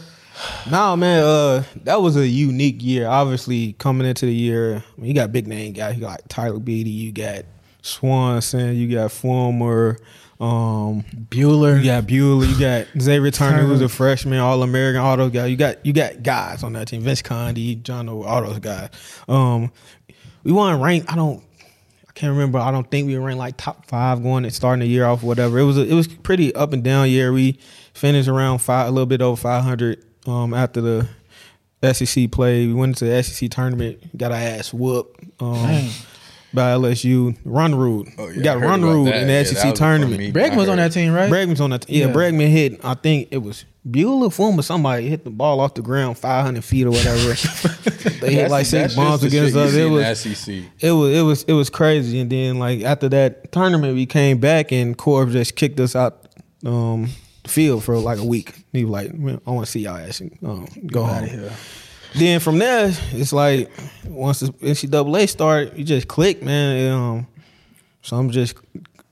Nah, 0.69 0.95
man, 0.95 1.23
uh, 1.23 1.63
that 1.83 2.01
was 2.01 2.17
a 2.17 2.27
unique 2.27 2.83
year. 2.83 3.07
Obviously, 3.07 3.73
coming 3.73 4.07
into 4.07 4.25
the 4.25 4.33
year, 4.33 4.83
I 4.97 5.01
mean, 5.01 5.09
you 5.09 5.13
got 5.13 5.31
big 5.31 5.47
name 5.47 5.71
guys. 5.73 5.95
You 5.95 6.01
got 6.01 6.09
like 6.11 6.27
Tyler 6.27 6.59
Beede, 6.59 6.87
you 6.87 7.11
got 7.11 7.43
Swanson, 7.81 8.75
you 8.75 8.93
got 8.93 9.11
Fulmer, 9.11 9.97
um, 10.39 11.03
Buehler. 11.29 11.77
you 11.79 11.85
got 11.85 12.03
Buehler, 12.05 12.47
you 12.49 12.59
got 12.59 12.87
Xavier 13.01 13.31
Turner, 13.31 13.63
who's 13.63 13.81
a 13.81 13.89
freshman, 13.89 14.39
All 14.39 14.63
American, 14.63 15.01
all 15.01 15.17
those 15.17 15.31
guys. 15.31 15.49
You 15.51 15.57
got 15.57 15.85
you 15.85 15.93
got 15.93 16.23
guys 16.23 16.63
on 16.63 16.73
that 16.73 16.87
team. 16.87 17.01
Vince 17.01 17.21
Conde, 17.21 17.83
John, 17.83 18.09
O, 18.09 18.23
all 18.23 18.43
those 18.43 18.59
guys. 18.59 18.89
Um, 19.27 19.71
we 20.43 20.51
weren't 20.51 20.81
ranked. 20.81 21.11
I 21.11 21.15
don't. 21.15 21.43
I 22.07 22.11
can't 22.13 22.31
remember. 22.31 22.59
I 22.59 22.71
don't 22.71 22.89
think 22.89 23.07
we 23.07 23.17
were 23.17 23.25
ranked 23.25 23.39
like 23.39 23.57
top 23.57 23.85
five 23.85 24.21
going 24.21 24.43
and 24.43 24.53
starting 24.53 24.81
the 24.81 24.87
year 24.87 25.05
off. 25.05 25.23
Whatever. 25.23 25.59
It 25.59 25.63
was. 25.63 25.77
A, 25.77 25.81
it 25.87 25.93
was 25.93 26.07
pretty 26.07 26.53
up 26.55 26.73
and 26.73 26.83
down 26.83 27.09
year. 27.09 27.31
We 27.31 27.59
finished 27.93 28.27
around 28.27 28.59
five, 28.59 28.87
a 28.87 28.91
little 28.91 29.05
bit 29.05 29.21
over 29.21 29.39
five 29.39 29.63
hundred. 29.63 30.03
Um, 30.27 30.53
after 30.53 30.81
the 30.81 31.07
SEC 31.93 32.31
play, 32.31 32.67
we 32.67 32.73
went 32.73 32.91
into 32.91 33.05
the 33.05 33.23
SEC 33.23 33.49
tournament, 33.49 34.15
got 34.17 34.31
our 34.31 34.37
ass 34.37 34.73
whooped. 34.73 35.23
Um, 35.39 35.53
Dang. 35.53 35.89
By 36.53 36.71
LSU, 36.73 37.37
Run 37.45 37.75
Ruled. 37.75 38.09
Oh, 38.17 38.27
yeah, 38.27 38.35
we 38.37 38.41
got 38.43 38.57
I 38.57 38.59
Run 38.61 38.79
about 38.83 38.91
Ruled 38.91 39.07
that. 39.07 39.21
in 39.21 39.27
the 39.27 39.33
Yeah, 39.33 39.43
SEC 39.43 39.55
that 39.55 39.55
was 39.55 39.63
a 39.63 39.67
fun 39.67 39.75
tournament. 39.75 40.17
meeting. 40.19 40.33
Bregman 40.33 40.57
was 40.57 40.67
on 40.69 40.77
that 40.77 40.91
team, 40.91 41.13
right? 41.13 41.31
Bregman's 41.31 41.61
on 41.61 41.69
that. 41.69 41.89
Yeah, 41.89 42.07
Yeah. 42.07 42.13
Bregman 42.13 42.49
hit. 42.49 42.83
I 42.83 42.93
think 42.95 43.29
it 43.31 43.37
was 43.37 43.63
Buehler, 43.89 44.31
Fulmer, 44.31 44.61
somebody 44.61 45.07
hit 45.07 45.23
the 45.23 45.29
ball 45.31 45.59
off 45.59 45.73
the 45.73 45.81
ground, 45.81 46.17
five 46.17 46.45
hundred 46.45 46.63
feet 46.63 46.85
or 46.85 46.91
whatever. 46.91 47.33
they 48.21 48.33
hit 48.35 48.51
like 48.51 48.65
six 48.67 48.95
bombs 48.95 49.23
against 49.23 49.55
us. 49.55 49.73
It 49.73 49.89
was, 49.89 50.19
SEC. 50.19 50.55
it 50.81 50.91
was, 50.91 51.17
it 51.17 51.21
was, 51.21 51.43
it 51.43 51.53
was 51.53 51.69
crazy. 51.71 52.19
And 52.19 52.29
then 52.31 52.59
like 52.59 52.81
after 52.83 53.09
that 53.09 53.51
tournament, 53.51 53.95
we 53.95 54.05
came 54.05 54.37
back 54.39 54.71
and 54.71 54.95
Corb 54.97 55.31
just 55.31 55.55
kicked 55.55 55.79
us 55.79 55.95
out 55.95 56.27
um, 56.65 57.07
the 57.43 57.49
field 57.49 57.83
for 57.83 57.97
like 57.97 58.19
a 58.19 58.25
week. 58.25 58.53
He 58.71 58.85
was 58.85 58.91
like, 58.91 59.11
I 59.47 59.49
want 59.51 59.65
to 59.65 59.71
see 59.71 59.79
y'all 59.79 59.97
ass 59.97 60.19
and 60.19 60.37
um, 60.43 60.67
go 60.85 61.03
home. 61.03 61.49
Then 62.15 62.39
from 62.39 62.59
there, 62.59 62.91
it's 63.11 63.31
like 63.33 63.69
once 64.05 64.41
the 64.41 64.47
NCAA 64.47 65.29
started, 65.29 65.77
you 65.77 65.83
just 65.83 66.07
click, 66.07 66.43
man. 66.43 66.77
It, 66.77 66.89
um, 66.89 67.27
some 68.01 68.29
just 68.31 68.55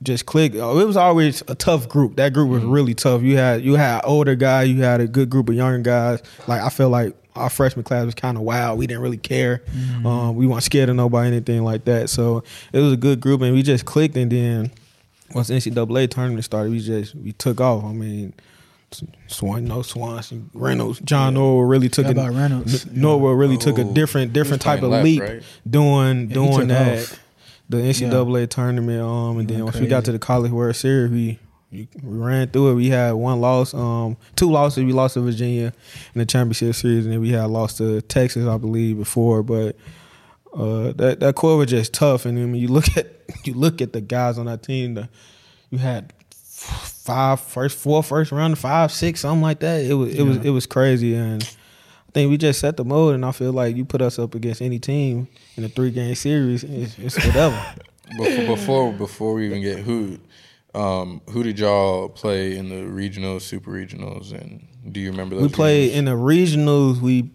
just 0.02 0.26
click. 0.26 0.54
Oh, 0.56 0.80
it 0.80 0.86
was 0.86 0.97
always 0.97 1.41
a 1.47 1.56
tough 1.56 1.89
group. 1.89 2.16
That 2.16 2.34
group 2.34 2.50
was 2.50 2.64
really 2.64 2.93
tough. 2.93 3.22
You 3.22 3.38
had 3.38 3.64
you 3.64 3.76
had 3.76 4.02
older 4.04 4.36
guys, 4.36 4.70
you 4.70 4.82
had 4.82 5.02
a 5.02 5.08
good 5.08 5.30
group 5.30 5.50
of 5.50 5.56
younger 5.56 5.80
guys. 5.80 6.22
Like 6.47 6.62
I 6.62 6.70
feel 6.70 6.89
like 6.89 7.16
our 7.36 7.50
freshman 7.50 7.84
class 7.84 8.06
was 8.06 8.16
kind 8.16 8.38
of 8.38 8.43
wild. 8.43 8.80
We 8.80 8.88
didn't 8.88 9.02
really 9.04 9.18
care. 9.18 9.62
Um, 10.06 10.36
we 10.36 10.47
weren't 10.47 10.64
scared 10.64 10.89
of 10.89 10.95
nobody, 10.95 11.28
anything 11.28 11.64
like 11.64 11.86
that. 11.86 12.10
So 12.10 12.43
it 12.74 12.80
was 12.80 12.93
a 12.93 12.97
good 12.97 13.22
group, 13.22 13.41
and 13.41 13.54
we 13.54 13.62
just 13.64 13.86
clicked. 13.86 14.18
And 14.18 14.32
then 14.32 14.72
once 15.34 15.47
the 15.47 15.54
NCAA 15.54 16.10
tournament 16.10 16.43
started, 16.43 16.72
we 16.72 16.80
just 16.80 17.16
we 17.16 17.32
took 17.34 17.62
off. 17.62 17.86
I 17.86 17.93
mean. 17.93 18.34
Swan, 19.28 19.66
no 19.66 19.82
Swanson, 19.82 20.50
Reynolds, 20.54 21.00
John 21.02 21.36
Norwood 21.36 21.70
really 21.70 21.90
took 21.90 22.06
How 22.06 22.12
it. 22.12 22.18
about 22.18 22.34
Reynolds? 22.34 22.86
N- 22.88 23.02
Norwood 23.02 23.38
really 23.38 23.58
took 23.58 23.78
a 23.78 23.84
Oh, 23.84 23.94
different 23.94 24.34
different 24.34 24.62
type 24.62 24.82
of 24.82 24.90
left, 24.90 25.04
leap 25.04 25.22
right? 25.22 25.44
doing 25.70 26.28
Yeah, 26.30 26.34
doing 26.34 26.68
that 26.70 27.00
off. 27.12 27.20
the 27.70 27.78
NCAA 27.78 28.48
tournament. 28.50 29.02
Um, 29.02 29.38
and 29.40 29.48
then 29.48 29.58
went 29.58 29.66
once 29.66 29.80
we 29.80 29.88
got 29.88 30.06
to 30.06 30.12
the 30.12 30.20
College 30.20 30.52
World 30.52 30.76
Series, 30.76 31.12
we 31.12 31.40
we 31.72 31.88
we 32.02 32.18
ran 32.18 32.48
through 32.48 32.72
it. 32.72 32.76
We 32.76 32.90
had 32.90 33.12
one 33.12 33.40
loss, 33.42 33.76
um, 33.76 34.18
two 34.36 34.50
losses. 34.50 34.84
We 34.84 34.92
lost 34.92 35.14
to 35.14 35.22
Virginia 35.22 35.72
in 36.16 36.20
the 36.20 36.26
championship 36.26 36.74
series, 36.74 37.06
and 37.06 37.14
then 37.14 37.22
we 37.22 37.30
had 37.30 37.46
lost 37.46 37.78
to 37.78 38.02
Texas, 38.02 38.48
I 38.48 38.58
believe, 38.58 38.98
before. 38.98 39.44
But 39.44 39.76
uh, 40.52 40.94
that 40.94 41.20
that 41.20 41.36
core 41.36 41.58
was 41.58 41.70
just 41.70 41.94
tough. 41.94 42.26
And 42.26 42.36
then 42.38 42.52
when 42.52 42.60
you 42.60 42.70
look 42.70 42.86
at 42.98 43.08
you 43.44 43.54
look 43.54 43.82
at 43.84 43.94
the 43.94 44.02
guys 44.02 44.40
on 44.40 44.48
that 44.48 44.64
team, 44.64 44.96
the, 44.96 45.10
you 45.70 45.78
had 45.78 46.12
five 47.04 47.39
first 47.39 47.78
four 47.78 48.04
first 48.04 48.32
round, 48.32 48.58
five 48.58 48.91
six, 48.91 49.22
something 49.22 49.41
like 49.41 49.60
that. 49.60 49.84
It 49.84 49.93
was 49.93 50.14
it 50.14 50.24
was 50.24 50.38
it 50.38 50.50
was 50.50 50.66
crazy, 50.66 51.16
and 51.16 51.43
I 51.43 52.12
think 52.12 52.30
we 52.30 52.38
just 52.38 52.60
set 52.60 52.78
the 52.78 52.86
mode. 52.86 53.16
And 53.16 53.26
I 53.26 53.32
feel 53.32 53.54
like 53.54 53.76
you 53.76 53.86
put 53.86 54.02
us 54.02 54.20
up 54.20 54.36
against 54.36 54.62
any 54.62 54.80
team 54.80 55.28
in 55.56 55.64
a 55.64 55.70
three 55.70 55.91
game 55.91 56.16
series, 56.16 56.64
it's, 56.64 56.97
it's 57.00 57.26
whatever. 57.26 57.76
before 58.18 58.45
before 58.45 58.93
before 58.93 59.34
we 59.36 59.45
even 59.45 59.62
get 59.62 59.80
who 59.80 60.18
um 60.74 61.22
who 61.30 61.43
did 61.43 61.60
y'all 61.60 62.10
play 62.10 62.58
in 62.58 62.70
the 62.70 62.76
regionals 62.76 63.41
super 63.41 63.72
regionals 63.72 64.32
and 64.32 64.68
do 64.91 65.00
you 65.00 65.12
remember 65.12 65.36
those 65.36 65.43
we 65.43 65.50
played 65.50 65.88
games? 65.89 65.97
in 65.97 66.06
the 66.06 66.12
regionals. 66.12 67.00
We 67.00 67.30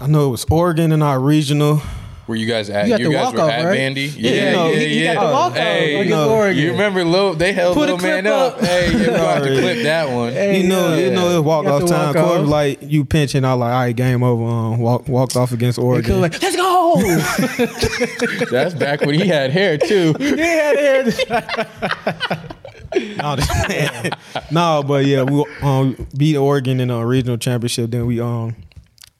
I 0.00 0.06
know 0.06 0.28
it 0.28 0.30
was 0.30 0.44
Oregon 0.50 0.92
in 0.92 1.02
our 1.02 1.18
regional. 1.18 1.80
Were 2.26 2.36
you 2.36 2.46
guys 2.46 2.70
at 2.70 2.86
You 2.86 2.90
got 2.92 3.00
you 3.00 3.06
the 3.08 3.12
guys 3.14 3.32
were 3.32 3.38
walk-off, 3.40 3.50
at 3.52 3.64
right? 3.66 3.78
Vandy 3.78 4.12
Yeah, 4.16 4.30
yeah 4.30 4.52
no, 4.52 4.66
yeah 4.68 4.78
he- 4.78 4.88
he 4.88 5.04
yeah 5.04 5.14
got 5.14 5.26
the 5.26 5.32
walk-off 5.32 5.56
hey, 5.56 5.94
against 6.00 6.10
no, 6.10 6.46
you 6.48 6.70
remember 6.72 7.04
Lil 7.04 7.34
they 7.34 7.52
held 7.52 7.74
Put 7.76 7.90
a 7.90 7.94
little 7.94 8.08
man 8.08 8.26
up 8.26 8.54
up. 8.54 8.60
hey 8.64 8.92
you 8.92 9.06
got 9.10 9.38
to 9.40 9.60
clip 9.60 9.82
that 9.82 10.08
one 10.10 10.32
Hey, 10.32 10.60
you 10.62 10.68
know, 10.68 10.94
you 10.96 11.10
know, 11.10 11.38
it 11.38 11.44
walk 11.44 11.66
off 11.66 11.86
time. 11.88 12.14
walk-off. 12.14 12.46
Like 12.48 12.78
you 12.82 13.04
pinching. 13.04 13.44
I 13.44 13.52
like, 13.52 13.72
all 13.72 13.78
right, 13.80 13.94
game 13.96 14.22
over. 14.22 14.44
Um, 14.44 14.78
walk, 14.78 15.06
walked 15.08 15.36
off 15.36 15.52
against 15.52 15.78
Oregon. 15.78 16.04
could 16.12 16.20
like, 16.20 16.40
let's 16.42 16.56
go. 16.56 18.44
that's 18.50 18.74
back 18.74 19.00
when 19.02 19.14
he 19.18 19.26
had 19.28 19.50
hair 19.50 19.76
too 19.78 20.14
yeah, 20.20 21.12
no, 23.18 23.36
no, 24.50 24.82
but 24.86 25.04
yeah, 25.04 25.22
we 25.22 25.44
um, 25.62 25.96
beat 26.16 26.36
Oregon 26.36 26.78
in 26.80 26.90
a 26.90 27.04
regional 27.04 27.36
championship. 27.36 27.90
Then 27.90 28.06
we 28.06 28.20
um 28.20 28.54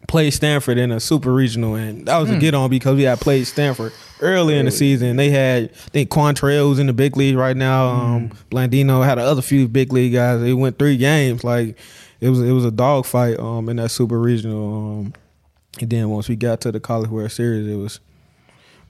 played 0.07 0.32
Stanford 0.32 0.78
in 0.78 0.90
a 0.90 1.00
super 1.00 1.32
regional, 1.32 1.74
and 1.74 2.07
that 2.07 2.18
was 2.18 2.30
a 2.30 2.38
get 2.38 2.55
on 2.55 2.70
because 2.70 2.96
we 2.96 3.02
had 3.02 3.20
played 3.20 3.46
Stanford 3.46 3.92
early 4.20 4.57
in 4.57 4.66
the 4.66 4.70
season. 4.70 5.16
They 5.16 5.30
had 5.30 5.64
I 5.64 5.88
think 5.90 6.11
Quantrill 6.11 6.68
who's 6.68 6.78
in 6.78 6.86
the 6.86 6.92
big 6.92 7.16
league 7.16 7.36
right 7.36 7.57
now. 7.57 7.88
Um, 7.88 8.30
Blandino 8.50 9.05
had 9.05 9.18
a 9.18 9.22
other 9.22 9.42
few 9.42 9.68
big 9.68 9.92
league 9.92 10.12
guys. 10.12 10.40
They 10.40 10.52
went 10.52 10.78
three 10.78 10.96
games. 10.96 11.44
Like 11.44 11.78
it 12.20 12.28
was 12.28 12.40
it 12.40 12.52
was 12.52 12.64
a 12.64 12.70
dog 12.70 13.07
fight 13.07 13.38
um 13.38 13.68
in 13.68 13.76
that 13.76 13.90
super 13.90 14.20
regional. 14.20 15.00
Um, 15.00 15.14
and 15.80 15.90
then 15.90 16.09
once 16.09 16.28
we 16.28 16.36
got 16.36 16.61
to 16.62 16.72
the 16.72 16.80
College 16.80 17.11
World 17.11 17.32
Series, 17.32 17.66
it 17.66 17.76
was 17.76 18.00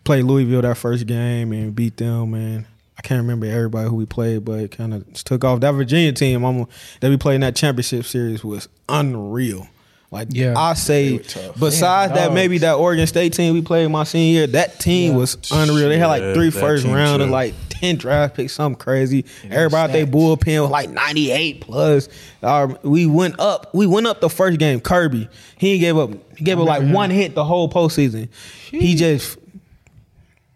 play 0.05 0.23
Louisville 0.23 0.63
that 0.63 0.77
first 0.77 1.07
game 1.07 1.53
and 1.53 1.75
beat 1.75 1.97
them. 1.97 2.35
And 2.35 2.67
I 2.99 3.03
can't 3.03 3.21
remember 3.23 3.47
everybody 3.47 3.89
who 3.89 3.97
we 3.97 4.07
played, 4.07 4.45
but 4.45 4.61
it 4.61 4.71
kind 4.71 4.95
of 4.95 5.13
took 5.25 5.45
off. 5.45 5.61
That 5.61 5.73
Virginia 5.73 6.13
team 6.13 6.45
I'm, 6.45 6.67
that 7.01 7.09
we 7.09 7.17
played 7.17 7.37
in 7.37 7.41
that 7.41 7.57
championship 7.57 8.05
series 8.05 8.45
was 8.45 8.69
unreal. 8.89 9.69
Like 10.15 10.29
Yeah. 10.31 10.55
I 10.57 10.75
say, 10.75 11.19
besides 11.19 12.13
Yeah, 12.15 12.29
that, 12.29 12.33
maybe 12.33 12.59
that 12.59 12.75
Oregon 12.75 13.07
State 13.07 13.33
team 13.35 13.53
we 13.53 13.61
played 13.63 13.89
my 13.91 14.05
senior 14.05 14.33
year, 14.39 14.47
that 14.47 14.79
team 14.81 15.13
Yeah. 15.13 15.19
was 15.19 15.37
unreal. 15.51 15.89
They 15.89 15.99
had 15.99 16.07
like 16.07 16.23
Yeah, 16.23 16.35
three 16.35 16.49
that 16.51 16.61
first 16.61 16.85
team 16.85 16.95
round 16.95 17.21
and 17.21 17.31
like 17.33 17.53
ten 17.69 17.97
draft 17.97 18.37
picks, 18.37 18.53
something 18.53 18.79
crazy. 18.79 19.25
Everybody 19.51 19.93
they 19.93 20.03
stacked. 20.03 20.13
bullpen 20.17 20.63
was 20.63 20.71
like 20.71 20.89
ninety 20.89 21.33
eight 21.33 21.61
plus. 21.61 22.09
Our, 22.43 22.69
we 22.85 23.07
went 23.07 23.39
up. 23.41 23.75
We 23.75 23.87
went 23.87 24.07
up 24.07 24.21
the 24.21 24.31
first 24.31 24.59
game. 24.59 24.81
Kirby, 24.81 25.29
he 25.59 25.79
gave 25.79 25.99
up. 25.99 26.11
He 26.39 26.45
gave 26.45 26.61
up 26.61 26.67
like 26.67 26.89
one 26.89 27.11
hit 27.11 27.35
the 27.35 27.45
whole 27.45 27.69
postseason. 27.69 28.29
He 28.71 28.95
just 28.95 29.37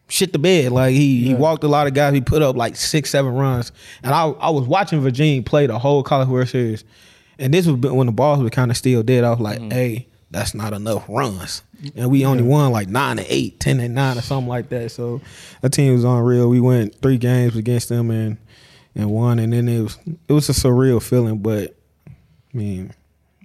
shit 0.08 0.32
the 0.32 0.38
bed. 0.38 0.72
Like 0.72 0.92
he, 0.94 1.24
he 1.24 1.34
walked 1.34 1.64
a 1.64 1.68
lot 1.68 1.86
of 1.86 1.94
guys. 1.94 2.14
He 2.14 2.20
put 2.20 2.42
up 2.42 2.56
like 2.56 2.76
six, 2.76 3.10
seven 3.10 3.34
runs. 3.34 3.72
And 4.02 4.14
I 4.14 4.28
I 4.28 4.50
was 4.50 4.66
watching 4.68 5.00
Virginia 5.00 5.42
play 5.42 5.66
the 5.66 5.78
whole 5.78 6.02
College 6.02 6.28
World 6.28 6.48
Series, 6.48 6.84
and 7.38 7.52
this 7.54 7.66
was 7.66 7.76
when 7.76 8.06
the 8.06 8.12
balls 8.12 8.42
were 8.42 8.50
kind 8.50 8.70
of 8.70 8.76
still 8.76 9.02
dead. 9.02 9.24
I 9.24 9.30
was 9.30 9.40
like, 9.40 9.58
Mm. 9.60 9.72
hey, 9.72 10.06
that's 10.30 10.54
not 10.54 10.72
enough 10.72 11.04
runs. 11.08 11.62
And 11.96 12.10
we 12.10 12.24
only 12.24 12.42
won 12.42 12.72
like 12.72 12.88
nine 12.88 13.16
to 13.18 13.24
eight, 13.32 13.60
10 13.60 13.78
and 13.80 13.94
nine 13.94 14.18
or 14.18 14.20
something 14.22 14.48
like 14.48 14.68
that. 14.70 14.90
So 14.90 15.20
that 15.62 15.70
team 15.70 15.92
was 15.94 16.04
unreal. 16.04 16.48
We 16.48 16.60
went 16.60 17.00
three 17.00 17.18
games 17.18 17.56
against 17.56 17.88
them 17.88 18.10
and 18.10 18.36
and 18.94 19.10
won. 19.10 19.38
And 19.38 19.52
then 19.52 19.68
it 19.68 19.80
was 19.82 19.98
it 20.28 20.32
was 20.32 20.48
a 20.48 20.52
surreal 20.52 21.00
feeling, 21.02 21.38
but 21.38 21.76
I 22.08 22.56
mean, 22.56 22.92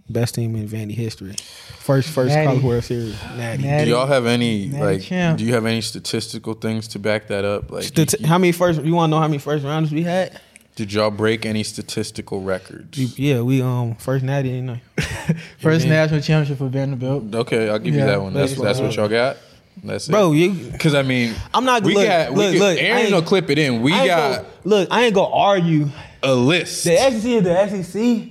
best 0.10 0.36
team 0.36 0.56
in 0.56 0.68
Vandy 0.68 0.94
history. 0.96 1.36
First 1.78 2.10
first 2.10 2.34
Natty. 2.34 2.48
College 2.48 2.64
World 2.64 2.84
Series. 2.86 3.16
Natty. 3.38 3.64
Natty. 3.64 3.86
Do 3.86 3.92
y'all 3.92 4.08
have 4.08 4.26
any 4.26 4.68
Natty 4.68 4.84
like? 4.84 5.02
champ. 5.04 5.38
Do 5.38 5.46
you 5.46 5.54
have 5.54 5.66
any 5.66 5.82
statistical 5.82 6.54
things 6.56 6.88
to 6.90 7.00
back 7.00 7.28
that 7.28 7.46
up? 7.46 7.70
Like, 7.72 7.84
Stati- 7.86 8.22
you- 8.22 8.28
how 8.28 8.38
many 8.38 8.52
first? 8.52 8.82
You 8.84 8.96
want 8.96 9.10
to 9.10 9.16
know 9.16 9.22
how 9.22 9.28
many 9.28 9.38
first 9.38 9.64
rounders 9.64 9.92
we 9.92 10.04
had? 10.04 10.40
Did 10.76 10.92
y'all 10.94 11.12
break 11.12 11.46
any 11.46 11.64
statistical 11.64 12.42
records? 12.42 12.98
We, 12.98 13.06
yeah, 13.18 13.42
we 13.42 13.62
um 13.62 13.96
first 13.96 14.24
natty. 14.24 14.50
You 14.50 14.62
know. 14.64 14.78
First 15.60 15.86
Yeah. 15.86 15.92
national 15.92 16.22
championship 16.22 16.58
for 16.58 16.68
Vanderbilt. 16.70 17.34
Okay, 17.34 17.70
I'll 17.70 17.80
give 17.80 17.94
Yeah, 17.96 18.02
you 18.02 18.08
that 18.08 18.22
one. 18.22 18.34
That's 18.34 18.52
that's 18.52 18.62
that's 18.62 18.80
what- 18.80 18.88
what 18.88 18.96
y'all 18.96 19.08
got. 19.10 19.38
That's 19.84 20.08
it, 20.08 20.12
Bro, 20.12 20.34
you. 20.34 20.52
Because 20.54 20.94
I 20.94 21.02
mean, 21.02 21.34
I'm 21.54 21.66
not- 21.66 21.84
We 21.84 21.96
look, 21.96 22.06
got. 22.06 22.32
We 22.32 22.36
look, 22.38 22.52
could- 22.52 22.60
look, 22.60 22.78
I 22.78 22.82
Aaron 22.82 23.02
ain't- 23.06 23.14
will 23.14 23.22
clip 23.24 23.50
it 23.50 23.58
in. 23.58 23.82
We 23.82 23.92
got 23.92 24.08
gonna- 24.08 24.46
look, 24.66 24.88
I 24.92 25.06
ain't 25.06 25.16
gonna 25.16 25.34
argue. 25.34 25.90
a 26.22 26.34
list. 26.36 26.84
The 26.84 26.96
SEC 26.98 27.26
is 27.38 27.44
the 27.44 27.68
SEC. 27.84 28.30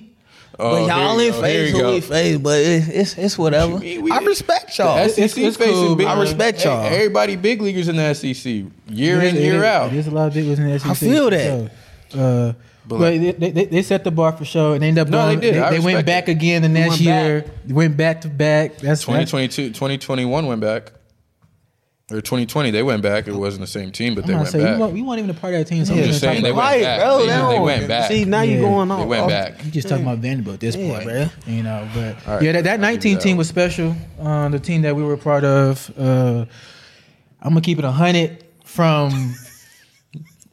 Oh, 0.59 0.87
but 0.87 0.87
y'all 0.87 1.19
here 1.19 1.29
in 1.29 1.35
you 1.35 1.41
go, 1.41 1.43
here 1.49 1.67
face 1.67 1.73
who 1.73 1.89
we 1.89 2.01
face, 2.01 2.37
but 2.39 2.61
it, 2.61 2.89
it's 2.91 3.19
it's 3.19 3.39
whatever. 3.39 3.79
mean? 3.79 4.03
We- 4.03 4.11
I 4.13 4.19
respect 4.19 4.79
y'all. 4.79 4.95
The 4.97 5.09
SEC 5.09 5.39
it's 5.45 5.57
facing 5.57 5.73
cool, 5.75 5.97
big. 5.97 6.07
I 6.07 6.21
respect 6.21 6.63
y'all. 6.65 6.83
Hey, 6.89 6.97
everybody, 6.97 7.37
big 7.37 7.61
leaguers 7.63 7.89
in 7.89 7.97
the 7.97 8.15
SEC, 8.15 8.67
year 8.91 9.19
It 9.21 9.25
in, 9.29 9.37
is- 9.37 9.43
year 9.43 9.55
it 9.55 9.59
is- 9.59 9.65
out. 9.65 9.91
There's 9.91 10.07
a 10.07 10.11
lot 10.13 10.29
of 10.29 10.35
big 10.35 10.47
ones 10.47 10.59
in 10.61 10.67
the 10.69 10.79
SEC. 10.79 10.91
I 10.91 10.95
feel 10.95 11.31
that. 11.31 11.45
sure. 11.47 11.71
Uh, 12.15 12.53
But 12.85 12.99
but 12.99 13.11
they, 13.11 13.51
they, 13.51 13.65
they 13.67 13.83
set 13.83 14.03
the 14.03 14.11
bar 14.11 14.33
for 14.33 14.45
sure, 14.45 14.75
and 14.75 14.83
they 14.83 14.89
ended 14.89 15.03
up 15.03 15.09
No, 15.09 15.19
going. 15.27 15.39
they 15.41 15.53
did. 15.53 15.63
I 15.63 15.71
They, 15.71 15.79
went 15.79 16.05
back 16.05 16.29
it. 16.29 16.33
again 16.33 16.63
the 16.63 16.69
next 16.69 16.89
went 16.91 17.01
year. 17.03 17.45
They 17.65 17.75
went 17.75 17.97
back 17.97 18.23
to 18.23 18.29
back. 18.29 18.79
That's 18.79 19.03
2022, 19.03 19.69
2021 19.69 20.47
went 20.47 20.61
back. 20.61 20.93
Or 22.11 22.17
2020, 22.21 22.73
they 22.73 22.83
went 22.83 23.01
back. 23.03 23.27
It 23.29 23.35
wasn't 23.35 23.61
the 23.63 23.67
same 23.69 23.91
team, 23.93 24.15
but 24.17 24.25
I'm 24.25 24.27
they 24.27 24.33
not 24.35 24.39
went 24.41 24.49
saying 24.51 24.65
back. 24.65 24.75
you 24.77 24.81
weren't, 24.83 24.97
you 24.99 25.05
weren't 25.07 25.19
even 25.21 25.31
a 25.31 25.35
part 25.35 25.55
of 25.55 25.61
that 25.61 25.67
team. 25.67 25.85
So 25.85 25.93
I'm 25.95 26.01
I'm 26.01 26.05
just 26.07 26.21
saying 26.21 26.43
they 26.43 26.51
went 26.53 26.61
Quiet, 26.61 26.83
back. 26.83 27.01
bro. 27.01 27.19
They- 27.19 27.27
They, 27.29 27.53
they 27.55 27.59
went 27.61 27.89
back. 27.89 28.11
See, 28.11 28.25
now 28.25 28.43
Yeah. 28.43 28.55
you 28.57 28.61
going 28.61 28.91
on. 28.91 29.01
They 29.01 29.07
went 29.07 29.23
off- 29.23 29.29
back. 29.31 29.65
You 29.65 29.71
just 29.71 29.89
talking 29.89 30.05
about 30.05 30.19
Vanderbilt 30.19 30.55
at 30.55 30.61
this 30.61 30.77
Yeah, 30.77 30.89
point, 30.93 31.09
bruh. 31.09 31.31
you 31.47 31.63
know. 31.63 31.89
But 31.95 32.17
All 32.27 32.35
right, 32.35 32.43
yeah, 32.43 32.53
that, 32.53 32.65
that 32.65 32.81
19 32.81 33.15
that 33.15 33.23
team 33.23 33.37
was 33.39 33.49
special. 33.49 33.95
Uh, 34.21 34.49
the 34.51 34.59
team 34.59 34.83
that 34.83 34.95
we 34.97 35.05
were 35.05 35.17
part 35.17 35.45
of. 35.45 35.91
Uh, 35.97 36.45
I'm 37.41 37.51
gonna 37.51 37.61
keep 37.63 37.79
it 37.79 37.85
hundred 37.85 38.45
from 38.65 39.35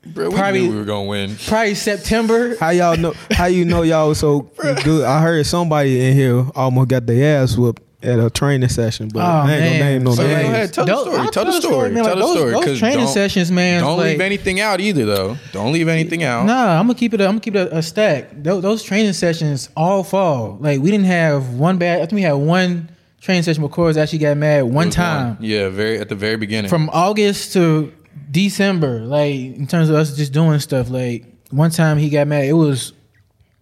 Bro, 0.05 0.29
we 0.29 0.35
Probably- 0.35 0.61
knew 0.61 0.71
we 0.71 0.77
were 0.77 0.85
gonna 0.85 1.03
win. 1.07 1.35
probably 1.47 1.75
September. 1.75 2.55
How 2.59 2.69
y'all 2.69 2.95
know? 2.97 3.13
How 3.31 3.45
you 3.45 3.65
know 3.65 3.81
y'all 3.81 4.09
was 4.09 4.19
so 4.19 4.41
good? 4.83 5.05
I 5.05 5.21
heard 5.21 5.45
somebody 5.45 6.05
in 6.05 6.13
here 6.13 6.45
almost 6.55 6.87
got 6.89 7.05
their 7.05 7.41
ass 7.43 7.57
whooped 7.57 7.83
at 8.01 8.17
a 8.17 8.29
training 8.29 8.69
session, 8.69 9.09
but 9.13 9.19
Oh, 9.19 9.25
I 9.25 9.39
ain't 9.41 9.47
man. 9.61 9.79
gonna 9.79 9.91
name 9.91 10.03
no 10.03 10.11
So 10.11 10.23
go 10.25 10.33
ahead, 10.33 10.71
tell 10.73 10.85
the 10.85 10.95
story. 11.01 11.17
I'll 11.17 11.31
Tell 11.31 11.45
the 11.45 11.51
story. 11.51 11.89
man. 11.91 12.03
Tell 12.05 12.05
Like, 12.05 12.15
the 12.15 12.19
those- 12.21 12.37
story. 12.37 12.51
Those 12.53 12.65
'cause 12.65 12.79
training 12.79 12.99
don't- 12.99 13.07
sessions, 13.13 13.51
man. 13.51 13.81
Don't 13.81 13.97
like, 13.97 14.05
leave 14.11 14.21
anything 14.21 14.61
out 14.61 14.79
either, 14.79 15.05
though. 15.05 15.37
Don't 15.51 15.73
leave 15.73 15.89
anything 15.89 16.23
out. 16.23 16.45
Nah, 16.45 16.79
I'm 16.79 16.87
gonna 16.87 16.97
keep 16.97 17.13
it. 17.13 17.19
I'm 17.19 17.27
gonna 17.31 17.39
keep 17.41 17.55
it 17.57 17.67
a, 17.73 17.79
a 17.79 17.81
stack. 17.83 18.29
Those, 18.41 18.61
those 18.63 18.83
training 18.83 19.11
sessions 19.13 19.67
all 19.75 20.03
fall. 20.05 20.57
Like 20.61 20.79
we 20.79 20.91
didn't 20.91 21.07
have 21.07 21.49
one 21.55 21.77
bad. 21.77 21.97
I 21.97 22.05
think 22.05 22.13
we 22.13 22.21
had 22.21 22.33
one 22.33 22.89
training 23.21 23.43
session 23.43 23.61
where 23.63 23.69
Corey 23.69 23.99
actually 23.99 24.19
got 24.19 24.37
mad 24.37 24.63
one 24.63 24.85
was 24.87 24.95
time 24.95 25.35
Yeah, 25.41 25.67
very 25.67 25.99
at 25.99 26.07
the 26.07 26.15
very 26.15 26.37
beginning. 26.37 26.69
from 26.69 26.89
August 26.93 27.51
to 27.53 27.91
December. 28.29 28.99
Like 29.01 29.33
in 29.33 29.67
terms 29.67 29.89
of 29.89 29.95
us 29.95 30.15
just 30.15 30.33
doing 30.33 30.59
stuff. 30.59 30.89
Like 30.89 31.25
one 31.51 31.71
time 31.71 31.97
he 31.97 32.09
got 32.09 32.27
mad. 32.27 32.45
It 32.45 32.53
was 32.53 32.93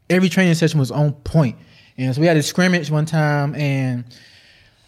every 0.10 0.30
training 0.30 0.54
session 0.56 0.80
was 0.80 0.92
on. 0.92 1.16
And 1.98 2.14
so 2.14 2.22
we 2.22 2.28
had 2.28 2.38
a 2.38 2.44
scrimmage 2.44 2.92
one 2.92 3.06
time, 3.06 3.56
and 3.56 4.04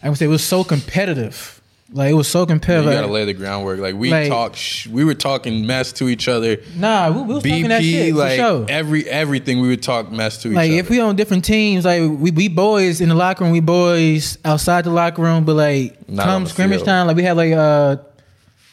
I 0.02 0.08
would 0.08 0.16
say 0.18 0.26
it 0.26 0.28
was 0.28 0.44
so 0.44 0.62
competitive. 0.64 1.56
Like 1.92 2.12
it 2.12 2.14
was 2.14 2.28
so 2.28 2.46
competitive. 2.46 2.92
you 2.92 3.00
gotta 3.00 3.12
lay 3.12 3.24
the 3.24 3.32
groundwork. 3.32 3.80
Like 3.80 3.96
we 3.96 4.10
Like- 4.12 4.28
talk, 4.28 4.54
sh- 4.54 4.86
we 4.86 5.02
were 5.02 5.14
talking 5.14 5.66
mess 5.66 5.90
to 5.94 6.08
each 6.08 6.28
other. 6.28 6.58
nah, 6.76 7.10
we, 7.10 7.22
we 7.22 7.34
was 7.34 7.42
talking 7.42 7.66
that 7.68 7.82
shit 7.82 8.14
like 8.14 8.38
sure. 8.38 8.64
every 8.68 9.08
everything, 9.08 9.60
we 9.60 9.66
would 9.66 9.82
talk 9.82 10.12
mess 10.12 10.40
to 10.42 10.48
each 10.50 10.54
like 10.54 10.66
other. 10.68 10.74
Like 10.76 10.84
if 10.84 10.88
we 10.90 11.00
on 11.00 11.16
different 11.16 11.44
teams, 11.44 11.84
like 11.84 12.00
we 12.02 12.30
we 12.30 12.46
boys 12.46 13.00
in 13.00 13.08
the 13.08 13.16
locker 13.16 13.42
room, 13.42 13.52
we 13.52 13.58
boys 13.58 14.38
outside 14.44 14.84
the 14.84 14.90
locker 14.90 15.20
room, 15.20 15.44
but 15.44 15.56
like 15.56 16.08
Not 16.08 16.26
come 16.26 16.46
scrimmage 16.46 16.76
field. 16.78 16.86
time, 16.86 17.06
like 17.08 17.16
we 17.16 17.24
had 17.24 17.36
like 17.36 17.52
uh 17.54 17.96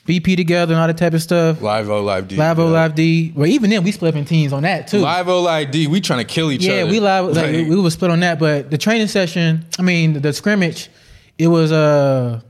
BP 0.07 0.37
together 0.37 0.73
and 0.73 0.81
all 0.81 0.87
that 0.87 0.97
type 0.97 1.13
of 1.13 1.21
stuff. 1.21 1.61
live 1.61 1.89
O, 1.89 2.01
live 2.01 2.27
D, 2.27 2.35
Live 2.37 2.59
O, 2.59 2.65
yeah. 2.65 2.71
live 2.71 2.95
D. 2.95 3.33
Well, 3.35 3.47
even 3.47 3.69
then 3.69 3.83
we 3.83 3.91
split 3.91 4.13
up 4.13 4.17
in 4.17 4.25
teams 4.25 4.53
on 4.53 4.63
that 4.63 4.87
too. 4.87 4.99
live 4.99 5.27
O, 5.27 5.41
live 5.41 5.69
D. 5.71 5.87
We 5.87 6.01
trying 6.01 6.25
to 6.25 6.33
kill 6.33 6.51
each 6.51 6.63
yeah, 6.63 6.71
other. 6.73 6.85
Yeah, 6.85 6.91
we 6.91 6.99
live 6.99 7.35
like, 7.35 7.51
we, 7.51 7.69
we 7.69 7.75
was 7.75 7.93
split 7.93 8.09
on 8.09 8.21
that, 8.21 8.39
but 8.39 8.71
the 8.71 8.77
training 8.77 9.07
session, 9.07 9.65
I 9.77 9.81
mean 9.81 10.13
the, 10.13 10.19
the 10.21 10.33
scrimmage, 10.33 10.89
it 11.37 11.47
was 11.47 11.71
uh 11.71 12.41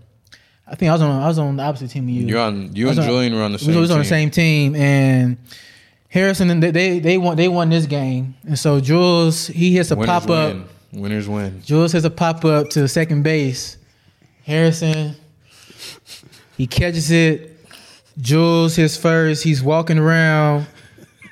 I 0.69 0.75
think 0.75 0.89
I 0.89 0.93
was 0.93 1.01
on 1.01 1.21
I 1.23 1.27
was 1.27 1.39
on 1.39 1.55
the 1.57 1.63
opposite 1.63 1.89
team 1.89 2.03
of 2.03 2.09
you. 2.09 2.27
You're 2.27 2.39
on. 2.39 2.75
You 2.75 2.89
and 2.89 2.99
on- 2.99 3.05
Julian 3.05 3.35
were 3.35 3.41
on 3.41 3.53
the 3.53 3.59
same. 3.59 3.67
Team. 3.67 3.75
We 3.75 3.81
was 3.81 3.91
on 3.91 3.99
the 3.99 4.05
same 4.05 4.29
team 4.29 4.75
and 4.75 5.37
Harrison 6.09 6.59
they 6.59 6.71
they 6.71 6.99
they 6.99 7.17
won 7.17 7.35
they 7.37 7.47
won 7.47 7.69
this 7.69 7.85
game 7.85 8.35
and 8.47 8.57
so 8.57 8.79
Jules 8.79 9.47
he 9.47 9.75
hits 9.75 9.91
a 9.91 9.95
Winners 9.95 10.07
pop 10.07 10.29
up. 10.29 10.53
win. 10.53 10.65
Winners 11.01 11.27
win. 11.27 11.61
Jules 11.63 11.91
has 11.93 12.05
a 12.05 12.09
pop 12.09 12.45
up 12.45 12.69
to 12.69 12.87
second 12.87 13.23
base. 13.23 13.77
Harrison, 14.45 15.13
he 16.57 16.67
catches 16.67 17.11
it. 17.11 17.53
Jules 18.19 18.75
his 18.75 18.97
first. 18.97 19.43
He's 19.43 19.61
walking 19.61 19.99
around, 19.99 20.65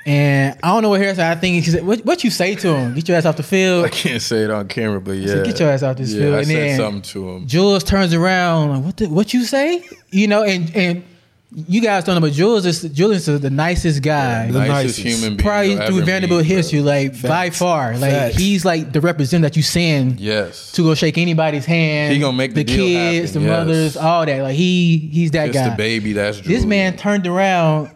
and 0.05 0.55
I 0.61 0.67
don't 0.67 0.83
know 0.83 0.89
what 0.89 1.01
Harrison. 1.01 1.23
I 1.25 1.33
think 1.33 1.63
he 1.63 1.71
said, 1.71 1.83
"What, 1.85 2.05
what 2.05 2.23
you 2.23 2.29
say 2.29 2.53
to 2.53 2.75
him? 2.75 2.93
Get 2.93 3.07
your 3.07 3.17
ass 3.17 3.25
off 3.25 3.37
the 3.37 3.43
field. 3.43 3.85
I 3.85 3.89
can't 3.89 4.21
say 4.21 4.43
it 4.43 4.51
on 4.51 4.67
camera, 4.67 5.01
but 5.01 5.13
yeah. 5.13 5.27
said, 5.27 5.45
"Get 5.47 5.59
your 5.59 5.69
ass 5.69 5.81
off 5.81 5.97
this 5.97 6.13
yeah, 6.13 6.21
field," 6.21 6.35
I 6.35 6.37
and 6.39 6.47
said 6.47 6.55
then- 6.55 6.77
something 6.77 7.01
to 7.01 7.29
him. 7.29 7.47
Jules 7.47 7.83
turns 7.83 8.13
around. 8.13 8.69
Like, 8.69 8.83
what? 8.83 8.97
The, 8.97 9.07
what 9.07 9.33
you 9.33 9.45
say? 9.45 9.83
You 10.11 10.27
know, 10.27 10.43
and 10.43 10.73
and 10.75 11.03
you 11.51 11.79
guys 11.79 12.03
don't 12.03 12.15
know, 12.15 12.21
but 12.21 12.33
Jules 12.33 12.65
is 12.65 12.81
Julius 12.81 13.27
is 13.27 13.39
the 13.39 13.49
nicest 13.49 14.01
guy. 14.01 14.47
The 14.51 14.59
nicest, 14.59 14.99
nicest. 14.99 14.99
human 14.99 15.37
being. 15.37 15.47
Probably 15.47 15.71
you'll 15.71 15.85
through 15.85 15.97
ever 15.97 16.05
Vanderbilt 16.05 16.41
meet, 16.41 16.47
bro. 16.49 16.55
history, 16.57 16.81
like 16.81 17.21
by 17.21 17.49
far, 17.49 17.97
like 17.97 18.11
Facts. 18.11 18.35
he's 18.35 18.65
like 18.65 18.91
the 18.91 18.99
representative 18.99 19.51
that 19.51 19.55
you 19.57 19.63
send 19.63 20.19
Yes. 20.19 20.71
to 20.73 20.81
go 20.83 20.95
shake 20.95 21.17
anybody's 21.17 21.65
hand. 21.65 22.13
He 22.13 22.19
gonna 22.19 22.35
make 22.35 22.55
the 22.55 22.63
deal 22.63 22.75
kids, 22.77 23.29
happen, 23.29 23.43
the 23.43 23.47
yes. 23.49 23.57
mothers, 23.59 23.97
all 23.97 24.25
that. 24.25 24.41
Like 24.41 24.55
he, 24.55 24.97
he's 24.97 25.31
that 25.31 25.47
Just 25.47 25.53
guy. 25.59 25.69
the 25.69 25.75
baby. 25.77 26.13
That's 26.13 26.41
This 26.41 26.65
man 26.65 26.97
turned 26.97 27.25
around. 27.27 27.91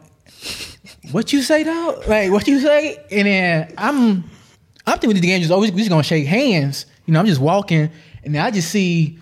What 1.11 1.33
you 1.33 1.41
say, 1.41 1.63
though? 1.63 2.01
Like 2.07 2.31
what 2.31 2.47
you 2.47 2.59
say? 2.59 3.03
And 3.11 3.27
then 3.27 3.73
I'm, 3.77 4.23
I'm 4.85 4.99
thinking 4.99 5.19
the 5.19 5.21
game 5.27 5.39
just 5.41 5.51
always 5.51 5.71
we 5.71 5.77
just 5.79 5.89
gonna 5.89 6.03
shake 6.03 6.27
hands. 6.27 6.85
You 7.05 7.13
know, 7.13 7.19
I'm 7.19 7.25
just 7.25 7.41
walking, 7.41 7.89
and 8.23 8.35
then 8.35 8.45
I 8.45 8.51
just 8.51 8.69
see 8.69 9.17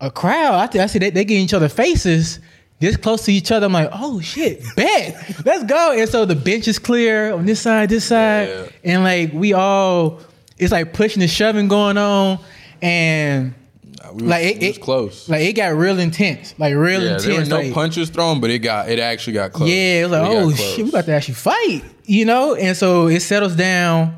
a 0.00 0.10
crowd. 0.10 0.54
I, 0.54 0.66
th- 0.68 0.82
I 0.82 0.86
see 0.86 1.00
they, 1.00 1.10
they 1.10 1.24
get 1.24 1.34
each 1.34 1.52
other 1.54 1.68
faces. 1.68 2.38
This 2.80 2.96
close 2.96 3.24
to 3.24 3.32
each 3.32 3.50
other, 3.50 3.66
I'm 3.66 3.72
like, 3.72 3.90
oh 3.92 4.20
shit, 4.20 4.62
bet, 4.76 5.44
let's 5.44 5.64
go. 5.64 5.92
And 5.98 6.08
so 6.08 6.24
the 6.24 6.36
bench 6.36 6.68
is 6.68 6.78
clear 6.78 7.32
on 7.32 7.44
this 7.44 7.60
side, 7.60 7.88
this 7.88 8.04
side, 8.04 8.48
Yeah. 8.48 8.66
and 8.84 9.02
like 9.04 9.32
we 9.32 9.52
all, 9.52 10.20
it's 10.58 10.70
like 10.70 10.92
pushing 10.92 11.20
and 11.22 11.30
shoving 11.30 11.66
going 11.68 11.98
on, 11.98 12.38
and 12.80 13.54
Nah, 14.00 14.12
we 14.12 14.22
was, 14.22 14.30
like 14.30 14.44
it, 14.44 14.60
we 14.60 14.68
was 14.68 14.76
it- 14.76 14.80
close. 14.80 15.28
Like 15.28 15.40
it 15.42 15.54
got 15.54 15.74
real 15.74 15.98
intense, 15.98 16.54
like 16.56 16.72
real 16.76 17.02
yeah, 17.02 17.14
intense. 17.16 17.24
there 17.24 17.44
no 17.46 17.56
like, 17.64 17.72
punches 17.74 18.10
thrown, 18.10 18.40
but 18.40 18.50
it 18.50 18.60
got 18.60 18.88
it 18.88 19.00
actually 19.00 19.32
got 19.32 19.52
close. 19.52 19.68
yeah, 19.68 20.02
it 20.02 20.02
was 20.04 20.12
like, 20.12 20.30
We 20.30 20.36
oh 20.36 20.50
shit, 20.52 20.84
we 20.84 20.88
about 20.90 21.04
to 21.06 21.12
actually 21.12 21.34
fight, 21.34 21.82
you 22.04 22.24
know. 22.26 22.54
And 22.54 22.76
so 22.76 23.08
it 23.08 23.20
settles 23.22 23.56
down, 23.56 24.14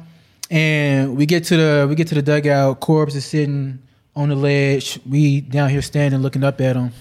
and 0.50 1.16
we 1.16 1.24
get 1.24 1.44
to 1.44 1.56
the 1.56 1.86
we 1.88 1.94
get 1.94 2.08
to 2.08 2.14
the 2.14 2.20
dugout. 2.22 2.80
Corbs 2.80 3.16
is 3.16 3.24
sitting 3.24 3.78
on 4.14 4.28
the 4.28 4.34
ledge. 4.34 5.00
We 5.08 5.40
down 5.40 5.70
here 5.70 5.80
standing, 5.80 6.20
looking 6.20 6.44
up 6.44 6.60
at 6.60 6.76
him, 6.76 6.92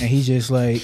and 0.00 0.08
he 0.08 0.22
just 0.22 0.50
like, 0.50 0.82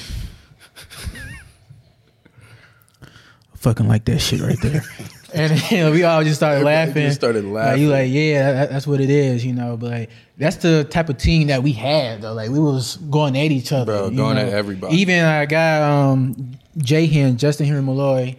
fucking 3.56 3.88
like 3.88 4.04
that 4.06 4.18
shit 4.20 4.40
right 4.40 4.60
there. 4.60 4.82
and 5.34 5.70
you 5.70 5.78
know, 5.78 5.90
we 5.90 6.04
all 6.04 6.22
just 6.22 6.36
started 6.36 6.56
Everybody 6.60 6.86
laughing. 6.86 7.02
just 7.06 7.16
started 7.16 7.44
Like, 7.44 7.78
you 7.78 7.88
laughing. 7.88 8.06
like, 8.06 8.10
yeah, 8.12 8.52
that, 8.52 8.70
that's 8.70 8.86
what 8.86 9.00
it 9.00 9.10
is, 9.10 9.44
you 9.44 9.52
know. 9.52 9.76
But 9.76 9.90
like, 9.90 10.10
that's 10.38 10.56
the 10.56 10.84
type 10.84 11.08
of 11.08 11.18
team 11.18 11.48
that 11.48 11.62
we 11.62 11.72
had, 11.72 12.22
though. 12.22 12.32
Like, 12.34 12.50
we 12.50 12.58
was 12.58 12.96
going 12.96 13.36
at 13.36 13.50
each 13.50 13.72
other, 13.72 13.86
Bro, 13.86 14.10
going 14.10 14.36
know? 14.36 14.42
at 14.42 14.48
everybody. 14.50 14.96
Even 14.96 15.24
our 15.24 15.46
guy, 15.46 15.80
um, 16.10 16.52
Jay 16.78 17.06
Hen, 17.06 17.36
Justin 17.38 17.66
Henry 17.66 17.82
Malloy, 17.82 18.36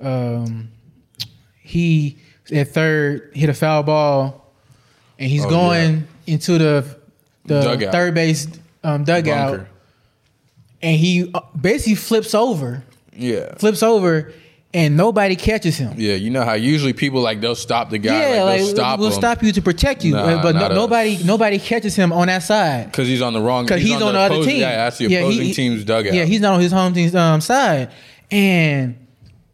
um, 0.00 0.70
he 1.60 2.18
at 2.52 2.68
third 2.68 3.30
hit 3.34 3.48
a 3.48 3.54
foul 3.54 3.82
ball, 3.82 4.52
and 5.18 5.30
he's 5.30 5.44
Oh, 5.44 5.50
going 5.50 6.06
into 6.26 6.58
the 6.58 6.98
the 7.46 7.60
Dugout. 7.60 7.92
third 7.92 8.14
base 8.14 8.48
um, 8.82 9.04
dugout, 9.04 9.50
Bunker. 9.58 9.68
And 10.84 10.96
he 10.96 11.30
uh, 11.34 11.40
basically 11.60 11.94
flips 11.96 12.34
over, 12.34 12.84
Yeah. 13.16 13.54
flips 13.56 13.82
over, 13.82 14.32
and 14.72 14.96
nobody 14.96 15.36
catches 15.36 15.76
him. 15.78 15.94
Yeah, 15.96 16.14
you 16.14 16.30
know 16.30 16.42
how 16.44 16.54
usually 16.54 16.92
people 16.92 17.20
like 17.20 17.40
they'll 17.40 17.54
stop 17.54 17.90
the 17.90 17.98
guy, 17.98 18.20
Yeah, 18.34 18.42
like, 18.42 18.44
like, 18.44 18.58
they'll 18.60 18.74
stop 18.74 18.98
we'll 18.98 19.08
him 19.08 19.14
stop 19.14 19.42
you 19.42 19.52
to 19.52 19.62
protect 19.62 20.04
you, 20.04 20.12
Nah, 20.12 20.42
but 20.42 20.54
no, 20.56 20.68
nobody 20.68 21.18
nobody 21.24 21.58
catches 21.58 21.94
him 21.96 22.12
on 22.12 22.26
that 22.26 22.42
side 22.42 22.86
because 22.90 23.08
he's 23.08 23.22
on 23.22 23.32
the 23.32 23.40
wrong. 23.40 23.64
because 23.66 23.82
he's, 23.82 23.92
on, 24.02 24.12
the, 24.14 24.18
other 24.18 24.34
opposing- 24.34 24.50
team. 24.52 24.60
Yeah, 24.60 24.76
that's 24.76 24.98
the 24.98 25.06
Yeah, 25.08 25.18
opposing 25.20 25.44
he- 25.46 25.54
team's 25.54 25.84
dugout. 25.84 26.12
Yeah, 26.12 26.24
he's 26.24 26.40
not 26.40 26.54
on 26.54 26.60
his 26.60 26.72
home 26.72 26.92
team's 26.92 27.14
um, 27.14 27.40
side, 27.40 27.90
and 28.30 28.96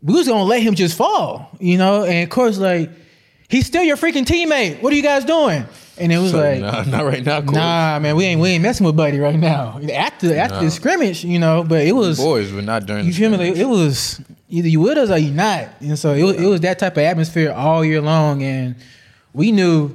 we 0.02 0.14
was 0.14 0.26
gonna 0.26 0.44
let 0.44 0.62
him 0.62 0.74
just 0.74 0.96
fall, 0.96 1.50
you 1.60 1.76
know. 1.76 2.04
And 2.04 2.24
of 2.24 2.30
course, 2.30 2.56
like 2.58 2.90
he's 3.48 3.66
still 3.66 3.82
your 3.84 3.96
freaking 3.98 4.24
teammate. 4.24 4.80
What 4.80 4.92
are 4.92 4.96
you 4.96 5.02
guys 5.02 5.24
doing? 5.26 5.64
And 6.00 6.10
it 6.10 6.18
was 6.18 6.30
So, 6.30 6.38
like, 6.38 6.60
nah, 6.60 6.82
not 6.86 7.04
right 7.04 7.22
now. 7.24 7.40
Nah, 7.40 7.98
man, 8.00 8.16
we 8.16 8.24
ain't 8.24 8.40
we 8.40 8.48
ain't 8.50 8.62
messing 8.62 8.86
with 8.86 8.96
Buddy 8.96 9.18
right 9.18 9.38
now. 9.38 9.78
After 9.92 10.34
after 10.36 10.56
Nah. 10.56 10.62
the 10.62 10.70
scrimmage, 10.70 11.24
you 11.24 11.38
know, 11.38 11.62
but 11.62 11.86
it 11.86 11.92
was 11.92 12.18
boys, 12.18 12.50
but 12.50 12.64
not 12.64 12.86
during. 12.86 13.04
you 13.06 13.12
feel 13.12 13.30
me? 13.30 13.36
Like, 13.36 13.56
it 13.56 13.66
was 13.66 14.20
either 14.48 14.66
you 14.68 14.80
with 14.80 14.96
us 14.98 15.10
or 15.10 15.18
you 15.18 15.30
not, 15.30 15.68
and 15.80 15.98
so 15.98 16.12
it 16.14 16.22
was, 16.24 16.36
it 16.36 16.46
was 16.46 16.60
that 16.62 16.78
type 16.78 16.94
of 16.96 17.02
atmosphere 17.04 17.52
all 17.52 17.84
year 17.84 18.00
long, 18.00 18.42
and 18.42 18.74
we 19.34 19.52
knew 19.52 19.94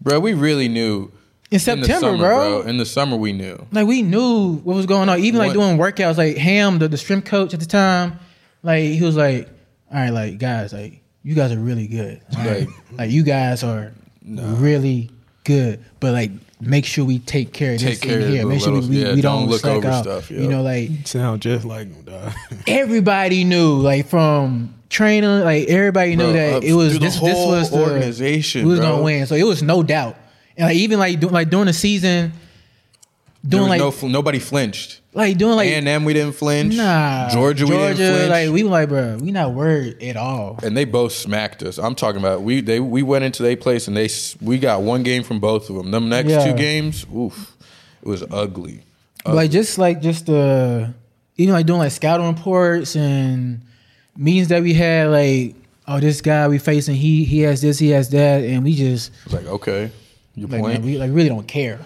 bro, 0.00 0.18
we 0.18 0.32
really 0.34 0.68
knew 0.68 1.10
in 1.50 1.56
in 1.56 1.60
September, 1.60 2.00
summer, 2.00 2.18
bro. 2.18 2.62
In 2.62 2.78
the 2.78 2.86
summer, 2.86 3.16
we 3.16 3.32
knew. 3.32 3.64
Like 3.70 3.86
we 3.86 4.00
knew 4.02 4.56
what 4.64 4.74
was 4.74 4.86
going 4.86 5.08
on. 5.10 5.20
Even 5.20 5.38
like 5.38 5.52
doing 5.52 5.76
workouts, 5.76 6.16
like 6.16 6.36
Ham, 6.38 6.78
the, 6.78 6.88
the 6.88 6.96
strength 6.96 7.26
coach 7.26 7.52
at 7.54 7.60
the 7.60 7.66
time, 7.66 8.18
like 8.62 8.84
he 8.84 9.02
was 9.02 9.14
like, 9.16 9.48
"All 9.92 9.98
right, 9.98 10.10
like 10.10 10.38
guys, 10.38 10.72
like 10.72 11.02
you 11.22 11.34
guys 11.34 11.52
are 11.52 11.58
really 11.58 11.86
good. 11.86 12.20
right? 12.36 12.60
Like- 12.66 12.68
like 12.98 13.10
you 13.10 13.22
guys 13.24 13.62
are 13.62 13.92
really 14.26 15.10
good, 15.44 15.84
but 16.00 16.12
like 16.12 16.30
make 16.60 16.84
sure 16.86 17.04
we 17.04 17.18
take 17.18 17.52
care 17.52 17.74
of 17.74 17.80
Take 17.80 18.00
this 18.00 18.00
care 18.00 18.18
in 18.20 18.24
of 18.24 18.30
here. 18.30 18.46
Make 18.46 18.60
sure 18.60 18.72
we, 18.72 18.80
little- 18.80 18.90
we, 18.90 19.02
yeah, 19.04 19.14
we 19.14 19.20
don't 19.20 19.42
don't, 19.42 19.50
look 19.50 19.60
slack 19.60 19.76
over 19.76 19.88
out. 19.88 20.02
stuff, 20.04 20.30
You 20.30 20.48
know, 20.48 20.62
like 20.62 20.90
Sound 21.04 21.42
just 21.42 21.64
like 21.64 21.88
him, 21.92 22.02
dog. 22.04 22.32
everybody 22.66 23.44
knew, 23.44 23.74
like 23.76 24.06
from 24.08 24.74
training, 24.88 25.40
like 25.40 25.68
everybody 25.68 26.16
knew 26.16 26.24
Bro, 26.24 26.32
that 26.32 26.52
up 26.54 26.62
it 26.64 26.72
was 26.72 26.90
through 26.92 26.98
the 27.00 27.04
this. 27.06 27.20
This 27.20 27.34
whole 27.36 27.50
was 27.50 27.70
the 27.70 27.80
organization, 27.82 28.64
We 28.64 28.70
was 28.70 28.80
bro. 28.80 28.90
gonna 28.92 29.02
win, 29.02 29.26
so 29.26 29.34
it 29.34 29.44
was 29.44 29.62
no 29.62 29.82
doubt. 29.82 30.16
And 30.56 30.68
like 30.68 30.76
even 30.76 30.98
like 30.98 31.20
do, 31.20 31.28
like 31.28 31.50
during 31.50 31.66
the 31.66 31.72
season, 31.72 32.30
There 32.30 32.40
doing 33.46 33.68
like 33.68 33.78
no, 33.78 33.90
fl- 33.90 34.08
nobody 34.08 34.38
flinched. 34.38 35.00
like 35.12 35.36
doing 35.36 35.56
like 35.56 35.68
and 35.68 35.86
then 35.86 36.04
we 36.04 36.12
didn't 36.14 36.34
flinch. 36.34 36.74
Nah, 36.74 37.28
Georgia, 37.30 37.64
we 37.66 37.72
didn't 37.72 37.96
flinch. 37.96 38.30
Like 38.30 38.50
we 38.50 38.62
were 38.62 38.70
like, 38.70 38.88
bro, 38.88 39.18
we 39.20 39.30
not 39.32 39.52
worried 39.54 40.02
at 40.02 40.16
all. 40.16 40.58
and 40.62 40.76
they 40.76 40.84
both 40.84 41.12
smacked 41.12 41.62
us. 41.62 41.78
I'm 41.78 41.94
talking 41.94 42.20
about 42.20 42.42
we 42.42 42.60
they 42.60 42.80
we 42.80 43.02
went 43.02 43.24
into 43.24 43.42
their 43.42 43.56
place 43.56 43.86
and 43.88 43.96
they 43.96 44.08
we 44.40 44.58
got 44.58 44.82
one 44.82 45.02
game 45.02 45.22
from 45.22 45.40
both 45.40 45.68
of 45.70 45.76
them. 45.76 45.90
Them 45.90 46.08
next 46.08 46.30
Yeah. 46.30 46.44
two 46.50 46.54
games, 46.56 47.04
oof, 47.14 47.56
it 48.02 48.08
was 48.08 48.24
ugly. 48.30 48.80
But 49.24 49.34
like 49.34 49.50
just 49.50 49.78
like 49.78 50.00
just 50.02 50.28
uh 50.30 50.86
even 51.36 51.52
like 51.54 51.66
doing 51.66 51.80
like 51.80 51.92
scouting 51.92 52.26
reports 52.28 52.94
and 52.96 53.60
meetings 54.16 54.48
that 54.48 54.62
we 54.62 54.72
had, 54.74 55.08
like, 55.08 55.56
oh, 55.88 55.98
this 55.98 56.20
guy 56.20 56.46
we 56.48 56.58
facing, 56.58 56.94
he 56.94 57.24
he 57.24 57.40
has 57.40 57.60
this, 57.60 57.78
he 57.78 57.90
has 57.90 58.08
that, 58.10 58.44
and 58.44 58.62
we 58.64 58.74
just 58.74 59.10
like 59.32 59.46
okay, 59.46 59.90
you 60.34 60.46
like 60.46 60.60
point. 60.60 60.74
man, 60.74 60.82
we 60.86 60.96
like 60.98 61.10
really 61.12 61.28
don't 61.28 61.46
care. 61.48 61.78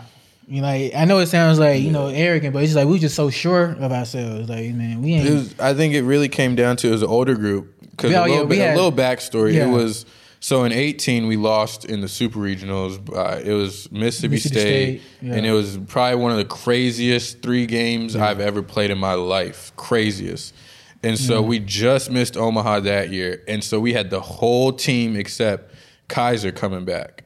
You 0.49 0.63
know, 0.63 0.67
like 0.69 0.95
I 0.95 1.05
know 1.05 1.19
it 1.19 1.27
sounds 1.27 1.59
like 1.59 1.83
you 1.83 1.91
know 1.91 2.07
arrogant, 2.07 2.55
but 2.55 2.63
it's 2.63 2.73
just 2.73 2.77
like 2.77 2.89
we 2.89 2.99
just 2.99 3.15
so 3.15 3.29
sure 3.29 3.77
of 3.79 3.93
ourselves. 3.93 4.49
Like 4.49 4.73
man, 4.73 5.03
we 5.03 5.15
ain't. 5.15 5.29
It 5.29 5.33
was, 5.35 5.61
I 5.61 5.75
think 5.75 5.95
it 5.95 6.03
really 6.03 6.29
came 6.29 6.55
down 6.55 6.77
to 6.79 6.89
it 6.89 6.91
was 6.91 7.03
an 7.03 7.09
older 7.09 7.35
group 7.35 7.75
because 7.83 8.11
Yeah, 8.11 8.25
a, 8.25 8.29
yeah, 8.29 8.33
little 8.33 8.47
bit, 8.47 8.59
had- 8.59 8.75
a 8.75 8.77
little 8.77 8.93
backstory. 8.93 9.55
Yeah. 9.55 9.69
It 9.69 9.71
was 9.71 10.07
so 10.41 10.65
in 10.65 10.73
18 10.73 11.27
we 11.27 11.37
lost 11.37 11.85
in 11.85 12.01
the 12.01 12.09
super 12.09 12.39
regionals. 12.39 12.99
Uh, 13.15 13.41
it 13.45 13.53
was 13.53 13.91
Mississippi, 13.93 14.35
Mississippi 14.35 14.39
State, 14.39 15.01
State, 15.01 15.03
yeah. 15.21 15.35
and 15.35 15.45
it 15.45 15.53
was 15.53 15.77
probably 15.87 16.21
one 16.23 16.33
of 16.33 16.39
the 16.39 16.45
craziest 16.45 17.43
three 17.43 17.67
games 17.67 18.17
I've 18.17 18.41
ever 18.41 18.63
played 18.63 18.91
in 18.91 18.99
my 18.99 19.15
life. 19.15 19.73
Craziest. 19.77 20.55
And 21.03 21.17
so 21.19 21.43
we 21.43 21.61
just 21.61 22.11
missed 22.11 22.37
Omaha 22.37 22.81
that 22.81 23.11
year, 23.11 23.45
and 23.47 23.63
so 23.63 23.79
we 23.79 23.93
had 23.93 24.11
the 24.11 24.21
whole 24.21 24.73
team 24.73 25.15
except 25.15 25.73
Kaiser 26.09 26.51
coming 26.51 26.85
back. 26.85 27.25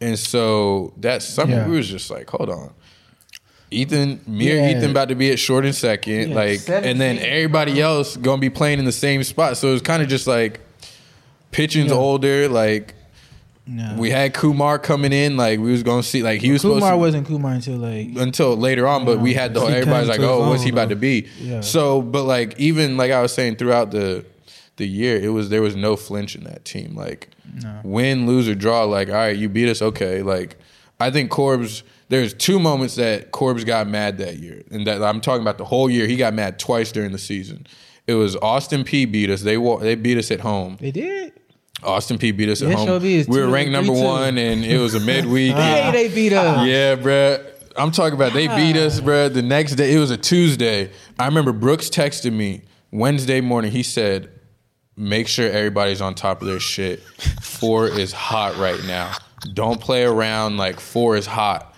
And 0.00 0.18
so 0.18 0.92
that 0.98 1.22
summer 1.22 1.56
Yeah. 1.56 1.68
we 1.68 1.76
was 1.76 1.88
just 1.88 2.10
like, 2.10 2.28
hold 2.30 2.50
on. 2.50 2.70
Ethan, 3.70 4.20
me 4.26 4.50
or 4.52 4.56
Yeah. 4.56 4.70
Ethan 4.78 4.90
about 4.90 5.08
to 5.10 5.14
be 5.14 5.30
at 5.30 5.38
short 5.38 5.64
and 5.66 5.74
second, 5.74 6.30
Yeah, 6.30 6.34
like, 6.34 6.60
and 6.68 7.00
then 7.00 7.16
17. 7.16 7.24
everybody 7.26 7.80
else 7.82 8.16
gonna 8.16 8.40
be 8.40 8.48
playing 8.50 8.78
in 8.78 8.84
the 8.86 8.92
same 8.92 9.22
spot. 9.24 9.56
So 9.56 9.68
it 9.68 9.72
was 9.72 9.82
kind 9.82 10.02
of 10.02 10.08
just 10.08 10.26
like 10.26 10.60
pitching's 11.50 11.90
Yeah. 11.90 11.96
older. 11.98 12.48
Like 12.48 12.94
no. 13.66 13.96
we 13.98 14.08
had 14.10 14.32
Kumar 14.32 14.78
coming 14.78 15.12
in, 15.12 15.36
like 15.36 15.58
we 15.60 15.70
was 15.70 15.82
gonna 15.82 16.02
see, 16.02 16.22
like 16.22 16.40
he 16.40 16.50
was 16.50 16.62
Kumar 16.62 16.76
supposed 16.78 16.92
to, 16.92 16.96
wasn't 16.96 17.26
Kumar 17.26 17.52
until 17.52 17.76
like 17.76 18.08
until 18.16 18.56
later 18.56 18.86
on, 18.86 19.04
but 19.04 19.20
we 19.20 19.34
had 19.34 19.52
the 19.52 19.60
He 19.60 19.66
everybody's 19.74 20.08
like, 20.08 20.20
oh, 20.20 20.48
what's 20.48 20.62
he 20.62 20.70
about 20.70 20.88
though. 20.88 20.94
to 20.94 21.00
be? 21.00 21.26
Yeah. 21.42 21.60
So, 21.60 22.00
but 22.00 22.22
like 22.24 22.58
even 22.58 22.96
like 22.96 23.10
I 23.10 23.20
was 23.20 23.32
saying 23.34 23.56
throughout 23.56 23.90
the 23.90 24.24
the 24.78 24.88
year, 24.88 25.20
it 25.20 25.28
was 25.28 25.50
there 25.50 25.62
was 25.62 25.76
no 25.76 25.94
flinch 25.96 26.34
in 26.34 26.44
that 26.44 26.64
team. 26.64 26.94
Like 26.94 27.28
win, 27.84 28.26
lose 28.26 28.48
or 28.48 28.54
draw, 28.54 28.84
like 28.84 29.08
all 29.08 29.14
right, 29.14 29.36
you 29.36 29.48
beat 29.48 29.68
us, 29.68 29.82
okay. 29.82 30.22
Like 30.22 30.56
I 30.98 31.10
think 31.10 31.30
Corbs. 31.30 31.82
There's 32.10 32.32
two 32.32 32.58
moments 32.58 32.94
that 32.94 33.32
Corbs 33.32 33.64
got 33.64 33.86
mad 33.86 34.16
that 34.16 34.38
year, 34.38 34.62
and 34.70 34.86
that 34.86 35.02
I'm 35.02 35.20
talking 35.20 35.42
about 35.42 35.58
the 35.58 35.66
whole 35.66 35.90
year. 35.90 36.06
He 36.06 36.16
got 36.16 36.32
mad 36.32 36.58
twice 36.58 36.90
during 36.90 37.12
the 37.12 37.18
season. 37.18 37.66
It 38.06 38.14
was 38.14 38.34
Austin 38.36 38.82
Peay 38.82 39.12
beat 39.12 39.28
us. 39.28 39.42
They 39.42 39.56
they 39.56 39.94
beat 39.94 40.16
us 40.16 40.30
at 40.30 40.40
home. 40.40 40.78
they 40.80 40.90
did. 40.90 41.34
Austin 41.82 42.18
Peay 42.18 42.36
beat 42.36 42.48
us 42.48 42.62
at 42.62 42.68
Yeah, 42.70 42.76
home. 42.76 43.02
We 43.02 43.24
were 43.28 43.46
ranked 43.48 43.70
number 43.72 43.92
two. 43.92 44.02
one, 44.02 44.38
and 44.38 44.64
it 44.64 44.78
was 44.78 44.94
a 44.94 45.00
midweek. 45.00 45.54
Hey, 45.56 45.90
they 45.92 46.08
beat 46.12 46.32
us. 46.32 46.66
Yeah, 46.66 46.96
bruh. 46.96 47.44
I'm 47.76 47.92
talking 47.92 48.14
about 48.14 48.32
they 48.32 48.48
beat 48.48 48.76
ah. 48.76 48.86
us, 48.86 49.00
bruh. 49.00 49.32
The 49.32 49.42
next 49.42 49.74
day, 49.74 49.94
it 49.94 49.98
was 49.98 50.10
a 50.10 50.16
Tuesday. 50.16 50.90
I 51.18 51.26
remember 51.26 51.52
Brooks 51.52 51.88
texted 51.88 52.32
me 52.32 52.62
Wednesday 52.90 53.40
morning. 53.40 53.70
He 53.70 53.82
said, 53.82 54.30
"Make 54.98 55.28
sure 55.28 55.50
everybody's 55.50 56.00
on 56.00 56.14
top 56.14 56.42
of 56.42 56.48
their 56.48 56.60
shit. 56.60 57.00
Four 57.40 57.88
is 57.88 58.12
hot 58.12 58.56
right 58.56 58.82
now. 58.84 59.14
Don't 59.54 59.80
play 59.80 60.04
around. 60.04 60.56
Like 60.56 60.80
four 60.80 61.16
is 61.16 61.26
hot." 61.26 61.74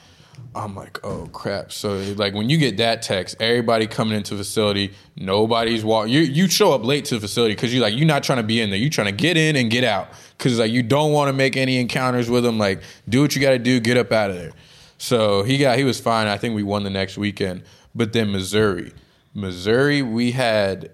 I'm 0.54 0.74
like, 0.74 0.98
oh 1.04 1.28
crap. 1.32 1.70
So 1.70 1.98
like 2.16 2.34
when 2.34 2.50
you 2.50 2.58
get 2.58 2.78
that 2.78 3.02
text, 3.02 3.36
everybody 3.38 3.86
coming 3.86 4.16
into 4.16 4.36
facility, 4.36 4.94
nobody's 5.16 5.84
walking. 5.84 6.12
You 6.12 6.20
you 6.20 6.48
show 6.48 6.72
up 6.72 6.84
late 6.84 7.04
to 7.06 7.14
the 7.14 7.20
facility 7.20 7.54
because 7.54 7.72
you're 7.72 7.82
like 7.82 7.96
you're 7.96 8.06
not 8.06 8.24
trying 8.24 8.38
to 8.38 8.42
be 8.42 8.60
in 8.60 8.70
there. 8.70 8.78
You're 8.78 8.90
trying 8.90 9.06
to 9.06 9.12
get 9.12 9.36
in 9.36 9.54
and 9.54 9.70
get 9.70 9.84
out 9.84 10.08
because 10.36 10.58
like 10.58 10.72
you 10.72 10.82
don't 10.82 11.12
want 11.12 11.28
to 11.28 11.32
make 11.32 11.56
any 11.56 11.78
encounters 11.78 12.28
with 12.28 12.42
them. 12.42 12.58
Like 12.58 12.82
do 13.08 13.20
what 13.20 13.36
you 13.36 13.40
got 13.40 13.50
to 13.50 13.58
do, 13.58 13.78
get 13.78 13.96
up 13.96 14.10
out 14.10 14.30
of 14.30 14.36
there. 14.36 14.52
So 14.98 15.44
he 15.44 15.56
got 15.56 15.78
he 15.78 15.84
was 15.84 16.00
fine. 16.00 16.26
I 16.26 16.36
think 16.36 16.56
we 16.56 16.64
won 16.64 16.82
the 16.82 16.90
next 16.90 17.16
weekend. 17.16 17.62
But 17.94 18.12
then 18.12 18.32
Missouri, 18.32 18.92
Missouri, 19.34 20.02
we 20.02 20.32
had 20.32 20.90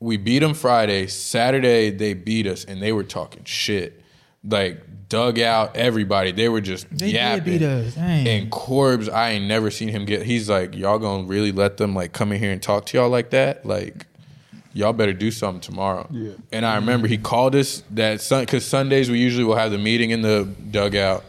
we 0.00 0.16
beat 0.16 0.40
them 0.40 0.54
Friday. 0.54 1.06
Saturday 1.06 1.90
they 1.90 2.14
beat 2.14 2.46
us 2.46 2.64
and 2.64 2.82
they 2.82 2.92
were 2.92 3.04
talking 3.04 3.44
shit. 3.44 4.02
Like 4.44 4.82
dug 5.08 5.38
out 5.38 5.76
everybody. 5.76 6.32
They 6.32 6.48
were 6.48 6.60
just 6.60 6.88
They 6.90 7.06
did 7.06 7.14
yapping. 7.14 7.44
beat 7.44 7.62
us. 7.62 7.94
Dang. 7.94 8.26
And 8.28 8.50
Corbs, 8.50 9.08
I 9.08 9.30
ain't 9.30 9.46
never 9.46 9.70
seen 9.70 9.88
him 9.88 10.04
get. 10.04 10.22
He's 10.22 10.48
like, 10.50 10.74
y'all 10.74 10.98
gonna 10.98 11.24
really 11.24 11.52
let 11.52 11.76
them 11.76 11.94
like 11.94 12.12
come 12.12 12.32
in 12.32 12.38
here 12.40 12.52
and 12.52 12.62
talk 12.62 12.86
to 12.86 12.98
y'all 12.98 13.08
like 13.08 13.30
that? 13.30 13.64
Like, 13.64 14.06
y'all 14.72 14.92
better 14.92 15.12
do 15.12 15.30
something 15.30 15.60
tomorrow. 15.60 16.06
Yeah. 16.10 16.32
And 16.52 16.66
I 16.66 16.76
remember 16.76 17.08
he 17.08 17.18
called 17.18 17.54
us 17.54 17.82
that 17.92 18.20
sun 18.20 18.42
because 18.42 18.64
Sundays 18.64 19.10
we 19.10 19.18
usually 19.18 19.44
will 19.44 19.56
have 19.56 19.70
the 19.70 19.78
meeting 19.78 20.10
in 20.10 20.22
the 20.22 20.44
dugout. 20.70 21.24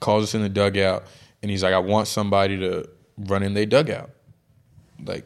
Calls 0.00 0.24
us 0.24 0.34
in 0.34 0.42
the 0.42 0.48
dugout, 0.48 1.04
and 1.42 1.50
he's 1.50 1.62
like, 1.62 1.74
I 1.74 1.78
want 1.80 2.06
somebody 2.08 2.56
to 2.58 2.88
run 3.18 3.42
in 3.42 3.52
their 3.54 3.66
dugout, 3.66 4.10
like 5.04 5.24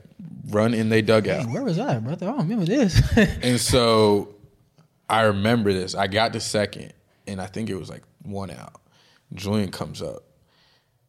run 0.48 0.74
in 0.74 0.88
their 0.88 1.02
dugout. 1.02 1.46
Where 1.50 1.62
was 1.62 1.78
I, 1.78 1.98
brother? 1.98 2.26
I 2.28 2.30
don't 2.32 2.48
remember 2.48 2.64
this. 2.66 3.00
And 3.42 3.60
so 3.60 4.34
I 5.08 5.22
remember 5.22 5.72
this. 5.72 5.94
I 5.94 6.06
got 6.06 6.32
to 6.32 6.40
second, 6.40 6.92
and 7.26 7.40
I 7.40 7.46
think 7.46 7.68
it 7.70 7.76
was 7.76 7.88
like 7.90 8.02
one 8.22 8.50
out. 8.50 8.80
Julian 9.34 9.70
comes 9.70 10.02
up, 10.02 10.24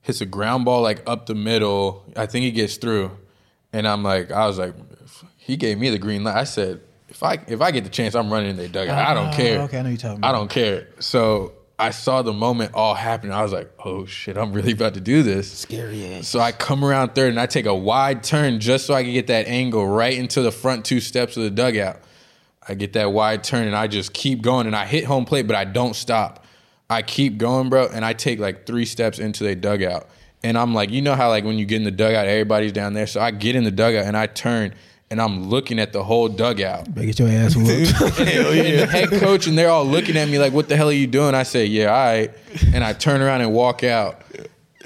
hits 0.02 0.22
a 0.22 0.26
ground 0.26 0.66
ball 0.66 0.82
like 0.82 1.02
up 1.08 1.26
the 1.26 1.36
middle. 1.36 2.06
I 2.16 2.26
think 2.26 2.44
he 2.44 2.52
gets 2.52 2.78
through, 2.78 3.12
and 3.72 3.88
I'm 3.88 4.04
like, 4.04 4.32
I 4.32 4.46
was 4.48 4.58
like, 4.60 4.74
he 5.38 5.58
gave 5.58 5.78
me 5.78 5.90
the 5.90 5.98
green 6.00 6.24
light. 6.24 6.36
I 6.38 6.44
said, 6.46 6.82
if 7.10 7.22
I 7.24 7.40
if 7.48 7.62
I 7.62 7.72
get 7.72 7.84
the 7.84 7.90
chance, 7.90 8.16
I'm 8.16 8.32
running 8.32 8.52
in 8.52 8.58
their 8.58 8.68
dugout. 8.70 8.98
I 8.98 9.14
don't 9.14 9.34
Oh, 9.34 9.36
care. 9.38 9.60
okay, 9.64 9.80
I 9.80 9.82
know 9.82 9.90
you're 9.90 9.98
talking 9.98 10.24
I 10.24 10.32
don't 10.32 10.50
care. 10.50 10.88
So 11.00 11.54
I 11.84 11.90
saw 11.90 12.22
the 12.22 12.32
moment 12.32 12.76
all 12.76 12.96
happen. 12.96 13.30
I 13.30 13.44
was 13.44 13.52
like, 13.52 13.70
oh 13.84 14.06
shit, 14.06 14.38
I'm 14.38 14.54
really 14.54 14.72
about 14.72 14.94
to 14.94 15.02
do 15.02 15.22
this. 15.22 15.52
Scary 15.52 16.14
ass. 16.14 16.30
So 16.30 16.40
I 16.40 16.54
come 16.54 16.86
around 16.86 17.14
third 17.14 17.32
and 17.32 17.38
I 17.38 17.46
take 17.46 17.66
a 17.66 17.76
wide 17.76 18.24
turn 18.24 18.62
just 18.62 18.86
so 18.86 18.94
I 18.94 19.04
can 19.04 19.12
get 19.12 19.28
that 19.28 19.48
angle 19.48 19.86
right 19.86 20.18
into 20.18 20.42
the 20.42 20.50
front 20.50 20.86
two 20.86 21.02
steps 21.02 21.36
of 21.36 21.44
the 21.44 21.50
dugout. 21.50 22.00
I 22.66 22.76
get 22.76 22.94
that 22.94 23.12
wide 23.12 23.44
turn 23.44 23.68
and 23.68 23.76
I 23.76 23.88
just 23.88 24.14
keep 24.14 24.42
going 24.42 24.66
and 24.66 24.74
I 24.74 24.86
hit 24.86 25.04
home 25.04 25.26
plate, 25.26 25.46
but 25.46 25.58
I 25.58 25.66
don't 25.66 25.94
stop. 25.94 26.46
I 26.90 27.02
keep 27.02 27.38
going, 27.38 27.70
bro, 27.70 27.90
and 27.94 28.06
I 28.06 28.14
take 28.14 28.40
like 28.40 28.66
three 28.66 28.86
steps 28.86 29.20
into 29.20 29.44
the 29.44 29.54
dugout. 29.54 30.08
And 30.42 30.58
I'm 30.58 30.74
like, 30.74 30.90
you 30.90 31.02
know 31.02 31.16
how 31.16 31.28
like 31.28 31.44
when 31.44 31.58
you 31.58 31.66
get 31.66 31.76
in 31.76 31.84
the 31.84 31.92
dugout, 31.92 32.28
everybody's 32.28 32.72
down 32.72 32.94
there. 32.94 33.08
So 33.08 33.20
I 33.20 33.32
get 33.32 33.58
in 33.58 33.66
the 33.66 33.72
dugout 33.72 34.06
and 34.06 34.16
I 34.16 34.28
turn 34.28 34.74
and 35.14 35.22
I'm 35.22 35.48
looking 35.48 35.78
at 35.78 35.94
the 35.94 36.04
whole 36.04 36.28
dugout. 36.28 36.92
Better 36.92 37.06
get 37.06 37.20
your 37.20 37.28
ass 37.30 37.56
whooped. 37.56 37.70
and 38.20 38.80
the 38.80 38.88
head 38.90 39.10
coach 39.12 39.46
and 39.46 39.56
they're 39.56 39.70
all 39.70 39.86
looking 39.86 40.18
at 40.18 40.28
me 40.28 40.40
like, 40.40 40.54
"What 40.54 40.70
the 40.70 40.76
hell 40.76 40.90
are 40.90 40.92
you 40.92 41.06
doing?" 41.06 41.36
I 41.36 41.44
say, 41.44 41.68
"Yeah, 41.68 41.86
all 41.94 42.06
right," 42.06 42.32
and 42.74 42.84
I 42.84 42.94
turn 42.94 43.22
around 43.22 43.42
and 43.42 43.54
walk 43.54 43.84
out. 43.84 44.24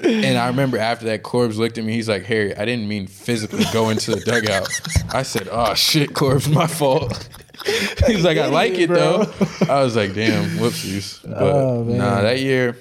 And 0.00 0.36
I 0.36 0.48
remember 0.48 0.76
after 0.76 1.06
that, 1.06 1.22
Corbs 1.22 1.56
looked 1.58 1.78
at 1.78 1.84
me. 1.84 1.94
He's 1.94 2.10
like, 2.10 2.24
"Harry, 2.26 2.54
I 2.54 2.66
didn't 2.66 2.86
mean 2.88 3.06
physically 3.06 3.64
go 3.72 3.88
into 3.88 4.10
the 4.10 4.20
dugout." 4.20 4.68
I 5.14 5.22
said, 5.22 5.48
"Oh 5.50 5.72
shit, 5.72 6.12
Corbs, 6.12 6.46
my 6.46 6.66
fault." 6.66 7.26
He's 8.06 8.22
like, 8.22 8.36
"I 8.36 8.48
like 8.48 8.74
it 8.74 8.90
though." 8.90 9.32
I 9.66 9.82
was 9.82 9.96
like, 9.96 10.12
"Damn, 10.14 10.58
whoopsies." 10.58 11.24
Oh, 11.24 11.30
but 11.30 11.42
Oh, 11.42 11.84
man. 11.84 11.96
nah, 11.96 12.20
that 12.20 12.38
year, 12.40 12.76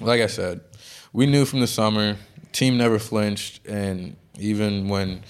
like 0.00 0.22
I 0.22 0.26
said, 0.26 0.62
we 1.12 1.26
knew 1.26 1.44
from 1.44 1.60
the 1.60 1.66
summer. 1.66 2.16
Team 2.52 2.78
never 2.78 2.98
flinched, 2.98 3.66
and 3.66 4.16
even 4.38 4.88
when 4.88 5.22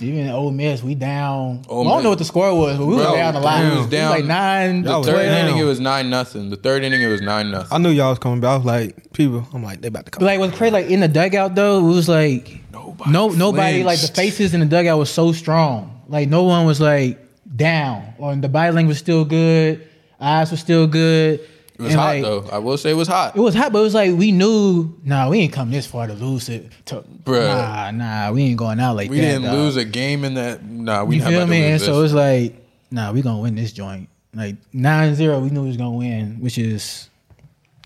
Even 0.00 0.28
Ole 0.30 0.52
Miss, 0.52 0.80
we 0.82 0.94
down. 0.94 1.64
Ole 1.68 1.80
I 1.80 1.84
don't 1.90 1.96
Miss- 1.96 2.04
know 2.04 2.10
what 2.10 2.18
the 2.18 2.24
score 2.24 2.54
was, 2.56 2.76
but 2.78 2.86
we 2.86 2.94
Bro, 2.94 3.10
were 3.10 3.16
down 3.16 3.34
a 3.34 3.40
lot. 3.40 3.60
we 3.60 3.66
It 3.66 3.70
was 3.70 3.78
was, 3.80 3.86
down- 3.88 4.10
like 4.10 4.24
nine. 4.24 4.82
The 4.82 5.02
third 5.02 5.26
down. 5.26 5.46
inning, 5.48 5.58
it 5.58 5.64
was 5.64 5.80
nine 5.80 6.08
nothing. 6.08 6.50
The 6.50 6.56
third 6.56 6.84
inning, 6.84 7.02
it 7.02 7.08
was 7.08 7.20
nine 7.20 7.50
nothing. 7.50 7.68
I 7.72 7.78
knew 7.78 7.90
y'all 7.90 8.10
was 8.10 8.20
coming 8.20 8.38
back. 8.40 8.50
I 8.50 8.56
was 8.58 8.64
like, 8.66 9.12
people, 9.12 9.44
I'm 9.52 9.64
like, 9.64 9.80
they 9.80 9.88
about 9.88 10.04
to 10.04 10.12
come. 10.12 10.20
But 10.20 10.26
like 10.26 10.38
what's 10.38 10.56
crazy, 10.56 10.70
like 10.72 10.86
in 10.86 11.00
the 11.00 11.08
dugout 11.08 11.56
though, 11.56 11.78
it 11.80 11.82
was 11.92 12.08
like 12.08 12.60
Nobody 12.72 13.10
no 13.10 13.28
nobody 13.30 13.82
like 13.82 14.00
the 14.00 14.06
flinched. 14.06 14.36
faces 14.36 14.54
in 14.54 14.60
the 14.60 14.66
dugout 14.66 14.98
was 14.98 15.10
so 15.10 15.32
strong. 15.32 16.00
Like 16.08 16.28
no 16.28 16.44
one 16.44 16.64
was 16.64 16.80
like 16.80 17.18
down, 17.56 18.14
or 18.18 18.36
the 18.36 18.48
body 18.48 18.70
language 18.72 18.94
was 18.94 18.98
still 18.98 19.24
good, 19.24 19.84
eyes 20.20 20.52
were 20.52 20.56
still 20.56 20.86
good. 20.86 21.40
It 21.78 21.82
was 21.82 21.92
And, 21.92 22.00
hot 22.00 22.06
like, 22.16 22.22
though. 22.22 22.44
I 22.50 22.58
will 22.58 22.76
say 22.76 22.90
it 22.90 22.94
was 22.94 23.06
hot. 23.06 23.36
It 23.36 23.40
was 23.40 23.54
hot, 23.54 23.72
but 23.72 23.78
it 23.78 23.82
was 23.82 23.94
like 23.94 24.12
we 24.16 24.32
knew, 24.32 24.98
nah, 25.04 25.28
we 25.28 25.38
ain't 25.38 25.52
come 25.52 25.70
this 25.70 25.86
far 25.86 26.08
to 26.08 26.12
lose 26.14 26.48
it. 26.48 26.70
To, 26.86 27.02
Bruh. 27.22 27.46
Nah, 27.46 27.90
nah, 27.92 28.32
we 28.32 28.42
ain't 28.44 28.56
going 28.58 28.80
out 28.80 28.96
like 28.96 29.08
We 29.10 29.18
that. 29.18 29.22
We 29.22 29.28
didn't 29.28 29.42
dog. 29.44 29.54
lose 29.54 29.76
a 29.76 29.84
game 29.84 30.24
in 30.24 30.34
that. 30.34 30.64
Nah, 30.64 31.04
we 31.04 31.16
You 31.16 31.22
feel 31.22 31.46
me? 31.46 31.58
lose 31.60 31.64
And 31.66 31.74
this. 31.80 31.84
so 31.86 32.02
it's 32.02 32.12
like, 32.12 32.56
nah, 32.90 33.12
we 33.12 33.22
gonna 33.22 33.40
win 33.40 33.54
this 33.54 33.72
joint. 33.72 34.08
Like 34.34 34.56
9-0, 34.72 35.42
we 35.42 35.50
knew 35.50 35.62
we 35.62 35.68
was 35.68 35.76
gonna 35.76 35.92
win, 35.96 36.38
which 36.40 36.58
is 36.58 37.08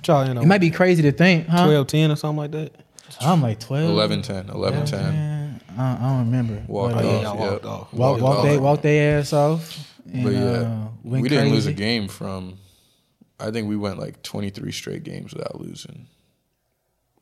Y'all 0.07 0.23
in 0.23 0.37
it 0.37 0.45
might 0.47 0.61
be 0.61 0.71
crazy 0.71 1.03
to 1.03 1.13
think, 1.13 1.47
huh? 1.47 1.67
12 1.67 1.87
10 1.87 2.11
or 2.11 2.17
something 2.17 2.39
like 2.39 2.51
that. 2.53 2.73
I'm 3.21 3.43
like 3.43 3.61
12. 3.61 3.91
11 3.91 4.23
10. 4.23 4.49
11 4.49 4.87
10. 4.87 5.01
Man, 5.03 5.61
I, 5.79 5.93
I 5.93 5.97
don't 6.09 6.19
remember. 6.27 6.63
Walked 6.67 6.95
But, 6.95 7.05
off. 7.05 7.23
y'all 7.23 7.39
yep. 7.39 7.51
walked 7.53 7.65
off. 7.67 7.93
Walk, 7.93 7.93
Walked 7.93 8.23
walk, 8.23 8.37
off. 8.39 8.45
they, 8.45 8.59
walk 8.59 8.83
their 8.83 9.19
ass 9.21 9.33
off. 9.35 9.89
And, 10.13 10.25
But 10.25 10.33
yeah, 10.33 10.41
uh, 10.41 10.89
went 11.05 11.23
we 11.23 11.29
didn't 11.29 11.51
lose 11.51 11.67
a 11.67 11.73
game 11.75 12.09
from. 12.09 12.55
I 13.43 13.51
think 13.51 13.69
we 13.69 13.77
went 13.77 13.99
like 13.99 14.23
23 14.23 14.73
straight 14.73 15.03
games 15.05 15.33
without 15.35 15.61
losing. 15.61 16.07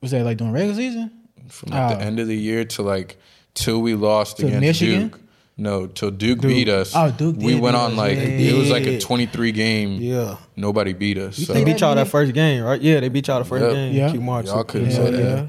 Was 0.01 0.11
that 0.11 0.23
like 0.23 0.37
during 0.37 0.53
regular 0.53 0.75
season? 0.75 1.11
From 1.49 1.71
like 1.71 1.91
Oh. 1.91 1.95
the 1.97 2.01
end 2.03 2.19
of 2.19 2.27
the 2.27 2.37
year 2.37 2.65
to 2.65 2.81
like 2.81 3.17
till 3.53 3.81
we 3.81 3.93
lost 3.95 4.37
To 4.37 4.45
against 4.47 4.61
Michigan? 4.61 5.09
Duke. 5.09 5.19
No, 5.57 5.85
till 5.85 6.09
Duke, 6.11 6.41
beat 6.41 6.69
us. 6.69 6.93
Oh, 6.95 7.11
Duke 7.11 7.35
We 7.37 7.53
did 7.53 7.61
went 7.61 7.75
on 7.75 7.91
us. 7.91 7.97
like 7.97 8.17
Yeah, 8.17 8.23
it 8.23 8.57
was 8.57 8.71
like 8.71 8.85
a 8.87 8.99
23 8.99 9.51
game. 9.51 10.01
Yeah. 10.01 10.37
Nobody 10.55 10.93
beat 10.93 11.17
us. 11.17 11.37
So 11.37 11.53
They 11.53 11.63
beat 11.63 11.81
y'all 11.81 11.93
that 11.95 12.07
first 12.07 12.33
game, 12.33 12.63
right? 12.63 12.81
Yeah, 12.81 12.99
they 12.99 13.09
beat 13.09 13.27
y'all 13.27 13.39
the 13.39 13.45
first 13.45 13.63
Yep. 13.63 13.73
game. 13.73 13.93
Yeah. 13.93 14.11
Q 14.11 14.21
Marks. 14.21 14.49
Y'all 14.49 14.63
couldn't 14.63 14.89
Yeah, 14.89 14.95
say 14.95 15.11
yeah. 15.11 15.17
that. 15.35 15.47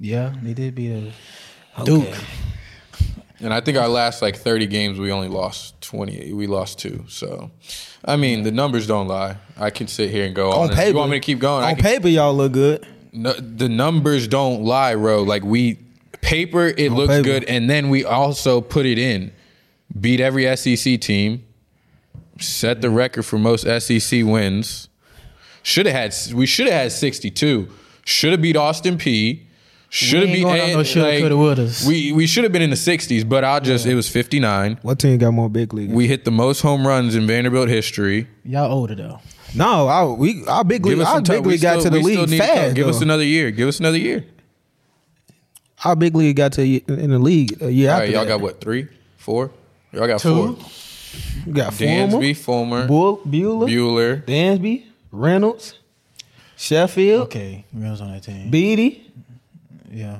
Yeah, 0.00 0.34
they 0.42 0.54
did 0.54 0.74
beat 0.74 0.92
us. 1.08 1.14
Duke. 1.84 2.08
And 3.44 3.52
I 3.52 3.60
think 3.60 3.76
our 3.76 3.88
last 3.88 4.22
like 4.22 4.36
30 4.36 4.66
games, 4.66 4.98
we 4.98 5.12
only 5.12 5.28
lost 5.28 5.78
20. 5.82 6.32
We 6.32 6.46
lost 6.46 6.78
two. 6.78 7.04
So, 7.08 7.50
I 8.02 8.16
mean, 8.16 8.42
the 8.42 8.50
numbers 8.50 8.86
don't 8.86 9.06
lie. 9.06 9.36
I 9.58 9.68
can 9.68 9.86
sit 9.86 10.10
here 10.10 10.24
and 10.24 10.34
go 10.34 10.50
on. 10.50 10.70
On 10.70 10.74
paper. 10.74 10.88
You 10.88 10.94
want 10.94 11.10
me 11.10 11.20
to 11.20 11.24
keep 11.24 11.40
going? 11.40 11.62
On 11.62 11.74
can, 11.74 11.82
paper, 11.82 12.08
y'all 12.08 12.34
look 12.34 12.52
good. 12.52 12.86
no, 13.12 13.34
the 13.34 13.68
numbers 13.68 14.28
don't 14.28 14.64
lie, 14.64 14.94
bro. 14.94 15.22
Like 15.22 15.44
we 15.44 15.78
paper, 16.22 16.68
it 16.68 16.90
looks 16.90 17.12
paper. 17.12 17.22
good, 17.22 17.44
and 17.44 17.68
then 17.68 17.90
we 17.90 18.02
also 18.02 18.62
put 18.62 18.86
it 18.86 18.98
in. 18.98 19.30
Beat 20.00 20.20
every 20.20 20.56
SEC 20.56 20.98
team. 21.02 21.44
Set 22.40 22.80
the 22.80 22.88
record 22.88 23.24
for 23.24 23.38
most 23.38 23.66
SEC 23.80 24.24
wins. 24.24 24.88
Should 25.62 25.84
have 25.84 25.94
had. 25.94 26.34
We 26.34 26.46
should 26.46 26.66
have 26.66 26.74
had 26.84 26.92
62. 26.92 27.68
Should 28.06 28.32
have 28.32 28.40
beat 28.40 28.56
Austin 28.56 28.96
Peay. 28.96 29.42
Should 29.96 30.28
have 30.28 30.28
ain't 30.30 30.48
beat. 30.48 30.74
no 30.76 30.82
shoulda, 30.82 31.18
coulda, 31.20 31.34
wouldas. 31.36 31.86
We 31.86 32.10
we 32.10 32.26
should 32.26 32.42
have 32.42 32.52
been 32.52 32.62
in 32.62 32.70
the 32.70 32.76
60s, 32.76 33.28
but 33.28 33.44
I'll 33.44 33.60
just. 33.60 33.86
It 33.86 33.94
was 33.94 34.08
59. 34.08 34.78
What 34.82 34.98
team 34.98 35.18
got 35.18 35.30
more 35.32 35.48
big 35.48 35.72
league? 35.72 35.90
We 35.92 36.08
hit 36.08 36.24
the 36.24 36.32
most 36.32 36.62
home 36.62 36.84
runs 36.84 37.14
in 37.14 37.26
Vanderbilt 37.28 37.68
history. 37.68 38.26
Y'all 38.44 38.72
older 38.72 38.96
though. 38.96 39.20
no, 39.54 39.86
I, 39.86 40.04
we 40.04 40.44
our 40.46 40.64
big 40.64 40.84
league, 40.84 40.98
our 40.98 41.20
time. 41.20 41.36
big 41.36 41.46
league 41.46 41.60
got 41.60 41.80
still- 41.80 41.92
to 41.92 41.98
the 41.98 42.00
we 42.00 42.12
still 42.14 42.22
league 42.22 42.30
need 42.30 42.36
to 42.38 42.42
fast. 42.42 42.74
Give 42.74 42.88
us 42.88 42.98
though. 42.98 43.02
another 43.04 43.24
year. 43.24 43.52
Give 43.52 43.68
us 43.68 43.78
another 43.78 43.98
year. 43.98 44.24
Our 45.84 45.94
big 45.94 46.14
league 46.16 46.34
got 46.36 46.52
to 46.54 46.62
in 46.64 47.10
the 47.10 47.18
league 47.20 47.62
a 47.62 47.70
year 47.70 47.90
All 47.90 47.94
after 47.96 48.04
right, 48.06 48.12
y'all 48.14 48.24
that. 48.24 48.28
got 48.30 48.40
what? 48.40 48.60
Three, 48.60 48.88
four. 49.16 49.52
Y'all 49.92 50.06
got 50.08 50.18
Two. 50.18 50.56
four. 50.56 50.66
We 51.46 51.52
got 51.52 51.72
Fulmer, 51.72 52.16
Dansby, 52.18 52.36
Fulmer, 52.36 52.86
Bull, 52.88 53.18
Buehler, 53.18 53.68
Buehler. 53.68 54.24
Dansby, 54.24 54.86
Reynolds, 55.12 55.78
Sheffield, 56.56 57.22
Okay, 57.26 57.64
Reynolds 57.72 58.00
on 58.00 58.10
that 58.12 58.24
team. 58.24 58.50
Beede. 58.50 59.03
Yeah. 59.94 60.18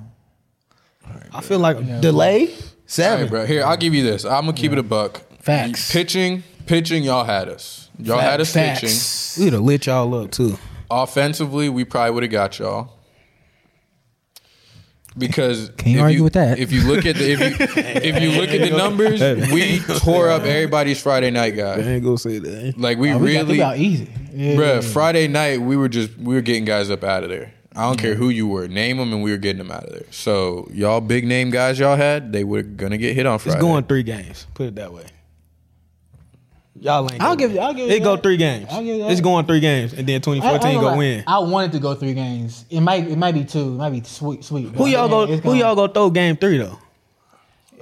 I 1.32 1.40
feel 1.42 1.58
like 1.58 2.00
delay 2.00 2.54
seven. 2.86 3.22
right, 3.24 3.30
bro. 3.30 3.46
Here, 3.46 3.64
I'll 3.64 3.76
give 3.76 3.92
you 3.94 4.02
this. 4.04 4.24
I'm 4.24 4.46
gonna 4.46 4.54
keep 4.54 4.72
it 4.72 4.78
a 4.78 4.82
buck. 4.82 5.20
Facts. 5.40 5.92
Pitching, 5.92 6.42
pitching. 6.66 7.02
Y'all 7.02 7.24
had 7.24 7.48
us. 7.48 7.90
Y'all 7.98 8.18
had 8.18 8.40
us 8.40 8.52
pitching. 8.52 9.44
We'd 9.44 9.52
have 9.52 9.62
lit 9.62 9.86
y'all 9.86 10.14
up 10.14 10.30
too. 10.30 10.58
Offensively, 10.90 11.68
we 11.68 11.84
probably 11.84 12.12
would 12.14 12.22
have 12.22 12.32
got 12.32 12.58
y'all. 12.58 12.92
Because 15.16 15.70
Can't 15.76 15.96
if 15.96 16.02
argue 16.02 16.18
you, 16.18 16.24
with 16.24 16.32
that. 16.32 16.58
If 16.58 16.72
you 16.72 16.82
look 16.86 17.06
at 17.06 17.16
the 17.16 17.30
if 17.32 17.40
you, 17.40 17.56
if 17.78 18.22
you 18.22 18.30
look 18.40 18.50
at 18.50 18.68
the 18.68 18.76
numbers, 18.76 19.20
we 19.52 19.78
tore 20.00 20.28
up 20.30 20.42
everybody's 20.42 21.00
Friday 21.00 21.30
night 21.30 21.54
I 21.54 21.56
guy. 21.56 21.76
ain't 21.80 22.04
gonna 22.04 22.18
say 22.18 22.38
that. 22.38 22.74
Like 22.78 22.98
we 22.98 23.10
Oh, 23.12 23.18
we 23.18 23.34
got, 23.34 23.40
really, 23.42 23.52
we 23.52 23.58
got 23.58 23.76
easy. 23.78 24.08
Yeah. 24.32 24.54
Bruh, 24.56 24.84
Friday 24.84 25.28
night 25.28 25.60
we 25.60 25.76
were 25.76 25.88
just 25.88 26.16
we 26.18 26.34
were 26.34 26.40
getting 26.40 26.64
guys 26.64 26.90
up 26.90 27.04
out 27.04 27.22
of 27.22 27.28
there. 27.30 27.52
I 27.76 27.82
don't 27.82 27.98
care 27.98 28.14
who 28.14 28.28
you 28.28 28.46
were, 28.46 28.68
name 28.68 28.98
them, 28.98 29.12
and 29.12 29.22
we 29.22 29.30
were 29.32 29.36
getting 29.36 29.58
them 29.58 29.70
out 29.70 29.84
of 29.84 29.90
there. 29.92 30.06
So 30.12 30.68
y'all 30.72 31.00
big 31.00 31.26
name 31.26 31.50
guys 31.50 31.78
y'all 31.78 31.96
had, 31.96 32.32
they 32.32 32.44
were 32.44 32.62
gonna 32.62 32.98
get 32.98 33.14
hit 33.16 33.26
on 33.26 33.38
Friday. 33.38 33.56
It's 33.58 33.62
going 33.64 33.84
three 33.84 34.02
games. 34.04 34.46
Put 34.54 34.66
it 34.68 34.74
that 34.76 34.92
way. 34.92 35.04
Y'all 36.80 37.10
ain't. 37.10 37.22
I'll 37.22 37.36
give 37.36 37.52
you- 37.52 37.60
I'll 37.60 37.72
give 37.72 37.88
you 37.88 37.94
It 37.94 38.02
go 38.02 38.16
that. 38.16 38.22
three 38.22 38.36
games. 38.36 38.66
I'll 38.70 38.82
give 38.82 38.96
you 38.96 39.02
that. 39.04 39.12
It's 39.12 39.20
going 39.20 39.46
three 39.46 39.60
games, 39.60 39.92
and 39.92 40.06
then 40.06 40.14
I- 40.14 40.16
I 40.16 40.20
2014 40.20 40.74
go 40.74 40.80
gonna 40.82 40.96
win. 40.98 41.24
lie. 41.26 41.34
I 41.34 41.38
wanted 41.38 41.72
to 41.72 41.78
go 41.78 41.94
three 41.94 42.14
games. 42.14 42.64
It 42.70 42.80
might 42.80 43.08
it 43.08 43.16
might 43.16 43.32
be 43.32 43.44
two. 43.44 43.60
It 43.60 43.78
might 43.78 43.90
be 43.90 44.02
sweet 44.04 44.44
sweet. 44.44 44.68
Who 44.74 44.86
y'all 44.86 45.08
go? 45.08 45.26
Who 45.26 45.54
y'all 45.54 45.74
go 45.76 45.86
throw 45.86 46.10
game 46.10 46.36
three 46.36 46.58
though? 46.58 46.78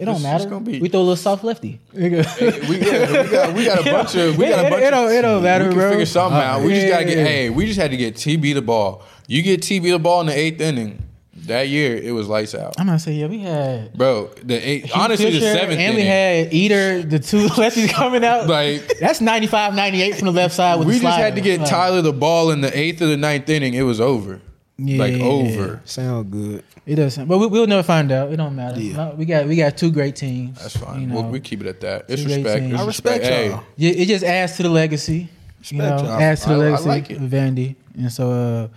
It 0.03 0.07
don't 0.07 0.23
matter. 0.23 0.49
gonna 0.49 0.65
be- 0.65 0.81
we 0.81 0.89
throw 0.89 1.01
a 1.01 1.03
little 1.03 1.17
soft 1.17 1.45
lefty. 1.45 1.79
we, 1.93 2.09
got, 2.11 2.41
we 2.41 2.79
got 2.79 3.55
we 3.55 3.65
got 3.65 3.87
a 3.87 3.91
bunch 3.91 4.15
of 4.17 4.37
we 4.37 4.49
got 4.49 4.65
a 4.65 4.67
It- 4.67 4.71
bunch 4.71 4.83
it 4.83 4.91
don't- 4.91 5.05
of, 5.07 5.11
it 5.13 5.23
don't 5.23 5.43
matter, 5.43 5.65
we 5.65 5.71
can 5.71 5.79
bro. 5.79 5.91
figure 5.91 6.07
something 6.07 6.39
Uh, 6.39 6.43
out. 6.43 6.63
We 6.63 6.75
just 6.75 6.89
gotta 6.89 7.05
get 7.05 7.19
yeah. 7.19 7.25
hey, 7.25 7.51
we 7.51 7.67
just 7.67 7.79
had 7.79 7.91
to 7.93 7.97
get 7.97 8.15
TB 8.17 8.55
the 8.55 8.63
ball. 8.63 9.03
You 9.29 9.43
get 9.43 9.61
TB 9.63 9.91
the 9.93 9.99
ball 9.99 10.21
in 10.21 10.27
the 10.27 10.37
eighth 10.37 10.61
inning. 10.61 10.99
That 11.47 11.69
year 11.69 11.97
it 11.97 12.13
was 12.13 12.29
lights 12.29 12.55
out. 12.55 12.75
I'm 12.79 12.87
gonna 12.87 12.99
say 13.01 13.15
yeah. 13.15 13.27
We 13.27 13.41
had 13.41 13.93
Bro, 13.95 14.31
the 14.45 14.55
eight 14.57 14.97
honestly 14.97 15.31
the 15.33 15.41
seventh 15.41 15.79
and 15.79 15.97
we 15.97 16.03
inning. 16.03 16.07
had 16.07 16.55
Eder, 16.55 17.03
the 17.03 17.19
two 17.19 17.47
lefties 17.59 17.89
coming 17.91 18.25
out. 18.25 18.47
like 18.49 18.99
That's 19.01 19.21
95, 19.21 19.75
98 19.75 20.15
from 20.17 20.27
the 20.27 20.33
left 20.33 20.55
side 20.55 20.79
with 20.79 20.87
we 20.87 20.95
the 20.99 21.01
just 21.01 21.19
had 21.19 21.35
to 21.35 21.41
get 21.41 21.59
Like, 21.61 21.69
Tyler 21.69 22.01
the 22.01 22.13
ball 22.13 22.51
in 22.53 22.61
the 22.61 22.77
eighth 22.79 23.03
or 23.03 23.07
the 23.07 23.17
ninth 23.17 23.49
inning. 23.49 23.75
It 23.75 23.83
was 23.83 24.01
over. 24.01 24.41
Like 24.87 25.15
over. 25.21 25.81
Sound 25.85 26.31
good. 26.31 26.65
It 26.85 26.97
doesn't, 26.97 27.29
but 27.29 27.39
we, 27.39 27.47
we'll 27.47 27.67
never 27.67 27.83
find 27.85 28.11
out. 28.11 28.33
It 28.33 28.37
don't 28.37 28.57
matter. 28.57 28.81
Yeah. 28.81 28.97
No, 28.97 29.15
we 29.17 29.25
got 29.25 29.47
we 29.47 29.57
got 29.57 29.77
two 29.77 29.91
great 29.93 30.17
teams. 30.17 30.59
That's 30.61 30.77
fine. 30.77 31.01
You 31.03 31.07
know, 31.07 31.15
we'll, 31.23 31.31
we 31.31 31.41
keep 31.41 31.61
it 31.61 31.67
at 31.69 31.81
that. 31.83 32.07
It's 32.09 32.25
respect. 32.25 32.65
It's 32.65 32.81
I 32.81 32.87
respect 32.87 33.25
Hey, 33.25 33.49
y'all. 33.51 33.63
Yeah, 33.77 33.91
it 33.93 34.07
just 34.07 34.25
adds 34.25 34.57
to 34.57 34.65
the 34.65 34.69
legacy. 34.69 35.29
you 35.67 35.79
know, 35.79 35.97
y'all. 35.99 36.07
adds 36.21 36.43
to 36.43 36.49
the 36.49 36.55
I- 36.55 36.59
I 36.59 36.61
legacy 36.71 36.89
like 36.89 37.11
it. 37.11 37.17
of 37.19 37.23
Vandy. 37.31 37.77
And 37.97 38.11
so, 38.13 38.31
uh, 38.33 38.69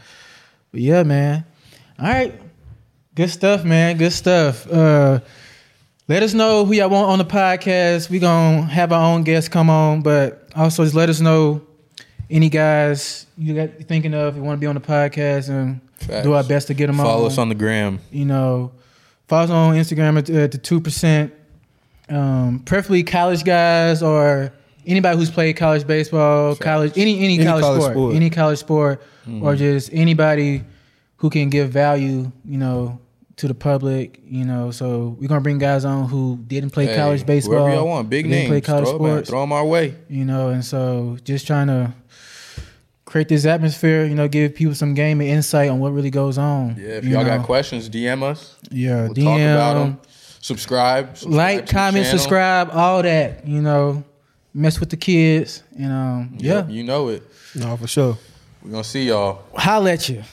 but 0.72 0.82
yeah, 0.82 1.04
man. 1.04 1.46
All 1.98 2.06
right, 2.08 2.40
good 3.16 3.30
stuff, 3.30 3.64
man. 3.64 3.98
Good 3.98 4.12
stuff. 4.14 4.70
Uh, 4.72 5.20
let 6.08 6.22
us 6.22 6.34
know 6.36 6.66
who 6.66 6.74
y'all 6.74 6.90
want 6.90 7.10
on 7.10 7.18
the 7.18 7.26
podcast. 7.26 8.10
We 8.12 8.20
gonna 8.20 8.64
have 8.68 8.92
our 8.92 9.14
own 9.16 9.24
guests 9.24 9.50
come 9.50 9.70
on, 9.72 10.02
but 10.02 10.50
also 10.56 10.84
just 10.84 10.94
let 10.96 11.10
us 11.10 11.20
know 11.22 11.62
any 12.30 12.50
guys 12.50 13.26
you 13.38 13.56
got 13.56 13.70
thinking 13.88 14.14
of. 14.14 14.36
You 14.36 14.44
want 14.44 14.58
to 14.58 14.62
be 14.62 14.68
on 14.68 14.76
the 14.76 14.82
podcast 14.82 15.50
and 15.50 15.80
Facts. 16.00 16.24
do 16.24 16.34
our 16.34 16.44
best 16.44 16.68
to 16.68 16.74
get 16.74 16.88
them 16.88 17.00
on. 17.00 17.06
Follow 17.06 17.26
us 17.28 17.38
on 17.38 17.50
the 17.50 17.56
gram. 17.56 18.00
you 18.12 18.26
know, 18.26 18.72
follow 19.28 19.44
us 19.46 19.50
on 19.50 19.76
Instagram 19.76 20.18
at, 20.18 20.30
at 20.30 20.52
the 20.52 20.58
two 20.58 20.80
percent. 20.82 21.34
Um, 22.10 22.60
preferably 22.66 23.04
college 23.04 23.44
guys 23.44 24.04
or 24.04 24.54
anybody 24.86 25.18
who's 25.18 25.32
played 25.32 25.58
college 25.58 25.88
baseball, 25.88 26.56
college 26.56 26.94
any 26.98 27.18
any, 27.24 27.36
Any 27.36 27.46
college, 27.46 27.64
college 27.64 27.82
sport, 27.82 27.94
sport. 27.94 28.16
any 28.16 28.30
college 28.30 28.60
sport, 28.60 29.02
or 29.42 29.56
just 29.56 29.90
anybody 29.92 30.64
who 31.18 31.30
can 31.30 31.50
give 31.50 31.70
value. 31.70 32.32
You 32.46 32.58
know, 32.60 33.00
to 33.38 33.48
the 33.48 33.56
public, 33.56 34.22
you 34.28 34.46
know. 34.46 34.70
So 34.70 35.18
we're 35.20 35.28
gonna 35.28 35.42
bring 35.42 35.58
guys 35.58 35.84
on 35.84 36.08
who 36.10 36.38
didn't 36.46 36.70
play 36.70 36.86
Hey, 36.86 36.96
college 36.96 37.26
baseball. 37.26 37.58
Whoever 37.66 37.74
y'all 37.76 37.88
want, 37.88 38.10
big 38.10 38.26
who 38.26 38.32
didn't 38.32 38.42
names. 38.44 38.50
play 38.52 38.62
college 38.62 38.86
throw, 38.90 38.96
'em 38.98 39.02
at- 39.06 39.10
sports. 39.14 39.30
throw 39.32 39.44
'em 39.44 39.52
our 39.52 39.66
way. 39.66 39.96
you 40.10 40.26
know, 40.26 40.50
and 40.50 40.64
so 40.64 41.18
just 41.24 41.48
trying 41.48 41.68
to 41.68 41.92
create 43.06 43.28
this 43.30 43.46
atmosphere, 43.46 44.04
you 44.06 44.16
know, 44.16 44.28
give 44.28 44.56
people 44.56 44.76
some 44.76 44.94
game 44.94 45.22
and 45.22 45.30
insight 45.30 45.70
on 45.70 45.80
what 45.80 45.94
really 45.94 46.10
goes 46.10 46.38
on. 46.38 46.76
Yeah, 46.78 46.90
if 46.98 47.06
you 47.06 47.12
y'all 47.12 47.24
know. 47.24 47.38
got 47.38 47.46
questions, 47.46 47.90
DM 47.90 48.24
us. 48.24 48.56
yeah, 48.72 49.04
We'll 49.04 49.14
DM, 49.14 49.24
talk 49.24 49.40
about 49.40 49.74
them. 49.76 50.00
Subscribe, 50.42 51.18
subscribe 51.18 51.34
like, 51.36 51.70
comment, 51.70 52.06
subscribe, 52.08 52.70
all 52.72 53.02
that, 53.04 53.48
you 53.48 53.62
know, 53.62 54.04
mess 54.54 54.80
with 54.80 54.90
the 54.90 54.98
kids, 54.98 55.64
and 55.78 55.92
um, 55.92 56.38
Yep, 56.40 56.68
yeah, 56.70 56.74
you 56.74 56.84
know 56.84 57.08
it. 57.10 57.24
No, 57.56 57.78
for 57.78 57.88
sure. 57.88 58.18
We're 58.64 58.72
gonna 58.72 58.84
see 58.84 59.08
y'all. 59.08 59.42
holla 59.56 59.94
at 59.94 60.10
you. 60.10 60.24